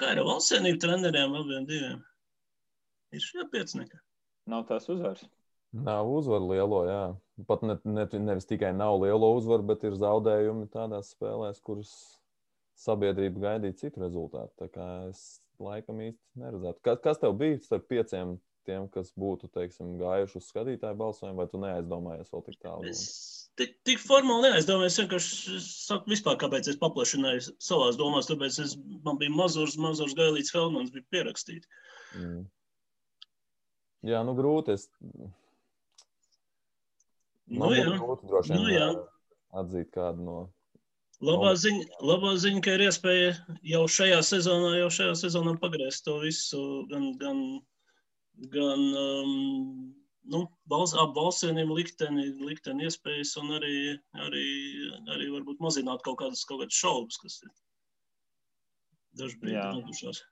Kā 0.00 0.10
ir 0.10 0.24
valstsienība 0.26 0.82
treneriem 0.82 1.38
abiem 1.38 1.68
diviem? 1.70 2.02
Ir 3.14 3.22
šie 3.22 3.46
piecinieki? 3.52 4.02
Nav 4.50 4.66
tās 4.66 4.90
uzvaras. 4.90 5.22
Nav 5.74 6.10
uzvaru 6.10 6.50
lielo, 6.50 6.82
jā. 6.86 7.04
Pat 7.46 7.62
ne, 7.66 7.78
ne, 7.86 8.08
nevis 8.26 8.50
tikai 8.50 8.74
nav 8.74 8.98
lielo 9.02 9.30
uzvaru, 9.38 9.66
bet 9.70 9.86
ir 9.86 9.94
zaudējumi 9.98 10.66
tādās 10.74 11.14
spēlēs, 11.14 11.62
kuras 11.62 11.94
sabiedrība 12.80 13.42
gaidīja 13.48 13.78
citu 13.84 14.02
rezultātu. 14.02 14.68
Es 15.08 15.22
laikam 15.62 16.00
īsti 16.02 16.42
neredzētu. 16.42 16.82
Kas, 16.84 17.00
kas 17.04 17.22
tev 17.22 17.36
bija 17.38 17.60
starp 17.62 17.86
pieciem 17.90 18.36
tiem, 18.64 18.88
kas 18.92 19.12
būtu 19.20 19.50
teiksim, 19.54 19.96
gājuši 20.00 20.40
uz 20.40 20.48
skatītāju 20.48 20.98
balsojumu, 20.98 21.42
vai 21.42 21.48
tu 21.50 21.60
neaizdomājies 21.62 22.32
vēl 22.32 22.44
tik 22.48 22.58
tālu? 22.64 22.88
Es 22.90 23.04
tik, 23.60 23.76
tik 23.86 24.02
formāli 24.02 24.48
neaizdomājos. 24.48 24.94
Es 24.94 25.00
vienkārši 25.02 25.60
saku, 25.66 26.12
vispār, 26.14 26.38
kāpēc 26.40 26.72
es 26.72 26.80
paplašināju 26.80 27.54
savās 27.62 27.98
domās. 28.00 28.28
Tāpēc 28.30 28.58
es, 28.64 28.74
man 29.06 29.20
bija 29.20 29.34
mazurs, 29.34 29.76
mazurs 29.80 30.16
gailīts 30.18 30.54
Feldmans, 30.54 30.92
bija 30.94 31.06
pierakstīts. 31.14 31.70
Mm. 32.18 32.44
Jā, 34.10 34.20
nu 34.26 34.36
grūti. 34.36 34.76
Es... 34.76 34.88
Man 37.44 37.68
nu, 37.68 37.72
jā. 37.76 37.88
grūti 38.00 38.28
droši 38.30 38.54
vien 38.54 38.62
nu, 38.62 38.68
jā. 38.72 38.86
atzīt 39.60 39.90
kādu 39.92 40.24
no 40.24 40.36
Labā 41.22 41.52
ziņa, 41.58 41.84
labā 42.02 42.34
ziņa, 42.42 42.60
ka 42.64 42.74
ir 42.74 42.86
iespēja 42.88 43.34
jau 43.70 43.84
šajā 43.96 44.18
sezonā, 44.26 44.74
jau 44.80 44.88
šajā 44.96 45.14
sezonā 45.22 45.54
pagriezt 45.62 46.04
to 46.08 46.18
visu, 46.22 46.62
gan, 46.90 47.12
gan, 47.20 47.42
gan 48.54 48.82
um, 48.98 49.94
nu, 50.34 50.42
balss, 50.70 50.96
ap 50.98 51.14
balsieniem 51.16 51.70
likteni, 51.70 52.26
likteni 52.42 52.88
iespējas 52.88 53.36
un 53.40 53.54
arī, 53.60 53.76
arī, 54.26 54.46
arī 55.14 55.30
varbūt 55.36 55.62
mazināt 55.64 56.02
kaut 56.04 56.18
kādas, 56.24 56.44
kaut 56.48 56.64
kādas 56.64 56.82
šaubas, 56.82 57.20
kas 57.22 57.40
ir 57.44 57.54
dažbrīd 59.22 59.58
nodušās. 59.78 60.24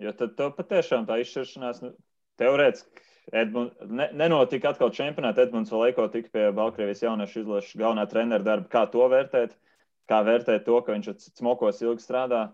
Jo 0.00 0.14
tad 0.16 0.36
tev 0.38 0.54
patiešām 0.56 1.06
tā 1.08 1.18
izšķiršanās, 1.20 1.82
nu, 1.84 1.94
teorētiski 2.40 3.08
Edmund, 3.36 3.74
ne, 3.86 4.08
nenotika 4.16 4.72
atkal 4.72 4.90
čempionāta. 4.94 5.44
Edmunds 5.44 5.70
Valēko 5.70 6.06
tika 6.10 6.32
pie 6.34 6.46
Baltkrievijas 6.56 7.04
jauniešu 7.04 7.44
izlases 7.44 7.76
galvenā 7.78 8.06
trenera 8.10 8.42
darba. 8.46 8.70
Kā 8.72 8.86
to 8.90 9.04
vērtēt? 9.12 9.54
Kā 10.10 10.24
vērtēt 10.26 10.64
to, 10.66 10.78
ka 10.82 10.96
viņš 10.96 11.28
smokos 11.38 11.82
ilgi 11.84 12.02
strādā? 12.02 12.48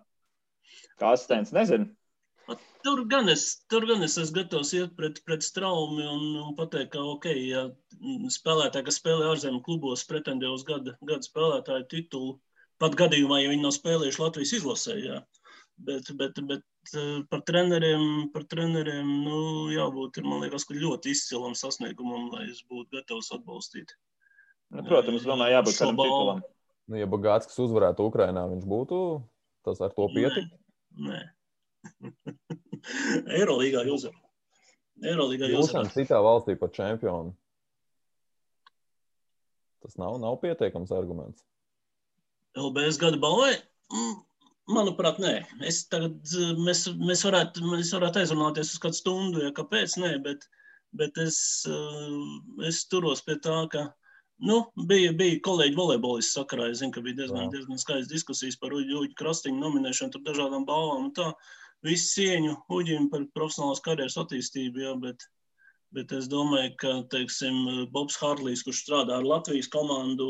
Kā 1.00 1.14
asistents, 1.14 1.54
nezinu. 1.57 1.88
Tur 2.86 3.00
gan 3.11 3.26
es, 3.32 3.44
tur 3.70 3.82
gan 3.88 4.04
es 4.07 4.14
esmu 4.20 4.36
gatavs 4.36 4.70
iet 4.78 4.92
pret, 4.98 5.16
pret 5.26 5.42
straumi 5.42 6.04
un, 6.07 6.26
un 6.44 6.52
pateikt, 6.59 6.92
ka, 6.92 7.02
ok, 7.16 7.24
ja 7.34 7.64
spēlētāji, 8.30 8.86
kas 8.86 8.98
spēlē 9.00 9.32
ārzemju 9.32 9.62
klubos, 9.66 10.04
pretendē 10.07 10.52
uz 10.54 10.62
gada, 10.68 10.94
gada 11.09 11.26
spēlētāju 11.26 11.88
titulu, 11.90 12.36
pat 12.82 12.94
gadījumā, 13.00 13.40
ja 13.42 13.50
viņi 13.50 13.64
nav 13.64 13.74
spēlējuši 13.74 14.22
Latvijas 14.22 14.54
izlasē, 14.61 14.98
jā. 15.02 15.18
Bet, 15.88 16.12
bet, 16.20 16.38
bet 16.48 16.94
eh, 16.94 17.24
par 17.32 17.42
treneriem, 17.48 18.28
par 18.32 18.46
treneriem, 18.52 19.11
nu, 19.26 19.40
jābūt, 19.74 20.20
ir, 20.22 20.30
man 20.30 20.46
liekas, 20.46 20.68
ļoti 20.70 21.16
izcilam 21.16 21.59
sasniegumam, 21.59 22.30
lai 22.36 22.46
es 22.52 22.62
būtu 22.70 23.00
gatavs 23.00 23.32
atbalstīt. 23.34 23.96
Nu, 24.70 24.86
protams, 24.86 25.26
domāju, 25.26 25.59
jābūt 25.59 25.82
kādam 25.82 26.04
titulam. 26.04 26.46
Nu, 26.87 26.99
ja 27.01 27.07
Bagātskis 27.11 27.59
uzvarētu 27.64 28.07
Ukrajinā, 28.07 28.45
viņš 28.53 28.66
būtu 28.70 28.99
tas 29.66 29.80
ar 29.82 29.95
to 29.97 30.07
pietik? 30.14 30.47
Nē, 31.03 31.18
nē. 31.18 32.12
Eirolīgā 33.41 33.82
jūs 33.89 34.07
uzvarat. 34.07 34.22
Eirolīgā 35.03 35.51
jūs 35.51 35.66
uzvarat. 35.66 35.97
Citā 35.97 36.20
valstī 36.22 36.55
par 36.61 36.70
čempionu. 36.76 37.34
Tas 39.82 39.99
nav, 40.01 40.20
nav 40.22 40.39
pietiekams 40.43 40.95
arguments. 40.95 41.43
LBS 42.57 42.99
gada 43.03 43.18
balvai? 43.20 43.53
Mm, 43.93 44.14
manuprāt, 44.78 45.18
nē. 45.22 45.34
Es 45.68 45.82
tagad, 45.91 46.16
mēs, 46.62 46.87
mēs, 47.03 47.26
varētu, 47.26 47.66
mēs 47.66 47.93
varētu 47.95 48.22
aizrunāties 48.22 48.72
uz 48.74 48.82
kādu 48.82 48.99
stundu, 48.99 49.43
ja 49.45 49.53
kāpēc 49.55 49.99
nē, 50.03 50.16
bet, 50.24 50.47
bet 50.97 51.18
es, 51.22 51.39
es 52.70 52.82
turos 52.91 53.22
pie 53.26 53.37
tā, 53.43 53.61
ka 53.74 53.89
Nu, 54.45 54.59
bija, 54.89 55.13
bija 55.17 55.38
kolēģi 55.45 55.76
volejbolistu 55.79 56.41
sakarā. 56.41 56.68
Es 56.71 56.83
zinu, 56.83 56.92
ka 56.92 57.03
bija 57.04 57.22
diezgan, 57.22 57.49
diezgan 57.53 57.80
skaistas 57.80 58.11
diskusijas 58.11 58.58
par 58.61 58.75
Uģu 58.76 59.07
Krastiņu 59.17 59.63
nominēšanu, 59.63 60.13
tur 60.13 60.26
dažādām 60.26 60.67
balvām. 60.68 61.08
Tā 61.17 61.30
visu 61.87 62.11
cieņu 62.18 62.53
Uģim 62.76 63.08
par 63.13 63.25
profesionālās 63.37 63.80
karjeras 63.84 64.18
attīstību, 64.21 64.83
jā, 64.84 64.92
bet, 65.00 65.25
bet 65.96 66.13
es 66.18 66.29
domāju, 66.29 66.75
ka, 66.83 66.92
teiksim, 67.14 67.88
Bobs 67.95 68.18
Hārlīs, 68.21 68.64
kurš 68.67 68.84
strādā 68.84 69.17
ar 69.17 69.25
Latvijas 69.25 69.71
komandu, 69.72 70.29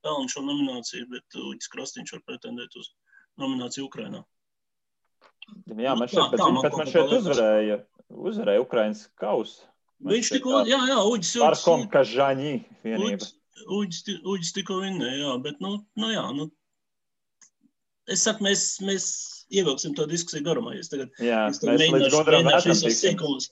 pelna 0.00 0.32
šo 0.32 0.46
nomināciju, 0.46 1.10
bet 1.12 1.40
Uģis 1.44 1.72
Krastiņš 1.74 2.16
var 2.16 2.26
pretendēt 2.32 2.76
uz 2.80 2.92
nomināciju 3.40 3.88
Ukrainā. 3.90 4.24
Jā, 5.76 5.92
man 5.92 6.06
nu, 6.06 6.12
šeit, 6.12 6.24
tā, 6.32 6.40
tā, 6.40 6.48
man, 6.54 6.72
man 6.72 6.88
šeit 6.88 7.18
uzvarēja, 7.18 7.82
uzvarēja 8.30 8.64
Ukrainas 8.64 9.04
kausa. 9.20 9.66
Viņš 10.00 10.30
tikko, 10.36 10.62
jā, 10.68 10.78
jā, 10.88 10.96
Uģis 11.10 11.34
jau. 11.36 11.44
Parkom, 11.44 11.84
ka 11.92 12.02
Žaņī 12.08 12.54
vienība. 12.86 13.28
Uģis, 13.76 14.06
Uģis 14.24 14.54
tikko 14.56 14.80
vinnēja, 14.80 15.18
jā, 15.20 15.34
bet, 15.44 15.60
nu, 15.60 15.76
nu 16.00 16.12
jā, 16.12 16.24
nu. 16.36 16.48
Es 18.10 18.24
saku, 18.26 18.46
mēs, 18.46 18.64
mēs 18.82 19.06
ievilksim 19.52 19.92
to 19.98 20.06
diskusiju 20.10 20.46
garumā. 20.46 20.72
Es 20.80 20.88
tagad, 20.90 21.12
jā, 21.22 21.44
es 21.52 21.60
mēs 21.62 21.84
līdz 21.84 22.14
godram 22.14 22.48
sīkumos, 22.64 23.50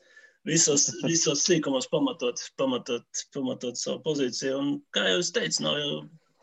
visos, 0.48 0.88
visos 1.04 1.44
sīkumos 1.44 1.90
pamatot, 1.92 2.40
pamatot, 2.58 3.22
pamatot 3.36 3.78
savu 3.78 4.00
pozīciju. 4.08 4.56
Un, 4.58 4.72
kā 4.96 5.04
jau 5.12 5.20
es 5.22 5.30
teicu, 5.36 5.62
nav 5.66 5.78
jau 5.82 5.94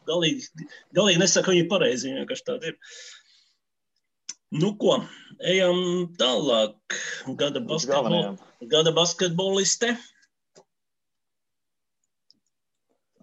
galīgi, 0.10 0.69
galīgi 0.95 1.22
nesaka, 1.22 1.53
viņi 1.56 1.69
pareizi, 1.72 2.14
vienkārši 2.14 2.49
tādi 2.52 2.73
ir. 2.73 2.80
Nu, 4.56 4.76
ko, 4.80 4.99
ejam 5.44 5.80
tālāk. 6.19 6.99
Gada, 7.40 7.60
basketbol, 7.65 8.38
gada 8.69 8.91
basketboliste. 8.95 9.95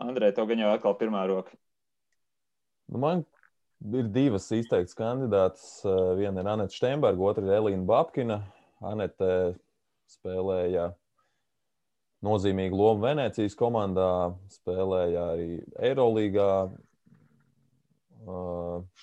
Andrej, 0.02 0.32
tev 0.34 0.48
gan 0.50 0.62
jau 0.62 0.72
atkal 0.74 0.96
pirmā 0.98 1.22
roka. 1.30 1.54
Nu, 2.90 2.98
man 3.02 3.22
ir 3.94 4.08
divas 4.12 4.48
izteiktas 4.54 4.96
kandidātas. 4.98 5.66
Viena 6.18 6.42
ir 6.42 6.50
Anita 6.50 6.74
Steinberga, 6.74 7.22
otra 7.22 7.46
ir 7.46 7.54
Elīna 7.60 7.86
Babkina. 7.86 8.40
Anita 8.82 9.54
spēlēja 10.10 10.90
nozīmīgu 12.26 12.78
lomu 12.78 13.06
Venecijas 13.06 13.54
komandā, 13.58 14.32
spēlēja 14.58 15.26
arī 15.34 15.50
Eirolandā. 15.82 16.50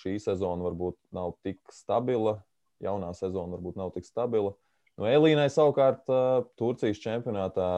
Šī 0.00 0.14
sezona 0.20 0.64
varbūt 0.64 0.96
nav 1.16 1.34
tik 1.44 1.60
stabila, 1.76 2.38
jaunā 2.80 3.10
sezona 3.16 3.56
varbūt 3.56 3.76
nav 3.76 3.92
tik 3.96 4.06
stabila. 4.08 4.54
Nu, 5.00 5.08
Elīnai 5.08 5.48
savukārt 5.48 6.04
Turcijas 6.60 7.00
čempionātā 7.00 7.68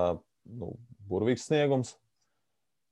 nu, 0.59 0.73
burvīgs 1.07 1.47
sniegums. 1.47 1.95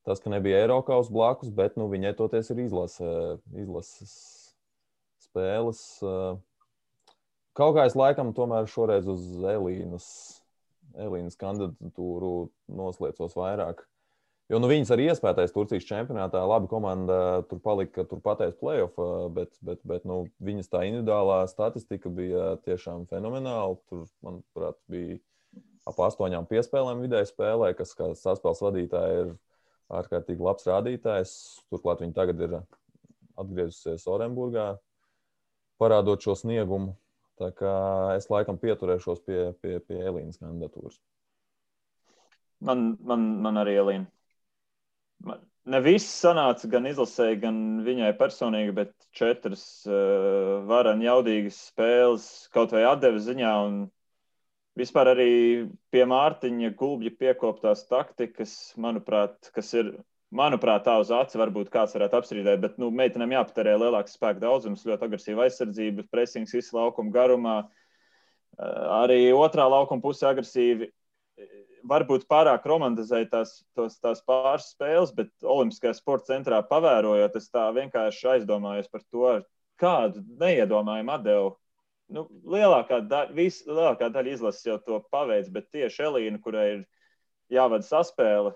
Tas, 0.06 0.22
ka 0.22 0.30
nebija 0.32 0.62
Eiropas 0.62 1.10
blakus, 1.12 1.50
bet 1.52 1.74
nu, 1.76 1.88
viņai 1.90 2.14
toties 2.16 2.48
ir 2.54 2.62
izlase, 2.62 3.10
izlases 3.58 4.12
spēles. 5.26 5.82
Kaut 7.58 7.74
kā 7.76 7.84
es 7.90 7.98
laikam 7.98 8.30
tomēr 8.36 8.70
šoreiz 8.70 9.10
uz 9.10 9.26
Elīnas 9.50 10.06
Elīnas 10.98 11.38
kandidatūru 11.38 12.50
noslēdzos 12.74 13.36
vairāk. 13.38 13.84
Jo 14.50 14.58
nu, 14.58 14.66
viņas 14.66 14.90
arī 14.90 15.04
iespējas 15.06 15.52
Turcijas 15.54 15.86
čempionātā. 15.86 16.40
Labi, 16.42 16.66
komanda 16.70 17.44
tur 17.46 17.60
palika, 17.62 18.02
tur 18.08 18.18
pateicis 18.24 18.58
playoff, 18.58 18.98
bet, 19.36 19.52
bet, 19.62 19.78
bet 19.86 20.06
nu, 20.08 20.24
viņas 20.42 20.72
tā 20.72 20.80
individuālā 20.88 21.44
statistika 21.50 22.10
bija 22.10 22.56
tiešām 22.64 23.04
fenomenāla. 23.12 23.78
Tur, 23.86 24.08
manuprāt, 24.26 24.80
bija 24.90 25.20
ap 25.86 26.02
astoņām 26.08 26.50
piespēlēm 26.50 27.04
vidēji 27.04 27.30
spēlē, 27.30 27.70
kas 27.78 27.94
kā 27.94 28.10
saspēles 28.18 28.64
vadītāja 28.66 29.22
ir 29.22 29.32
ārkārtīgi 30.00 30.46
labs 30.50 30.66
rādītājs. 30.66 31.38
Turklāt 31.70 32.02
viņi 32.02 32.18
tagad 32.18 32.42
ir 32.42 32.60
atgriezusies 33.38 34.10
Orenburgā, 34.10 34.72
parādot 35.78 36.26
šo 36.26 36.34
sniegumu. 36.42 36.96
Tā 37.38 37.54
kā 37.54 37.74
es 38.18 38.26
laikam 38.34 38.58
pieturēšos 38.60 39.22
pie, 39.24 39.52
pie, 39.62 39.78
pie 39.78 40.02
Elīnas 40.10 40.42
kandidatūras. 40.42 40.98
Man, 42.66 42.98
man, 43.00 43.30
man 43.46 43.62
arī 43.62 43.78
Elīna. 43.80 44.10
Ne 45.70 45.78
viss 45.84 46.08
sanāca 46.22 46.66
gan 46.72 46.88
izlasēji, 46.88 47.40
gan 47.42 47.56
viņai 47.84 48.10
personīgi, 48.18 48.72
bet 48.74 48.92
četras 49.14 49.62
uh, 49.86 50.60
varan 50.66 51.02
jaudīgas 51.04 51.58
spēles 51.68 52.26
kaut 52.54 52.72
vai 52.74 52.86
atdeves 52.88 53.26
ziņā. 53.28 53.50
Un 53.68 53.82
vispār 54.80 55.12
arī 55.12 55.32
pie 55.92 56.06
Mārtiņa 56.08 56.72
gulbja 56.80 57.12
piekoptās 57.20 57.84
taktikas, 57.90 58.54
manuprāt, 58.80 59.52
kas 59.54 59.74
ir 59.76 59.92
Manuprāt, 60.30 60.84
tā 60.86 60.92
uz 61.02 61.08
acu 61.10 61.40
varbūt 61.40 61.72
kāds 61.74 61.96
varētu 61.96 62.14
apstrīdēt, 62.20 62.60
bet 62.62 62.76
nu, 62.78 62.92
meitenēm 62.94 63.32
jāpatērē 63.34 63.72
lielāks 63.82 64.12
spēka 64.14 64.38
daudzums, 64.44 64.84
ļoti 64.86 65.08
agresīva 65.08 65.48
aizsardzība, 65.48 66.04
presings 66.14 66.54
visu 66.54 66.76
laukumu 66.76 67.10
garumā. 67.16 67.56
Arī 69.00 69.32
otrā 69.34 69.66
laukuma 69.66 70.04
pusē 70.04 70.28
agresīvi. 70.30 70.92
Varbūt 71.88 72.26
pārāk 72.30 72.66
romantizēja 72.68 73.28
tās, 73.32 73.54
tos, 73.78 73.96
tās 74.02 74.20
pāris 74.26 74.70
spēles, 74.74 75.14
bet 75.16 75.30
Olimpiskajā 75.40 75.94
sporta 75.96 76.34
centrā 76.34 76.60
pavērojot, 76.68 77.36
es 77.40 77.48
tā 77.52 77.66
vienkārši 77.76 78.28
aizdomājos 78.34 78.90
par 78.92 79.04
to, 79.08 79.34
kādu 79.80 80.22
neiedomājumu 80.40 81.14
atdevu. 81.16 81.52
Nu, 82.10 82.26
lielākā, 82.52 83.00
daļa, 83.06 83.34
vis, 83.36 83.60
lielākā 83.68 84.10
daļa 84.12 84.34
izlases 84.34 84.66
jau 84.66 84.78
to 84.82 84.98
paveic, 85.14 85.48
bet 85.54 85.70
tieši 85.70 86.08
Elīna, 86.08 86.40
kurai 86.42 86.66
ir 86.72 86.80
jāvada 87.54 87.86
saspēle, 87.86 88.52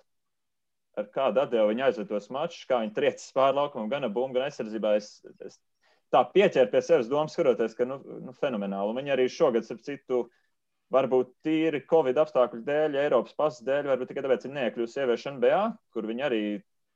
ar 0.98 1.10
kādu 1.14 1.42
atdevu 1.42 1.70
viņa 1.70 1.88
aizved 1.88 2.10
tos 2.10 2.30
mačus, 2.34 2.66
kā 2.68 2.80
viņa 2.82 2.94
triecis 2.96 3.30
pāri 3.34 3.56
laukumam, 3.58 3.88
gan 3.92 4.08
bumbu, 4.10 4.36
gan 4.36 4.48
aizsardzībā. 4.48 4.96
Es, 4.98 5.20
es 5.46 5.58
tā 6.14 6.22
pieķēru 6.34 6.70
pie 6.70 6.82
sevis 6.84 7.10
domu, 7.10 7.30
skatoties, 7.30 7.76
ka 7.78 7.86
nu, 7.88 7.98
nu, 8.26 8.34
fenomenāli. 8.38 8.92
Un 8.92 9.00
viņa 9.00 9.14
arī 9.16 9.28
šogad, 9.32 9.66
starp 9.66 9.82
citu, 9.86 10.24
varbūt 10.92 11.32
tīri 11.46 11.80
Covid 11.90 12.18
apstākļu 12.20 12.60
dēļ, 12.66 12.98
Eiropas 13.04 13.36
pasas 13.38 13.64
dēļ, 13.66 13.90
varbūt 13.92 14.10
tikai 14.12 14.24
tāpēc 14.26 14.46
ir 14.46 14.54
neiekļuvusi 14.58 14.98
sieviešu 14.98 15.34
NBA, 15.36 15.60
kur 15.94 16.08
viņa 16.10 16.26
arī 16.28 16.42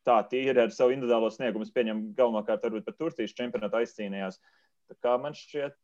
tā 0.08 0.18
tīri 0.30 0.64
ar 0.64 0.72
savu 0.74 0.94
individuālo 0.94 1.30
sniegumu 1.32 1.68
pieņem 1.74 2.02
galvenokārt 2.18 2.64
varbūt 2.64 2.86
par 2.86 2.96
Turcijas 2.98 3.36
čempionātu 3.36 3.80
aizcīnījās. 3.80 4.40
Tā 4.88 4.96
kā 5.04 5.14
man 5.20 5.34
šķiet, 5.36 5.76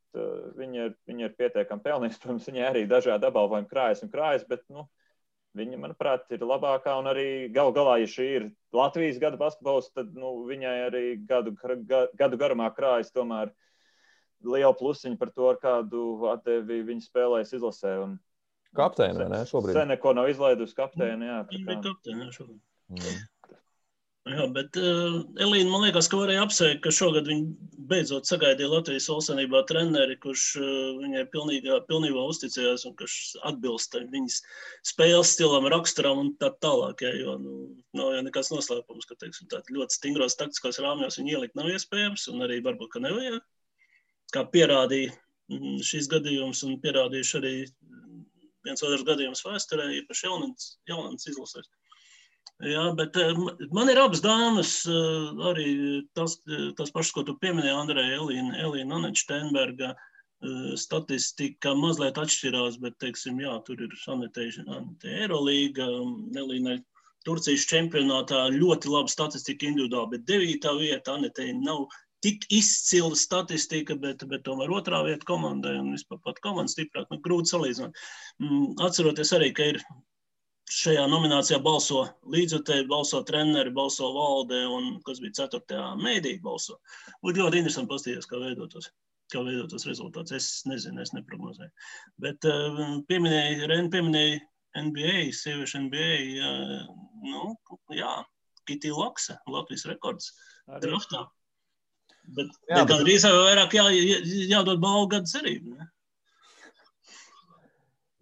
viņa 0.56 0.84
ir, 0.88 0.92
viņa 1.10 1.26
ir 1.28 1.38
pietiekami 1.38 1.84
pelnījusi. 1.84 2.20
Protams, 2.22 2.50
viņai 2.50 2.68
arī 2.70 2.84
dažādi 2.88 3.28
apbalvojumi 3.28 3.68
krājas 3.70 4.04
un 4.06 4.12
krājas, 4.12 4.46
bet, 4.48 4.64
nu, 4.72 4.86
Viņa, 5.54 5.76
manuprāt, 5.78 6.24
ir 6.34 6.42
labākā. 6.42 6.96
Un 6.98 7.06
arī 7.12 7.26
galu 7.54 7.70
galā, 7.76 7.98
ja 8.02 8.08
šī 8.10 8.24
ir 8.40 8.46
Latvijas 8.74 9.20
gada 9.22 9.38
basketbols, 9.38 9.92
tad 9.94 10.10
nu, 10.18 10.32
viņai 10.48 10.72
arī 10.88 11.02
gadu, 11.28 11.52
gadu 12.18 12.40
garumā 12.40 12.72
krājas 12.74 13.14
tomēr 13.14 13.52
liela 14.46 14.74
plusiņa 14.76 15.18
par 15.20 15.32
to, 15.34 15.50
ar 15.52 15.60
kādu 15.62 16.04
atdevi 16.32 16.82
viņa 16.90 17.06
spēlēs 17.08 17.54
izlasē. 17.56 17.98
Un, 18.04 18.16
Kapteini, 18.74 19.20
vai 19.22 19.28
ne? 19.30 19.44
Šobrīd. 19.46 19.76
Sen 19.76 19.92
neko 19.92 20.16
nav 20.18 20.32
izlaidusi 20.32 20.74
kapteini. 20.74 21.28
Jā, 21.30 21.44
viņa 21.50 21.68
bija 21.68 21.82
kapteini 21.84 22.32
šobrīd. 22.34 22.58
Mm. 22.90 23.22
Jā, 24.24 24.44
bet 24.56 24.76
uh, 24.80 25.18
Elīna, 25.44 25.68
man 25.68 25.82
liekas, 25.84 26.06
ka 26.08 26.16
varēja 26.16 26.46
apsveikt, 26.46 26.78
ka 26.86 26.90
šogad 26.96 27.26
viņa 27.28 27.82
beidzot 27.90 28.24
sagaidīja 28.24 28.70
Latvijas 28.72 29.10
valstsvenībā 29.12 29.60
treneri, 29.68 30.16
kurš 30.22 30.44
uh, 30.62 30.68
viņai 31.02 31.26
pilnībā, 31.34 31.76
pilnībā 31.90 32.24
uzticējās 32.32 32.86
un 32.88 32.94
kurš 32.96 33.18
atbilst 33.50 33.98
viņas 34.14 34.38
spēles 34.88 35.34
stilam, 35.36 35.68
raksturam 35.68 36.22
un 36.22 36.32
tā 36.40 36.54
tālāk. 36.64 37.04
Jā, 37.04 37.12
jo 37.20 37.36
nu, 37.42 37.58
nav 38.00 38.14
jau 38.16 38.24
nekas 38.24 38.48
noslēpums, 38.54 39.10
ka 39.10 39.18
teiksim, 39.20 39.52
ļoti 39.76 40.00
stingros 40.00 40.40
taktiskos 40.40 40.80
rāmjos 40.80 41.20
viņa 41.20 41.36
ielikt 41.36 41.60
nav 41.60 41.68
iespējams 41.76 42.24
un 42.32 42.48
arī 42.48 42.62
varbūt, 42.64 42.94
ka 42.96 43.04
nevajag. 43.04 43.44
Kā 44.32 44.46
pierādīja 44.50 45.12
mm, 45.52 45.80
šis 45.84 46.08
gadījums 46.12 46.64
un 46.66 46.78
pierādījuši 46.82 47.36
arī 47.40 47.54
viens 48.64 48.84
otrs 48.86 49.04
gadījums 49.06 49.44
vēsturē, 49.44 49.90
īpaši 50.00 50.28
jaunants 50.28 51.28
izlasēs. 51.30 51.68
Jā, 52.62 52.84
bet 52.94 53.16
eh, 53.18 53.34
man 53.74 53.90
ir 53.90 53.98
abas 53.98 54.22
dāmas, 54.22 54.72
eh, 54.86 55.44
arī 55.50 55.68
tas, 56.14 56.36
tas 56.78 56.92
pašs, 56.94 57.10
ko 57.16 57.24
tu 57.26 57.34
pieminēji, 57.42 57.74
Andreja 57.74 58.20
Elīna, 58.20 58.54
Elīna 58.62 59.00
Anečtenberga 59.00 59.90
eh, 59.90 60.74
statistika 60.78 61.74
mazliet 61.74 62.20
atšķirās, 62.22 62.78
bet, 62.84 62.96
teiksim, 63.02 63.42
jā, 63.42 63.56
tur 63.66 63.82
ir 63.82 63.98
Anete 64.14 64.46
Eirolīga, 65.18 65.88
Elīna 66.44 66.78
Turcijas 67.26 67.66
čempionātā 67.66 68.46
ļoti 68.54 68.90
laba 68.92 69.10
statistika 69.10 69.66
individuāli, 69.66 70.14
bet 70.14 70.26
devītā 70.28 70.76
vieta 70.78 71.18
Anetei 71.18 71.54
nav 71.58 71.88
tik 72.24 72.46
izcila 72.54 73.12
statistika, 73.18 73.96
bet, 74.00 74.24
bet 74.30 74.44
tomēr 74.46 74.72
otrā 74.72 75.02
vieta 75.04 75.28
komandai 75.28 75.76
un 75.80 75.92
vispār 75.92 76.20
pat 76.24 76.40
komandas 76.44 76.76
stiprāk, 76.76 77.10
nu, 77.12 77.20
grūti 77.24 77.52
salīdzināt. 77.52 78.02
Mm, 78.40 78.74
atceroties 78.86 79.32
arī, 79.36 79.50
ka 79.56 79.68
ir 79.74 79.80
šajā 80.72 81.04
nominācijā 81.10 81.58
balso 81.64 82.06
līdzjutēji, 82.32 82.86
balso 82.88 83.20
treneri, 83.28 83.72
balso 83.74 84.08
valde 84.16 84.62
un, 84.70 84.94
kas 85.04 85.20
bija 85.20 85.42
ceturtajā, 85.42 85.90
mēdī 86.00 86.38
balso. 86.44 86.78
Būtu 87.24 87.42
ļoti 87.42 87.60
interesanti 87.60 87.92
paskatīties, 87.92 88.30
kā 88.30 88.40
veidotos, 88.40 88.88
kā 89.32 89.44
veidotos 89.44 89.84
rezultāts. 89.90 90.32
Es 90.38 90.48
nezinu, 90.70 91.04
es 91.04 91.12
neprognozēju. 91.16 91.70
Bet 92.24 92.48
uh, 92.48 92.82
pieminēja, 93.10 93.68
Ren 93.70 93.92
pieminēja 93.92 94.40
NBA, 94.80 95.28
sieviešu 95.36 95.84
NBA, 95.84 96.10
uh, 96.40 96.88
nu, 97.28 97.54
jā, 97.92 98.16
Kitī 98.64 98.96
Lakse, 98.96 99.36
Latvijas 99.52 99.84
rekords 99.92 100.32
draftā. 100.80 101.26
Bet, 102.24 102.54
jā, 102.68 102.78
bet 102.80 102.88
gandrīz 102.88 103.26
vai 103.26 103.34
vairāk 103.36 103.74
jā, 103.76 103.88
jā, 103.92 104.20
jādod 104.54 104.80
balvu 104.82 105.10
gadu 105.12 105.28
cerību. 105.28 105.74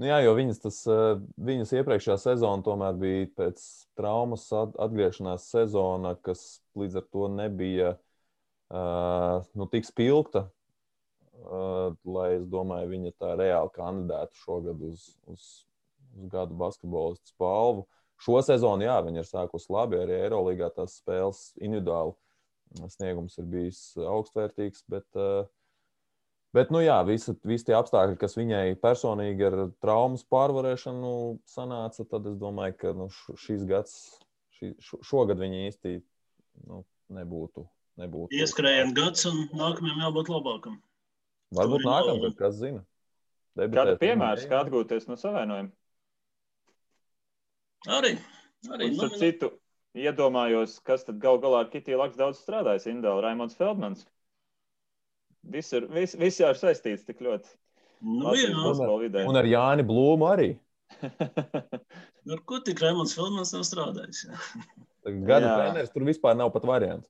Nu, 0.03 0.09
jā, 0.09 0.17
jo 0.25 0.33
viņas, 0.35 0.59
tas, 0.65 0.81
eh, 0.91 1.21
viņas 1.47 1.75
iepriekšējā 1.79 2.17
sezona 2.19 2.65
tomēr 2.67 2.97
bija 2.99 3.29
pēc 3.39 3.63
traumas 3.99 4.49
atgriešanās 4.57 5.47
sezona, 5.53 6.17
kas 6.27 6.59
līdz 6.79 6.99
ar 6.99 7.07
to 7.13 7.29
nebija 7.31 7.93
uh, 8.73 9.45
nu, 9.55 9.67
tik 9.71 9.87
spilgta, 9.87 10.47
uh, 10.49 11.93
lai 12.09 12.29
es 12.39 12.49
domāju, 12.51 12.89
viņa 12.95 13.13
tā 13.21 13.35
reāli 13.39 13.71
kandidētu 13.77 14.41
šogad 14.43 14.83
uz, 14.89 15.05
uz, 15.31 15.45
uz 16.17 16.33
gadu 16.33 16.57
basketbolistu 16.59 17.37
balvu. 17.39 17.87
Šo 18.23 18.41
sezonu, 18.43 18.89
jā, 18.89 18.97
viņa 19.05 19.23
ir 19.23 19.29
sākusi 19.29 19.71
labi, 19.75 20.01
arī 20.03 20.19
Eirolandā 20.25 20.73
tās 20.75 20.97
spēles 20.99 21.51
individuāli 21.61 22.17
sniegums 22.93 23.39
ir 23.41 23.49
bijis 23.53 23.83
augstvērtīgs, 24.01 24.87
bet 24.93 25.21
uh, 25.21 25.45
Bet, 26.53 26.69
nu, 26.69 26.83
jā, 26.85 26.99
visi, 27.09 27.33
visi 27.49 27.65
tie 27.71 27.75
apstākļi, 27.79 28.19
kas 28.21 28.37
viņai 28.37 28.75
personīgi 28.83 29.47
ar 29.49 29.55
traumas 29.81 30.21
pārvarēšanu 30.29 31.13
sanāca, 31.49 32.05
tad 32.05 32.27
es 32.29 32.35
domāju, 32.41 32.75
ka 32.83 32.93
nu, 32.97 33.07
šis 33.41 33.63
gads, 33.69 33.95
šī, 34.59 34.75
šogad 34.85 35.41
viņa 35.41 35.63
īsti 35.71 35.95
nu, 36.69 36.83
nebūtu. 37.17 37.65
nebūtu 38.03 38.37
Ieskrējiens 38.37 38.93
gads, 38.99 39.25
un 39.31 39.47
nākamajam 39.57 40.05
jābūt 40.05 40.29
labākam. 40.35 40.77
Varbūt 41.57 41.89
nākamgad, 41.89 42.37
kas 42.37 42.61
zina. 42.61 42.85
Kāda 43.57 43.97
piemērs, 44.01 44.45
kā 44.49 44.61
atgūties 44.67 45.09
no 45.09 45.17
savainojuma? 45.21 45.73
Arī. 47.97 48.13
arī 48.69 48.93
starp 48.93 49.17
citu, 49.19 49.55
iedomājos, 49.99 50.79
kas 50.87 51.07
tad 51.07 51.21
gal 51.23 51.41
galā 51.43 51.65
ar 51.65 51.71
Kitiju 51.73 52.01
Laks 52.01 52.19
daudz 52.19 52.41
strādājis. 52.43 52.89
Indēla 52.91 53.27
Raimons 53.27 53.57
Feldmans. 53.59 54.07
Visur, 55.53 55.89
vis, 55.91 56.15
viss 56.19 56.41
jau 56.41 56.53
ir 56.53 56.61
saistīts 56.61 57.07
tik 57.07 57.23
ļoti. 57.25 57.51
Nu, 58.03 58.33
jā, 58.35 58.51
un, 58.51 58.83
ar, 58.83 59.27
un 59.31 59.39
ar 59.39 59.47
Jāni 59.47 59.85
Blūmu 59.87 60.27
arī. 60.27 60.53
Ar 62.33 62.41
ko 62.47 62.61
tik 62.63 62.79
Rēmons 62.83 63.15
Filmans 63.17 63.51
nav 63.55 63.65
strādājis? 63.67 64.27
Gada 65.27 65.57
treneris 65.57 65.91
tur 65.91 66.05
vispār 66.07 66.37
nav 66.39 66.53
pat 66.55 66.67
variants. 66.69 67.09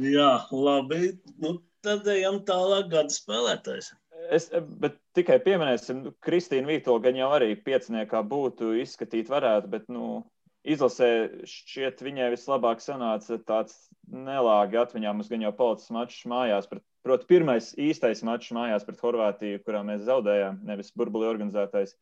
Jā, 0.00 0.30
labi. 0.50 1.12
Nu, 1.42 1.58
tad 1.86 2.08
ejam 2.10 2.40
tālāk 2.46 2.88
gada 2.90 3.14
spēlētājs. 3.14 3.92
Es, 4.34 4.48
bet 4.82 4.98
tikai 5.16 5.38
pieminēsim, 5.44 6.02
nu, 6.04 6.12
Kristīna 6.24 6.68
Vītola 6.68 7.04
gan 7.06 7.18
jau 7.20 7.28
arī 7.36 7.52
pieciniekā 7.64 8.20
būtu 8.28 8.74
izskatīt 8.82 9.30
varētu, 9.30 9.70
bet, 9.72 9.86
nu, 9.92 10.24
izlasē 10.74 11.08
šķiet 11.48 12.02
viņai 12.04 12.28
vislabāk 12.34 12.82
sanāca 12.84 13.38
tāds 13.48 13.76
nelāgi 14.08 14.78
atmiņā. 14.80 15.14
Mums 15.16 15.30
gan 15.32 15.44
jau 15.44 15.52
policis 15.56 15.92
mačs 15.94 16.24
mājās, 16.30 16.68
pret, 16.70 16.84
proti, 17.06 17.28
pirmais 17.30 17.72
īstais 17.80 18.24
mačs 18.26 18.52
mājās 18.56 18.86
pret 18.86 19.02
Horvātiju, 19.04 19.62
kurā 19.64 19.84
mēs 19.86 20.06
zaudējām, 20.08 20.62
nevis 20.68 20.92
burbuli 20.96 21.28
organizētais. 21.30 21.96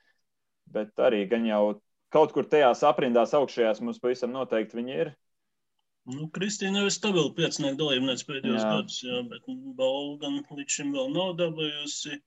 Bet 0.73 0.99
arī 0.99 1.25
gan 1.31 1.47
jau 1.47 1.63
kaut 2.15 2.35
kur 2.35 2.47
tajās 2.51 2.83
aprindās 2.87 3.35
augšējās 3.37 3.83
mums 3.85 4.03
pavisam 4.03 4.35
noteikti 4.35 4.79
viņi 4.79 4.99
ir. 5.05 5.13
Nu, 6.07 6.29
Kristīna 6.31 6.85
jau 6.85 6.89
ir 6.89 6.95
stabila 6.95 7.33
piecinieku 7.35 7.81
dalībniece 7.81 8.27
pēdējos 8.29 8.63
jā. 8.63 8.67
gados, 8.71 8.99
jā, 9.03 9.23
bet 9.27 9.49
balvu 9.79 10.13
gan 10.23 10.37
līdz 10.39 10.77
šim 10.79 10.93
vēl 10.95 11.09
nav 11.15 11.33
dabūjusi. 11.41 12.21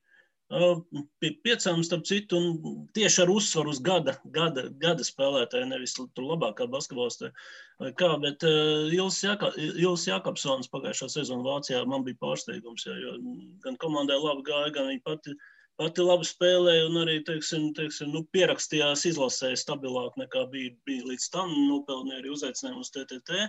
Pie 0.50 1.28
piecām, 1.46 1.84
starp 1.86 2.08
citu, 2.08 2.38
un 2.40 2.86
tieši 2.96 3.20
ar 3.22 3.30
uzsvaru 3.30 3.70
uz 3.70 3.78
gada, 3.86 4.16
gada, 4.34 4.64
gada 4.82 5.04
spēlētāju, 5.06 5.68
nevis 5.70 5.94
tur 5.94 6.24
labākā 6.26 6.66
basketbolistē. 6.72 7.30
Kā, 8.00 8.08
bet 8.24 8.42
Ilis, 8.42 9.20
Jaka, 9.22 9.52
Ilis 9.54 10.08
Jakobsons 10.08 10.72
pagājušā 10.72 11.06
sezonā 11.14 11.46
Vācijā 11.46 11.84
man 11.86 12.02
bija 12.06 12.18
pārsteigums, 12.24 12.88
jā, 12.88 12.96
jo 12.98 13.14
gan 13.62 13.78
komandai 13.78 14.18
labi 14.18 14.42
gāja, 14.50 14.74
gan 14.74 14.90
viņa 14.90 15.04
pati, 15.06 15.36
pati 15.78 16.08
labi 16.08 16.26
spēlēja 16.26 16.88
un 16.88 16.98
arī, 17.04 17.20
teiksim, 17.30 17.70
teiksim, 17.78 18.10
nu, 18.10 18.26
pierakstījās 18.34 19.06
izlasē 19.12 19.52
stabilāk 19.54 20.18
nekā 20.18 20.48
bija, 20.50 20.74
bija 20.88 21.12
līdz 21.12 21.30
tam, 21.30 21.54
nopelnīja 21.70 22.24
arī 22.24 22.34
uzaicinājumu 22.34 22.82
uz 22.82 22.90
TTT. 22.96 23.46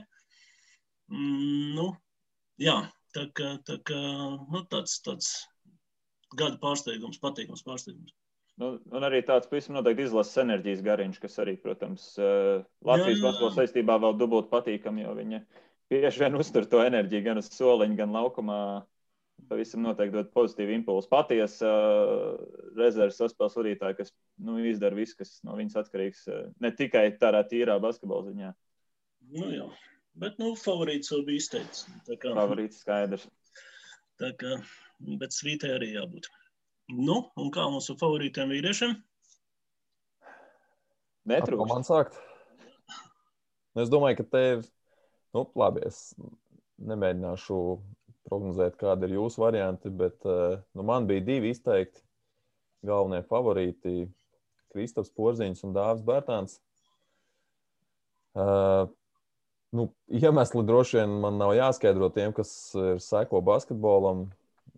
Mm, 1.10 1.73
nu, 1.80 1.90
jā, 2.61 2.78
tā 3.18 3.26
kā, 3.34 3.56
tā 3.65 3.82
kā 3.90 3.98
nu, 3.98 4.61
tāds, 4.69 5.02
tāds 5.02 5.40
gada 6.38 6.58
pārsteigums, 6.62 7.20
patīkams 7.22 7.64
pārsteigums. 7.68 8.14
Nu, 8.62 8.76
un 8.94 9.06
arī 9.08 9.22
tāds 9.26 9.49
pavisam 9.49 9.78
noteikti 9.78 10.06
izlases 10.06 10.38
enerģijas 10.44 10.84
gariņš, 10.86 11.20
kas 11.24 11.40
arī, 11.41 11.56
protams, 11.58 12.12
eh, 12.22 12.62
Latvijas 12.86 13.24
basketbola 13.24 13.56
saistībā 13.56 13.98
vēl 14.03 14.18
dubult 14.20 14.52
patīkami, 14.52 15.06
jo 15.06 15.16
viņa 15.18 15.40
bieži 15.91 16.24
vien 16.24 16.38
uztur 16.40 16.68
to 16.70 16.82
enerģiju 16.84 17.26
gan 17.26 17.41
uz 17.41 17.52
soliņa, 17.56 17.99
gan 18.03 18.16
laukumā. 18.16 18.62
Pavisam 19.49 19.82
noteikti 19.82 20.14
dod 20.14 20.28
pozitīvu 20.36 20.76
impulsu. 20.76 21.10
Patiesa 21.10 21.66
uh, 21.66 22.41
rezerves 22.78 23.18
saspēles 23.18 23.56
vadītāja, 23.58 23.95
kas 23.98 24.12
nu, 24.38 24.60
izdara 24.70 24.94
visu, 24.94 25.16
kas 25.18 25.32
no 25.48 25.56
viņas 25.58 25.80
atkarīgs, 25.82 26.22
uh, 26.30 26.44
ne 26.62 26.70
tikai 26.78 27.08
tādā 27.18 27.41
tīrā 27.49 27.80
basketbola 27.82 28.28
ziņā. 28.28 28.52
Nu, 29.34 29.48
jā. 29.49 29.66
Bet, 30.22 30.38
nu, 30.38 30.52
favorīts 30.62 31.10
jau 31.10 31.24
bija 31.26 31.41
izteicis. 31.41 31.88
Kā, 32.22 32.36
favorīts 32.38 32.84
skaidrs. 32.84 33.26
Tā 34.22 34.30
kā, 34.38 34.60
bet 35.22 35.36
svītē 35.36 35.76
arī 35.78 35.94
jābūt. 35.95 36.28
Nu, 36.91 37.18
un 37.40 37.49
kā 37.53 37.68
mūsu 37.72 37.95
favorītiem 37.99 38.52
vīriešiem? 38.52 38.95
Netrūkst. 41.32 41.69
Man 41.69 41.88
sākt. 41.88 42.18
Es 43.80 43.91
domāju, 43.91 44.19
ka 44.19 44.28
te 44.36 44.41
ir, 44.48 44.64
nu, 45.36 45.45
labi, 45.56 45.86
es 45.88 46.11
nemēģināšu 46.82 47.60
prognozēt, 48.28 48.76
kāda 48.82 49.07
ir 49.07 49.15
jūsu 49.15 49.44
varianti, 49.44 49.91
bet 49.94 50.26
eh, 50.28 50.57
nu, 50.76 50.86
man 50.88 51.07
bija 51.07 51.23
divi 51.28 51.53
izteikti 51.53 52.03
galvenie 52.86 53.22
favorīti- 53.30 54.10
Kristaps 54.73 55.11
Porziņš 55.15 55.64
un 55.68 55.76
Dāvis 55.76 56.03
Bērtāns. 56.07 56.60
Uh, 58.32 58.88
Nu, 59.72 59.88
iemesli 60.11 60.65
droši 60.68 60.98
vien 60.98 61.11
man 61.23 61.38
nav 61.40 61.53
jāskaidro 61.56 62.10
tiem, 62.11 62.34
kas 62.36 62.49
ir 62.76 62.98
seko 62.99 63.40
basketbolam. 63.48 64.26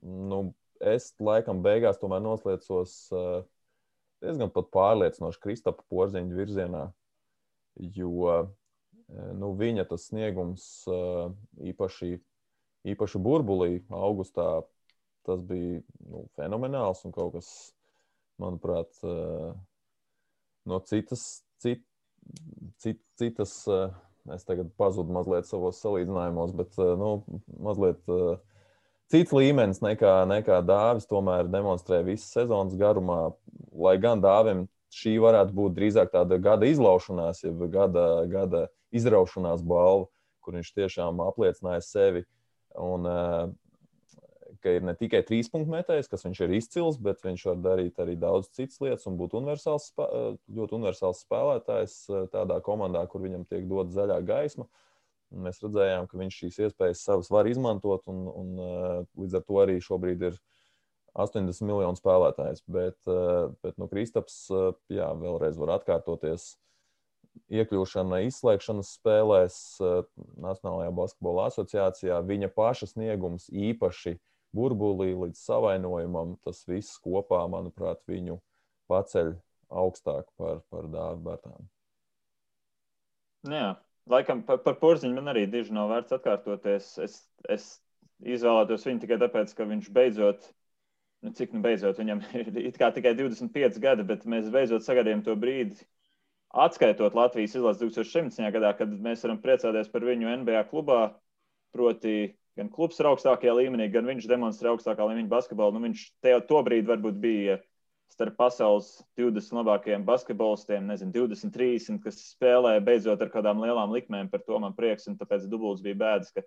Nu, 0.03 0.39
es 0.83 1.11
laikam 1.23 1.61
beigās 1.63 1.99
tomēr 2.01 2.21
noslēdzos 2.23 2.95
uh, 3.15 3.45
diezgan 4.23 4.51
pārliecinoši 4.51 5.41
Kristapa 5.43 5.85
porziņa 5.91 6.37
virzienā, 6.37 6.83
jo 7.97 8.11
uh, 8.27 8.49
nu, 9.39 9.53
viņa 9.59 9.87
tas 9.89 10.09
sniegums 10.09 10.65
uh, 10.91 11.31
īpaši, 11.71 12.17
īpaši 12.93 13.23
burbulī 13.23 13.77
augustā 13.93 14.47
tas 15.23 15.43
bija 15.47 15.79
nu, 16.03 16.25
fenomenāls 16.35 17.05
un 17.07 17.13
kaut 17.15 17.37
kas, 17.37 17.49
manuprāt, 18.41 18.97
no 20.67 20.79
citas, 20.89 21.21
cit, 21.63 21.85
cit, 22.81 22.99
citas 23.21 23.53
Es 24.31 24.45
tagad 24.47 24.69
pazudu 24.79 25.11
mazliet 25.11 25.47
savos 25.49 25.81
salīdzinājumos, 25.83 26.53
bet 26.55 26.77
eh, 26.79 26.93
nu, 26.99 27.09
mazliet 27.63 28.11
uh, 28.11 28.37
cits 29.11 29.33
līmenis 29.35 29.81
nekā, 29.83 30.13
nekā 30.29 30.61
dāvis. 30.67 31.09
Tomēr 31.09 31.49
demonstrē 31.51 32.03
visas 32.05 32.31
sezonas 32.35 32.77
garumā, 32.79 33.33
lai 33.73 33.97
gan 34.01 34.23
dāvim 34.23 34.67
šī 34.93 35.17
varētu 35.23 35.55
būt 35.57 35.75
drīzāk 35.77 36.13
tāda 36.13 36.37
gada 36.37 36.69
izlaušanās, 36.69 37.41
jeb 37.43 37.65
gada, 37.73 38.23
gada 38.29 38.67
izraušanās 38.93 39.65
balva, 39.65 40.07
kur 40.43 40.59
viņš 40.59 40.71
tiešām 40.77 41.21
apliecināja 41.25 41.81
sevi. 41.85 42.23
Un, 42.77 43.05
uh, 43.05 43.49
ka 44.63 44.71
ir 44.77 44.85
ne 44.87 44.95
tikai 44.97 45.21
trīs 45.27 45.49
punktu 45.51 45.73
metējs, 45.73 46.09
kas 46.11 46.23
viņš 46.25 46.41
ir 46.45 46.55
izcils, 46.57 46.99
bet 47.03 47.23
viņš 47.25 47.45
var 47.49 47.59
darīt 47.65 47.99
arī 47.99 48.15
daudz 48.19 48.49
citas 48.55 48.79
lietas 48.83 49.07
un 49.09 49.17
būt 49.19 49.35
universāls, 49.39 49.89
ļoti 49.97 50.77
universāls 50.79 51.23
spēlētājs 51.25 51.97
eh, 52.09 52.25
tādā 52.33 52.59
komandā, 52.65 53.03
kur 53.11 53.25
viņam 53.25 53.45
tiek 53.49 53.67
dot 53.69 53.91
zaļā 53.93 54.21
gaisma. 54.27 54.67
Un 55.33 55.47
mēs 55.47 55.61
redzējām, 55.63 56.07
ka 56.09 56.19
viņš 56.19 56.39
šīs 56.41 56.59
iespējas 56.67 57.03
savas 57.07 57.31
var 57.33 57.49
izmantot, 57.49 58.05
un, 58.11 58.25
un 58.29 58.51
eh, 58.61 58.97
līdz 59.19 59.39
ar 59.39 59.45
to 59.47 59.61
arī 59.63 59.77
šobrīd 59.81 60.27
ir 60.29 60.41
80 61.13 61.65
miljonu 61.67 61.99
spēlētājs. 61.99 62.63
Bet, 62.69 62.99
eh, 63.09 63.47
bet 63.65 63.79
nu, 63.81 63.89
Kristaps, 63.91 64.45
jā, 64.93 65.09
vēlreiz 65.19 65.57
var 65.61 65.77
atkārtoties. 65.79 66.53
Iekļūšana 67.49 68.19
izslēgšanas 68.27 68.91
spēlēs 68.99 69.55
Nacionālajā 70.37 70.91
basketbola 70.93 71.47
asociācijā, 71.49 72.19
viņa 72.29 72.51
paša 72.53 72.91
sniegums 72.91 73.47
īpaši 73.49 74.19
burbulī 74.53 75.13
līdz 75.17 75.41
savainojumam, 75.41 76.37
tas 76.45 76.61
viss 76.69 76.99
kopā, 77.01 77.41
manuprāt, 77.49 78.03
viņu 78.09 78.37
paceļ 78.91 79.33
augstāk 79.73 80.29
par, 80.37 80.61
par 80.69 80.89
dāvu 80.93 81.23
bērnām. 81.25 81.65
Jā, 83.49 83.73
laikam 84.11 84.43
par, 84.47 84.59
par 84.65 84.77
porziņu 84.81 85.15
man 85.17 85.31
arī 85.33 85.45
diži 85.51 85.75
nav 85.75 85.91
vērts 85.91 86.15
atkārtoties. 86.17 86.91
Es, 87.03 87.17
es 87.49 87.69
izvēlētos 88.23 88.85
viņu 88.87 89.03
tikai 89.03 89.19
tāpēc, 89.21 89.55
ka 89.57 89.67
viņš 89.69 89.89
beidzot, 89.95 90.45
nu 91.23 91.33
cik 91.37 91.55
nu 91.55 91.63
beidzot, 91.63 91.99
viņam 91.99 92.23
ir 92.67 92.77
tikai 92.77 93.15
25 93.19 93.81
gadi, 93.83 94.07
bet 94.07 94.27
mēs 94.29 94.51
beidzot 94.53 94.85
sagaidījām 94.85 95.23
to 95.25 95.35
brīdi, 95.39 95.79
atskaitot 96.53 97.15
Latvijas 97.17 97.57
izlases 97.57 97.81
2017. 97.81 98.45
gadā, 98.53 98.73
kad 98.77 98.91
mēs 99.01 99.25
varam 99.25 99.41
priecāties 99.41 99.91
par 99.91 100.05
viņu 100.05 100.37
NBA 100.43 100.63
klubā. 100.69 101.01
Proti, 101.73 102.35
gan 102.53 102.67
klubs 102.69 102.99
ir 103.01 103.07
augstākajā 103.09 103.55
līmenī, 103.57 103.87
gan 103.89 104.05
viņš 104.05 104.27
demonstrē 104.29 104.69
augstākā 104.69 105.07
līmeņa 105.09 105.31
basketbolu. 105.31 105.73
Nu, 105.73 105.87
viņš 105.87 106.03
to 106.21 106.59
brīdi 106.67 106.85
varbūt 106.91 107.17
bija 107.23 107.55
starp 108.13 108.35
pasaules 108.37 108.89
20 109.17 109.57
labākajiem 109.57 110.03
basketbolistiem, 110.05 110.85
nezinu, 110.89 111.13
20, 111.15 111.53
30, 111.53 111.99
kas 112.03 112.19
spēlē 112.33 112.75
beidzot 112.85 113.21
ar 113.25 113.31
kādām 113.33 113.63
lielām 113.63 113.93
likmēm. 113.95 114.29
Par 114.31 114.43
to 114.45 114.59
man 114.61 114.75
prieks, 114.77 115.07
un 115.09 115.17
tāpēc 115.19 115.47
dubults 115.49 115.83
bija 115.85 115.97
bēdas, 116.03 116.33
ka 116.35 116.43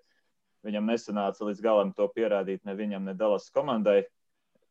viņam 0.67 0.87
nesanāca 0.87 1.47
līdz 1.47 1.63
galam 1.63 1.91
to 1.97 2.07
pierādīt 2.15 2.63
ne 2.67 2.75
viņam, 2.77 3.07
ne 3.07 3.15
Dallas 3.17 3.49
komandai. 3.53 4.01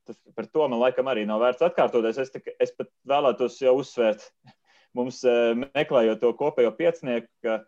Tas, 0.06 0.18
par 0.38 0.48
to 0.48 0.66
man 0.70 0.80
laikam 0.80 1.08
arī 1.10 1.26
nav 1.28 1.42
vērts 1.42 1.64
atkārtoties. 1.66 2.20
Es, 2.22 2.32
tika, 2.32 2.54
es 2.62 2.72
pat 2.76 2.90
vēlētos 3.10 3.58
jau 3.60 3.76
uzsvērt, 3.82 4.28
mums 4.96 5.22
eh, 5.28 5.52
meklējot 5.66 6.22
to 6.22 6.32
kopējo 6.38 6.72
piecinieku, 6.78 7.28
ka 7.44 7.60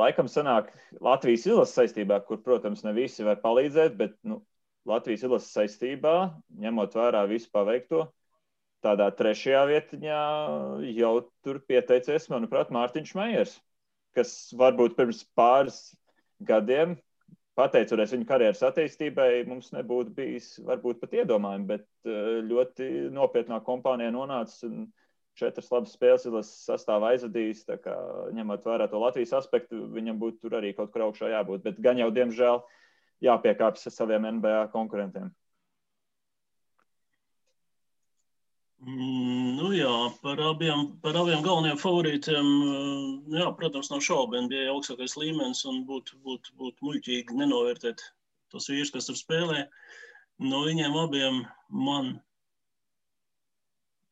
laikam 0.00 0.28
sanāk 0.28 0.72
Latvijas 1.00 1.46
izlases 1.46 1.78
saistībā, 1.78 2.20
kur, 2.28 2.42
protams, 2.44 2.84
ne 2.84 2.92
visi 2.96 3.24
var 3.26 3.40
palīdzēt, 3.44 3.96
bet 3.96 4.18
nu, 4.26 4.42
Latvijas 4.88 5.24
izlases 5.24 5.54
saistībā, 5.56 6.14
ņemot 6.60 6.96
vērā 6.98 7.24
visu 7.30 7.48
paveikto, 7.54 8.06
tādā 8.84 9.08
trešajā 9.16 9.62
vietā 9.70 10.18
jau 10.92 11.14
tur 11.44 11.60
pieteicies, 11.68 12.28
manuprāt, 12.32 12.72
Mārtiņš 12.74 13.14
Meijers, 13.16 13.56
kas 14.16 14.34
varbūt 14.56 14.96
pirms 14.98 15.22
pāris 15.38 15.78
gadiem, 16.44 16.98
pateicoties 17.58 18.12
viņa 18.12 18.28
karjeras 18.28 18.64
attīstībai, 18.66 19.46
mums 19.48 19.72
nebūtu 19.74 20.12
bijis 20.16 20.50
varbūt 20.66 21.00
pat 21.00 21.16
iedomājumi, 21.22 21.70
bet 21.70 21.86
eh, 22.04 22.42
ļoti 22.44 22.90
nopietnā 23.14 23.62
kompānijā 23.64 24.12
nonācis. 24.14 24.66
Un, 24.68 24.84
četras 25.38 25.70
labas 25.72 25.94
spēles 25.94 26.26
izlases 26.28 26.64
sastāvā 26.68 27.14
aizvadījis. 27.14 27.64
Kā, 27.82 27.94
ņemot 28.36 28.66
vērā 28.68 28.88
to 28.90 29.00
Latvijas 29.02 29.34
aspektu, 29.40 29.84
viņam 29.94 30.20
būtu 30.20 30.44
tur 30.44 30.58
arī 30.60 30.72
kaut 30.76 30.92
kur 30.94 31.08
augšā 31.08 31.32
jābūt. 31.32 31.64
Bet 31.66 31.80
gan 31.82 31.98
jau, 31.98 32.10
diemžēl, 32.14 32.62
jāpiekāpjas 33.24 33.96
saviem 33.96 34.26
NBA 34.38 34.68
konkurentiem. 34.74 35.32
Mm, 38.84 39.54
nu 39.56 39.70
jā, 39.72 39.92
par 40.20 40.40
abiem, 40.44 40.90
par 41.00 41.16
abiem 41.16 41.40
galvenajiem 41.44 41.78
favorītiem, 41.80 42.48
eh, 42.68 43.38
jā, 43.40 43.46
protams, 43.56 43.88
nav 43.92 44.02
šaubu. 44.04 44.36
NBA 44.44 44.66
augstākais 44.74 45.16
līmenis 45.16 45.64
un 45.70 45.86
būtu 45.88 46.20
būt, 46.26 46.52
būt 46.60 46.84
muļķīgi 46.84 47.38
nenovērtēt 47.38 48.04
tos 48.52 48.68
vīrus, 48.68 48.92
kas 48.92 49.08
tur 49.08 49.16
spēlē. 49.16 49.64
No 50.44 50.64
viņiem 50.66 50.98
abiem 51.00 51.40
man 51.70 52.18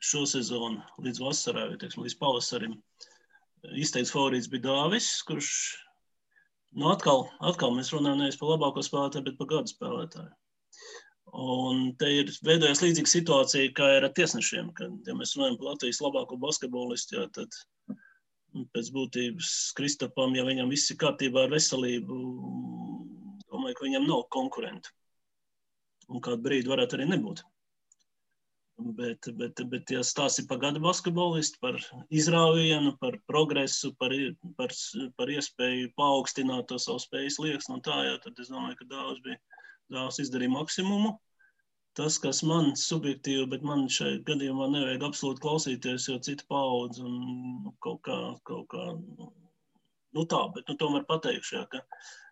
šo 0.03 0.25
sezonu 0.27 0.81
līdz 1.05 1.21
vasarai, 1.21 1.69
vai 1.75 1.79
teiksim, 1.79 2.07
līdz 2.07 2.17
pavasarim 2.19 2.79
izteikts 3.79 4.15
favorīts 4.15 4.49
bija 4.51 4.65
Dāvis, 4.71 5.11
kurš, 5.27 5.51
nu 6.79 6.89
atkal, 6.93 7.27
atkal 7.45 7.75
mēs 7.77 7.93
runājam 7.95 8.23
nevis 8.23 8.39
par 8.41 8.55
labāko 8.55 8.85
spēlētāju, 8.85 9.27
bet 9.29 9.39
par 9.41 9.51
gadu 9.51 9.73
spēlētāju. 9.73 10.31
Un 11.33 11.85
te 11.97 12.09
ir 12.13 12.31
veidojas 12.45 12.83
līdzīga 12.85 13.09
situācija, 13.09 13.73
kā 13.77 13.89
ir 13.97 14.05
ar 14.05 14.13
tiesnešiem. 14.17 14.73
Kad, 14.77 14.99
ja 15.09 15.15
mēs 15.17 15.33
runājam 15.37 15.57
par 15.61 15.71
Latvijas 15.71 16.03
labāko 16.05 16.37
basketbolistu, 16.41 17.17
jā, 17.17 17.29
tad 17.33 17.57
pēc 18.77 18.91
būtības 18.93 19.53
Kristapam, 19.79 20.35
ja 20.37 20.45
viņam 20.45 20.73
viss 20.73 20.93
ir 20.93 20.99
kārtībā 21.01 21.47
ar 21.47 21.55
veselību, 21.55 22.19
domāju, 23.47 23.79
ka 23.79 23.87
viņam 23.87 24.09
nav 24.11 24.27
konkurentu. 24.35 24.93
Un 26.13 26.21
kādu 26.21 26.45
brīdi 26.45 26.69
varētu 26.69 26.99
arī 26.99 27.09
nebūt. 27.15 27.45
Bet, 28.79 29.29
bet, 29.37 29.61
bet 29.69 29.91
ja 29.93 30.01
stāsti 30.03 30.47
par 30.49 30.59
gadu 30.63 30.81
basketbolistu, 30.83 31.59
par 31.61 31.77
izrāvienu, 32.11 32.95
par 33.01 33.19
progresu, 33.29 33.93
par, 34.01 34.15
par, 34.57 34.73
par 35.19 35.33
iespēju 35.35 35.91
paaugstināt 36.01 36.71
to 36.71 36.79
savu 36.81 37.03
spējas 37.03 37.37
liekas, 37.43 37.69
no 37.69 37.79
tā, 37.85 37.99
jā, 38.09 38.17
tad 38.25 38.41
es 38.41 38.49
domāju, 38.51 38.79
ka 38.81 38.89
daudz 38.95 39.21
bija 39.27 39.39
dēls 39.93 40.23
izdarīja 40.25 40.55
maksimumu. 40.57 41.13
Tas, 41.99 42.17
kas 42.17 42.41
man 42.49 42.73
subjektīvi, 42.81 43.45
bet 43.53 43.65
man 43.69 43.85
šai 43.93 44.15
gadījumā 44.25 44.71
nevajag 44.73 45.05
absolūti 45.11 45.45
klausīties, 45.45 46.09
jo 46.09 46.17
cita 46.25 46.49
paudze 46.49 47.05
un 47.05 47.19
nu, 47.67 47.75
kaut 47.85 48.01
kā, 48.09 48.19
kaut 48.49 48.65
kā 48.73 48.87
nu 50.17 50.25
tā, 50.33 50.41
bet 50.57 50.73
nu, 50.73 50.79
tomēr 50.81 51.05
pateikšu, 51.11 51.59
jā, 51.59 51.67
ka, 51.75 51.83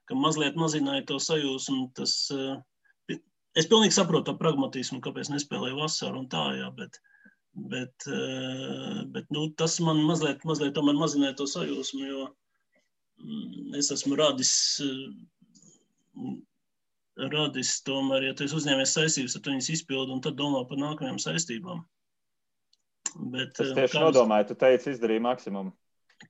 ka 0.08 0.16
mazliet 0.16 0.56
mazināja 0.56 1.04
to 1.12 1.20
sajūsmu. 1.20 1.90
Tas, 2.00 2.16
uh, 2.32 2.56
es 3.58 3.68
pilnīgi 3.70 3.96
saprotu 3.96 4.30
to 4.30 4.36
pragmatismu, 4.40 5.00
kāpēc 5.04 5.32
nespēlēju 5.32 5.80
vasaru 5.80 6.22
un 6.22 6.28
tā, 6.32 6.44
jā, 6.58 6.68
bet, 6.76 7.00
bet, 7.72 8.06
uh, 8.10 9.00
bet 9.14 9.32
nu, 9.34 9.48
tas 9.58 9.78
man 9.84 10.02
mazliet, 10.06 10.44
mazliet 10.48 10.76
tomēr 10.76 10.98
mazināja 10.98 11.38
to 11.40 11.48
sajūsmu, 11.50 12.04
jo 12.06 12.28
mm, 13.24 13.74
es 13.80 13.90
esmu 13.96 14.18
radis 14.20 14.52
uh, 14.84 16.38
radis 17.28 17.80
tomēr, 17.84 18.28
ja 18.28 18.36
tu 18.36 18.46
esi 18.46 18.56
uzņēmies 18.56 18.94
saistības, 18.96 19.34
tad 19.36 19.50
viņas 19.50 19.70
izpildi 19.74 20.14
un 20.14 20.22
tad 20.24 20.38
domā 20.38 20.62
par 20.68 20.80
nākamajām 20.80 21.18
saistībām. 21.20 21.82
Bet, 23.32 23.58
es 23.58 23.74
tieši 23.74 23.96
kā 23.96 24.04
nodomāju, 24.04 24.50
tu 24.50 24.56
teici, 24.60 24.94
izdarīji 24.94 25.24
maksimumu. 25.24 25.72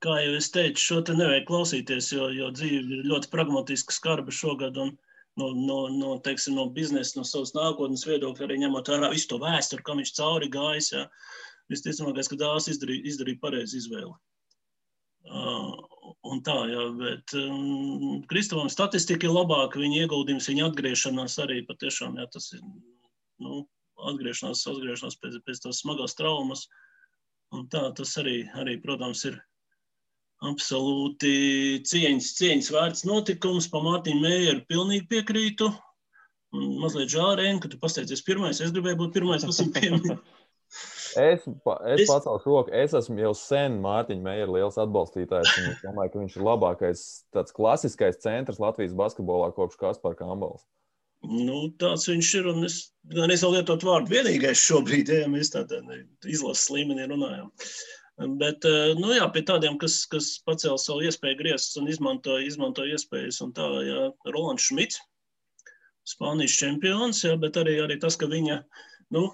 Kā 0.00 0.16
jau 0.22 0.34
es 0.38 0.48
teicu, 0.54 0.80
šo 0.80 1.00
te 1.04 1.16
nevajag 1.18 1.46
klausīties, 1.48 2.12
jo, 2.14 2.28
jo 2.32 2.50
dzīve 2.54 2.80
ir 2.80 3.08
ļoti 3.10 3.30
pragmatiska, 3.32 3.94
skarba 3.94 4.32
šogad. 4.34 4.78
Un, 4.80 4.94
no, 5.38 5.50
no, 5.54 5.78
no, 5.92 6.14
teiksim, 6.24 6.56
no 6.58 6.66
biznesa, 6.74 7.18
no 7.18 7.26
savas 7.26 7.54
nākotnes 7.56 8.06
viedokļa, 8.08 8.46
arī 8.46 8.58
ņemot 8.64 8.90
vērā 8.92 9.12
visu 9.12 9.30
to 9.30 9.38
vēsturi, 9.42 9.84
kam 9.86 10.00
viņš 10.02 10.14
cauri 10.18 10.50
gājis. 10.52 10.90
Ja. 10.96 11.06
Visticamākais, 11.70 12.30
ka 12.30 12.38
dāvāts 12.40 12.70
izdarīja, 12.72 13.06
izdarīja 13.12 13.42
pareizi 13.42 13.78
izvēli. 13.78 14.10
Uh, 15.30 15.76
un 16.26 16.40
tā, 16.42 16.56
jā, 16.72 16.86
bet 16.98 17.34
um, 17.38 18.22
Kristavam 18.30 18.70
statistika 18.72 19.28
ir 19.28 19.34
labāka, 19.36 19.78
viņa 19.78 20.06
ieguldījums, 20.06 20.48
viņa 20.50 20.70
atgriešanās 20.70 21.36
arī 21.44 21.60
patiešām, 21.68 22.16
jā, 22.18 22.26
tas 22.32 22.48
ir, 22.56 22.64
nu, 23.44 23.60
atgriešanās, 24.10 24.64
atgriešanās 24.72 25.18
pēc, 25.20 25.36
pēc 25.46 25.62
tās 25.66 25.82
smagās 25.84 26.16
traumas, 26.18 26.64
un 27.54 27.68
tā, 27.70 27.84
tas 27.96 28.16
arī, 28.22 28.42
arī, 28.58 28.78
protams, 28.82 29.22
ir 29.28 29.38
absolūti 30.48 31.32
cieņas, 31.86 32.32
cieņas 32.38 32.72
vērts 32.74 33.06
notikums, 33.08 33.68
pa 33.70 33.82
Mārtiņu 33.84 34.24
Mējeru 34.24 34.64
pilnīgi 34.70 35.06
piekrītu, 35.10 35.68
un 36.56 36.76
mazliet 36.80 37.12
žārēn, 37.12 37.60
ka 37.60 37.70
tu 37.70 37.80
pasteicies 37.80 38.24
pirmais, 38.26 38.62
es 38.64 38.72
gribēju 38.74 39.02
būt 39.02 39.16
pirmais, 39.18 39.44
kas 39.46 39.60
ir 39.64 39.72
pieminēt. 39.76 40.22
Es, 41.18 41.42
es, 41.42 41.46
es 41.96 42.06
pacelšu 42.06 42.46
roku. 42.46 42.70
Es 42.70 42.92
esmu 42.94 43.18
jau 43.18 43.32
sen 43.34 43.80
Mārtiņa 43.82 44.22
Meijera 44.22 44.52
liels 44.54 44.76
atbalstītājs. 44.78 45.56
Es 45.72 45.80
domāju, 45.82 46.12
ka 46.12 46.20
viņš 46.22 46.36
ir 46.38 46.44
labākais, 46.46 47.00
tāds 47.34 47.56
klasiskais 47.56 48.20
centrs 48.22 48.60
Latvijas 48.62 48.94
basketbolā 48.94 49.50
kopš 49.56 49.80
Kaspar 49.80 50.14
Kambals. 50.18 50.62
Nu, 51.26 51.66
tāds 51.82 52.06
viņš 52.08 52.30
ir. 52.38 52.52
Es 52.68 52.76
es 53.10 53.42
vēl 53.42 53.56
lietotu 53.56 53.88
vārdu 53.90 54.14
vienīgais 54.14 54.62
šobrīd, 54.62 55.10
ja 55.10 55.26
mēs 55.30 55.52
tādā 55.52 55.80
izlases 56.28 56.70
līmenī 56.72 57.08
runājam. 57.10 57.50
Bet, 58.20 58.66
eh, 58.68 58.94
nu 59.00 59.14
jā, 59.16 59.24
pie 59.32 59.42
tādiem, 59.48 59.78
kas, 59.80 60.02
kas 60.10 60.34
pacēla 60.44 60.76
savu 60.80 61.06
iespēju 61.08 61.38
griezties 61.38 61.78
un 61.80 61.88
izmanto, 61.88 62.36
izmanto 62.44 62.84
iespējas, 62.84 63.40
un 63.46 63.54
tā, 63.56 63.68
jā, 63.86 64.10
Rolands 64.28 64.66
Šmits, 64.68 65.00
Spānijas 66.10 66.58
čempions, 66.58 67.22
jā, 67.24 67.36
bet 67.40 67.56
arī, 67.60 67.78
arī 67.80 67.96
tas, 68.00 68.18
ka 68.20 68.28
viņa, 68.28 68.58
nu, 69.16 69.24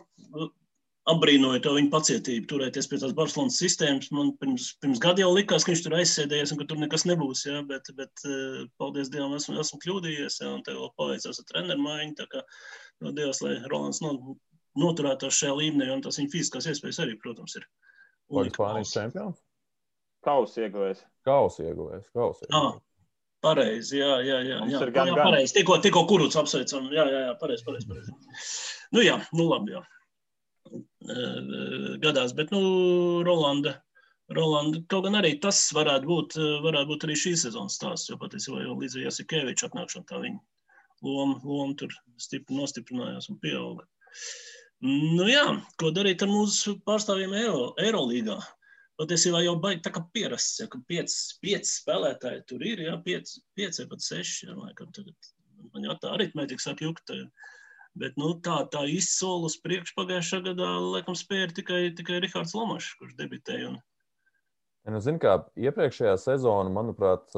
apbrīnoju 1.11 1.63
to 1.63 1.73
viņa 1.77 1.91
pacietību, 1.93 2.49
turēties 2.51 2.89
pie 2.91 2.99
tās 3.03 3.15
Barcelonas 3.17 3.59
sistēmas. 3.63 4.11
Man 4.15 4.33
pirms, 4.41 4.73
pirms 4.83 5.03
gada 5.03 5.23
jau 5.23 5.31
likās, 5.35 5.65
ka 5.65 5.73
viņš 5.73 5.83
tur 5.85 5.97
aizsēdējies 6.01 6.53
un 6.53 6.61
ka 6.61 6.67
tur 6.71 6.81
nekas 6.83 7.07
nebūs. 7.07 7.45
Ja? 7.47 7.63
Bet, 7.69 7.91
bet 7.99 8.27
eh, 8.27 8.65
paldies 8.81 9.11
Dievam, 9.15 9.37
esmu, 9.39 9.55
esmu 9.63 9.81
kļūdījies. 9.85 10.41
Ja? 10.43 10.51
Un 10.57 10.65
tev 10.67 10.81
vēl 10.83 10.93
paveicās 10.99 11.43
ar 11.43 11.49
treneru 11.51 11.87
maiņu. 11.87 12.17
Tā 12.19 12.27
kā 12.33 12.43
no 13.07 13.15
Dievs, 13.15 13.43
lai 13.47 13.55
Rolands 13.71 14.03
no, 14.03 14.17
noturētos 14.83 15.39
šajā 15.39 15.55
līmenī, 15.61 15.93
un 15.95 16.03
tas 16.05 16.19
viņa 16.19 16.33
fiziskās 16.35 16.67
iespējas 16.73 17.03
arī, 17.07 17.15
protams, 17.23 17.55
ir. 17.61 17.69
Vai 18.33 18.49
Spānijas 18.51 18.93
čempions? 18.95 19.39
Kausa 20.27 20.67
ieguvējs. 20.67 21.05
Kausa 21.27 21.67
ieguvējs. 21.69 22.09
Ieguvējs. 22.11 22.51
Ah. 22.57 22.75
Pareizi, 23.45 24.01
jā, 24.01 24.15
jā, 24.27 24.39
jā. 24.43 24.57
jā, 24.67 24.79
jā, 24.81 25.05
jā 25.07 25.17
pareizi. 25.21 25.55
Tikko, 25.59 25.77
tikko 25.85 26.03
kuruts 26.11 26.39
apsveicam. 26.41 26.89
Jā, 26.91 27.05
jā, 27.13 27.21
jā, 27.29 27.35
pareizi, 27.39 27.67
pareizi. 27.67 27.87
pareizi. 27.91 28.15
nu 28.97 29.05
jā, 29.05 29.21
nu 29.37 29.47
labi, 29.51 29.77
jā. 29.77 29.83
Eh, 30.73 31.99
gadās. 32.03 32.35
Bet, 32.35 32.51
nu, 32.51 32.63
Rolanda, 33.27 33.77
Rolanda, 34.35 34.81
kaut 34.91 35.07
gan 35.07 35.21
arī 35.21 35.37
tas 35.43 35.61
varētu 35.77 36.11
būt, 36.11 36.39
eh, 36.41 36.57
varētu 36.65 36.91
būt 36.91 37.07
arī 37.07 37.19
šīs 37.23 37.47
sezonas 37.47 37.79
stāsts, 37.79 38.11
jo 38.11 38.19
patiesībā 38.19 38.65
jau 38.65 38.75
līdz 38.81 38.99
Jasikeviča 39.05 39.71
atnākšana 39.71 40.09
tā 40.11 40.19
viņa 40.25 40.41
loma, 41.07 41.39
loma 41.45 41.77
tur 41.79 41.93
stipri 42.21 42.57
nostiprinājās 42.57 43.31
un 43.31 43.39
pieauga. 43.43 43.87
Nu 44.85 45.25
jā, 45.31 45.45
ko 45.81 45.89
darīt 45.95 46.21
ar 46.25 46.29
mūsu 46.29 46.77
pārstāvjiem 46.85 47.33
Eiro, 47.39 47.71
Eirolīgā? 47.81 48.37
Patiesībā 49.01 49.41
jau 49.45 49.55
baigi 49.61 49.83
tā 49.85 49.93
kā 49.93 50.03
pierasts, 50.13 50.61
ja, 50.61 50.67
ka 50.73 50.81
pieci, 50.89 51.37
pieci 51.45 51.69
spēlētāji 51.69 52.45
tur 52.49 52.65
ir, 52.65 52.83
jā, 52.85 52.95
pieci, 53.05 53.43
pieci 53.57 53.85
pat 53.89 54.05
seši, 54.05 54.49
jā, 54.49 54.57
laikam 54.57 54.93
tagad 54.97 55.33
man 55.73 55.85
jau 55.89 55.97
tā 56.01 56.15
aritmētika 56.17 56.63
sāk 56.63 56.83
jukt. 56.85 57.13
Bet 57.97 58.17
nu, 58.21 58.35
tā, 58.45 58.59
tā 58.73 58.85
soli 59.05 59.49
uz 59.49 59.57
priekšu 59.65 59.97
pagājušā 59.97 60.43
gadā, 60.45 60.69
laikam, 60.85 61.17
spēja 61.17 61.49
tikai, 61.57 61.81
tikai 61.97 62.21
Rihards 62.21 62.53
Lomačs, 62.57 62.93
kurš 63.01 63.17
debitēja. 63.17 63.73
Un... 63.73 63.79
Ja, 64.85 64.93
nu, 64.93 65.01
zin, 65.01 65.21
kā 65.21 65.39
iepriekšējā 65.57 66.17
sezona, 66.21 66.73
manuprāt, 66.73 67.33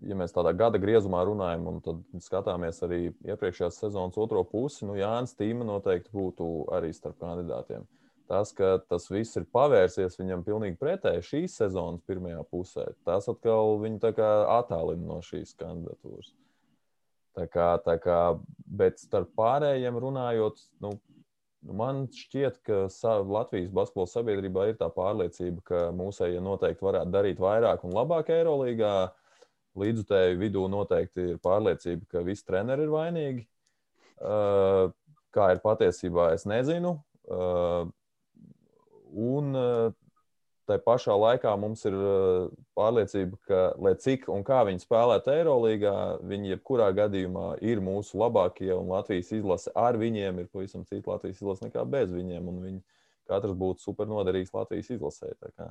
ja 0.00 0.16
mēs 0.18 0.34
tādā 0.34 0.52
gada 0.56 0.80
griezumā 0.82 1.22
runājam, 1.28 1.66
un 1.70 1.80
tad 1.84 2.22
skatāmies 2.24 2.80
arī 2.86 3.00
iepriekšējās 3.26 3.80
sezonas 3.84 4.18
otro 4.20 4.44
pusi, 4.48 4.86
nu, 4.88 4.96
Jānis 4.98 5.36
Tīma 5.38 5.66
noteikti 5.68 6.12
būtu 6.14 6.48
arī 6.74 6.92
starp 6.96 7.20
kandidātiem. 7.22 7.84
Tas, 8.30 8.52
ka 8.56 8.78
tas 8.88 9.10
viss 9.12 9.36
ir 9.36 9.44
pavērsies 9.52 10.16
viņam 10.16 10.44
pilnīgi 10.46 10.78
pretēji 10.80 11.26
šīs 11.28 11.56
sezonas 11.60 12.04
pirmajā 12.08 12.40
pusē, 12.48 12.86
tas 13.04 13.28
atkal 13.28 13.76
viņu 13.82 14.14
attālina 14.14 15.04
no 15.04 15.18
šīs 15.26 15.52
kandidatūras. 15.60 16.32
Tā 17.36 17.46
kā, 17.48 17.68
tā 17.80 17.96
kā, 18.00 18.18
bet 18.68 19.00
starp 19.00 19.30
pārējiem 19.36 19.96
runājot, 20.00 20.60
nu, 20.84 20.92
nu 21.64 21.76
man 21.76 22.04
šķiet, 22.12 22.60
ka 22.66 22.84
Latvijas 23.24 23.72
basketbola 23.72 24.10
sabiedrībā 24.12 24.66
ir 24.68 24.78
tā 24.80 24.90
pārliecība, 24.92 25.64
ka 25.64 25.82
mūsējie 25.96 26.42
noteikti 26.44 26.84
varētu 26.84 27.14
darīt 27.14 27.40
vairāk 27.40 27.86
un 27.88 27.96
labāk 27.96 28.32
Eirolandā. 28.34 29.12
Līdzutēju 29.78 30.36
vidū 30.40 30.66
noteikti 30.68 31.32
ir 31.32 31.40
pārliecība, 31.42 32.04
ka 32.12 32.24
visi 32.26 32.44
treneri 32.44 32.84
ir 32.84 32.92
vainīgi. 32.92 33.46
Kā 35.32 35.48
ir 35.54 35.62
patiesībā, 35.64 36.32
es 36.36 36.44
nezinu. 36.48 36.98
Un 39.12 39.56
Tā 40.70 40.76
pašā 40.78 41.14
laikā 41.18 41.52
mums 41.58 41.82
ir 41.88 41.94
pārliecība, 42.78 43.38
ka, 43.48 43.62
lai 43.82 43.92
cik 43.98 44.28
un 44.30 44.44
kā 44.46 44.60
viņi 44.68 44.84
spēlētu 44.84 45.32
Eirolandā, 45.34 45.94
viņi 46.30 46.52
jebkurā 46.52 46.86
gadījumā 46.94 47.56
ir 47.66 47.82
mūsu 47.82 48.20
labākie, 48.20 48.70
un 48.76 48.92
Latvijas 48.92 49.32
izlase 49.34 49.72
ar 49.74 49.98
viņiem 49.98 50.38
ir 50.38 50.50
pavisam 50.54 50.86
cita 50.86 51.10
Latvijas 51.10 51.42
izlase 51.42 51.66
nekā 51.66 51.82
bez 51.90 52.14
viņiem. 52.14 52.52
Viņi 52.62 52.80
katrs 53.28 53.58
būtu 53.58 53.82
super 53.82 54.06
noderīgs 54.06 54.54
Latvijas 54.54 54.92
izlasē. 54.94 55.32
Tā 55.42 55.50
kā 55.56 55.68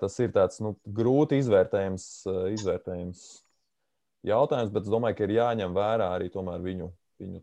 tas 0.00 0.18
ir 0.20 0.32
tāds 0.34 0.60
nu, 0.64 0.74
grūti 0.84 1.38
izvērtējams, 1.40 2.06
uh, 2.28 2.44
izvērtējams 2.52 3.22
jautājums, 4.28 4.72
bet 4.74 4.86
es 4.86 4.92
domāju, 4.92 5.16
ka 5.18 5.26
ir 5.26 5.36
jāņem 5.38 5.74
vērā 5.76 6.10
arī 6.16 6.28
viņu, 6.32 6.90
viņu 7.22 7.42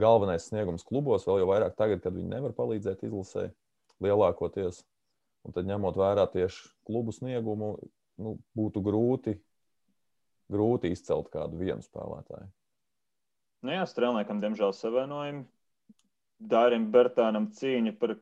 galvenais 0.00 0.48
sniegums 0.48 0.84
klubos, 0.88 1.26
vēl 1.28 1.42
jau 1.42 1.50
vairāk 1.50 1.76
tagad, 1.76 2.02
kad 2.04 2.14
viņi 2.14 2.32
nevar 2.32 2.54
palīdzēt 2.56 3.04
izlasē 3.06 3.50
lielākoties. 4.02 4.82
Un 5.42 5.54
tad 5.54 5.66
ņemot 5.66 5.96
vērā 5.98 6.28
tieši 6.30 6.68
klubu 6.86 7.12
sniegumu, 7.12 7.74
nu, 8.22 8.36
būtu 8.54 8.82
grūti, 8.84 9.36
grūti 10.52 10.92
izcelt 10.94 11.32
kādu 11.32 11.58
vienu 11.58 11.82
spēlētāju. 11.82 12.46
Nu 13.62 13.74
jā, 13.74 13.82
strēlniekam, 13.86 14.42
diemžēl, 14.42 14.74
savainojumi. 14.74 15.44
Dārim 16.42 16.88
Bertānam 16.90 17.50
cīņa 17.54 17.94
par 17.98 18.16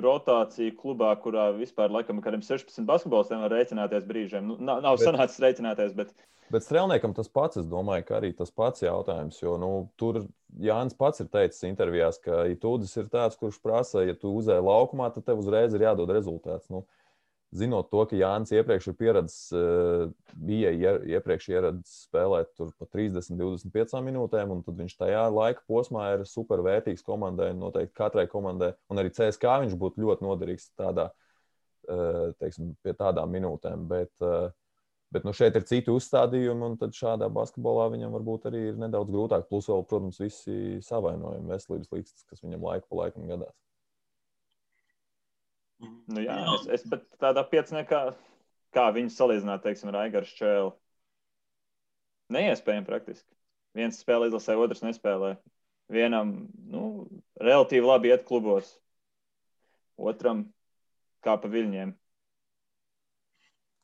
rotāciju 0.00 0.74
klubā, 0.78 1.12
kurā 1.20 1.50
vispār 1.56 1.90
laikam 1.92 2.20
kādiem 2.24 2.42
16 2.44 2.86
basketbolistiem 2.88 3.40
var 3.44 3.50
rēķināties 3.52 4.06
brīžiem. 4.08 4.46
Nu, 4.46 4.56
nav 4.58 4.80
nav 4.82 4.96
Bet- 4.98 5.06
sanācis 5.08 5.40
rēķināties, 5.42 5.94
bet 5.94 6.14
Bet 6.52 6.62
strēlniekam 6.66 7.14
tas 7.16 7.28
pats, 7.28 7.56
es 7.56 7.64
domāju, 7.64 8.04
ka 8.04 8.18
arī 8.20 8.36
tas 8.36 8.50
pats 8.50 8.82
jautājums. 8.82 9.38
Jo 9.40 9.56
nu, 9.56 9.88
tur 9.96 10.26
Jānis 10.60 10.92
pats 10.98 11.20
ir 11.20 11.26
teicis 11.32 11.62
intervijās, 11.64 12.18
ka 12.20 12.44
Itūdis 12.52 12.94
ir 13.00 13.06
tāds, 13.08 13.38
kurš 13.40 13.56
prasa, 13.62 14.02
ja 14.04 14.12
tu 14.12 14.28
uzēji 14.36 14.60
laukumā, 14.60 15.08
tad 15.14 15.24
tev 15.24 15.38
uzreiz 15.38 15.72
ir 15.72 15.80
jādod 15.80 16.08
rezultāts. 16.12 16.68
Nu, 16.68 16.84
zinot 17.52 17.90
to, 17.92 18.04
ka 18.08 18.16
Jānis 18.16 18.52
iepriekš 18.56 18.88
ir 18.90 18.96
pieredzējis, 19.00 19.40
eh, 19.58 20.34
bija 20.48 20.70
ie- 20.72 21.16
iepriekš 21.16 21.48
ieradzis 21.52 22.06
spēlēt 22.08 22.52
pa 22.78 22.88
30, 22.88 23.36
25 23.36 24.00
minūtēm, 24.06 24.54
un 24.54 24.62
tad 24.62 24.80
viņš 24.80 24.96
tajā 24.96 25.24
laika 25.32 25.62
posmā 25.68 26.06
ir 26.18 26.24
super 26.28 26.64
vērtīgs 26.64 27.04
komandai, 27.04 27.52
noteikti 27.56 27.94
katrai 27.94 28.26
komandai, 28.26 28.72
un 28.90 29.02
arī 29.02 29.12
CSK 29.12 29.60
viņš 29.66 29.76
būtu 29.76 30.04
ļoti 30.06 30.28
noderīgs 30.28 30.70
tādā, 30.78 31.10
eh, 31.88 32.32
teiksim, 32.40 32.74
pie 32.82 32.92
tādām 32.94 33.30
minūtēm. 33.30 33.86
Bet, 33.88 34.12
eh, 34.20 34.50
Bet 35.12 35.26
nu, 35.28 35.32
šeit 35.36 35.52
ir 35.58 35.64
citi 35.68 35.92
uzstādījumi, 35.92 36.70
un 36.70 36.92
šādā 36.96 37.26
basketbolā 37.28 37.90
viņam 37.92 38.14
varbūt 38.16 38.46
arī 38.48 38.62
ir 38.70 38.78
nedaudz 38.80 39.10
grūtāk. 39.12 39.44
Plus, 39.50 39.66
vēl, 39.68 39.84
protams, 39.84 40.16
visi 40.16 40.78
savainojumi, 40.80 41.50
veselības 41.52 41.90
līdzekļi, 41.92 42.28
kas 42.30 42.40
viņam 42.40 42.62
laiku 42.62 42.88
pa 42.88 42.96
laikam 43.02 43.26
gadās. 43.28 43.52
Nu, 45.82 46.22
jā, 46.22 46.36
jā. 46.38 46.54
Es, 46.56 46.66
es 46.78 46.86
pat 46.90 47.04
tādā 47.22 47.44
pieciniekā, 47.48 48.02
kā 48.74 48.86
viņu 48.94 49.12
salīdzināt, 49.14 49.64
teiksim, 49.64 49.90
ar 49.92 50.02
Aigaru 50.04 50.30
Čēlu. 50.38 50.72
Neiespējami 52.32 52.88
praktiski. 52.88 53.28
Viens 53.76 53.98
spēlē 54.00 54.28
izlasē, 54.28 54.56
otrs 54.60 54.84
nespēlē. 54.84 55.34
Vienam 55.92 56.32
nu, 56.72 56.84
relatīvi 57.40 57.84
labi 57.84 58.12
iet 58.12 58.24
klubos, 58.28 58.70
otram 60.00 60.46
kā 61.24 61.36
pa 61.40 61.50
viļņiem. 61.52 61.92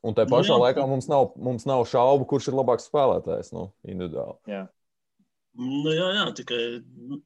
Un 0.08 0.14
tajā 0.14 0.28
Nu, 0.28 0.34
pašā 0.36 0.54
jā. 0.54 0.62
laikā 0.62 0.84
mums 0.88 1.08
nav, 1.10 1.32
mums 1.36 1.66
nav 1.68 1.82
šaubu, 1.90 2.26
kurš 2.30 2.50
ir 2.50 2.56
labāks 2.56 2.86
spēlētājs 2.88 3.50
nu, 3.56 3.68
individuāli. 3.82 4.38
Jā. 4.48 4.66
Nu, 5.58 5.90
jā, 5.90 6.08
jā, 6.14 6.24
tikai 6.38 6.60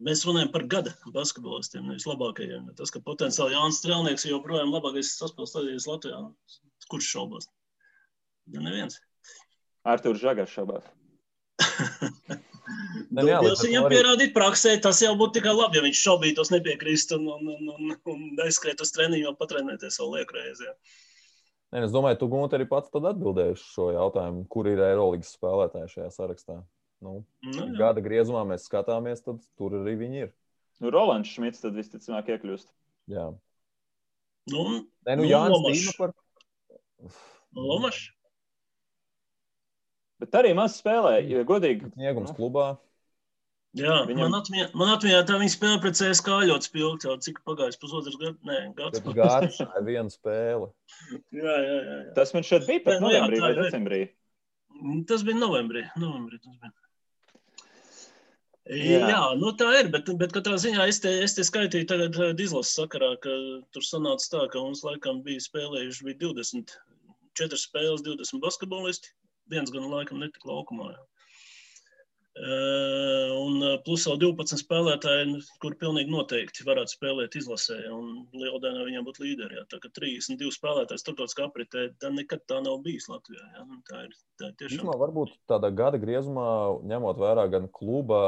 mēs 0.01 0.23
runājam 0.25 0.53
par 0.55 0.65
gada 0.71 0.93
basketbolistiem, 1.13 1.89
nevis 1.91 2.07
labākajiem. 2.09 2.71
Tas, 2.79 2.93
ka 2.95 3.03
potenciāli 3.05 3.57
Jānis 3.57 3.81
Strēlnieks 3.83 4.29
joprojām 4.31 4.73
labākais 4.73 5.11
saspēles 5.19 5.53
stadijas 5.53 5.89
Latvijā, 5.91 6.21
kurš 6.93 7.11
šaubos? 7.17 7.51
Ja 8.55 8.63
neviens. 8.65 9.01
Arthurs 9.85 10.23
Žagars 10.23 10.55
šaubās. 10.55 10.89
Ne, 13.13 13.25
jā, 13.27 13.39
ar 13.43 13.59
viņam 13.61 13.89
pierādīt 13.91 14.33
praksē, 14.33 14.77
tas 14.81 15.01
jau 15.03 15.13
būtu 15.19 15.41
tikai 15.41 15.53
labi, 15.53 15.77
ja 15.77 15.85
viņš 15.85 15.99
šaubītos, 16.07 16.51
nepiekrist 16.55 17.13
un, 17.17 17.27
un, 17.35 17.49
un, 17.53 17.73
un, 17.75 17.97
un 18.09 18.45
aizskriet 18.45 18.81
uz 18.81 18.93
treniņu 18.95 19.33
un 19.33 19.37
patrenēties 19.37 19.99
vēl 20.01 20.15
liekreiz. 20.17 20.63
Jā. 20.65 20.73
Nē, 21.73 21.83
es 21.87 21.93
domāju, 21.93 22.21
tu 22.21 22.29
Gunte 22.33 22.57
arī 22.57 22.69
pats 22.71 22.93
atbildēji 22.93 23.57
uz 23.57 23.65
šo 23.75 23.91
jautājumu, 23.93 24.47
kur 24.53 24.71
ir 24.71 24.81
Eirolandes 24.87 25.35
spēlētāji 25.37 25.93
šajā 25.97 26.09
sarakstā. 26.15 26.59
Nu, 27.03 27.25
Nu, 27.43 27.53
jā. 27.67 27.79
gada 27.81 28.01
griezumā 28.05 28.45
mēs 28.47 28.69
skatāmies, 28.69 29.23
tad 29.27 29.41
tur 29.59 29.75
arī 29.81 29.97
viņi 29.99 30.21
ir. 30.29 30.33
Nu, 30.81 30.91
Rolands 30.95 31.29
Šmits 31.35 31.61
tad 31.63 31.75
visticamāk 31.75 32.29
iekļūst. 32.31 32.69
Jā. 33.11 33.27
Nu, 34.53 34.63
Nē, 35.07 35.17
nu, 35.19 35.23
Nu, 35.25 35.29
Jānis. 35.29 35.67
Tīma 35.67 35.97
par. 35.99 36.13
Lomašs. 37.59 38.05
Bet 40.23 40.39
arī 40.39 40.53
maz 40.55 40.77
spēlē, 40.79 41.17
jo 41.27 41.43
godīgi. 41.49 41.91
Sniegums 41.97 42.31
Nu. 42.31 42.37
klubā. 42.39 42.67
Jā, 43.75 44.05
Viņam- 44.07 44.29
man 44.29 44.35
atmiņā, 44.39 44.65
man 44.77 44.91
atmiņā 44.99 45.21
tā 45.27 45.39
viņa 45.41 45.53
spēle 45.57 45.81
pret 45.81 45.95
CSK 45.97 46.29
ļoti 46.45 46.69
spilgti, 46.69 47.07
jau 47.09 47.17
cik 47.25 47.39
pagājis 47.43 47.79
pusotrs 47.81 48.19
gads, 48.21 48.39
nē, 48.45 48.59
gads. 48.77 49.01
Bet 49.01 49.15
gads, 49.17 49.59
viena 49.89 50.13
spēle. 50.13 50.69
Jā, 51.33 51.55
jā, 51.57 51.79
jā. 51.81 51.97
jā. 52.05 52.15
Tas 52.15 52.35
man 52.35 52.43
šeit 52.45 52.67
bija 52.69 52.85
pat 52.85 53.01
nu 53.01 53.09
novembrī 53.09 53.41
vai 53.41 53.55
decembrī. 53.57 54.03
Tas 55.09 55.23
bija 55.25 55.39
novembrī. 55.41 55.87
novembrī 55.97 56.39
tas 56.45 56.55
bija. 56.61 56.73
Jā. 58.71 58.99
Jā, 59.11 59.23
nu 59.41 59.51
tā 59.59 59.69
ir. 59.81 59.89
Bet, 59.91 60.07
bet 60.21 60.35
katrā 60.35 60.55
ziņā 60.63 60.87
es 60.91 61.01
te, 61.03 61.11
es 61.25 61.35
te 61.35 61.43
skaitīju 61.47 61.89
tagad 61.91 62.19
eh, 62.23 62.35
izlases 62.45 62.77
sakarā, 62.79 63.11
ka 63.25 63.33
tur 63.75 63.87
sanāca 63.87 64.29
tā, 64.35 64.43
ka 64.53 64.63
mums 64.63 64.85
laikam 64.87 65.19
bija 65.27 65.43
spēlējuši 65.43 66.07
bija 66.07 66.21
20, 66.29 66.77
4 67.41 67.59
spēles, 67.59 68.05
20 68.07 68.45
basketbolisti. 68.45 69.11
Viens 69.51 69.73
gan 69.75 69.91
laikam 69.91 70.23
netika 70.23 70.47
laukumā. 70.53 70.93
Jā. 70.95 71.03
Eh, 72.33 73.29
Un 73.37 73.59
eh, 73.61 73.75
plus 73.85 74.07
vēl 74.09 74.17
12 74.23 74.57
spēlētāji, 74.63 75.25
nu, 75.29 75.41
kur 75.61 75.75
pilnīgi 75.77 76.13
noteikti 76.15 76.65
varētu 76.65 76.95
spēlēt 76.95 77.35
izlasē. 77.37 77.77
Un 77.93 78.23
Lieldienā 78.33 78.87
viņiem 78.87 79.05
būtu 79.05 79.25
līderi. 79.27 79.59
jā. 79.59 79.65
Tā 79.69 79.81
kā 79.83 79.91
32 79.99 80.55
spēlētāji 80.55 81.03
starptautiskā 81.03 81.49
apritē, 81.51 81.83
tā 82.01 82.09
nekad 82.15 82.45
tā 82.49 82.63
nav 82.65 82.79
bijis 82.87 83.11
Latvijā. 83.13 83.43
jā. 83.57 83.67
Nu, 83.69 83.81
Tā 83.91 84.05
ir, 84.07 84.15
tā 84.41 84.49
ir 84.49 84.55
tiešām. 84.63 84.79
Īsumā 84.79 84.97
varbūt 85.03 85.35
tādā 85.51 85.69
gada 85.75 86.01
griezumā, 86.01 86.47
ņemot 86.89 87.21
vērā 87.21 87.45
gan 87.53 87.69
kluba, 87.69 88.23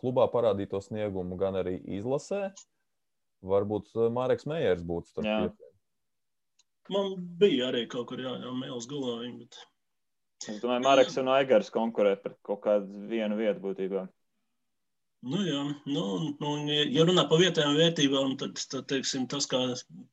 klubā 0.00 0.26
parādīto 0.32 0.82
sniegumu, 0.82 1.38
gan 1.38 1.60
arī 1.62 1.76
izlasē, 2.00 2.50
varbūt 3.46 3.94
eh, 3.94 4.10
Māreks 4.10 4.48
Mējers 4.50 4.82
būtu 4.82 5.12
starp 5.12 5.30
Jā. 5.30 5.38
pieciem. 5.46 5.72
Man 6.90 7.14
bija 7.38 7.70
arī 7.70 7.86
kaut 7.90 8.08
kur 8.10 8.18
jā, 8.22 8.34
jau 8.42 8.54
mēls. 8.58 8.90
Viņa, 8.90 9.38
bet... 9.38 9.62
Es 10.44 10.60
domāju, 10.60 10.84
Marks 10.84 11.16
un 11.20 11.30
Aigars 11.32 11.72
konkurē 11.72 12.14
par 12.20 12.36
kaut 12.44 12.60
kādu 12.66 13.06
vienu 13.10 13.38
vietu 13.38 13.62
būtībā. 13.62 14.04
Nu, 15.26 15.40
jā, 15.42 15.62
nu, 15.88 16.02
nu, 16.38 16.50
ja- 16.70 17.06
runā 17.08 17.24
par 17.30 17.40
vietējām 17.40 17.78
vērtībām, 17.80 18.36
tad, 18.38 18.60
tad 18.70 18.86
teiksim, 18.92 19.24
tas 19.26 19.48
kā 19.50 19.58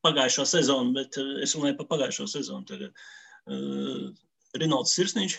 pagājušā 0.05 0.45
sezona, 0.55 0.93
bet 0.95 1.19
eh, 1.21 1.43
es 1.45 1.53
runāju 1.57 1.77
par 1.81 1.91
pagājušo 1.91 2.29
sezonu. 2.31 2.65
Tagad. 2.69 2.95
Uh, 3.43 4.13
Rinalds 4.55 4.93
Sirsniņš, 4.95 5.35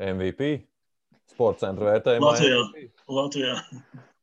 MVP, 0.00 0.46
sporta 1.28 1.66
centra 1.66 1.90
vērtējumā. 1.90 2.30
Latvijā. 2.30 2.60
MVP. 2.70 3.04
Latvijā. 3.12 3.56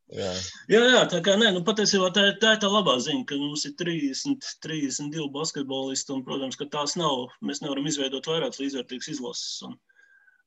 Jā. 0.08 0.30
Jā, 0.72 0.80
jā, 0.88 1.00
tā 1.12 1.20
kā 1.20 1.34
nē, 1.36 1.50
nu, 1.58 1.62
patiesībā 1.68 2.08
tā, 2.16 2.30
tā 2.40 2.54
ir 2.56 2.62
tā 2.64 2.70
labā 2.72 2.94
ziņa, 3.04 3.26
ka 3.28 3.40
mums 3.42 3.66
ir 3.68 3.74
30, 3.80 4.46
32 4.64 5.26
basketbolisti, 5.34 6.14
un, 6.16 6.24
protams, 6.24 6.56
ka 6.56 6.70
tās 6.72 6.96
nav, 7.00 7.26
mēs 7.44 7.60
nevaram 7.64 7.90
izveidot 7.92 8.30
vairākas 8.32 8.62
līdzvērtīgas 8.62 9.12
izlases. 9.18 9.58
Un, 9.68 9.76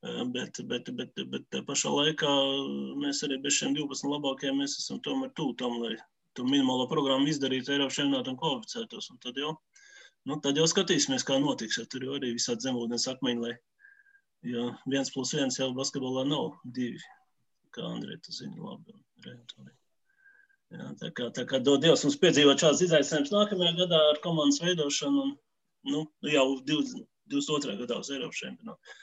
eh, 0.07 0.23
bet, 0.33 0.63
bet, 0.71 0.89
bet, 0.97 1.21
bet 1.35 1.59
pašā 1.69 1.93
laikā 1.93 2.33
mēs 3.05 3.21
arī 3.29 3.37
bez 3.45 3.59
šiem 3.59 3.77
12 3.77 4.09
labākajiem 4.15 4.65
esam 4.65 5.03
tomēr 5.05 5.35
tuvu 5.37 5.59
tam, 5.61 5.77
lai 5.85 5.93
to 6.33 6.49
minimālo 6.49 6.89
programmu 6.89 7.29
izdarītu 7.29 7.77
Eiropas 7.77 8.01
čempionātam 8.01 8.41
kvalificētos. 8.41 9.13
Un 9.13 9.21
tad 9.21 9.37
jau, 9.45 9.53
nu, 10.25 10.41
tad 10.41 10.57
jau 10.57 10.65
skatīsimies, 10.73 11.27
kā 11.27 11.37
notiks. 11.43 11.77
jo 11.77 11.85
Tur 11.85 12.09
jau 12.09 12.17
arī 12.17 12.33
visādi 12.39 12.65
zemūdens 12.65 13.11
akmeņi, 13.13 13.45
lai 13.45 13.57
jo 14.55 14.71
viens 14.89 15.13
plus 15.13 15.37
viens 15.37 15.61
jau 15.61 15.69
basketbolā 15.77 16.25
nav 16.33 16.55
divi, 16.65 17.03
kā 17.77 17.85
Andrei, 17.89 18.19
tu 18.25 18.35
zini 18.35 18.59
labi. 18.61 18.97
un. 18.97 19.71
Jā, 20.71 20.91
tā 21.01 21.11
kā, 21.11 21.31
tā 21.35 21.45
kā 21.51 21.59
dod 21.59 21.83
Dievs 21.83 22.05
mums 22.07 22.19
piedzīvot 22.23 22.63
šādas 22.63 22.85
izaicinājumus 22.87 23.33
nākamajā 23.35 23.73
gadā 23.85 24.03
ar 24.13 24.21
komandas 24.23 24.61
veidošanu 24.63 25.25
un 25.25 25.33
nu, 25.91 26.05
jau 26.31 26.45
20 26.69 27.09
22. 27.31 27.79
gadā 27.85 27.99
uz 28.03 28.11
Eiropas 28.11 28.43
čempionātu. 28.43 28.99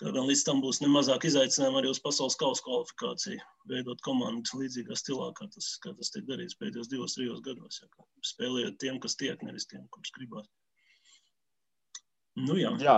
Kā 0.00 0.12
gan 0.14 0.24
līdz 0.30 0.42
tam 0.46 0.62
būs 0.64 0.78
nemazāk 0.80 1.26
izaicinājumu 1.28 1.80
arī 1.82 1.90
uz 1.92 2.00
pasaules 2.00 2.38
kausa 2.40 2.64
kvalifikāciju, 2.64 3.40
veidot 3.68 4.00
komandu 4.06 4.60
līdzīgā 4.62 4.96
stilā, 4.96 5.28
kā 5.36 5.48
tas, 5.52 5.74
kā 5.82 5.92
tas 5.98 6.12
tiek 6.14 6.24
darīts 6.28 6.56
pēdējos 6.60 6.88
divos, 6.88 7.16
trijos 7.18 7.42
gados. 7.44 7.82
Kā 7.92 8.06
spēlējot 8.30 8.78
tiem, 8.80 9.00
kas 9.02 9.18
tiek, 9.20 9.42
nevis 9.44 9.68
tiem, 9.68 9.84
kurus 9.92 10.14
gribās. 10.16 10.48
Nu, 12.38 12.56
jā. 12.56 12.72
Jā, 12.80 12.96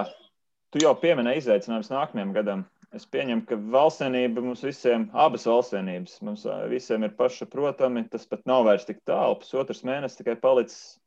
tu 0.71 0.85
jau 0.85 0.93
pieminēji 1.03 1.43
izaicinājumus 1.43 1.91
nākamajam 1.91 2.37
gadam. 2.37 2.65
Es 2.93 3.07
pieņemu, 3.09 3.47
ka 3.49 3.57
valstsienība 3.73 4.43
mums 4.45 4.63
visiem, 4.67 5.07
abas 5.17 5.47
valstsienības, 5.49 6.19
mums 6.27 6.43
visiem 6.69 7.07
ir 7.07 7.15
pašsaprotami. 7.17 8.05
Tas 8.13 8.29
pat 8.29 8.43
nav 8.49 8.67
vairs 8.67 8.85
tik 8.85 9.01
tālu. 9.09 9.39
Pusotrs 9.41 9.81
mēnesis 9.89 10.19
tikai 10.19 10.35
palicis. 10.43 10.99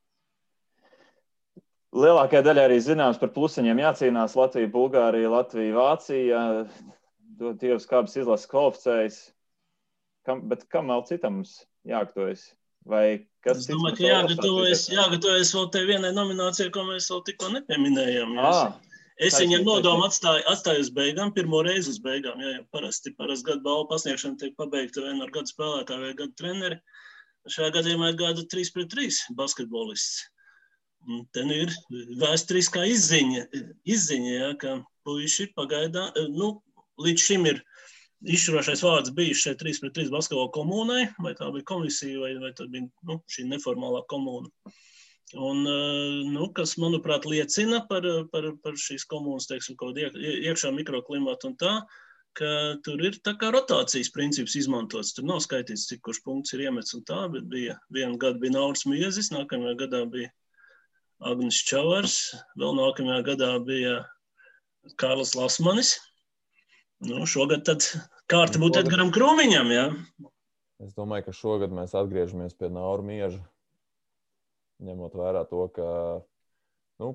Lielākajai 1.95 2.44
daļai 2.48 2.64
arī 2.68 2.80
zināms 2.84 3.22
par 3.22 3.30
plusiņiem 3.36 3.84
jācīnās 3.84 4.34
Latvija, 4.36 4.72
Bulgārija, 4.74 5.30
Latvija, 5.32 5.76
Vācija. 5.78 6.41
Dod 7.38 7.62
Dievs, 7.62 7.86
kādas 7.88 8.18
izlases 8.18 8.49
kvalificējas. 8.49 9.22
Kam, 10.26 10.41
bet 10.49 10.66
kam 10.74 10.90
vēl 10.90 11.06
citam 11.06 11.38
mums 11.38 11.60
jāgatavojas? 11.86 12.48
Vai 12.90 13.06
kas 13.45 13.62
Es 13.62 13.68
cits 13.68 13.76
domāju, 13.76 13.99
ka 13.99 14.10
jāgatavojas, 14.10 14.84
jāgatavojas 14.94 15.53
vēl 15.57 15.70
tai 15.74 15.86
vienai 15.90 16.12
nominācijai, 16.18 16.74
ko 16.74 16.90
mēs 16.90 17.12
vēl 17.14 17.24
tikko 17.30 17.53
nepieminējām. 17.53 18.36
jo 18.38 18.49
Ā, 18.49 18.57
es- 19.20 19.40
viņam 19.40 19.64
nodomu 19.64 20.04
atstāju, 20.08 20.44
atstāju 20.52 20.80
uz 20.86 20.92
beigām, 20.92 21.34
pirmo 21.34 21.64
reizi 21.64 21.90
uz 21.90 22.00
beigām. 22.00 22.40
Jā, 22.42 22.60
jā, 22.60 22.68
parasti, 22.72 23.16
parasti 23.16 23.46
gadu 23.52 23.64
balvu 23.64 23.90
pasniegšana 23.90 24.38
tiek 24.38 24.56
pabeigta 24.58 25.02
vai 25.02 25.14
nu 25.18 25.24
ar 25.24 25.32
gadu 25.32 25.52
spēlētāju 25.52 26.06
vai 26.06 26.14
gadu 26.14 26.34
treneri. 26.36 26.80
Šajā 27.48 27.72
gadījumā 27.78 28.10
ir 28.10 28.18
gada 28.18 28.44
3 28.44 28.72
pret 28.74 28.90
3 28.90 29.20
basketbolists. 29.38 30.24
Un 31.08 31.28
ten 31.32 31.52
ir 31.52 31.70
vēsturiskā 32.18 32.88
izziņa, 32.90 33.46
izziņa 33.86 34.32
jā, 34.32 34.58
ka 34.58 34.86
puiši 35.06 35.52
pagaidā, 35.54 36.08
nu, 36.34 36.62
līdz 36.98 37.22
šim 37.22 37.46
ir 37.46 37.62
izšķirošais 38.26 38.82
vārds 38.82 39.14
bijis 39.14 39.44
šeit 39.44 39.60
3 39.62 39.80
pret 39.84 39.94
3 39.94 40.10
basketbola 40.10 40.50
komunai, 40.56 41.04
vai 41.22 41.36
tā 41.38 41.52
bija 41.54 41.68
komisija, 41.70 42.18
vai, 42.24 42.34
vai 42.42 42.52
tā 42.58 42.66
bija 42.72 42.88
nu, 43.06 43.20
šī 43.30 43.46
neformālā 43.52 44.02
komūna. 44.10 44.50
Un, 45.34 45.65
eh, 45.65 46.23
nu, 46.30 46.52
kas, 46.53 46.76
manuprāt, 46.77 47.26
liecina 47.26 47.81
par, 47.89 48.06
par, 48.31 48.52
par 48.61 48.76
šīs 48.77 49.07
komunas 49.10 49.47
teiksim, 49.49 49.77
iekšā 50.14 50.69
mikroklimatu 50.76 51.49
un 51.49 51.56
tā, 51.57 51.72
ka 52.38 52.49
tur 52.85 53.02
ir 53.02 53.18
tā 53.26 53.34
kā 53.39 53.49
rotācijas 53.56 54.11
princips 54.14 54.53
izmantots. 54.60 55.15
Tur 55.18 55.26
nav 55.26 55.41
skaitīts, 55.41 55.88
cik 55.89 56.03
kurš 56.06 56.22
punkts 56.27 56.53
ir 56.53 56.68
iemets 56.68 56.93
un 56.93 57.02
tā, 57.07 57.23
bet 57.31 57.47
bija 57.49 57.80
vienu 57.89 58.19
gadu 58.22 58.43
bija 58.43 58.53
Nauris 58.53 58.85
Miezis, 58.85 59.31
nākamajā 59.34 59.73
gadā 59.81 60.03
bija 60.11 60.30
Agnis 61.26 61.64
Čavars, 61.65 62.19
vēl 62.60 62.77
nākamajā 62.77 63.26
gadā 63.31 63.49
bija 63.65 63.95
Kārlis 65.02 65.34
Lasmanis. 65.34 65.95
Nu, 67.02 67.26
šogad 67.26 67.65
tad 67.65 67.88
kārta 68.31 68.61
būtu 68.61 68.84
Edgaram 68.84 69.10
Krūmiņam, 69.15 69.73
jā. 69.73 69.89
Es 70.85 70.93
domāju, 70.93 71.31
ka 71.31 71.35
šogad 71.35 71.73
mēs 71.73 71.97
atgriežamies 71.97 72.53
pie 72.60 72.69
Naura 72.69 73.03
Mieža 73.03 73.41
ņemot 74.84 75.15
vērā 75.15 75.43
to, 75.49 75.68
ka 75.76 75.88
nu, 77.02 77.14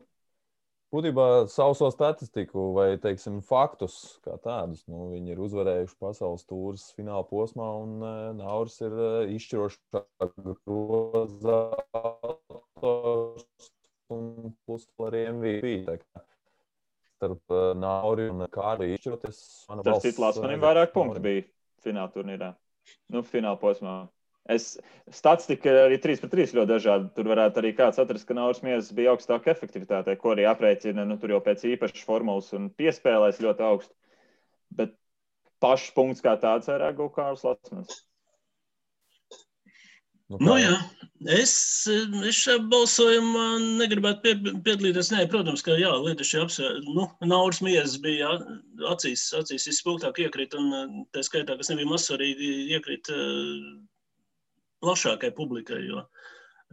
būtībā 0.94 1.26
sauso 1.50 1.90
statistiku 1.92 2.70
vai 2.76 2.88
teiksim, 3.02 3.40
faktus 3.46 3.96
kā 4.24 4.36
tādus. 4.42 4.82
Nu, 4.90 5.10
viņi 5.14 5.34
ir 5.34 5.42
uzvarējuši 5.46 5.98
pasaules 6.02 6.46
tūrus 6.48 6.88
fināla 6.96 7.24
posmā, 7.28 7.68
un 7.82 7.98
uh, 8.00 8.16
Nauris 8.38 8.80
ir 8.84 8.96
uh, 8.96 9.34
izšķirošs 9.36 9.80
grozā 10.64 11.60
un 14.10 14.54
plus 14.66 14.88
arī 15.06 15.26
MVP. 15.30 15.74
Starp 17.20 17.52
uh, 17.52 17.70
Nauri 17.76 18.30
un 18.32 18.46
Kārli 18.50 18.94
izšķiroties. 18.96 19.42
Tas 19.84 20.02
cits 20.06 20.40
manim 20.40 20.62
vairāk 20.64 20.94
punktu 20.96 21.22
bija 21.22 21.44
fināla 21.84 22.10
turnīrā. 22.14 22.54
Nu, 23.12 23.22
fināla 23.26 23.60
posmā. 23.60 24.00
Es, 24.48 24.72
statistika 25.12 25.72
arī 25.84 25.98
3 26.00 26.22
pret 26.22 26.32
3 26.32 26.54
ļoti 26.58 26.70
dažāda. 26.72 27.10
Tur 27.14 27.28
varētu 27.30 27.60
arī 27.60 27.72
kāds 27.76 28.00
atrast, 28.02 28.26
ka 28.26 28.34
Nauris 28.34 28.62
Miezas 28.64 28.92
bija 28.96 29.12
augstāka 29.14 29.52
efektivitāte, 29.52 30.16
ko 30.18 30.34
arī 30.34 30.46
aprēķina 30.50 31.04
nu, 31.06 31.18
tur 31.20 31.36
jau 31.36 31.42
pēc 31.44 31.66
īpašas 31.74 32.06
formulas 32.08 32.50
un 32.56 32.70
piespēlēs 32.80 33.42
ļoti 33.44 33.66
augstu. 33.68 33.94
Bet 34.78 34.96
pašs 35.62 35.92
punkts 35.94 36.24
kā 36.24 36.38
tāds 36.40 36.70
ir 36.72 36.82
Ego 36.88 37.10
Kārls 37.12 37.44
Lasmans. 37.46 38.00
Nu, 40.30 40.38
nu, 40.46 40.52
jā, 40.60 40.74
es, 41.34 41.52
es 41.90 42.36
šajā 42.38 42.60
balsojumā 42.70 43.46
negribētu 43.80 44.20
pie, 44.22 44.34
piedalīties. 44.62 45.08
Nē, 45.10 45.24
protams, 45.32 45.64
ka 45.66 45.74
jā, 45.74 45.90
Lietuši 46.04 46.38
apsver, 46.44 46.76
nu, 46.86 47.08
Nauris 47.26 47.58
Miezas 47.66 47.96
bija 48.04 48.36
acīs, 48.92 49.24
acīs 49.34 49.66
izspilgtāk 49.72 50.22
iekrīt, 50.22 50.54
un 50.54 51.02
tā 51.10 51.24
skaitā, 51.26 51.58
kas 51.58 51.72
nebija 51.72 51.90
mazsvarīgi, 51.90 52.52
iekrīt 52.76 53.10
plašākai 54.84 55.32
publikai. 55.36 55.80
Jo, 55.86 56.04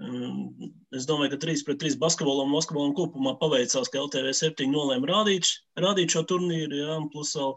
um, 0.04 0.70
es 0.96 1.08
domāju, 1.10 1.36
ka 1.36 1.42
3 1.48 1.66
pret 1.68 1.82
3 1.84 2.00
basketbolam 2.02 2.54
basketbolam 2.56 2.96
kopumā 2.98 3.36
paveicās, 3.42 3.92
ka 3.92 4.04
LTV 4.06 4.34
7 4.40 4.72
nolēma 4.74 5.12
rādīt, 5.12 5.52
rādīt 5.80 6.16
šo 6.16 6.24
turnīru. 6.32 6.82
Jā, 6.84 6.98
plus 7.14 7.36
vēl 7.38 7.56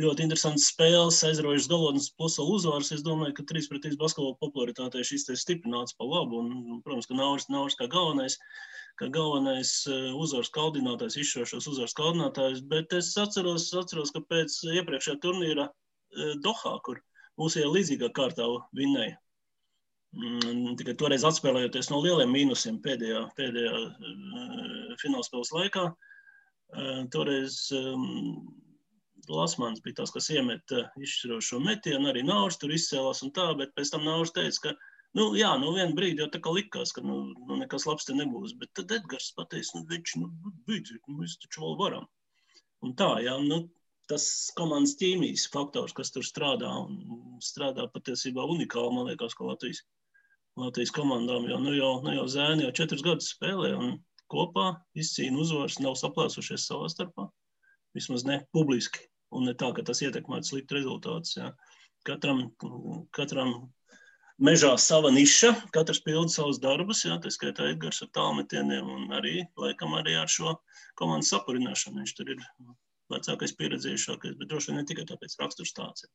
ļoti 0.00 0.24
interesants 0.24 0.70
spēles, 0.72 1.20
aizraujošas 1.28 1.68
galotnes, 1.68 2.10
plus 2.16 2.38
vēl 2.40 2.52
uzvaras. 2.56 2.92
Es 2.96 3.04
domāju, 3.04 3.36
ka 3.38 3.46
3 3.50 3.68
pret 3.70 3.84
3 3.86 3.98
basketbola 4.00 4.38
popularitātei 4.40 5.04
šis 5.04 5.28
te 5.28 5.36
stiprināts 5.36 5.96
pa 5.98 6.08
labu. 6.08 6.40
Un, 6.40 6.80
protams, 6.86 7.08
ka 7.10 7.18
Nauris, 7.18 7.48
Nauris 7.52 7.76
kā 7.78 7.88
galvenais, 7.92 8.38
kā 9.00 9.10
galvenais 9.12 9.74
uh, 9.90 10.12
uzvaras 10.16 10.52
kaldinātājs, 10.56 11.18
izšķirošos 11.20 11.68
uzvaras 11.74 11.96
kaldinātājs. 11.98 12.64
Bet 12.72 12.96
es 12.96 13.12
atceros, 13.20 13.68
atceros 13.76 14.14
ka 14.16 14.24
pēc 14.32 14.56
iepriekšējā 14.78 15.20
turnīra 15.24 15.68
uh, 15.68 16.32
Dohā, 16.46 16.78
kur 16.88 17.02
mūsu 17.40 17.68
līdzīgā 17.68 18.12
kārtā 18.16 18.48
vinnēja 18.76 19.18
tikai 20.12 20.94
toreiz 21.00 21.24
atspēlējoties 21.24 21.88
no 21.90 22.00
lieliem 22.04 22.32
mīnusiem 22.34 22.78
pēdējā, 22.84 23.22
pēdējā 23.38 23.72
uh, 23.80 24.96
finālspēles 25.00 25.52
laikā. 25.56 25.86
Uh, 26.72 27.04
toreiz 27.12 27.56
um, 27.76 28.04
Lasmans 29.28 29.80
bija 29.84 30.02
tas, 30.02 30.12
kas 30.12 30.28
iemeta 30.34 30.86
izšķirošo 31.00 31.60
metienu, 31.62 32.10
arī 32.10 32.24
Nauris 32.26 32.58
tur 32.60 32.72
izcēlās 32.74 33.22
un 33.24 33.32
tā, 33.32 33.52
bet 33.56 33.72
pēc 33.76 33.92
tam 33.94 34.04
Nauris 34.04 34.34
teica, 34.36 34.66
ka, 34.66 34.72
nu, 35.16 35.30
jā, 35.38 35.52
nu, 35.62 35.72
vienu 35.76 35.96
brīdi 35.96 36.24
jau 36.24 36.28
tā 36.32 36.40
kā 36.42 36.52
likās, 36.56 36.92
ka, 36.96 37.04
nu, 37.06 37.20
nu 37.48 37.60
nekas 37.60 37.86
labs 37.88 38.08
te 38.08 38.16
nebūs, 38.18 38.56
bet 38.58 38.72
tad 38.76 38.92
Edgars 38.98 39.30
pateica, 39.36 39.78
nu, 39.78 39.86
viņš, 39.92 40.16
nu, 40.20 40.52
beidziet, 40.68 41.00
nu, 41.06 41.20
mēs 41.22 41.38
taču 41.44 41.64
vēl 41.64 41.78
varam. 41.80 42.08
Un 42.82 42.96
tā, 42.98 43.14
jā, 43.22 43.38
nu, 43.46 43.62
tas 44.10 44.26
komandas 44.58 44.96
ķīmijas 45.00 45.46
faktors, 45.54 45.94
kas 45.96 46.10
tur 46.12 46.26
strādā 46.26 46.72
un 46.82 47.38
strādā 47.44 47.86
patiesībā 47.94 48.44
unikāli, 48.56 48.96
man 48.96 49.12
liekas, 49.12 49.38
ka 49.38 49.46
Latvijas 49.46 49.84
Latvijas 50.60 50.92
komandām. 50.92 51.46
Jo, 51.48 51.58
nu 51.62 51.72
jau, 51.76 51.92
nu 52.04 52.14
jau 52.16 52.26
zēni 52.28 52.66
jau 52.66 52.72
četrus 52.76 53.04
gadus 53.04 53.30
spēlē 53.34 53.72
un 53.78 53.94
kopā 54.32 54.72
izcīna 54.98 55.40
uzvaras, 55.40 55.78
nav 55.80 55.96
saplēsušies 56.00 56.66
savā 56.68 56.88
starpā. 56.92 57.28
Vismaz 57.96 58.26
ne 58.28 58.42
publiski. 58.56 59.06
Un 59.32 59.46
ne 59.48 59.54
tā, 59.56 59.70
ka 59.72 59.84
tas 59.88 60.02
ietekmētu 60.04 60.50
sliktu 60.50 60.76
rezultātus. 60.76 61.38
Ja. 61.38 61.52
Katram, 62.04 62.50
katram 63.16 63.54
mežā 64.42 64.74
sava 64.80 65.12
niša, 65.14 65.54
katrs 65.72 66.02
pilda 66.04 66.32
savus 66.34 66.60
darbus, 66.60 67.04
jā, 67.06 67.16
tā 67.22 67.32
skaitā 67.32 67.70
Edgars 67.72 68.02
ar 68.04 68.10
tālmetieniem 68.16 68.90
un 68.96 69.16
arī, 69.16 69.46
laikam, 69.60 69.96
arī 69.96 70.18
ar 70.20 70.28
šo 70.28 70.56
komandas 71.00 71.32
sapurināšanu. 71.32 72.02
Viņš 72.02 72.16
tur 72.18 72.34
ir 72.34 72.44
vecākais, 73.12 73.56
pieredzējušākais, 73.56 74.36
bet 74.40 74.52
droši 74.52 74.72
vien 74.72 74.82
ne 74.82 74.88
tikai 74.88 75.08
tāpēc 75.08 75.38
raksturs 75.40 75.72
tāds. 75.78 76.04
Ja. 76.04 76.12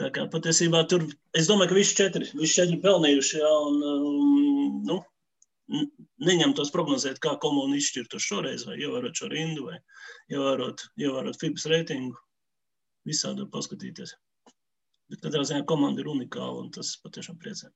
Tā 0.00 0.08
kā 0.14 0.24
patiesībā 0.32 0.86
tur, 0.88 1.04
es 1.36 1.48
domāju, 1.50 1.72
ka 1.72 1.76
visi 1.76 1.96
četri, 1.98 2.28
visi 2.32 2.56
četri 2.56 2.78
pelnījuši, 2.80 3.40
jā, 3.42 3.50
un, 3.68 3.82
um, 3.84 4.78
nu, 4.88 4.96
neņem 6.28 6.54
tos 6.56 6.72
prognozēt, 6.72 7.20
kā 7.22 7.34
komunu 7.42 7.76
izšķirtu 7.76 8.20
šoreiz, 8.22 8.64
vai 8.68 8.78
ievērot 8.80 9.20
šo 9.20 9.28
rindu, 9.32 9.68
vai 9.68 9.78
ievērot, 10.32 10.86
ievērot 11.02 11.38
FIBS 11.40 11.68
reitingu, 11.72 12.16
visādi 13.08 13.46
paskatīties. 13.52 14.16
Bet 15.12 15.24
katrā 15.24 15.44
ziņā 15.44 15.66
komanda 15.68 16.00
ir 16.00 16.08
unikāla, 16.12 16.64
un 16.64 16.72
tas 16.72 16.94
patiešām 17.04 17.36
priecē. 17.42 17.68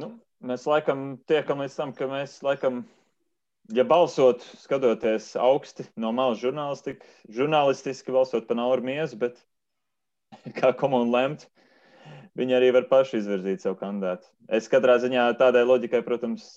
Nu, 0.00 0.12
mēs 0.44 0.66
laikam 0.68 1.14
tiekam 1.28 1.64
līdz 1.64 1.76
tam, 1.80 1.94
ka 1.96 2.08
mēs 2.10 2.36
laikam 2.46 2.84
ja 3.74 3.84
balsot, 3.84 4.44
skatoties 4.60 5.32
augsti 5.38 5.86
no 6.00 6.12
malas 6.16 6.40
žurnālistiski, 6.42 7.06
žurnālistiski 7.32 8.14
balsot 8.14 8.48
par 8.48 8.58
Nauru 8.58 8.84
Miesu, 8.86 9.18
bet 9.20 9.38
kā 10.58 10.72
komunu 10.76 11.10
lemt, 11.14 11.46
viņi 12.38 12.56
arī 12.56 12.72
var 12.76 12.88
paši 12.90 13.20
izvirzīt 13.20 13.64
savu 13.64 13.78
kandidātu. 13.80 14.28
Es 14.50 14.70
katrā 14.70 14.98
ziņā 15.02 15.28
tādai 15.38 15.64
loģikai, 15.66 16.02
protams, 16.06 16.48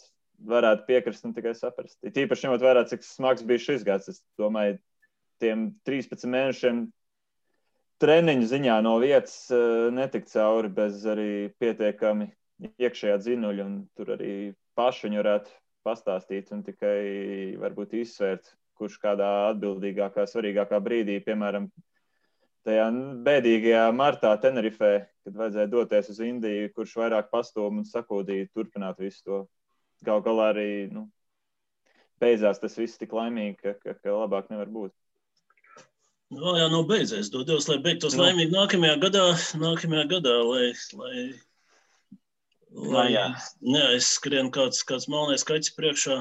varētu 0.44 0.88
piekrist 0.88 1.26
un 1.28 1.36
tikai 1.36 1.54
saprast. 1.56 1.98
Ir 2.04 2.14
tīpaši 2.16 2.48
ņemot 2.48 2.64
vērā, 2.64 2.84
cik 2.90 3.06
smags 3.06 3.46
bija 3.48 3.62
šis 3.64 3.86
gads. 3.88 4.10
Es 4.12 4.22
domāju, 4.40 4.78
tiem 5.42 5.70
13 5.88 6.30
mēnešiem 6.30 6.86
treniņu 8.04 8.50
ziņā 8.52 8.78
no 8.84 8.98
vietas 9.02 9.36
eh, 9.54 9.90
netikt 9.96 10.32
cauri 10.34 10.72
bez 10.74 11.04
arī 11.08 11.32
pietiekami 11.62 12.30
iekšējā 12.80 13.20
dzinuļa, 13.22 13.66
un 13.68 13.78
tur 13.98 14.16
arī 14.18 14.34
paši 14.78 15.08
viņi 15.08 15.22
varētu 15.22 15.63
pastāstīt 15.86 16.52
un 16.56 16.64
tikai 16.66 17.56
varbūt 17.62 17.96
izsvērt, 18.02 18.54
kurš 18.80 19.00
kādā 19.02 19.30
atbildīgākā, 19.52 20.26
svarīgākā 20.30 20.80
brīdī, 20.84 21.20
piemēram, 21.26 21.68
tajā 22.68 22.88
bēdīgajā 23.26 23.84
martā 23.96 24.32
Tenerifē, 24.42 24.94
kad 25.24 25.38
vajadzēja 25.40 25.72
doties 25.72 26.10
uz 26.14 26.22
Indiju, 26.24 26.72
kurš 26.76 26.96
vairāk 27.02 27.30
pastūma 27.34 27.84
un 27.84 27.88
sakūdīja 27.90 28.50
turpināt 28.56 29.00
visu 29.04 29.22
to. 29.28 29.44
Gal 30.04 30.24
galā 30.24 30.50
arī 30.52 30.70
nu, 30.92 31.06
beidzās 32.20 32.60
tas 32.60 32.76
viss 32.80 33.00
tik 33.00 33.14
laimīgi, 33.16 33.56
ka, 33.62 33.78
ka, 33.80 33.96
ka 34.00 34.18
labāk 34.18 34.50
nevar 34.52 34.72
būt. 34.72 34.92
Nu, 36.34 36.56
jā, 36.58 36.66
nu 36.72 36.82
beidzēs. 36.90 37.30
Dodies, 37.34 37.68
lai 37.70 37.78
beigtos 37.84 38.16
nu. 38.18 38.26
laimīgi 38.26 38.56
nākamajā 38.56 38.98
gadā, 39.04 39.26
nākamajā 39.62 40.06
gadā 40.16 40.38
lai, 40.48 40.72
lai 40.98 41.18
Lai 42.74 43.10
neaizskrien 43.62 44.50
kāds, 44.54 44.82
kāds 44.90 45.06
malnais 45.12 45.46
kaķis 45.46 45.76
priekšā, 45.78 46.16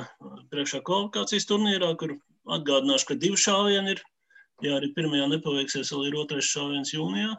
priekšā 0.53 0.83
kvalifikācijas 0.85 1.49
turnīrā, 1.49 1.95
kur 2.01 2.19
atgādināšu, 2.45 3.09
ka 3.09 3.17
divi 3.23 3.41
šāvieni 3.41 3.97
ir. 3.97 4.03
Ja 4.63 4.77
arī 4.77 4.93
pirmajā 4.95 5.31
nepaveiksies, 5.33 5.91
vēl 5.95 6.11
ir 6.11 6.19
otrais 6.21 6.51
šāviens 6.53 6.93
jūnijā. 6.93 7.33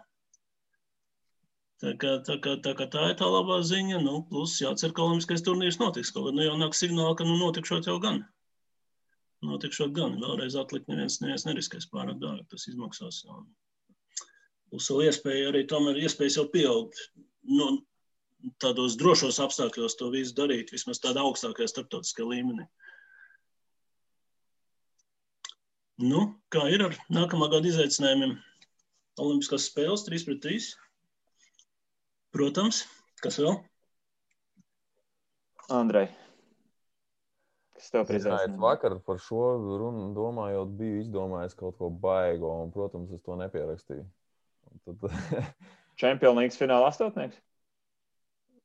Tā 1.83 1.93
kā, 1.99 2.15
tā, 2.25 2.37
kā, 2.39 2.55
tā 2.63 2.73
kā 2.79 2.87
tā 2.87 3.05
ir 3.11 3.17
tā 3.19 3.27
labā 3.27 3.59
ziņa, 3.67 4.01
nu, 4.03 4.23
plus 4.29 4.55
jācer, 4.63 4.91
ka 4.95 5.05
olimpiskais 5.05 5.43
turnīrs 5.45 5.77
notiks. 5.81 6.11
Kaut 6.15 6.29
gan 6.29 6.39
nu 6.39 6.47
jau 6.47 6.57
nāk 6.59 6.75
signāli, 6.79 7.17
ka 7.19 7.27
nu 7.27 7.37
notikšot 7.41 7.89
jau 7.91 7.97
gan. 8.03 8.21
notikšot 9.43 9.91
gan. 9.95 10.15
Vēlreiz 10.21 10.55
atlikt, 10.59 10.87
neviens, 10.87 11.19
neviens 11.21 11.43
neriskēs 11.43 11.89
pārāk 11.91 12.21
dārgi, 12.21 12.47
tas 12.49 12.67
izmaksās. 12.71 13.23
Un 13.27 13.49
būs 14.71 14.87
vēl 14.89 15.09
iespēja 15.09 15.49
arī 15.51 15.65
tomēr 15.67 15.99
iespējas 16.05 16.39
jau 16.39 16.47
pieaugt. 16.53 17.01
Nu, 17.51 17.67
tādos 18.63 18.97
drošos 18.99 19.39
apstākļos 19.43 19.97
to 19.99 20.09
visu 20.13 20.35
darīt, 20.37 20.73
vismaz 20.75 21.01
tādā 21.03 21.23
augstākajā 21.23 21.69
starptautiskajā 21.71 22.29
līmenī. 22.29 22.67
Nu, 26.03 26.23
kā 26.51 26.65
ir 26.73 26.81
ar 26.87 26.97
nākamā 27.13 27.51
gada 27.53 27.69
izaicinājumiem? 27.69 28.33
Olimpiskās 29.21 29.67
spēles 29.69 30.07
3 30.07 30.25
pret 30.25 30.41
3. 30.41 30.71
Protams, 32.33 32.81
kas 33.21 33.37
vēl? 33.37 33.59
Andrej. 35.71 36.09
Kas 37.77 37.93
tev 37.93 38.07
priecājas? 38.09 38.57
vakar 38.63 38.97
par 39.05 39.21
šo 39.21 39.43
runu 39.61 40.09
domājot, 40.17 40.73
biju 40.79 41.03
izdomājis 41.03 41.55
kaut 41.59 41.77
ko 41.77 41.91
baigo, 41.93 42.49
un, 42.63 42.73
protams, 42.73 43.13
es 43.13 43.21
to 43.21 43.37
nepierakstīju. 43.37 44.03
Tad, 44.87 45.07
Čempionu 46.01 46.41
līnijas 46.41 46.57
fināla 46.57 46.89
astotnieks? 46.89 47.37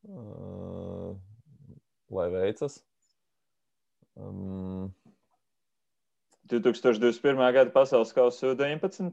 Uh, 0.08 1.12
lai 2.14 2.28
veicas. 2.34 2.80
Um, 4.18 4.90
2021. 6.48 7.52
gada 7.52 7.70
pasaules 7.70 8.12
kausa 8.16 8.54
U19. 8.54 9.12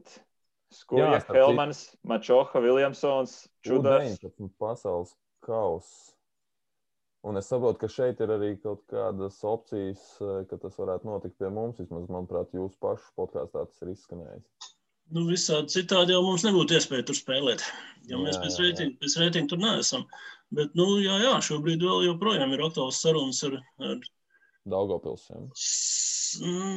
Skuja, 0.74 1.04
Jā, 1.04 1.20
starp 1.20 1.28
citu. 1.28 1.38
Helmans, 1.38 1.80
Mačoha, 2.02 2.60
Viljamsons, 2.64 3.38
Čudars. 3.62 4.16
U19 4.18 4.50
pasaules 4.58 5.14
kausa. 5.46 6.16
Un 7.26 7.38
es 7.40 7.48
saprotu, 7.50 7.80
ka 7.80 7.88
šeit 7.90 8.20
ir 8.22 8.30
arī 8.30 8.52
kaut 8.62 8.84
kādas 8.90 9.40
opcijas, 9.46 10.02
ka 10.46 10.58
tas 10.62 10.76
varētu 10.78 11.08
notikt 11.08 11.34
pie 11.40 11.50
mums. 11.50 11.80
Vismaz, 11.82 12.06
manuprāt, 12.06 12.52
jūsu 12.54 12.78
pašu 12.82 13.08
podkāstā 13.18 13.64
tas 13.66 13.82
ir 13.82 13.90
izskanējis. 13.94 14.44
Nu, 15.14 15.24
visādi 15.26 15.74
citādi 15.74 16.14
jau 16.14 16.22
mums 16.26 16.42
nebūtu 16.46 16.74
iespēja 16.78 17.06
tur 17.06 17.18
spēlēt. 17.18 17.62
Jo 18.10 18.20
mēs 18.22 18.38
Jā, 18.38 18.44
pēc 18.46 19.18
reitinga, 19.18 19.50
tur 19.50 19.60
neesam. 19.62 20.06
Bet, 20.54 20.76
nu, 20.78 20.86
jā, 21.02 21.16
jā, 21.24 21.34
šobrīd 21.42 21.82
vēl 21.82 22.04
joprojām 22.06 22.52
ir 22.54 22.62
aktuāls 22.68 23.00
sarunas 23.02 23.42
ar, 23.48 23.58
ar 23.82 23.98
Daugopilsiem. 24.70 25.48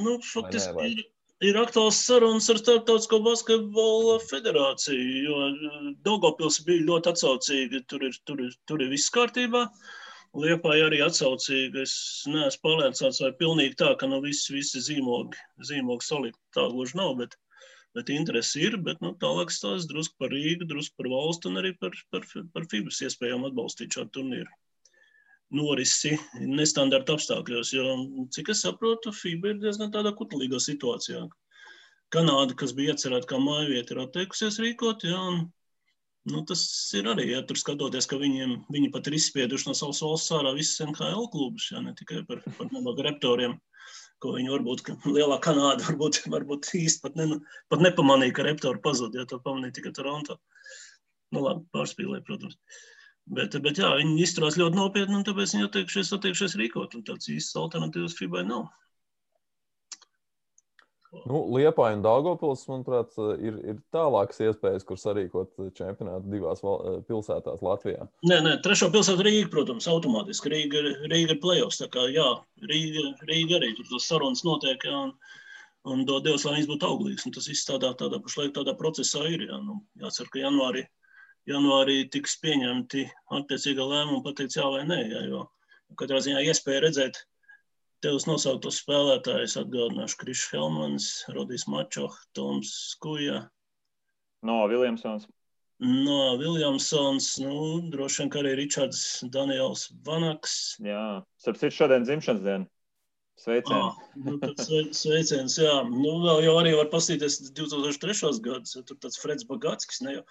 nu, 0.06 0.18
faktiski 0.26 0.74
vai? 0.74 0.88
ir, 0.94 1.04
ir 1.52 1.60
aktuāls 1.62 2.00
sarunas 2.06 2.50
ar 2.50 2.60
Startautisko 2.62 3.20
basketbola 3.26 4.18
federāciju, 4.26 5.24
jo 5.26 5.94
Daugopils 6.06 6.60
bija 6.66 6.86
ļoti 6.90 7.14
atsaucīga, 7.14 7.84
tur 7.90 8.06
ir, 8.10 8.18
tur 8.26 8.42
ir, 8.46 8.56
tur 8.70 8.86
ir 8.86 8.94
viss 8.94 9.14
kārtībā. 9.14 9.68
Liepā 10.38 10.76
arī 10.86 11.00
atsaucīga. 11.02 11.82
Es 11.86 11.94
neesmu 12.30 12.62
pārliecināts, 12.68 13.22
vai 13.24 13.32
pilnīgi 13.38 13.80
tā, 13.82 13.96
ka 13.98 14.10
nu 14.10 14.20
visi, 14.22 14.54
visi 14.54 14.82
zīmogi, 14.86 15.38
zīmogi 15.66 16.06
salikt 16.06 16.38
tā 16.58 16.68
gluži 16.70 17.00
nav, 17.00 17.16
bet, 17.22 17.34
bet 17.98 18.12
interesi 18.14 18.64
ir. 18.68 18.78
Bet 18.86 19.04
nu, 19.06 19.14
tālāk 19.22 19.54
stāsta 19.54 19.92
drusku 19.92 20.18
par 20.22 20.34
Rīgu, 20.34 20.68
drusku 20.70 20.98
par 21.00 21.12
valstu 21.12 21.52
un 21.52 21.62
arī 21.62 21.74
par, 21.82 21.96
par, 22.14 22.26
par 22.54 22.68
FIBAS 22.72 23.04
iespējām 23.08 23.46
atbalstīt 23.50 23.98
šādu 23.98 24.16
turnīru. 24.20 24.50
Norisi 25.56 26.14
nestandarta 26.46 27.16
apstākļos, 27.18 27.72
jo, 27.74 27.94
cik 28.36 28.52
es 28.54 28.62
saprotu, 28.66 29.14
FIBA 29.16 29.56
ir 29.56 29.62
diezgan 29.64 29.90
tādā 29.94 30.12
kutelīgā 30.18 30.60
situācijā. 30.62 31.24
Kanāda, 32.14 32.54
kas 32.58 32.76
bija 32.78 32.94
iecerēta 32.94 33.30
kā 33.30 33.40
mājvieta, 33.42 33.96
ir 33.96 34.04
atteikusies 34.04 34.60
rīkot, 34.62 35.08
jā, 35.10 35.18
un 35.18 35.48
Nu, 36.28 36.42
tas 36.46 36.62
ir 36.98 37.08
arī, 37.10 37.30
ja 37.32 37.40
tur 37.48 37.58
skatoties, 37.58 38.06
ka 38.10 38.18
viņiem, 38.20 38.52
viņi 38.74 38.90
pat 38.94 39.08
ir 39.08 39.16
izspieduši 39.18 39.70
no 39.70 39.76
savas 39.78 40.02
valsts 40.04 40.34
ārā 40.36 40.52
visus 40.58 40.82
NHL 40.84 41.30
klubus, 41.32 41.70
ja 41.72 41.80
ne 41.82 41.94
tikai 41.98 42.26
par, 42.28 42.42
par 42.58 42.68
nabaga 42.74 43.08
reptoriem, 43.08 43.56
ko 44.24 44.36
viņi 44.36 44.54
varbūt, 44.54 44.86
lielā 45.08 45.40
Kanāda 45.44 45.86
varbūt, 45.88 46.22
varbūt 46.32 46.72
īsti 46.80 47.04
pat, 47.06 47.18
ne, 47.20 47.40
pat 47.72 47.84
nepamanīja, 47.86 48.36
ka 48.38 48.48
reptori 48.48 48.82
pazud, 48.84 49.18
ja 49.18 49.26
to 49.30 49.42
pamanīja 49.44 49.80
tikai 49.80 49.94
Toronto. 49.98 50.40
Nu, 51.36 51.44
labi, 51.46 51.66
pārspīlēja, 51.76 52.26
protams. 52.26 52.58
Bet, 53.30 53.54
bet 53.62 53.78
jā, 53.78 53.92
viņi 54.00 54.24
izturās 54.26 54.58
ļoti 54.58 54.80
nopietni, 54.80 55.20
un 55.20 55.26
tāpēc 55.28 55.54
viņi 55.54 55.68
atteikušies, 55.68 56.14
atteikušies 56.18 56.56
rīkot, 56.58 56.96
un 56.98 57.06
tāds 57.06 57.30
īsts 57.30 57.58
alternatīvas 57.62 58.18
FIBA 58.18 58.42
nav. 58.48 58.70
Nu, 61.10 61.40
Liepa 61.56 61.88
un 61.90 62.04
Dārgopils, 62.06 62.68
manuprāt, 62.70 63.16
ir, 63.42 63.56
ir 63.66 63.78
tālākas 63.96 64.38
iespējas, 64.46 64.84
kur 64.86 65.00
sarīkot 65.02 65.56
čempionātu 65.78 66.30
divās 66.30 66.62
val- 66.62 66.84
eh, 66.86 66.98
pilsētās 67.08 67.64
Latvijā. 67.66 68.06
Nē, 68.30 68.38
nē, 68.46 68.52
trešā 68.62 68.92
pilsēta 68.94 69.26
Rīga, 69.26 69.50
protams, 69.50 69.88
automātiski. 69.90 70.52
Rīga, 70.54 70.84
Rīga 71.10 71.34
ir 71.34 71.42
plēsos. 71.42 71.82
Tā 71.82 71.90
kā 71.90 72.06
jā, 72.14 72.28
Rīga, 72.62 73.08
Rīga 73.26 73.58
arī 73.58 73.72
tur 73.76 73.90
tas 73.90 74.06
sarunas 74.06 74.46
notiek. 74.46 74.86
Jā, 74.86 75.00
un, 75.08 75.16
un 75.90 76.06
dod 76.06 76.28
Dievs, 76.28 76.46
lai 76.46 76.60
viņas 76.60 76.70
būtu 76.76 76.90
auglīgas. 76.92 77.26
Un 77.26 77.32
tas 77.40 77.50
viss 77.50 77.66
tādā, 77.66 77.90
tādā 77.98 78.22
pašlaik 78.22 78.54
tādā 78.54 78.78
procesā 78.78 79.26
ir. 79.34 79.48
Jā, 79.50 79.58
nu, 79.66 79.82
jācer, 79.98 80.30
ka 80.30 80.46
janvārī, 80.46 80.86
janvārī 81.50 82.04
tiks 82.14 82.38
pieņemti 82.44 83.08
attiecīgā 83.34 83.82
lēmuma 83.82 84.22
pateikt 84.30 84.62
jā 84.62 84.70
vai 84.70 84.86
nē. 84.86 85.02
Jā, 85.10 85.26
jo 85.34 85.48
katrā 85.98 86.22
ziņā 86.22 86.46
iespēja 86.46 86.86
redzēt 86.86 87.24
Tevs 88.04 88.24
nosauktos 88.30 88.78
spēlētājus 88.84 89.58
atgādināšu 89.60 90.20
Krišs 90.22 90.46
Helmans, 90.54 91.08
Rodijs 91.36 91.66
Mačoh, 91.68 92.16
Toms 92.38 92.72
Skuja, 92.94 93.42
No 94.48 94.62
Viljamsons. 94.72 95.26
no 95.84 96.38
Viljamsons, 96.40 97.26
nu, 97.44 97.82
droši 97.92 98.22
vien, 98.24 98.30
ka 98.32 98.40
arī 98.40 98.54
Ričards 98.62 99.02
Daniels 99.34 99.90
Vanaks. 100.08 100.78
Jā, 100.80 101.22
starp 101.44 101.60
citu, 101.60 101.76
šodien 101.76 102.08
dzimšanas 102.08 102.46
diena. 102.46 102.70
Sveicieni. 103.40 103.80
Ah, 103.80 103.96
nu, 104.20 104.34
sveiciens, 104.92 105.54
jā. 105.60 105.76
Nu, 105.88 106.18
vēl 106.26 106.42
jau 106.44 106.56
arī 106.60 106.74
var 106.76 106.90
pastīties 106.92 107.38
2003. 107.56 108.34
gads, 108.44 108.76
jo 108.76 108.82
tur 108.84 108.98
tāds 109.00 109.20
Freds 109.20 109.48
Bagatskis, 109.48 110.02
ne 110.04 110.18
jau, 110.18 110.24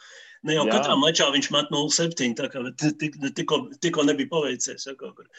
ne 0.45 0.57
jau 0.59 0.67
Jā. 0.69 0.75
katrā 0.75 0.97
mačā 1.01 1.29
viņš 1.33 1.49
met 1.55 1.73
0,7, 1.73 2.35
tā 2.37 2.51
kā 2.53 2.61
tik, 3.01 3.17
tikko, 3.37 3.63
tikko 3.81 4.05
nebija 4.05 4.29
paveicies, 4.35 4.85
ja 4.91 4.93
kaut 5.01 5.17
kur. 5.17 5.31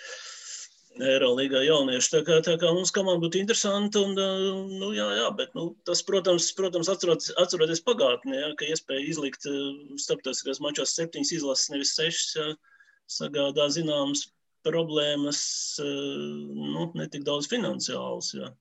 Eirolīgā 0.97 1.61
jaunieši. 1.63 2.09
Tā 2.11 2.21
kā, 2.27 2.37
tā 2.45 2.55
kā 2.59 2.71
mums 2.75 2.91
komanda 2.95 3.21
būtu 3.23 3.39
interesanta, 3.39 4.01
un, 4.01 4.17
uh, 4.19 4.71
nu, 4.81 4.89
jā, 4.97 5.05
jā, 5.19 5.27
bet, 5.37 5.53
nu, 5.55 5.69
tas, 5.87 6.01
protams, 6.05 6.49
protams 6.57 6.89
atceroties, 6.91 7.31
atceroties 7.39 7.83
pagātnē, 7.85 8.39
ja, 8.41 8.49
ka 8.59 8.67
iespēja 8.67 9.05
izlikt 9.11 9.45
uh, 9.49 9.69
starptautiskās 10.01 10.61
mačos 10.65 10.95
septiņas 10.97 11.35
izlases, 11.37 11.69
nevis 11.73 11.93
sešas, 11.95 12.31
ja, 12.39 12.47
sagādā 13.19 13.69
zināmas 13.75 14.25
problēmas, 14.67 15.41
uh, 15.83 16.49
nu, 16.73 16.89
ne 16.99 17.07
tik 17.13 17.23
daudz 17.27 17.47
finansiāls, 17.51 18.33
ja. 18.39 18.51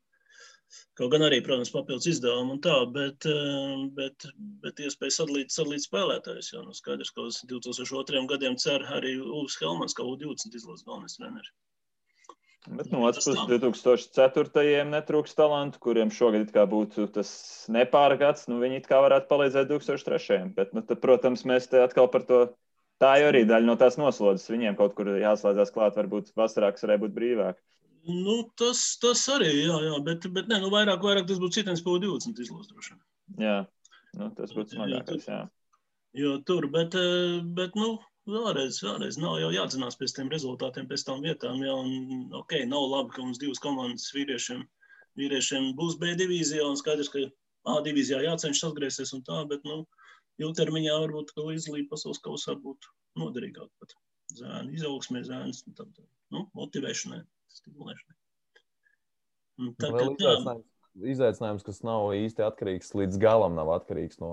Kaut 1.01 1.15
gan 1.15 1.25
arī, 1.25 1.39
protams, 1.45 1.71
papildus 1.73 2.11
izdevumi 2.11 2.59
un 2.59 2.59
tā, 2.61 2.75
bet, 2.93 3.25
bet, 3.97 4.27
bet 4.65 4.83
iespēja 4.85 5.15
sadalīt, 5.17 5.55
sadalīt 5.55 5.87
spēlētājus, 5.87 6.51
jo, 6.53 6.65
nu, 6.67 6.77
skaidrs, 6.77 7.15
ka 7.17 7.25
uz 7.31 7.39
2002 7.49 8.27
gadiem 8.29 8.59
cer 8.61 8.85
arī 8.99 9.15
Ulfs 9.17 9.57
Helmans, 9.63 9.97
kā 9.97 10.05
U20 10.05 10.59
izlases 10.61 10.85
galvenais 10.85 11.17
treneris. 11.17 11.55
Bet 12.69 12.91
no 12.93 13.01
otras 13.09 13.25
puses, 13.25 13.45
2004. 13.49 14.85
netrūks 14.91 15.37
talantu, 15.39 15.81
kuriem 15.81 16.11
šogad 16.13 16.51
būtu 16.53 17.07
tas 17.15 17.31
nepārgāds. 17.73 18.45
Nu, 18.51 18.59
viņi 18.61 18.83
kā 18.85 19.01
varētu 19.05 19.31
palīdzēt 19.31 19.71
2003. 19.71 20.51
Bet, 20.57 20.75
nu, 20.77 20.83
tad, 20.85 21.01
protams, 21.01 21.47
mēs 21.49 21.71
te 21.73 21.81
atkal 21.81 22.11
par 22.13 22.27
to. 22.29 22.43
Tā 22.99 23.13
jau 23.21 23.29
arī 23.31 23.45
daļa 23.47 23.65
no 23.65 23.77
tās 23.79 23.97
noslodzes. 23.97 24.51
Viņiem 24.51 24.77
kaut 24.77 24.97
kur 24.99 25.13
jāslēdzas 25.21 25.71
klāt, 25.73 25.97
varbūt 25.97 26.33
vasarā, 26.37 26.73
kas 26.75 26.83
varēja 26.85 27.05
būt 27.05 27.15
brīvāk. 27.15 27.61
Nu, 28.09 28.41
tas, 28.59 28.81
tas 29.03 29.23
arī, 29.31 29.53
jā, 29.67 29.77
jā 29.85 30.01
bet, 30.05 30.27
bet 30.35 30.49
ne, 30.51 30.59
nu, 30.63 30.71
vairāk, 30.73 31.03
vairāk 31.05 31.29
tas 31.29 31.39
būtu 31.39 31.61
citens 31.61 31.85
pa 31.85 31.95
20 32.01 32.43
izlases 32.43 32.73
droši 32.73 32.95
vien. 32.95 33.03
Jā, 33.45 33.57
nu, 34.19 34.31
tas 34.35 34.55
būtu 34.57 34.75
smagākais. 34.75 35.29
Jā. 35.29 35.45
Jo 36.19 36.39
tur, 36.49 36.67
bet, 36.73 36.97
eh, 36.99 37.39
bet 37.59 37.77
nu, 37.79 37.99
vēlreiz, 38.29 38.81
vēlreiz 38.85 39.19
nav 39.21 39.39
jau 39.43 39.51
jāatzinās 39.55 39.99
pēc 40.01 40.15
tiem 40.17 40.31
rezultātiem, 40.33 40.89
pēc 40.91 41.05
tām 41.09 41.23
vietām. 41.25 41.61
Jā, 41.65 41.75
un, 41.75 42.29
ok, 42.39 42.61
nav 42.71 42.87
labi, 42.93 43.15
ka 43.17 43.25
mums 43.25 43.41
divas 43.43 43.63
komandas 43.65 44.11
vīriešiem, 44.15 44.65
vīriešiem 45.21 45.73
būs 45.79 45.99
B 46.01 46.15
divīzijā, 46.21 46.67
skaidrs, 46.81 47.13
ka 47.15 47.29
A 47.69 47.81
divīzijā 47.85 48.23
jācenšas 48.23 48.71
atgriezties 48.71 49.11
un 49.17 49.25
tā, 49.27 49.43
bet, 49.51 49.65
nu, 49.69 49.83
ilgtermiņā 50.41 50.95
varbūt, 51.03 51.35
ka 51.35 51.45
līdzdalība 51.45 51.91
pasaules 51.93 52.21
kausā 52.25 52.55
būtu 52.63 52.93
noderīgāk 53.21 53.69
pat 53.83 53.93
zēnu 54.39 54.73
izaugsmē, 54.79 55.25
zēnas, 55.27 55.65
un 55.67 55.77
tad, 55.77 56.01
nu, 56.35 56.47
motivēšanai, 56.57 57.21
stimulēšanai. 57.59 58.17
Tā, 59.83 59.91
izaicinājums, 59.91 60.65
izaicinājums, 61.15 61.67
kas 61.67 61.83
nav 61.87 62.13
īsti 62.17 62.47
atkarīgs, 62.47 62.95
līdz 62.97 63.21
galam 63.21 63.59
nav 63.59 63.73
atkarīgs 63.75 64.21
no, 64.23 64.31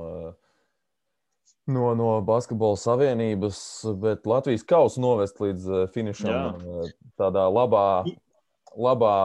no, 1.66 1.90
no 1.98 2.10
basketbola 2.26 2.78
savienības, 2.80 3.60
bet 4.02 4.28
Latvijas 4.30 4.66
kausa 4.68 5.02
novest 5.02 5.40
līdz 5.42 5.70
eh, 5.70 5.86
finišam 5.94 6.60
eh, 6.60 6.92
tādā 7.20 7.48
labā, 7.52 8.06
labā 8.76 9.16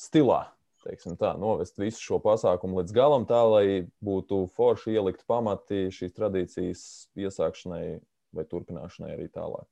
stilā. 0.00 0.46
teiksim 0.84 1.16
Tā, 1.20 1.34
novest 1.38 1.78
visu 1.78 2.00
šo 2.00 2.18
pasākumu 2.24 2.80
līdz 2.80 2.94
galam, 2.96 3.26
tā 3.28 3.40
lai 3.44 3.64
būtu 4.00 4.46
forši 4.56 4.96
ielikt 4.96 5.26
pamati 5.28 5.90
šīs 5.92 6.16
tradīcijas 6.16 6.84
iesākšanai 7.20 8.00
vai 8.32 8.46
turpināšanai 8.48 9.12
arī 9.12 9.28
tālāk. 9.28 9.66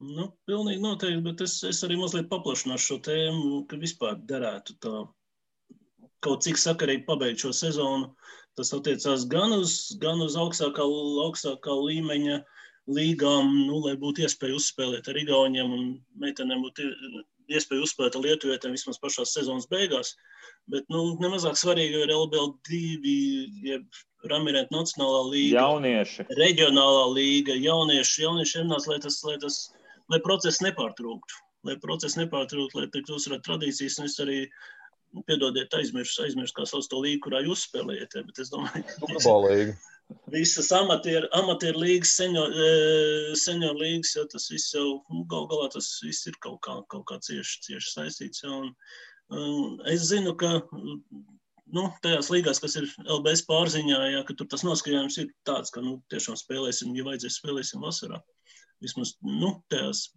Nu, 0.00 0.30
pilnīgi 0.48 0.80
noteikti, 0.80 1.20
bet 1.22 1.42
es, 1.44 1.58
es 1.68 1.82
arī 1.84 1.98
mazliet 2.00 2.30
paplašināšu 2.30 2.86
šo 2.86 2.96
tēmu, 3.04 3.64
ka 3.68 3.76
vispār 3.76 4.16
derētu 4.16 4.78
tā 4.80 5.02
kaut 6.24 6.44
cik 6.46 6.60
sakarīgi 6.60 7.06
pabeigt 7.08 7.44
šo 7.44 7.52
sezonu. 7.56 8.12
Tas 8.58 8.72
attiecās 8.76 9.26
gan 9.30 9.54
uz, 9.56 9.76
gan 10.02 10.20
uz 10.24 10.36
augstākā, 10.38 10.84
augstākā 11.24 11.76
līmeņa 11.76 12.40
līgām, 12.90 13.50
nu, 13.68 13.78
lai 13.84 13.94
būtu 14.00 14.24
iespēja 14.26 14.56
uzspēlēt 14.58 15.08
ar 15.08 15.18
Igauniem 15.20 15.70
un 15.76 15.84
meitenēm 16.20 16.64
būtu 16.64 16.88
iespēja 17.50 17.84
uzspēlēt 17.84 18.16
ar 18.16 18.24
Lietuvietiem 18.24 18.74
vismaz 18.74 18.98
pašās 19.02 19.34
sezonas 19.36 19.68
beigās. 19.70 20.14
Bet 20.70 20.86
nu, 20.92 21.16
nemazāk 21.22 21.58
svarīgi 21.58 22.02
ir 22.04 22.14
LBL2, 22.14 22.80
jeb 23.66 24.00
Ramirenta 24.30 24.74
Nacionālā 24.76 25.22
līga. 25.30 25.62
Jaunieši. 25.62 26.26
Reģionālā 26.38 27.06
līga, 27.14 27.56
jaunieši, 27.56 28.26
jaunieši 28.26 28.60
ienāc, 28.64 28.88
lai 28.90 28.98
tas, 29.02 29.20
lai 29.26 29.38
tas, 29.42 29.60
lai 30.12 30.20
process 30.26 30.62
nepārtrūktu. 30.64 31.40
Lai 31.68 31.76
process 31.80 32.16
nepārtrūktu, 32.16 32.78
lai 32.78 32.90
tiktu 32.92 33.18
uzsvērt 33.18 33.44
tradīcijas, 33.44 33.98
un 34.00 34.08
es 34.08 34.16
arī 34.22 34.38
nu, 35.16 35.22
piedodiet, 35.26 35.74
aizmirsu, 35.76 36.24
aizmirsu, 36.24 36.56
kā 36.56 36.66
sauc 36.68 36.86
to 36.90 37.00
līgu, 37.04 37.24
kurā 37.26 37.42
jūs 37.44 37.66
spēlējat. 37.68 38.18
Bet 38.28 38.42
es 38.44 38.52
domāju, 38.52 38.84
ka 38.88 39.08
visas 40.34 40.70
amatieru, 40.74 41.28
amatieru 41.38 41.82
līgas, 41.84 42.14
senior, 42.18 42.50
e, 42.54 42.70
senior 43.38 43.76
līgas, 43.78 44.14
jo 44.16 44.26
tas 44.30 44.48
viss 44.52 44.74
jau, 44.74 44.86
nu, 45.10 45.24
gal 45.30 45.46
galā 45.50 45.68
tas 45.74 45.90
viss 46.04 46.26
ir 46.30 46.38
kaut 46.44 46.60
kā, 46.66 46.80
kaut 46.92 47.06
kā 47.10 47.20
cieši, 47.26 47.60
cieši 47.68 47.94
saistīts. 47.94 48.44
Ja, 48.44 48.56
un, 48.62 48.72
un 49.34 49.78
es 49.90 50.08
zinu, 50.10 50.34
ka 50.38 50.58
nu, 51.70 51.86
tajās 52.04 52.30
līgās, 52.34 52.62
kas 52.62 52.76
ir 52.80 52.88
LBS 53.06 53.46
pārziņā, 53.48 54.02
ja, 54.16 54.22
ka 54.26 54.36
tur 54.36 54.50
tas 54.50 54.66
noskaņojums 54.66 55.18
ir 55.22 55.32
tāds, 55.48 55.72
ka 55.74 55.82
nu, 55.84 55.98
tiešām 56.12 56.38
spēlēsim, 56.38 56.94
ja 56.98 57.06
vajadzēs, 57.06 57.40
spēlēsim 57.40 57.86
vasarā. 57.86 58.20
Vismaz 58.82 59.16
nu, 59.26 59.54
tajās 59.72 60.08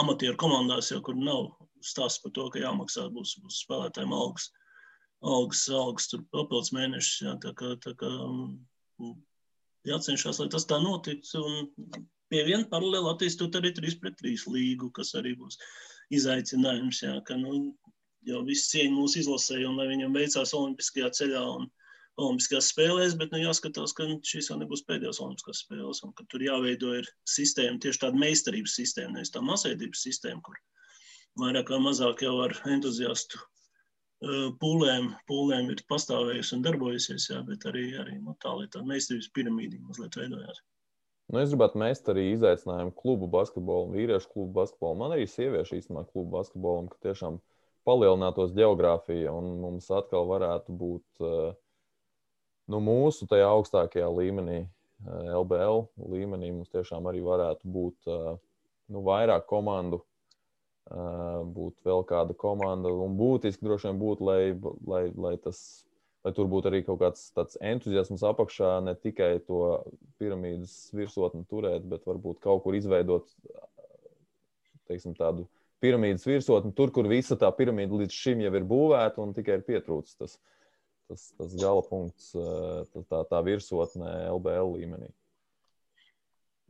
amatieru 0.00 0.38
komandās, 0.40 0.90
jau 0.92 1.00
kur 1.04 1.18
nav 1.18 1.50
stāsts 1.84 2.22
par 2.22 2.34
to, 2.36 2.46
ka 2.52 2.62
jāmaksā 2.62 3.06
būs, 3.14 3.36
būs 3.42 3.62
spēlētājiem 3.64 4.14
algas, 4.16 4.50
algas, 5.20 5.66
algas 5.82 6.08
papildus 6.32 6.72
mēnešus. 6.76 7.20
Ja, 7.26 7.36
tā 7.42 7.52
kā, 7.56 7.74
tā 7.84 7.94
kā, 8.00 8.10
jācenšas, 9.88 10.40
lai 10.42 10.48
tas 10.52 10.66
tā 10.68 10.80
notiktu. 10.82 11.44
Un 11.44 12.04
pie 12.32 12.44
viena 12.48 12.66
paralēli 12.70 13.12
attīstot 13.12 13.56
arī 13.58 13.72
3 13.76 13.98
pret 14.02 14.18
3 14.22 14.46
līgu, 14.54 14.90
kas 14.96 15.14
arī 15.18 15.34
būs 15.40 15.58
izaicinājums. 16.14 17.02
Jā, 17.04 17.18
ka, 17.26 17.38
nu, 17.40 17.74
jau 18.28 18.40
viss 18.46 18.70
cieņa 18.72 18.96
mūsu 18.96 19.22
izlasē, 19.22 19.60
un 19.68 19.78
lai 19.80 19.90
viņam 19.90 20.16
veicās 20.16 20.54
Olimpiskajā 20.56 21.12
ceļā 21.20 21.44
un 21.56 21.70
Olimpiskajās 22.20 22.72
spēlēs, 22.74 23.14
bet 23.16 23.32
nu, 23.32 23.40
jāskatās, 23.44 23.94
ka 23.96 24.04
šīs 24.28 24.50
jau 24.50 24.58
nebūs 24.60 24.82
pēdējās 24.88 25.22
Olimpiskās 25.24 25.62
spēles, 25.64 26.02
tur 26.32 26.44
jāveido 26.44 26.98
sistēma, 27.28 27.80
tieši 27.80 28.02
tāda 28.02 28.20
meistarības 28.20 28.76
sistēma, 28.76 29.16
nevis 29.16 29.32
tā 29.32 29.40
masveidības 29.44 30.04
sistēma, 30.08 30.42
kur 30.44 30.58
vairāk 31.38 31.70
vai 31.70 31.80
mazāk 31.84 32.24
jau 32.26 32.34
ar 32.44 32.56
entuziastu 32.66 33.38
pūlēm, 34.60 35.14
pūlēm 35.28 35.70
ir 35.72 35.80
pastāvējusi 35.88 36.56
un 36.56 36.64
darbojusies, 36.66 37.30
jā, 37.30 37.38
bet 37.46 37.64
arī, 37.70 37.86
arī 38.00 38.18
nu, 38.20 38.34
tā, 38.42 38.52
lai 38.52 38.66
tāda 38.68 38.84
meistarības 38.88 39.30
piramīda 39.36 39.80
mazliet 39.86 40.18
veidojās. 40.18 40.60
Nu, 41.30 41.38
es 41.40 41.52
gribētu 41.52 41.78
mest 41.80 42.08
arī 42.10 42.26
izaicinājumu 42.34 42.92
klubu 42.98 43.28
basketbolu, 43.30 43.94
vīriešu 43.94 44.32
klubu 44.32 44.52
basketbolu. 44.58 44.98
Man 44.98 45.14
arī 45.14 45.28
sieviešu 45.30 45.78
īstenībā 45.78 46.04
klubu 46.10 46.34
basketbolam, 46.34 46.90
ka 46.90 46.98
tiešām 47.06 47.38
palielinātos 47.86 48.52
geogrāfija 48.56 49.32
un 49.32 49.54
mums 49.62 49.88
atkal 49.94 50.26
varētu 50.28 50.74
būt 50.74 51.22
nu, 52.70 52.82
mūsu 52.82 53.30
tajā 53.30 53.46
augstākajā 53.54 54.10
līmenī, 54.18 54.64
LBL 55.06 55.86
līmenī, 56.12 56.50
mums 56.52 56.74
tiešām 56.74 57.06
arī 57.08 57.22
varētu 57.24 57.70
būt 57.72 58.10
nu, 58.10 59.04
vairāk 59.06 59.46
komandu 59.48 60.02
būtu 60.90 61.86
vēl 61.86 62.02
kāda 62.08 62.34
komanda. 62.34 62.90
Un 62.90 63.14
būtiski 63.18 63.64
droši 63.64 63.90
vien 63.90 64.00
būtu, 64.00 64.26
lai, 64.26 64.40
lai, 64.86 65.02
lai, 65.14 65.36
tas, 65.42 65.86
lai 66.24 66.32
tur 66.34 66.50
būtu 66.50 66.70
arī 66.70 66.82
kaut 66.86 67.00
kāds 67.02 67.28
tāds 67.36 67.58
entuziasms 67.62 68.24
apakšā, 68.26 68.78
ne 68.84 68.96
tikai 68.98 69.38
to 69.46 69.80
piramīdas 70.18 70.90
virsotni 70.96 71.46
turēt, 71.50 71.86
bet 71.86 72.06
varbūt 72.08 72.42
kaut 72.42 72.64
kur 72.64 72.74
izveidot 72.78 73.30
teiksim, 74.90 75.14
tādu 75.14 75.46
piramīdas 75.80 76.26
virsotni, 76.26 76.74
tur, 76.76 76.90
kur 76.94 77.08
visa 77.08 77.38
tā 77.38 77.50
piramīda 77.54 78.02
līdz 78.02 78.16
šim 78.16 78.42
jau 78.44 78.52
ir 78.58 78.66
būvēta 78.68 79.22
un 79.22 79.34
tikai 79.36 79.60
ir 79.60 79.66
pietrūcis 79.68 80.18
tas, 80.18 80.36
tas, 81.08 81.30
tas 81.38 81.54
gala 81.60 81.84
punkts, 81.86 82.32
tā, 83.08 83.22
tā 83.30 83.42
virsotne 83.46 84.10
LBL 84.34 84.74
līmenī. 84.74 85.10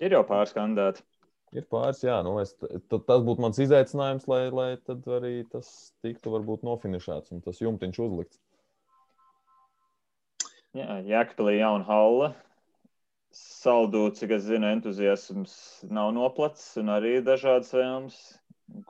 Ir 0.00 0.14
jau 0.16 0.22
pāris 0.28 0.54
kandidāti. 0.56 1.04
Ir 1.50 1.64
pāris, 1.66 2.04
jā, 2.06 2.20
nu, 2.22 2.36
es, 2.38 2.52
tas 2.90 3.24
būtu 3.26 3.42
mans 3.42 3.58
izaicinājums, 3.58 4.28
lai, 4.30 4.44
lai 4.54 4.68
tad 4.86 5.06
arī 5.10 5.40
tas 5.50 5.90
tiktu 6.04 6.30
varbūt 6.30 6.62
nofinišēts 6.66 7.34
un 7.34 7.42
tas 7.42 7.58
jumtiņš 7.58 7.98
uzlikts. 8.04 8.38
Jā, 10.78 11.00
Jēkabīlī 11.02 11.56
jauna 11.58 11.86
halla. 11.88 12.28
Saldū, 13.34 14.04
cik 14.14 14.36
es 14.36 14.44
zinu, 14.46 14.68
entuziasms 14.70 15.56
nav 15.90 16.12
noplacis 16.14 16.78
un 16.82 16.92
arī 16.94 17.16
dažādas 17.26 17.74
vēlmes. 17.74 18.20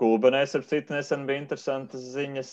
Gulbenēs 0.01 0.53
ar 0.59 0.67
citu 0.69 0.93
nesen 0.93 1.25
bija 1.29 1.41
interesantas 1.41 2.05
ziņas. 2.13 2.53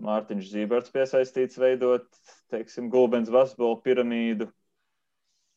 Mārtiņš 0.00 0.48
Zīberts 0.54 0.92
piesaistīts 0.94 1.60
veidot, 1.60 2.08
teiksim, 2.52 2.88
Gulbens 2.92 3.28
basketbolu 3.32 3.82
piramīdu 3.84 4.48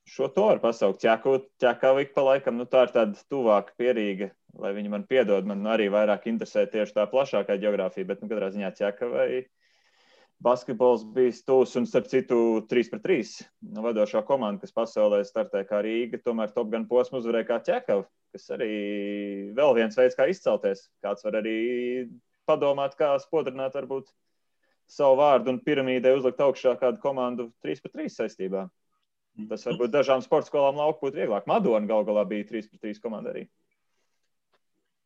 šo 0.09 0.27
to 0.27 0.47
var 0.51 0.61
pasaukt. 0.63 1.03
Ik 1.03 2.13
pa 2.13 2.23
laikam, 2.27 2.57
nu 2.59 2.65
tā 2.65 2.85
ir 2.87 2.93
tāda 2.95 3.25
tuvāka 3.31 3.75
pierīga, 3.79 4.31
lai 4.59 4.73
viņi 4.75 4.91
man 4.91 5.07
piedod. 5.09 5.45
Man 5.47 5.65
arī 5.67 5.89
vairāk 5.93 6.27
interesē 6.31 6.65
tieši 6.69 6.95
tā 6.97 7.07
plašākā 7.09 7.57
geogrāfija, 7.61 8.07
bet 8.07 8.21
nu, 8.21 8.29
katrā 8.31 8.51
ziņā 8.53 8.71
ķekā 8.79 9.09
vai 9.11 9.27
basketbols 10.43 11.05
bija 11.15 11.31
stūs 11.35 11.77
un 11.79 11.87
starp 11.87 12.09
citu 12.11 12.37
3 12.69 12.91
pret 12.91 13.05
3. 13.05 13.31
Nu, 13.73 13.83
vadošā 13.85 14.23
komanda, 14.27 14.63
kas 14.63 14.75
pasaulē 14.75 15.21
startē 15.27 15.63
kā 15.69 15.79
Rīga, 15.85 16.19
tomēr 16.23 16.51
Top 16.55 16.71
Gun 16.73 16.87
posmu 16.89 17.21
uzvarēja 17.21 17.47
kā 17.47 17.59
ķekava, 17.69 18.05
kas 18.35 18.49
arī 18.55 18.73
vēl 19.55 19.75
viens 19.79 19.97
veids, 19.97 20.17
kā 20.19 20.27
izcelties. 20.31 20.87
Kāds 21.03 21.23
var 21.23 21.39
arī 21.39 21.57
padomāt, 22.49 22.97
kā 22.99 23.13
spodrināt 23.23 23.77
varbūt 23.79 24.11
savu 24.89 25.21
vārdu 25.21 25.53
un 25.53 25.61
piramīdē 25.63 26.11
uzlikt 26.17 26.41
augšā 26.43 26.75
kādu 26.81 26.99
komandu 27.03 27.51
3 27.63 27.85
pret 27.85 28.01
3 28.03 28.17
saistībā. 28.17 28.67
Tas 29.49 29.65
varbūt 29.65 29.93
dažām 29.93 30.21
sporta 30.21 30.51
skolām 30.51 30.77
lauku 30.77 31.07
būtu 31.07 31.17
vieglāk. 31.23 31.47
Madona 31.49 31.89
gal 31.89 32.05
galā 32.05 32.23
bija 32.29 32.45
3 32.51 32.69
pret 32.69 32.83
3 32.85 33.01
komanda 33.01 33.33
arī. 33.33 33.47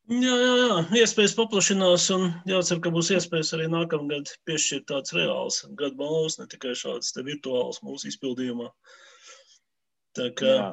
Jā, 0.08 0.36
jā, 0.40 0.52
jā, 0.56 0.76
iespējas 1.02 1.34
paplašinās, 1.36 2.06
un 2.16 2.30
jācer, 2.48 2.80
ka 2.84 2.92
būs 2.96 3.10
iespējas 3.12 3.52
arī 3.58 3.66
nākamgad 3.72 4.30
piešķirt 4.48 4.86
tāds 4.88 5.12
reāls 5.16 5.62
gadu 5.80 6.00
balvas, 6.00 6.38
ne 6.40 6.48
tikai 6.48 6.72
šāds 6.80 7.12
virtuāls 7.18 7.82
mūsu 7.84 8.08
izpildījumā. 8.14 8.70
Tā 10.16 10.30
kā... 10.40 10.54
Jā. 10.54 10.70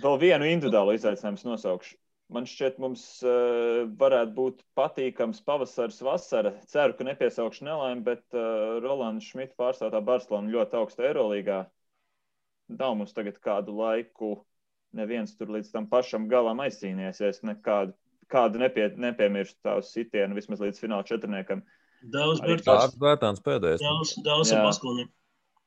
Vēl 0.00 0.16
vienu 0.20 0.48
individuālu 0.48 0.96
izaicinājumu 0.96 1.52
nosaukšu. 1.54 1.96
Man 2.32 2.48
šķiet, 2.48 2.80
mums 2.82 3.04
uh, 3.24 3.84
varētu 4.00 4.32
būt 4.36 4.64
patīkams 4.76 5.44
pavasaris, 5.46 6.00
vasara. 6.04 6.56
Ceru, 6.72 6.96
ka 6.98 7.06
nepiesaukšu 7.06 7.68
nelaimi, 7.68 8.02
bet 8.08 8.24
uh, 8.34 8.80
Rolands 8.82 9.28
Šmits 9.28 9.56
pārstāvā 9.60 10.00
Barcelonu 10.04 10.56
ļoti 10.56 10.80
augstu 10.80 11.06
Eirolīgā 11.06 11.62
nav 12.68 12.96
mums 12.98 13.14
tagad 13.16 13.38
kādu 13.42 13.74
laiku 13.76 14.36
neviens 14.96 15.34
tur 15.36 15.50
līdz 15.54 15.72
tam 15.74 15.88
pašam 15.90 16.28
galam 16.30 16.62
aizcīnījies. 16.64 17.22
Es 17.28 17.42
nekādu 17.46 17.94
kādu 18.32 18.60
nepie, 18.62 18.88
nepiemirstu 18.98 19.58
tā 19.64 19.76
sitienu 19.86 20.38
vismaz 20.38 20.62
līdz 20.62 20.80
fināla 20.82 21.06
četrniekam. 21.06 21.62
Daudz 22.12 22.42
Bērtāns 23.00 23.42
pēdējais. 23.44 23.82
Daudz, 23.82 24.16
daudz 24.24 24.54
Barcelonu. 24.54 25.06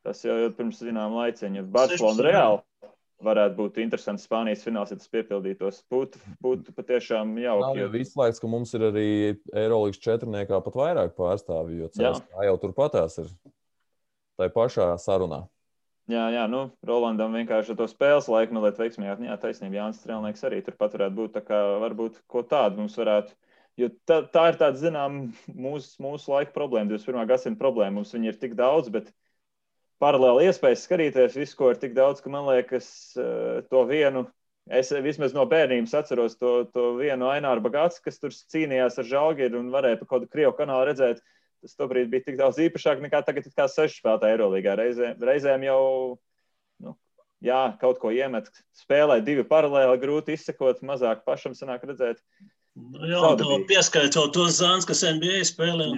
Tas 0.05 0.21
jau 0.23 0.35
ir 0.45 0.53
pirms 0.55 0.79
zinām 0.79 1.15
laiciņa. 1.17 1.65
Barcelona 1.73 2.25
reāli 2.25 2.89
varētu 3.25 3.57
būt 3.57 3.79
interesants 3.83 4.23
Spānijas 4.23 4.63
fināls, 4.63 4.93
ja 4.93 4.99
tas 4.99 5.11
piepildītos. 5.11 5.81
Būtu, 5.91 6.21
būtu 6.43 6.75
patiešām 6.77 7.33
jauki. 7.41 7.65
Nav 7.65 7.81
jau 7.81 7.89
visu 7.91 8.19
laiku, 8.21 8.39
ka 8.39 8.51
mums 8.51 8.71
ir 8.77 8.85
arī 8.87 9.07
Eirolandes 9.51 9.99
četrniekā 10.03 10.61
pat 10.63 10.77
vairāk 10.79 11.15
pārstāvju, 11.17 11.81
jo 11.83 11.91
CSK 11.97 12.47
jau 12.47 12.55
turpatās 12.63 13.19
ir 13.25 13.33
tai 14.39 14.47
pašā 14.55 14.93
sarunā. 15.03 15.43
Jā, 16.09 16.23
jā, 16.33 16.47
nu, 16.49 16.63
Rolandam 16.89 17.35
vienkārši 17.37 17.75
to 17.77 17.85
spēles 17.89 18.25
laiku 18.31 18.55
mazliet 18.55 18.79
veiksmīgāk. 18.81 19.19
Jā, 19.27 19.35
taisnība, 19.37 19.77
Jānis 19.77 19.99
Strēlnieks 20.01 20.41
arī 20.47 20.63
turpat 20.65 20.95
varētu 20.95 21.15
būt. 21.19 21.35
Tā 21.35 21.43
kā 21.45 21.59
varbūt 21.83 22.17
ko 22.33 22.41
tādu 22.49 22.81
mums 22.81 22.95
varētu. 22.97 23.35
Jo 23.77 23.91
tā, 24.09 24.23
tā 24.33 24.47
ir 24.49 24.57
tāda, 24.57 24.79
zinām, 24.81 25.19
mūsu, 25.53 25.93
mūsu 26.01 26.33
laika 26.33 26.55
problēma, 26.55 26.89
21. 26.89 27.29
gadsimta 27.29 27.61
problēma. 27.61 27.99
Mums 27.99 28.15
viņi 28.15 28.31
ir 28.31 28.41
tik 28.41 28.57
daudz, 28.57 28.89
bet 28.95 29.13
paralēli 30.01 30.49
iespējas 30.49 30.87
skatīties 30.87 31.37
visu, 31.37 31.59
ko 31.59 31.69
ir 31.75 31.81
tik 31.83 31.93
daudz, 31.93 32.23
ka 32.25 32.33
man 32.33 32.49
liekas, 32.49 32.89
eh, 33.13 33.61
to 33.69 33.85
vienu. 33.91 34.25
Es 34.65 34.89
vismaz 35.05 35.37
no 35.37 35.45
bērnības 35.49 35.93
atceros 35.97 36.39
to, 36.41 36.63
to 36.73 36.91
vienu 36.97 37.29
Aināru 37.29 37.61
Bagāts, 37.65 38.01
kas 38.01 38.17
tur 38.21 38.33
cīnījās 38.33 38.97
ar 39.01 39.13
žāģi 39.13 39.53
un 39.61 39.69
varēja 39.73 40.01
pa 40.01 40.09
kādu 40.15 40.29
Krievu 40.29 40.57
kanālu 40.57 40.89
redzēt, 40.89 41.21
uh, 41.21 41.38
tas 41.63 41.75
tobrīd 41.79 42.09
bija 42.11 42.25
tik 42.25 42.37
daudz 42.39 42.59
īpašāk 42.63 43.01
nekā 43.03 43.21
tagad, 43.27 43.47
kā 43.55 43.67
sešu 43.71 43.99
spēlētāju 44.01 44.35
Eirolandā. 44.37 44.75
Reizē, 44.79 45.13
reizēm 45.19 45.65
jau 45.67 45.81
nu, 46.83 46.95
jā, 47.45 47.61
kaut 47.81 47.99
ko 48.01 48.11
iemet, 48.15 48.49
spēlē 48.79 49.19
divi 49.25 49.43
paralēli, 49.47 49.99
grūti 50.01 50.35
izsekot, 50.37 50.81
mazāk 50.87 51.25
pašam 51.27 51.55
sanāk 51.57 51.83
redzēt. 51.89 52.21
Nu, 52.79 53.03
jā, 53.09 53.19
to 53.39 53.59
pieskaitot 53.67 54.31
tos 54.35 54.59
zāns, 54.61 54.87
kas 54.87 55.03
NBA 55.03 55.41
spēlē. 55.49 55.89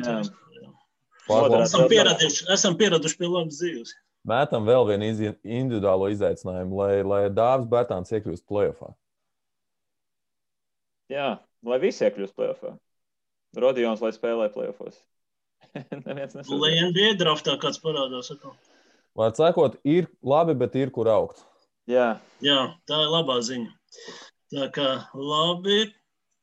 Noderētu 1.32 1.64
Esam 1.64 1.86
pieraduši, 1.88 2.48
esam 2.52 2.74
pieraduši 2.80 3.18
pie 3.20 3.28
labas 3.30 3.60
dzīves. 3.62 3.92
Mētam 4.28 4.66
vēl 4.68 4.84
vienu 4.90 5.06
izi- 5.10 5.36
individuālo 5.46 6.10
izaicinājumu, 6.14 6.76
lai, 6.78 6.96
lai 7.06 7.22
Dārzs 7.34 7.70
Bērtāns 7.70 8.12
iekļūst 8.14 8.44
plēsoņā. 8.50 8.94
Jā, 11.14 11.30
lai 11.66 11.78
visi 11.82 12.06
iekļūst 12.08 12.36
plēsoņā. 12.38 12.76
Rodions, 13.62 14.02
lai 14.04 14.12
spēlē 14.16 14.50
plēsoņos. 14.54 15.00
Lai. 16.62 16.74
NBA 16.90 17.16
draftā 17.22 17.56
kāds 17.62 17.80
parādās. 17.84 18.34
Var 19.18 19.34
sakot, 19.38 19.78
ir 19.88 20.08
labi, 20.24 20.56
bet 20.58 20.76
ir 20.80 20.92
kur 20.96 21.10
augt. 21.12 21.46
Jā, 21.90 22.16
Jā, 22.42 22.74
tā 22.90 22.98
ir 23.06 23.12
labā 23.14 23.36
ziņa. 23.46 23.70
Tā 24.50 24.68
kā 24.74 24.88
labi. 25.14 25.92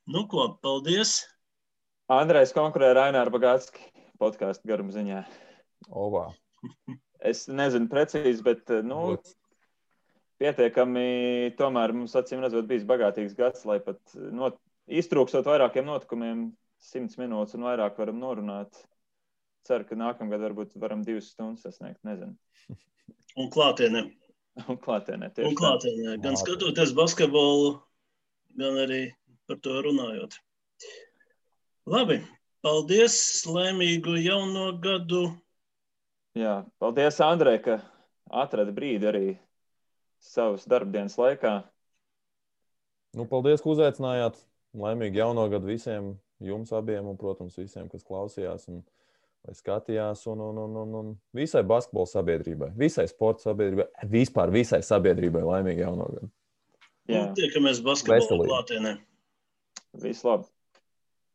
Nu 0.09 0.23
ko, 0.31 0.45
paldies. 0.63 1.25
Andrejs 2.09 2.53
konkurē 2.55 2.93
ar 2.93 3.01
Aināru 3.03 3.33
Bagātski 3.35 3.83
podkāstu 4.21 4.69
garuma 4.71 4.95
ziņā. 4.95 5.25
Ovā. 5.91 6.29
Es 7.19 7.43
nezinu 7.51 7.91
precīzi, 7.91 8.39
bet 8.45 8.71
nu, 8.87 9.01
Būt. 9.11 9.33
pietiekami 10.39 11.51
tomēr 11.59 11.93
mums 11.97 12.15
acīm 12.15 12.45
redzot 12.45 12.69
bijis 12.69 12.87
bagātīgs 12.87 13.35
gads, 13.35 13.67
lai 13.67 13.81
pat 13.83 13.99
not, 14.15 14.55
iztrūkstot 14.87 15.51
vairākiem 15.51 15.85
notikumiem, 15.91 16.47
simts 16.79 17.19
minūtes 17.19 17.59
un 17.59 17.67
vairāk 17.67 17.99
varam 17.99 18.23
norunāt. 18.23 18.79
Ceru, 19.69 19.85
ka 19.85 19.93
nākamgad 19.93 20.41
varbūt 20.41 20.71
varam 20.81 21.03
divas 21.05 21.27
stundas 21.29 21.61
sasniegt, 21.61 21.99
nezinu. 22.07 22.33
Un 23.39 23.51
klātienē. 23.53 24.07
Un 24.65 24.79
klātienē 24.81 25.29
Un 25.45 25.53
klātienē. 25.55 26.15
Gan 26.23 26.33
Labi. 26.33 26.41
skatoties 26.41 26.95
basketbolu, 26.97 27.75
gan 28.57 28.79
arī 28.81 29.03
par 29.45 29.61
to 29.61 29.77
runājot. 29.85 30.39
Labi. 31.89 32.17
Paldies, 32.65 33.45
laimīgu 33.47 34.17
jauno 34.19 34.73
gadu. 34.83 35.29
Jā, 36.35 36.65
paldies, 36.81 37.21
Andrej, 37.23 37.61
ka 37.63 37.77
atradi 38.41 38.73
brīdi 38.75 39.07
arī 39.07 39.25
savas 40.19 40.65
darbdienas 40.67 41.15
laikā. 41.21 41.53
Nu, 43.15 43.29
paldies, 43.29 43.61
ka 43.63 43.71
uzaicinājāt. 43.71 44.41
Laimīgi 44.75 45.21
jauno 45.21 45.45
gadu 45.49 45.69
visiem 45.69 46.11
jums 46.43 46.73
abiem, 46.75 47.07
un, 47.09 47.17
protams, 47.21 47.55
visiem, 47.57 47.87
kas 47.89 48.03
klausījās 48.05 48.67
un 48.73 48.83
vai 49.47 49.55
skatījās, 49.55 50.25
un, 50.31 50.41
un, 50.49 50.57
un, 50.65 50.75
un, 50.83 50.95
un 50.99 51.11
visai 51.35 51.63
basketbola 51.67 52.09
sabiedrībai, 52.11 52.71
visai 52.77 53.07
sporta 53.09 53.49
sabiedrībai, 53.49 53.87
vispār 54.11 54.51
visai 54.53 54.81
sabiedrībai 54.85 55.43
laimīgi 55.47 55.85
jauno 55.85 56.09
gadu. 56.13 56.29
Jā, 57.09 57.23
Nu, 57.29 57.35
Tiekamies 57.39 57.79
basketbolā 57.81 58.45
klātienē. 58.51 58.97
viss 60.03 60.25
labi. 60.27 60.45